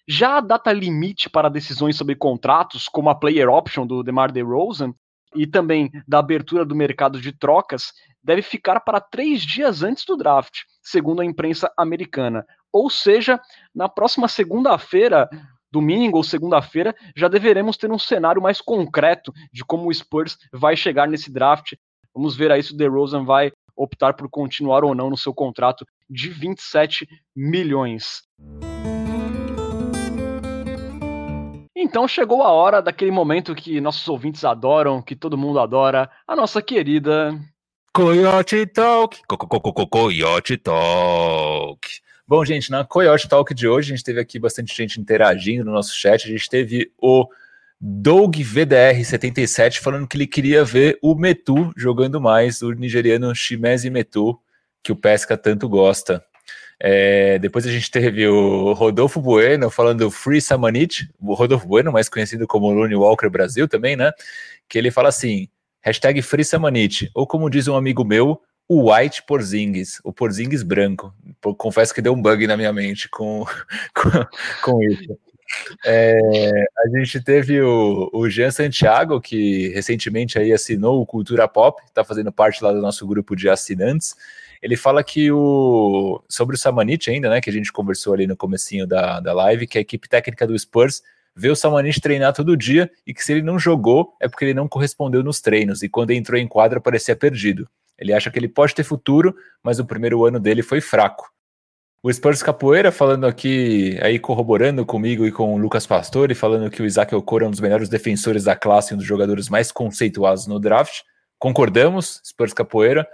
Já 0.07 0.37
a 0.37 0.41
data 0.41 0.73
limite 0.73 1.29
para 1.29 1.49
decisões 1.49 1.95
sobre 1.95 2.15
contratos, 2.15 2.89
como 2.89 3.09
a 3.09 3.15
player 3.15 3.49
option 3.49 3.87
do 3.87 4.03
DeMar 4.03 4.31
DeRozan, 4.31 4.93
e 5.35 5.47
também 5.47 5.89
da 6.07 6.19
abertura 6.19 6.65
do 6.65 6.75
mercado 6.75 7.19
de 7.19 7.31
trocas, 7.31 7.91
deve 8.23 8.41
ficar 8.41 8.79
para 8.81 9.01
três 9.01 9.41
dias 9.41 9.83
antes 9.83 10.05
do 10.05 10.15
draft, 10.15 10.61
segundo 10.81 11.21
a 11.21 11.25
imprensa 11.25 11.71
americana. 11.77 12.45
Ou 12.71 12.89
seja, 12.89 13.39
na 13.73 13.89
próxima 13.89 14.27
segunda-feira, 14.27 15.29
domingo 15.73 16.17
ou 16.17 16.23
segunda-feira, 16.23 16.95
já 17.15 17.27
deveremos 17.27 17.77
ter 17.77 17.91
um 17.91 17.97
cenário 17.97 18.39
mais 18.39 18.61
concreto 18.61 19.33
de 19.51 19.65
como 19.65 19.89
o 19.89 19.93
Spurs 19.93 20.37
vai 20.53 20.77
chegar 20.77 21.07
nesse 21.07 21.33
draft. 21.33 21.73
Vamos 22.13 22.35
ver 22.35 22.51
aí 22.51 22.61
se 22.61 22.73
o 22.73 22.77
DeRozan 22.77 23.25
vai 23.25 23.51
optar 23.75 24.13
por 24.13 24.29
continuar 24.29 24.83
ou 24.83 24.93
não 24.93 25.09
no 25.09 25.17
seu 25.17 25.33
contrato 25.33 25.83
de 26.07 26.29
27 26.29 27.07
milhões. 27.35 28.21
Então 31.75 32.07
chegou 32.07 32.43
a 32.43 32.51
hora 32.51 32.79
daquele 32.79 33.09
momento 33.09 33.55
que 33.55 33.81
nossos 33.81 34.07
ouvintes 34.07 34.45
adoram, 34.45 35.01
que 35.01 35.15
todo 35.15 35.37
mundo 35.37 35.59
adora, 35.59 36.07
a 36.27 36.35
nossa 36.35 36.61
querida 36.61 37.35
Coyote 37.91 38.67
Talk. 38.67 39.21
Co 39.27 39.37
-co 39.37 39.47
-co 39.47 39.89
Coyote 39.89 40.57
Talk. 40.57 42.02
Bom, 42.25 42.45
gente, 42.45 42.71
na 42.71 42.85
Coyote 42.85 43.27
Talk 43.27 43.53
de 43.53 43.67
hoje 43.67 43.91
a 43.91 43.95
gente 43.95 44.03
teve 44.05 44.17
aqui 44.17 44.39
bastante 44.39 44.73
gente 44.73 44.99
interagindo 44.99 45.65
no 45.65 45.73
nosso 45.73 45.93
chat. 45.93 46.25
A 46.25 46.31
gente 46.31 46.49
teve 46.49 46.89
o 46.97 47.27
Doug 47.79 48.37
VDR77 48.37 49.79
falando 49.79 50.07
que 50.07 50.15
ele 50.15 50.25
queria 50.25 50.63
ver 50.63 50.97
o 51.01 51.15
Metu 51.15 51.73
jogando 51.75 52.21
mais, 52.21 52.61
o 52.61 52.71
nigeriano 52.71 53.35
Shimezi 53.35 53.89
Metu, 53.89 54.39
que 54.81 54.89
o 54.89 54.95
Pesca 54.95 55.37
tanto 55.37 55.67
gosta. 55.67 56.23
É, 56.79 57.37
depois 57.39 57.67
a 57.67 57.71
gente 57.71 57.91
teve 57.91 58.25
o 58.25 58.71
Rodolfo 58.71 59.19
Bueno 59.19 59.69
falando 59.69 60.09
Free 60.09 60.39
Samanit, 60.39 61.09
o 61.19 61.33
Rodolfo 61.33 61.67
Bueno, 61.67 61.91
mais 61.91 62.07
conhecido 62.07 62.47
como 62.47 62.71
Looney 62.71 62.95
Walker 62.95 63.27
Brasil 63.27 63.67
também, 63.67 63.97
né? 63.97 64.13
Que 64.69 64.77
ele 64.77 64.91
fala 64.91 65.09
assim, 65.09 65.49
hashtag 65.81 66.21
Free 66.21 66.45
Samanit, 66.45 67.11
ou 67.13 67.27
como 67.27 67.49
diz 67.49 67.67
um 67.67 67.75
amigo 67.75 68.05
meu, 68.05 68.41
o 68.67 68.91
White 68.91 69.23
Porzingis, 69.23 69.99
o 70.03 70.11
Porzingis 70.13 70.63
branco. 70.63 71.13
Confesso 71.57 71.93
que 71.93 72.01
deu 72.01 72.13
um 72.13 72.21
bug 72.21 72.47
na 72.47 72.57
minha 72.57 72.73
mente 72.73 73.09
com, 73.09 73.45
com, 73.93 74.09
com 74.63 74.83
isso. 74.83 75.17
É, 75.85 76.49
a 76.77 76.97
gente 76.97 77.21
teve 77.21 77.61
o, 77.61 78.09
o 78.13 78.29
Jean 78.29 78.51
Santiago, 78.51 79.21
que 79.21 79.69
recentemente 79.69 80.39
aí 80.39 80.51
assinou 80.51 81.01
o 81.01 81.05
Cultura 81.05 81.47
Pop, 81.47 81.81
está 81.85 82.03
fazendo 82.03 82.31
parte 82.31 82.63
lá 82.63 82.71
do 82.71 82.81
nosso 82.81 83.05
grupo 83.05 83.35
de 83.35 83.49
assinantes, 83.49 84.15
ele 84.61 84.77
fala 84.77 85.03
que 85.03 85.29
o 85.31 86.23
sobre 86.29 86.55
o 86.55 86.59
Samanit 86.59 87.09
ainda, 87.09 87.29
né, 87.29 87.41
que 87.41 87.49
a 87.49 87.53
gente 87.53 87.71
conversou 87.71 88.13
ali 88.13 88.25
no 88.25 88.37
comecinho 88.37 88.87
da, 88.87 89.19
da 89.19 89.33
live, 89.33 89.67
que 89.67 89.77
a 89.77 89.81
equipe 89.81 90.07
técnica 90.07 90.47
do 90.47 90.57
Spurs 90.57 91.03
vê 91.35 91.49
o 91.49 91.55
Samanit 91.55 91.99
treinar 91.99 92.33
todo 92.33 92.55
dia 92.55 92.89
e 93.05 93.13
que 93.13 93.23
se 93.23 93.33
ele 93.33 93.41
não 93.41 93.59
jogou 93.59 94.15
é 94.21 94.27
porque 94.27 94.45
ele 94.45 94.53
não 94.53 94.67
correspondeu 94.67 95.21
nos 95.21 95.41
treinos 95.41 95.83
e 95.83 95.89
quando 95.89 96.11
entrou 96.11 96.39
em 96.39 96.47
quadra 96.47 96.79
parecia 96.79 97.15
perdido. 97.15 97.67
Ele 98.03 98.13
acha 98.13 98.29
que 98.29 98.37
ele 98.37 98.49
pode 98.49 98.75
ter 98.75 98.83
futuro, 98.83 99.33
mas 99.63 99.79
o 99.79 99.85
primeiro 99.85 100.25
ano 100.25 100.39
dele 100.39 100.61
foi 100.61 100.81
fraco. 100.81 101.31
O 102.03 102.11
Spurs 102.11 102.43
Capoeira 102.43 102.91
falando 102.91 103.25
aqui, 103.25 103.97
aí 104.01 104.19
corroborando 104.19 104.85
comigo 104.85 105.25
e 105.25 105.31
com 105.31 105.55
o 105.55 105.57
Lucas 105.57 105.87
Pastore, 105.87 106.35
falando 106.35 106.69
que 106.69 106.81
o 106.81 106.85
Isaac 106.85 107.15
Okoro 107.15 107.45
é 107.45 107.47
um 107.47 107.51
dos 107.51 107.61
melhores 107.61 107.87
defensores 107.87 108.43
da 108.43 108.57
classe, 108.57 108.93
um 108.93 108.97
dos 108.97 109.05
jogadores 109.05 109.47
mais 109.47 109.71
conceituados 109.71 110.45
no 110.45 110.59
draft. 110.59 110.99
Concordamos, 111.39 112.19
Spurs 112.25 112.51
Capoeira. 112.51 113.07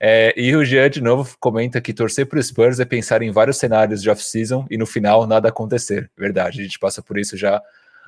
É, 0.00 0.32
e 0.34 0.56
o 0.56 0.64
Jean, 0.64 0.88
de 0.88 1.02
novo, 1.02 1.36
comenta 1.38 1.82
que 1.82 1.92
torcer 1.92 2.24
para 2.24 2.38
o 2.38 2.42
Spurs 2.42 2.80
é 2.80 2.86
pensar 2.86 3.20
em 3.20 3.30
vários 3.30 3.58
cenários 3.58 4.00
de 4.00 4.08
off-season 4.08 4.64
e 4.70 4.78
no 4.78 4.86
final 4.86 5.26
nada 5.26 5.50
acontecer. 5.50 6.10
Verdade, 6.16 6.60
a 6.60 6.64
gente 6.64 6.78
passa 6.78 7.02
por 7.02 7.18
isso 7.18 7.36
já 7.36 7.60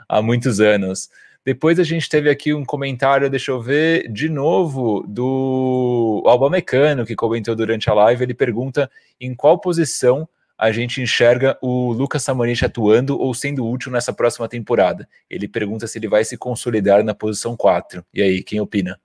há 0.09 0.23
muitos 0.23 0.61
anos. 0.61 1.11
Depois 1.45 1.81
a 1.81 1.85
gente 1.85 2.09
teve 2.09 2.31
aqui 2.31 2.55
um 2.55 2.65
comentário, 2.65 3.29
deixa 3.29 3.51
eu 3.51 3.61
ver, 3.61 4.09
de 4.13 4.29
novo, 4.29 5.05
do 5.09 6.23
Alba 6.27 6.49
Mecano, 6.49 7.05
que 7.05 7.17
comentou 7.17 7.57
durante 7.57 7.91
a 7.91 7.95
live. 7.95 8.23
Ele 8.23 8.35
pergunta 8.35 8.89
em 9.21 9.35
qual 9.35 9.59
posição 9.59 10.29
a 10.57 10.71
gente 10.71 11.01
enxerga 11.01 11.59
o 11.61 11.93
Lucas 11.93 12.23
Samanich 12.23 12.65
atuando 12.65 13.19
ou 13.19 13.35
sendo 13.35 13.69
útil 13.69 13.91
nessa 13.91 14.13
próxima 14.13 14.49
temporada. 14.49 15.09
Ele 15.29 15.49
pergunta 15.49 15.89
se 15.89 15.99
ele 15.99 16.07
vai 16.07 16.25
se 16.25 16.37
consolidar 16.37 17.03
na 17.03 17.13
posição 17.13 17.57
4. 17.57 18.05
E 18.15 18.23
aí, 18.23 18.45
quem 18.45 18.61
opina? 18.61 19.01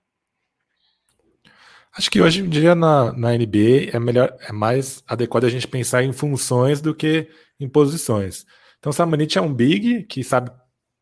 Acho 1.92 2.12
que 2.12 2.20
hoje 2.20 2.42
em 2.42 2.48
dia 2.48 2.76
na, 2.76 3.12
na 3.12 3.36
NBA 3.36 3.90
é 3.92 3.98
melhor, 3.98 4.36
é 4.40 4.52
mais 4.52 5.02
adequado 5.08 5.46
a 5.46 5.50
gente 5.50 5.66
pensar 5.66 6.04
em 6.04 6.12
funções 6.12 6.80
do 6.80 6.94
que 6.94 7.28
em 7.58 7.68
posições. 7.68 8.46
Então, 8.78 8.92
Samanit 8.92 9.36
é 9.36 9.40
um 9.40 9.52
big 9.52 10.04
que 10.04 10.22
sabe 10.22 10.52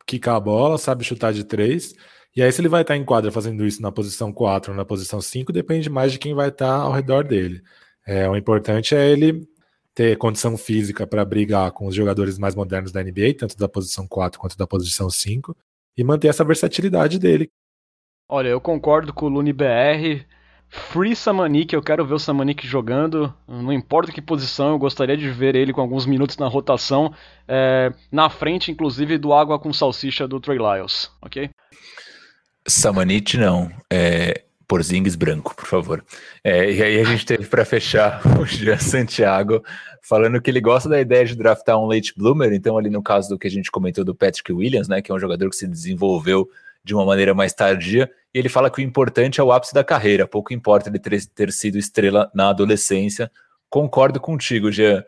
quicar 0.06 0.36
a 0.36 0.40
bola, 0.40 0.78
sabe 0.78 1.04
chutar 1.04 1.32
de 1.32 1.44
três. 1.44 1.94
E 2.34 2.42
aí, 2.42 2.52
se 2.52 2.60
ele 2.60 2.68
vai 2.68 2.82
estar 2.82 2.96
em 2.96 3.04
quadra 3.04 3.32
fazendo 3.32 3.64
isso 3.64 3.80
na 3.80 3.90
posição 3.90 4.32
4 4.32 4.72
ou 4.72 4.76
na 4.76 4.84
posição 4.84 5.20
5, 5.20 5.52
depende 5.52 5.88
mais 5.88 6.12
de 6.12 6.18
quem 6.18 6.34
vai 6.34 6.48
estar 6.48 6.74
ao 6.74 6.92
redor 6.92 7.24
dele. 7.24 7.62
É, 8.06 8.28
o 8.28 8.36
importante 8.36 8.94
é 8.94 9.10
ele 9.10 9.48
ter 9.94 10.16
condição 10.18 10.56
física 10.58 11.06
para 11.06 11.24
brigar 11.24 11.72
com 11.72 11.86
os 11.86 11.94
jogadores 11.94 12.38
mais 12.38 12.54
modernos 12.54 12.92
da 12.92 13.02
NBA, 13.02 13.34
tanto 13.38 13.56
da 13.56 13.66
posição 13.66 14.06
4 14.06 14.38
quanto 14.38 14.56
da 14.56 14.66
posição 14.66 15.08
5, 15.08 15.56
e 15.96 16.04
manter 16.04 16.28
essa 16.28 16.44
versatilidade 16.44 17.18
dele. 17.18 17.50
Olha, 18.28 18.48
eu 18.48 18.60
concordo 18.60 19.14
com 19.14 19.26
o 19.26 19.28
Luni 19.30 19.54
BR. 19.54 20.26
Free 20.76 21.16
Samanik, 21.16 21.74
eu 21.74 21.82
quero 21.82 22.04
ver 22.04 22.14
o 22.14 22.18
Samanik 22.18 22.66
jogando, 22.66 23.32
não 23.48 23.72
importa 23.72 24.12
que 24.12 24.20
posição, 24.20 24.70
eu 24.70 24.78
gostaria 24.78 25.16
de 25.16 25.30
ver 25.30 25.54
ele 25.54 25.72
com 25.72 25.80
alguns 25.80 26.06
minutos 26.06 26.36
na 26.36 26.46
rotação, 26.46 27.12
é, 27.48 27.92
na 28.12 28.28
frente, 28.28 28.70
inclusive, 28.70 29.18
do 29.18 29.32
Água 29.32 29.58
com 29.58 29.72
Salsicha 29.72 30.28
do 30.28 30.38
Trey 30.38 30.58
Lyles, 30.58 31.10
ok? 31.20 31.50
Samanit 32.68 33.38
não. 33.38 33.70
É, 33.90 34.44
Porzingis 34.68 35.14
branco, 35.14 35.54
por 35.54 35.66
favor. 35.66 36.04
É, 36.42 36.70
e 36.72 36.82
aí 36.82 37.00
a 37.00 37.04
gente 37.04 37.24
teve 37.24 37.46
para 37.46 37.64
fechar 37.64 38.20
o 38.38 38.44
Jean 38.44 38.78
Santiago 38.78 39.62
falando 40.02 40.40
que 40.40 40.50
ele 40.50 40.60
gosta 40.60 40.88
da 40.88 41.00
ideia 41.00 41.24
de 41.24 41.36
draftar 41.36 41.78
um 41.78 41.86
late 41.86 42.12
bloomer, 42.16 42.52
então 42.52 42.76
ali 42.76 42.90
no 42.90 43.02
caso 43.02 43.28
do 43.28 43.38
que 43.38 43.46
a 43.46 43.50
gente 43.50 43.70
comentou 43.70 44.04
do 44.04 44.14
Patrick 44.14 44.52
Williams, 44.52 44.88
né, 44.88 45.00
que 45.00 45.10
é 45.10 45.14
um 45.14 45.18
jogador 45.18 45.48
que 45.50 45.56
se 45.56 45.66
desenvolveu 45.66 46.48
de 46.86 46.94
uma 46.94 47.04
maneira 47.04 47.34
mais 47.34 47.52
tardia, 47.52 48.08
e 48.32 48.38
ele 48.38 48.48
fala 48.48 48.70
que 48.70 48.80
o 48.80 48.84
importante 48.84 49.40
é 49.40 49.42
o 49.42 49.50
ápice 49.50 49.74
da 49.74 49.82
carreira, 49.82 50.24
pouco 50.24 50.54
importa 50.54 50.88
ele 50.88 51.00
ter, 51.00 51.26
ter 51.26 51.52
sido 51.52 51.76
estrela 51.76 52.30
na 52.32 52.50
adolescência. 52.50 53.28
Concordo 53.68 54.20
contigo, 54.20 54.70
Jean. 54.70 55.04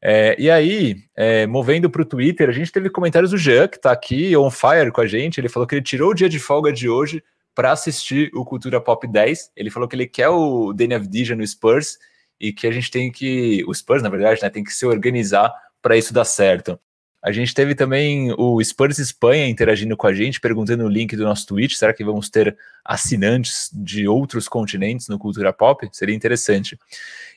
É, 0.00 0.34
e 0.38 0.50
aí, 0.50 0.96
é, 1.14 1.46
movendo 1.46 1.90
para 1.90 2.00
o 2.00 2.04
Twitter, 2.04 2.48
a 2.48 2.52
gente 2.52 2.72
teve 2.72 2.88
comentários 2.88 3.30
do 3.30 3.36
Jean, 3.36 3.68
que 3.68 3.76
está 3.76 3.92
aqui 3.92 4.34
on 4.38 4.50
fire 4.50 4.90
com 4.90 5.02
a 5.02 5.06
gente. 5.06 5.38
Ele 5.38 5.50
falou 5.50 5.66
que 5.66 5.74
ele 5.74 5.82
tirou 5.82 6.12
o 6.12 6.14
dia 6.14 6.30
de 6.30 6.38
folga 6.38 6.72
de 6.72 6.88
hoje 6.88 7.22
para 7.54 7.72
assistir 7.72 8.30
o 8.32 8.42
Cultura 8.42 8.80
Pop 8.80 9.06
10. 9.06 9.50
Ele 9.54 9.68
falou 9.68 9.86
que 9.86 9.94
ele 9.94 10.06
quer 10.06 10.30
o 10.30 10.72
Danny 10.72 10.94
Avdija 10.94 11.36
no 11.36 11.46
Spurs 11.46 11.98
e 12.40 12.54
que 12.54 12.66
a 12.66 12.70
gente 12.70 12.90
tem 12.90 13.12
que, 13.12 13.62
o 13.66 13.74
Spurs, 13.74 14.02
na 14.02 14.08
verdade, 14.08 14.40
né, 14.42 14.48
tem 14.48 14.64
que 14.64 14.72
se 14.72 14.86
organizar 14.86 15.52
para 15.82 15.94
isso 15.94 16.14
dar 16.14 16.24
certo. 16.24 16.80
A 17.28 17.32
gente 17.32 17.52
teve 17.52 17.74
também 17.74 18.32
o 18.38 18.58
Spurs 18.64 18.98
Espanha 18.98 19.46
interagindo 19.46 19.94
com 19.98 20.06
a 20.06 20.14
gente, 20.14 20.40
perguntando 20.40 20.84
o 20.84 20.88
link 20.88 21.14
do 21.14 21.24
nosso 21.24 21.46
Twitch. 21.46 21.74
Será 21.74 21.92
que 21.92 22.02
vamos 22.02 22.30
ter 22.30 22.56
assinantes 22.82 23.68
de 23.70 24.08
outros 24.08 24.48
continentes 24.48 25.08
no 25.08 25.18
Cultura 25.18 25.52
Pop? 25.52 25.86
Seria 25.92 26.14
interessante. 26.14 26.78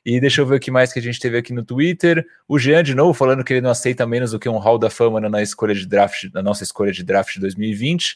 E 0.05 0.18
deixa 0.22 0.39
eu 0.39 0.45
ver 0.45 0.55
o 0.55 0.59
que 0.61 0.72
mais 0.72 0.93
que 0.93 0.99
a 0.99 1.01
gente 1.01 1.19
teve 1.19 1.38
aqui 1.38 1.51
no 1.51 1.61
Twitter. 1.61 2.26
O 2.47 2.57
Jean, 2.57 2.81
de 2.84 2.95
novo, 2.95 3.13
falando 3.13 3.43
que 3.43 3.51
ele 3.51 3.59
não 3.59 3.69
aceita 3.69 4.07
menos 4.07 4.31
do 4.31 4.39
que 4.39 4.47
um 4.47 4.59
Hall 4.59 4.80
da 4.80 4.89
Fama 4.89 5.19
na 5.19 5.41
escolha 5.41 5.76
de 5.76 5.85
draft, 5.85 6.30
na 6.34 6.41
nossa 6.41 6.63
escolha 6.63 6.93
de 6.93 7.03
draft 7.03 7.34
de 7.34 7.41
2020. 7.41 8.15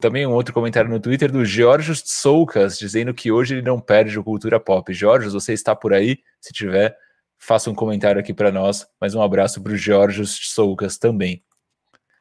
Também 0.00 0.26
um 0.26 0.32
outro 0.32 0.54
comentário 0.54 0.88
no 0.88 0.98
Twitter 0.98 1.30
do 1.30 1.44
Georgios 1.44 2.02
Soucas, 2.06 2.78
dizendo 2.78 3.12
que 3.12 3.30
hoje 3.30 3.56
ele 3.56 3.62
não 3.62 3.78
perde 3.78 4.18
o 4.18 4.24
Cultura 4.24 4.58
Pop. 4.58 4.90
Georgios, 4.94 5.34
você 5.34 5.52
está 5.52 5.76
por 5.76 5.92
aí? 5.92 6.20
Se 6.40 6.50
tiver, 6.50 6.96
faça 7.38 7.70
um 7.70 7.74
comentário 7.74 8.20
aqui 8.20 8.34
para 8.34 8.52
nós. 8.52 8.86
Mas 9.00 9.14
um 9.14 9.22
abraço 9.22 9.62
para 9.62 9.72
o 9.72 9.76
Georgios 9.76 10.38
Soucas 10.52 10.98
também. 10.98 11.42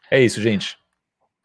É 0.10 0.22
isso, 0.22 0.42
gente. 0.42 0.78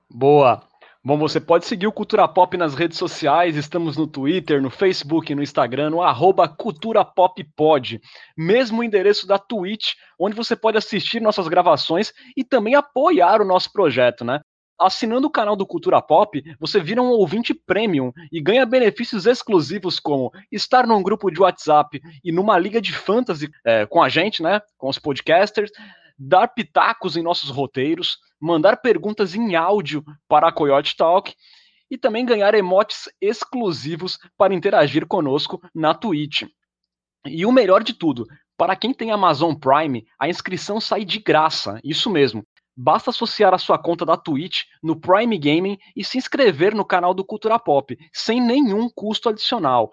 Boa. 0.09 0.63
Bom, 1.05 1.19
você 1.19 1.41
pode 1.41 1.67
seguir 1.67 1.89
o 1.89 1.93
Cultura 1.93 2.29
Pop 2.29 2.57
nas 2.57 2.77
redes 2.77 2.97
sociais, 2.97 3.57
estamos 3.57 3.97
no 3.97 4.07
Twitter, 4.07 4.63
no 4.63 4.71
Facebook, 4.71 5.35
no 5.35 5.43
Instagram, 5.43 5.91
no 5.91 6.01
arroba 6.01 6.49
Cultura 6.49 7.05
Pop 7.05 7.43
Pod. 7.57 8.01
Mesmo 8.39 8.85
endereço 8.85 9.27
da 9.27 9.37
Twitch, 9.37 9.95
onde 10.17 10.37
você 10.37 10.55
pode 10.55 10.79
assistir 10.79 11.21
nossas 11.21 11.49
gravações 11.49 12.13
e 12.37 12.45
também 12.45 12.77
apoiar 12.77 13.41
o 13.41 13.45
nosso 13.45 13.73
projeto, 13.73 14.25
né? 14.25 14.41
Assinando 14.87 15.27
o 15.27 15.31
canal 15.31 15.57
do 15.57 15.67
Cultura 15.67 16.01
Pop, 16.01 16.43
você 16.59 16.81
vira 16.81 17.03
um 17.03 17.11
ouvinte 17.11 17.55
premium 17.55 18.13
e 18.31 18.41
ganha 18.41 18.67
benefícios 18.67 19.27
exclusivos 19.27 19.99
como 19.99 20.31
estar 20.51 20.87
num 20.87 21.03
grupo 21.03 21.31
de 21.31 21.41
WhatsApp 21.41 22.01
e 22.25 22.33
numa 22.33 22.59
liga 22.59 22.81
de 22.81 22.93
fantasy 22.93 23.49
é, 23.65 23.87
com 23.87 24.03
a 24.03 24.09
gente, 24.09 24.43
né? 24.43 24.61
Com 24.77 24.89
os 24.89 24.99
podcasters, 24.99 25.71
dar 26.19 26.49
pitacos 26.49 27.17
em 27.17 27.23
nossos 27.23 27.51
roteiros, 27.51 28.19
mandar 28.41 28.77
perguntas 28.79 29.35
em 29.35 29.55
áudio 29.55 30.05
para 30.29 30.49
a 30.49 30.53
Coyote 30.53 30.97
Talk 30.97 31.35
e 31.91 31.99
também 31.99 32.25
ganhar 32.25 32.55
emotes 32.55 33.09
exclusivos 33.21 34.19
para 34.37 34.55
interagir 34.55 35.07
conosco 35.07 35.61
na 35.75 35.95
Twitch. 35.95 36.45
E 37.27 37.45
o 37.45 37.53
melhor 37.53 37.83
de 37.83 37.93
tudo, 37.93 38.27
para 38.57 38.77
quem 38.77 38.95
tem 38.95 39.11
Amazon 39.11 39.55
Prime, 39.55 40.05
a 40.19 40.29
inscrição 40.29 40.81
sai 40.81 41.05
de 41.05 41.19
graça, 41.19 41.81
isso 41.85 42.11
mesmo. 42.11 42.45
Basta 42.77 43.11
associar 43.11 43.53
a 43.53 43.59
sua 43.59 43.79
conta 43.79 44.05
da 44.05 44.17
Twitch 44.17 44.63
no 44.83 44.99
Prime 44.99 45.37
Gaming 45.39 45.79
e 45.95 46.05
se 46.05 46.17
inscrever 46.17 46.75
no 46.75 46.85
canal 46.85 47.13
do 47.13 47.25
Cultura 47.25 47.59
Pop, 47.59 47.97
sem 48.13 48.41
nenhum 48.41 48.89
custo 48.89 49.29
adicional. 49.29 49.91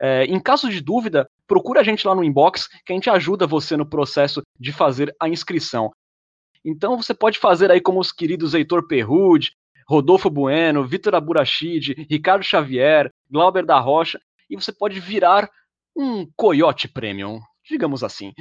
É, 0.00 0.24
em 0.24 0.40
caso 0.40 0.70
de 0.70 0.80
dúvida, 0.80 1.28
procura 1.46 1.80
a 1.80 1.84
gente 1.84 2.06
lá 2.06 2.14
no 2.14 2.24
inbox 2.24 2.68
que 2.86 2.92
a 2.92 2.94
gente 2.94 3.10
ajuda 3.10 3.46
você 3.46 3.76
no 3.76 3.84
processo 3.84 4.42
de 4.58 4.72
fazer 4.72 5.14
a 5.20 5.28
inscrição. 5.28 5.90
Então 6.64 6.96
você 6.96 7.12
pode 7.12 7.38
fazer 7.38 7.70
aí 7.70 7.80
como 7.80 8.00
os 8.00 8.12
queridos 8.12 8.54
Heitor 8.54 8.86
Perrude, 8.86 9.52
Rodolfo 9.88 10.30
Bueno, 10.30 10.86
Vitor 10.86 11.14
Aburachid, 11.14 12.06
Ricardo 12.08 12.44
Xavier, 12.44 13.10
Glauber 13.30 13.64
da 13.66 13.78
Rocha, 13.78 14.20
e 14.48 14.54
você 14.54 14.72
pode 14.72 15.00
virar 15.00 15.50
um 15.96 16.26
Coyote 16.36 16.88
Premium, 16.88 17.40
digamos 17.68 18.04
assim. 18.04 18.32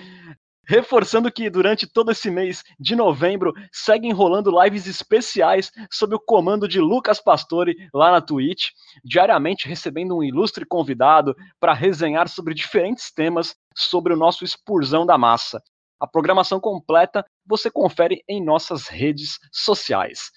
Reforçando 0.69 1.31
que 1.31 1.49
durante 1.49 1.87
todo 1.87 2.11
esse 2.11 2.29
mês 2.29 2.63
de 2.79 2.95
novembro 2.95 3.55
seguem 3.71 4.13
rolando 4.13 4.51
lives 4.63 4.85
especiais 4.85 5.71
sob 5.91 6.13
o 6.13 6.19
comando 6.19 6.67
de 6.67 6.79
Lucas 6.79 7.19
Pastore 7.19 7.75
lá 7.91 8.11
na 8.11 8.21
Twitch, 8.21 8.67
diariamente 9.03 9.67
recebendo 9.67 10.15
um 10.15 10.23
ilustre 10.23 10.63
convidado 10.63 11.35
para 11.59 11.73
resenhar 11.73 12.29
sobre 12.29 12.53
diferentes 12.53 13.11
temas 13.11 13.55
sobre 13.75 14.13
o 14.13 14.15
nosso 14.15 14.43
expursão 14.43 15.07
da 15.07 15.17
massa. 15.17 15.59
A 15.99 16.05
programação 16.05 16.59
completa 16.59 17.25
você 17.43 17.71
confere 17.71 18.23
em 18.29 18.39
nossas 18.39 18.87
redes 18.87 19.39
sociais. 19.51 20.29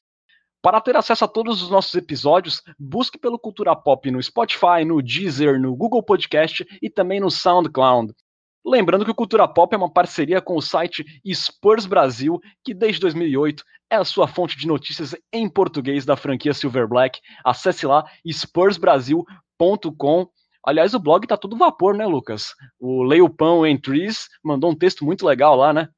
Para 0.63 0.81
ter 0.81 0.97
acesso 0.97 1.27
a 1.27 1.29
todos 1.29 1.61
os 1.61 1.69
nossos 1.69 1.95
episódios, 1.95 2.63
busque 2.79 3.19
pelo 3.19 3.39
Cultura 3.39 3.77
Pop 3.77 4.11
no 4.11 4.23
Spotify, 4.23 4.83
no 4.87 5.03
Deezer, 5.03 5.61
no 5.61 5.77
Google 5.77 6.03
Podcast 6.03 6.65
e 6.81 6.89
também 6.89 7.21
no 7.21 7.31
SoundCloud. 7.31 8.15
Lembrando 8.65 9.05
que 9.05 9.11
o 9.11 9.15
Cultura 9.15 9.49
Pop 9.49 9.75
é 9.75 9.77
uma 9.77 9.93
parceria 9.93 10.41
com 10.41 10.57
o 10.57 10.63
site 10.63 11.05
Spurs 11.33 11.85
Brasil, 11.85 12.41
que 12.65 12.73
desde 12.73 13.01
2008 13.01 13.65
é 13.91 13.97
a 13.97 14.05
sua 14.05 14.29
fonte 14.29 14.57
de 14.57 14.67
notícias 14.67 15.15
em 15.33 15.49
português 15.49 16.05
da 16.05 16.17
franquia 16.17 16.55
Silver 16.55 16.89
Black. 16.89 17.21
Acesse 17.45 17.87
lá 17.87 18.05
spursbrasil.com. 18.25 20.29
Aliás, 20.65 20.95
o 20.95 21.01
blog 21.01 21.27
tá 21.27 21.37
tudo 21.37 21.59
vapor, 21.59 21.97
né, 21.97 22.07
Lucas? 22.07 22.55
O 22.79 23.03
Leio 23.03 23.29
Pão 23.29 23.67
Entries 23.67 24.29
mandou 24.45 24.71
um 24.71 24.77
texto 24.77 25.05
muito 25.05 25.27
legal 25.27 25.57
lá, 25.57 25.73
né? 25.73 25.89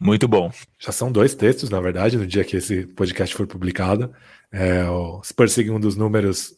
Muito 0.00 0.28
bom. 0.28 0.52
Já 0.78 0.92
são 0.92 1.10
dois 1.10 1.34
textos, 1.34 1.68
na 1.68 1.80
verdade, 1.80 2.16
no 2.16 2.26
dia 2.26 2.44
que 2.44 2.56
esse 2.56 2.86
podcast 2.86 3.34
for 3.34 3.46
publicado. 3.46 4.14
É, 4.52 4.88
o 4.88 5.20
Spurs 5.24 5.52
seguiu 5.52 5.74
um 5.74 5.80
dos 5.80 5.96
números 5.96 6.56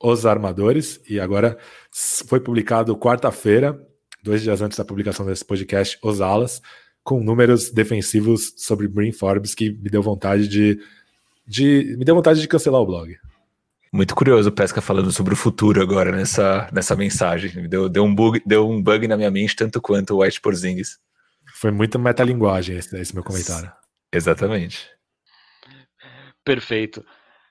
Os 0.00 0.24
Armadores, 0.24 1.00
e 1.08 1.18
agora 1.18 1.58
foi 2.28 2.38
publicado 2.38 2.96
quarta-feira, 2.96 3.76
dois 4.22 4.42
dias 4.42 4.62
antes 4.62 4.78
da 4.78 4.84
publicação 4.84 5.26
desse 5.26 5.44
podcast, 5.44 5.98
Os 6.02 6.20
Alas, 6.20 6.62
com 7.02 7.22
números 7.22 7.70
defensivos 7.70 8.54
sobre 8.56 8.88
Brin 8.88 9.12
Forbes 9.12 9.54
que 9.54 9.70
me 9.70 9.90
deu 9.90 10.02
vontade 10.02 10.46
de, 10.46 10.80
de 11.46 11.96
me 11.98 12.04
deu 12.04 12.14
vontade 12.14 12.40
de 12.40 12.48
cancelar 12.48 12.80
o 12.80 12.86
blog. 12.86 13.18
Muito 13.92 14.14
curioso 14.14 14.48
o 14.48 14.52
Pesca 14.52 14.80
falando 14.80 15.12
sobre 15.12 15.34
o 15.34 15.36
futuro 15.36 15.82
agora 15.82 16.12
nessa, 16.12 16.66
nessa 16.72 16.96
mensagem. 16.96 17.68
Deu, 17.68 17.90
deu, 17.90 18.04
um 18.04 18.14
bug, 18.14 18.42
deu 18.46 18.66
um 18.66 18.82
bug 18.82 19.06
na 19.06 19.18
minha 19.18 19.30
mente 19.30 19.54
tanto 19.54 19.82
quanto 19.82 20.14
o 20.14 20.22
White 20.22 20.40
Porzingis. 20.40 20.98
Foi 21.56 21.70
muita 21.70 21.98
metalinguagem 21.98 22.76
esse, 22.78 22.96
esse 22.98 23.14
meu 23.14 23.22
comentário. 23.22 23.70
Exatamente. 24.10 24.88
Perfeito. 26.42 27.04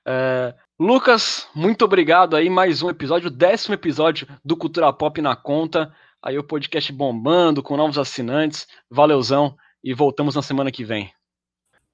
Uh, 0.06 0.52
Lucas, 0.80 1.46
muito 1.54 1.84
obrigado 1.84 2.34
aí. 2.34 2.50
Mais 2.50 2.82
um 2.82 2.90
episódio, 2.90 3.30
décimo 3.30 3.74
episódio 3.74 4.26
do 4.44 4.56
Cultura 4.56 4.92
Pop 4.92 5.20
na 5.22 5.36
conta. 5.36 5.94
Aí 6.22 6.38
o 6.38 6.44
podcast 6.44 6.92
bombando, 6.92 7.62
com 7.62 7.76
novos 7.76 7.98
assinantes. 7.98 8.66
Valeuzão 8.88 9.56
e 9.82 9.92
voltamos 9.92 10.34
na 10.36 10.42
semana 10.42 10.70
que 10.70 10.84
vem. 10.84 11.12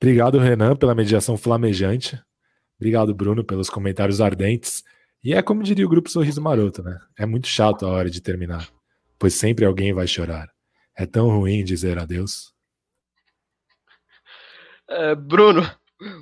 Obrigado, 0.00 0.38
Renan, 0.38 0.76
pela 0.76 0.94
mediação 0.94 1.36
flamejante. 1.36 2.20
Obrigado, 2.78 3.14
Bruno, 3.14 3.42
pelos 3.42 3.70
comentários 3.70 4.20
ardentes. 4.20 4.84
E 5.24 5.34
é 5.34 5.42
como 5.42 5.62
diria 5.62 5.84
o 5.84 5.88
grupo 5.88 6.10
Sorriso 6.10 6.40
Maroto, 6.40 6.82
né? 6.82 7.00
É 7.18 7.26
muito 7.26 7.48
chato 7.48 7.86
a 7.86 7.90
hora 7.90 8.09
de 8.09 8.20
terminar, 8.20 8.68
pois 9.18 9.34
sempre 9.34 9.64
alguém 9.64 9.92
vai 9.92 10.06
chorar. 10.06 10.48
É 10.96 11.06
tão 11.06 11.28
ruim 11.28 11.64
dizer 11.64 11.98
adeus. 11.98 12.52
É, 14.88 15.14
Bruno, 15.14 15.62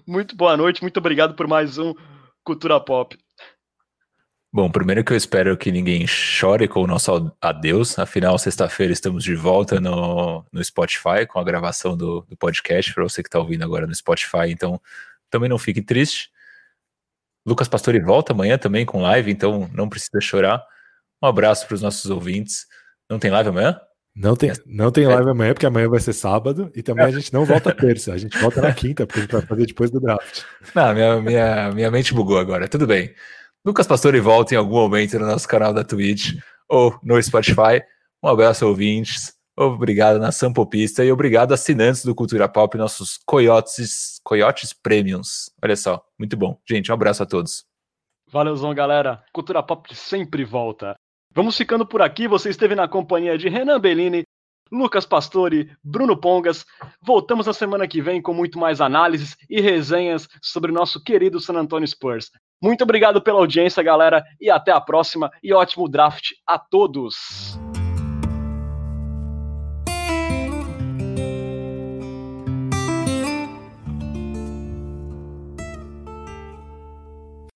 muito 0.06 0.34
boa 0.34 0.56
noite, 0.56 0.80
muito 0.80 0.96
obrigado 0.96 1.34
por 1.34 1.46
mais 1.46 1.76
um 1.76 1.94
Cultura 2.42 2.80
Pop. 2.80 3.18
Bom, 4.56 4.70
primeiro 4.70 5.04
que 5.04 5.12
eu 5.12 5.16
espero 5.18 5.54
que 5.54 5.70
ninguém 5.70 6.06
chore 6.06 6.66
com 6.66 6.80
o 6.80 6.86
nosso 6.86 7.30
adeus. 7.42 7.98
Afinal, 7.98 8.38
sexta-feira 8.38 8.90
estamos 8.90 9.22
de 9.22 9.34
volta 9.34 9.78
no, 9.78 10.46
no 10.50 10.64
Spotify 10.64 11.26
com 11.28 11.38
a 11.38 11.44
gravação 11.44 11.94
do, 11.94 12.22
do 12.22 12.34
podcast, 12.38 12.94
para 12.94 13.02
você 13.02 13.22
que 13.22 13.28
está 13.28 13.38
ouvindo 13.38 13.62
agora 13.64 13.86
no 13.86 13.94
Spotify. 13.94 14.48
Então, 14.48 14.80
também 15.28 15.50
não 15.50 15.58
fique 15.58 15.82
triste. 15.82 16.30
Lucas 17.44 17.68
Pastore 17.68 18.00
volta 18.00 18.32
amanhã 18.32 18.56
também 18.56 18.86
com 18.86 19.02
live, 19.02 19.30
então 19.30 19.68
não 19.74 19.90
precisa 19.90 20.22
chorar. 20.22 20.64
Um 21.22 21.26
abraço 21.26 21.66
para 21.66 21.74
os 21.74 21.82
nossos 21.82 22.10
ouvintes. 22.10 22.66
Não 23.10 23.18
tem 23.18 23.30
live 23.30 23.50
amanhã? 23.50 23.78
Não 24.16 24.34
tem, 24.34 24.52
não 24.64 24.90
tem 24.90 25.06
live 25.06 25.28
é. 25.28 25.32
amanhã, 25.32 25.52
porque 25.52 25.66
amanhã 25.66 25.86
vai 25.86 26.00
ser 26.00 26.14
sábado, 26.14 26.72
e 26.74 26.82
também 26.82 27.04
a 27.04 27.10
gente 27.10 27.30
não 27.30 27.44
volta 27.44 27.74
terça, 27.74 28.14
a 28.14 28.16
gente 28.16 28.38
volta 28.38 28.62
na 28.62 28.72
quinta, 28.72 29.06
porque 29.06 29.18
a 29.18 29.22
gente 29.24 29.32
vai 29.32 29.42
fazer 29.42 29.66
depois 29.66 29.90
do 29.90 30.00
draft. 30.00 30.44
Não, 30.74 30.94
minha, 30.94 31.20
minha, 31.20 31.72
minha 31.72 31.90
mente 31.90 32.14
bugou 32.14 32.38
agora, 32.38 32.66
tudo 32.66 32.86
bem. 32.86 33.14
Lucas 33.66 33.84
Pastore 33.84 34.20
volta 34.20 34.54
em 34.54 34.56
algum 34.56 34.76
momento 34.76 35.18
no 35.18 35.26
nosso 35.26 35.48
canal 35.48 35.74
da 35.74 35.82
Twitch 35.82 36.36
ou 36.68 36.96
no 37.02 37.20
Spotify. 37.20 37.82
Um 38.22 38.28
abraço, 38.28 38.64
ouvintes. 38.64 39.34
Obrigado 39.58 40.20
nação 40.20 40.52
popista 40.52 41.04
e 41.04 41.10
obrigado 41.10 41.52
assinantes 41.52 42.04
do 42.04 42.14
Cultura 42.14 42.48
Pop, 42.48 42.78
nossos 42.78 43.18
coiotes, 43.26 44.20
coiotes 44.22 44.72
premiums. 44.72 45.50
Olha 45.60 45.74
só, 45.74 46.00
muito 46.16 46.36
bom. 46.36 46.56
Gente, 46.64 46.92
um 46.92 46.94
abraço 46.94 47.24
a 47.24 47.26
todos. 47.26 47.64
Valeuzão, 48.30 48.72
galera. 48.72 49.24
Cultura 49.32 49.60
Pop 49.64 49.92
sempre 49.96 50.44
volta. 50.44 50.94
Vamos 51.34 51.56
ficando 51.56 51.84
por 51.84 52.00
aqui. 52.00 52.28
Você 52.28 52.50
esteve 52.50 52.76
na 52.76 52.86
companhia 52.86 53.36
de 53.36 53.48
Renan 53.48 53.80
Bellini, 53.80 54.22
Lucas 54.70 55.04
Pastore, 55.04 55.76
Bruno 55.82 56.16
Pongas. 56.16 56.64
Voltamos 57.02 57.48
na 57.48 57.52
semana 57.52 57.88
que 57.88 58.00
vem 58.00 58.22
com 58.22 58.32
muito 58.32 58.60
mais 58.60 58.80
análises 58.80 59.36
e 59.50 59.60
resenhas 59.60 60.28
sobre 60.40 60.70
nosso 60.70 61.02
querido 61.02 61.40
San 61.40 61.54
Antonio 61.54 61.88
Spurs. 61.88 62.30
Muito 62.62 62.82
obrigado 62.84 63.20
pela 63.20 63.38
audiência, 63.38 63.82
galera, 63.82 64.24
e 64.40 64.50
até 64.50 64.72
a 64.72 64.80
próxima. 64.80 65.30
E 65.42 65.52
ótimo 65.52 65.88
draft 65.88 66.30
a 66.46 66.58
todos! 66.58 67.65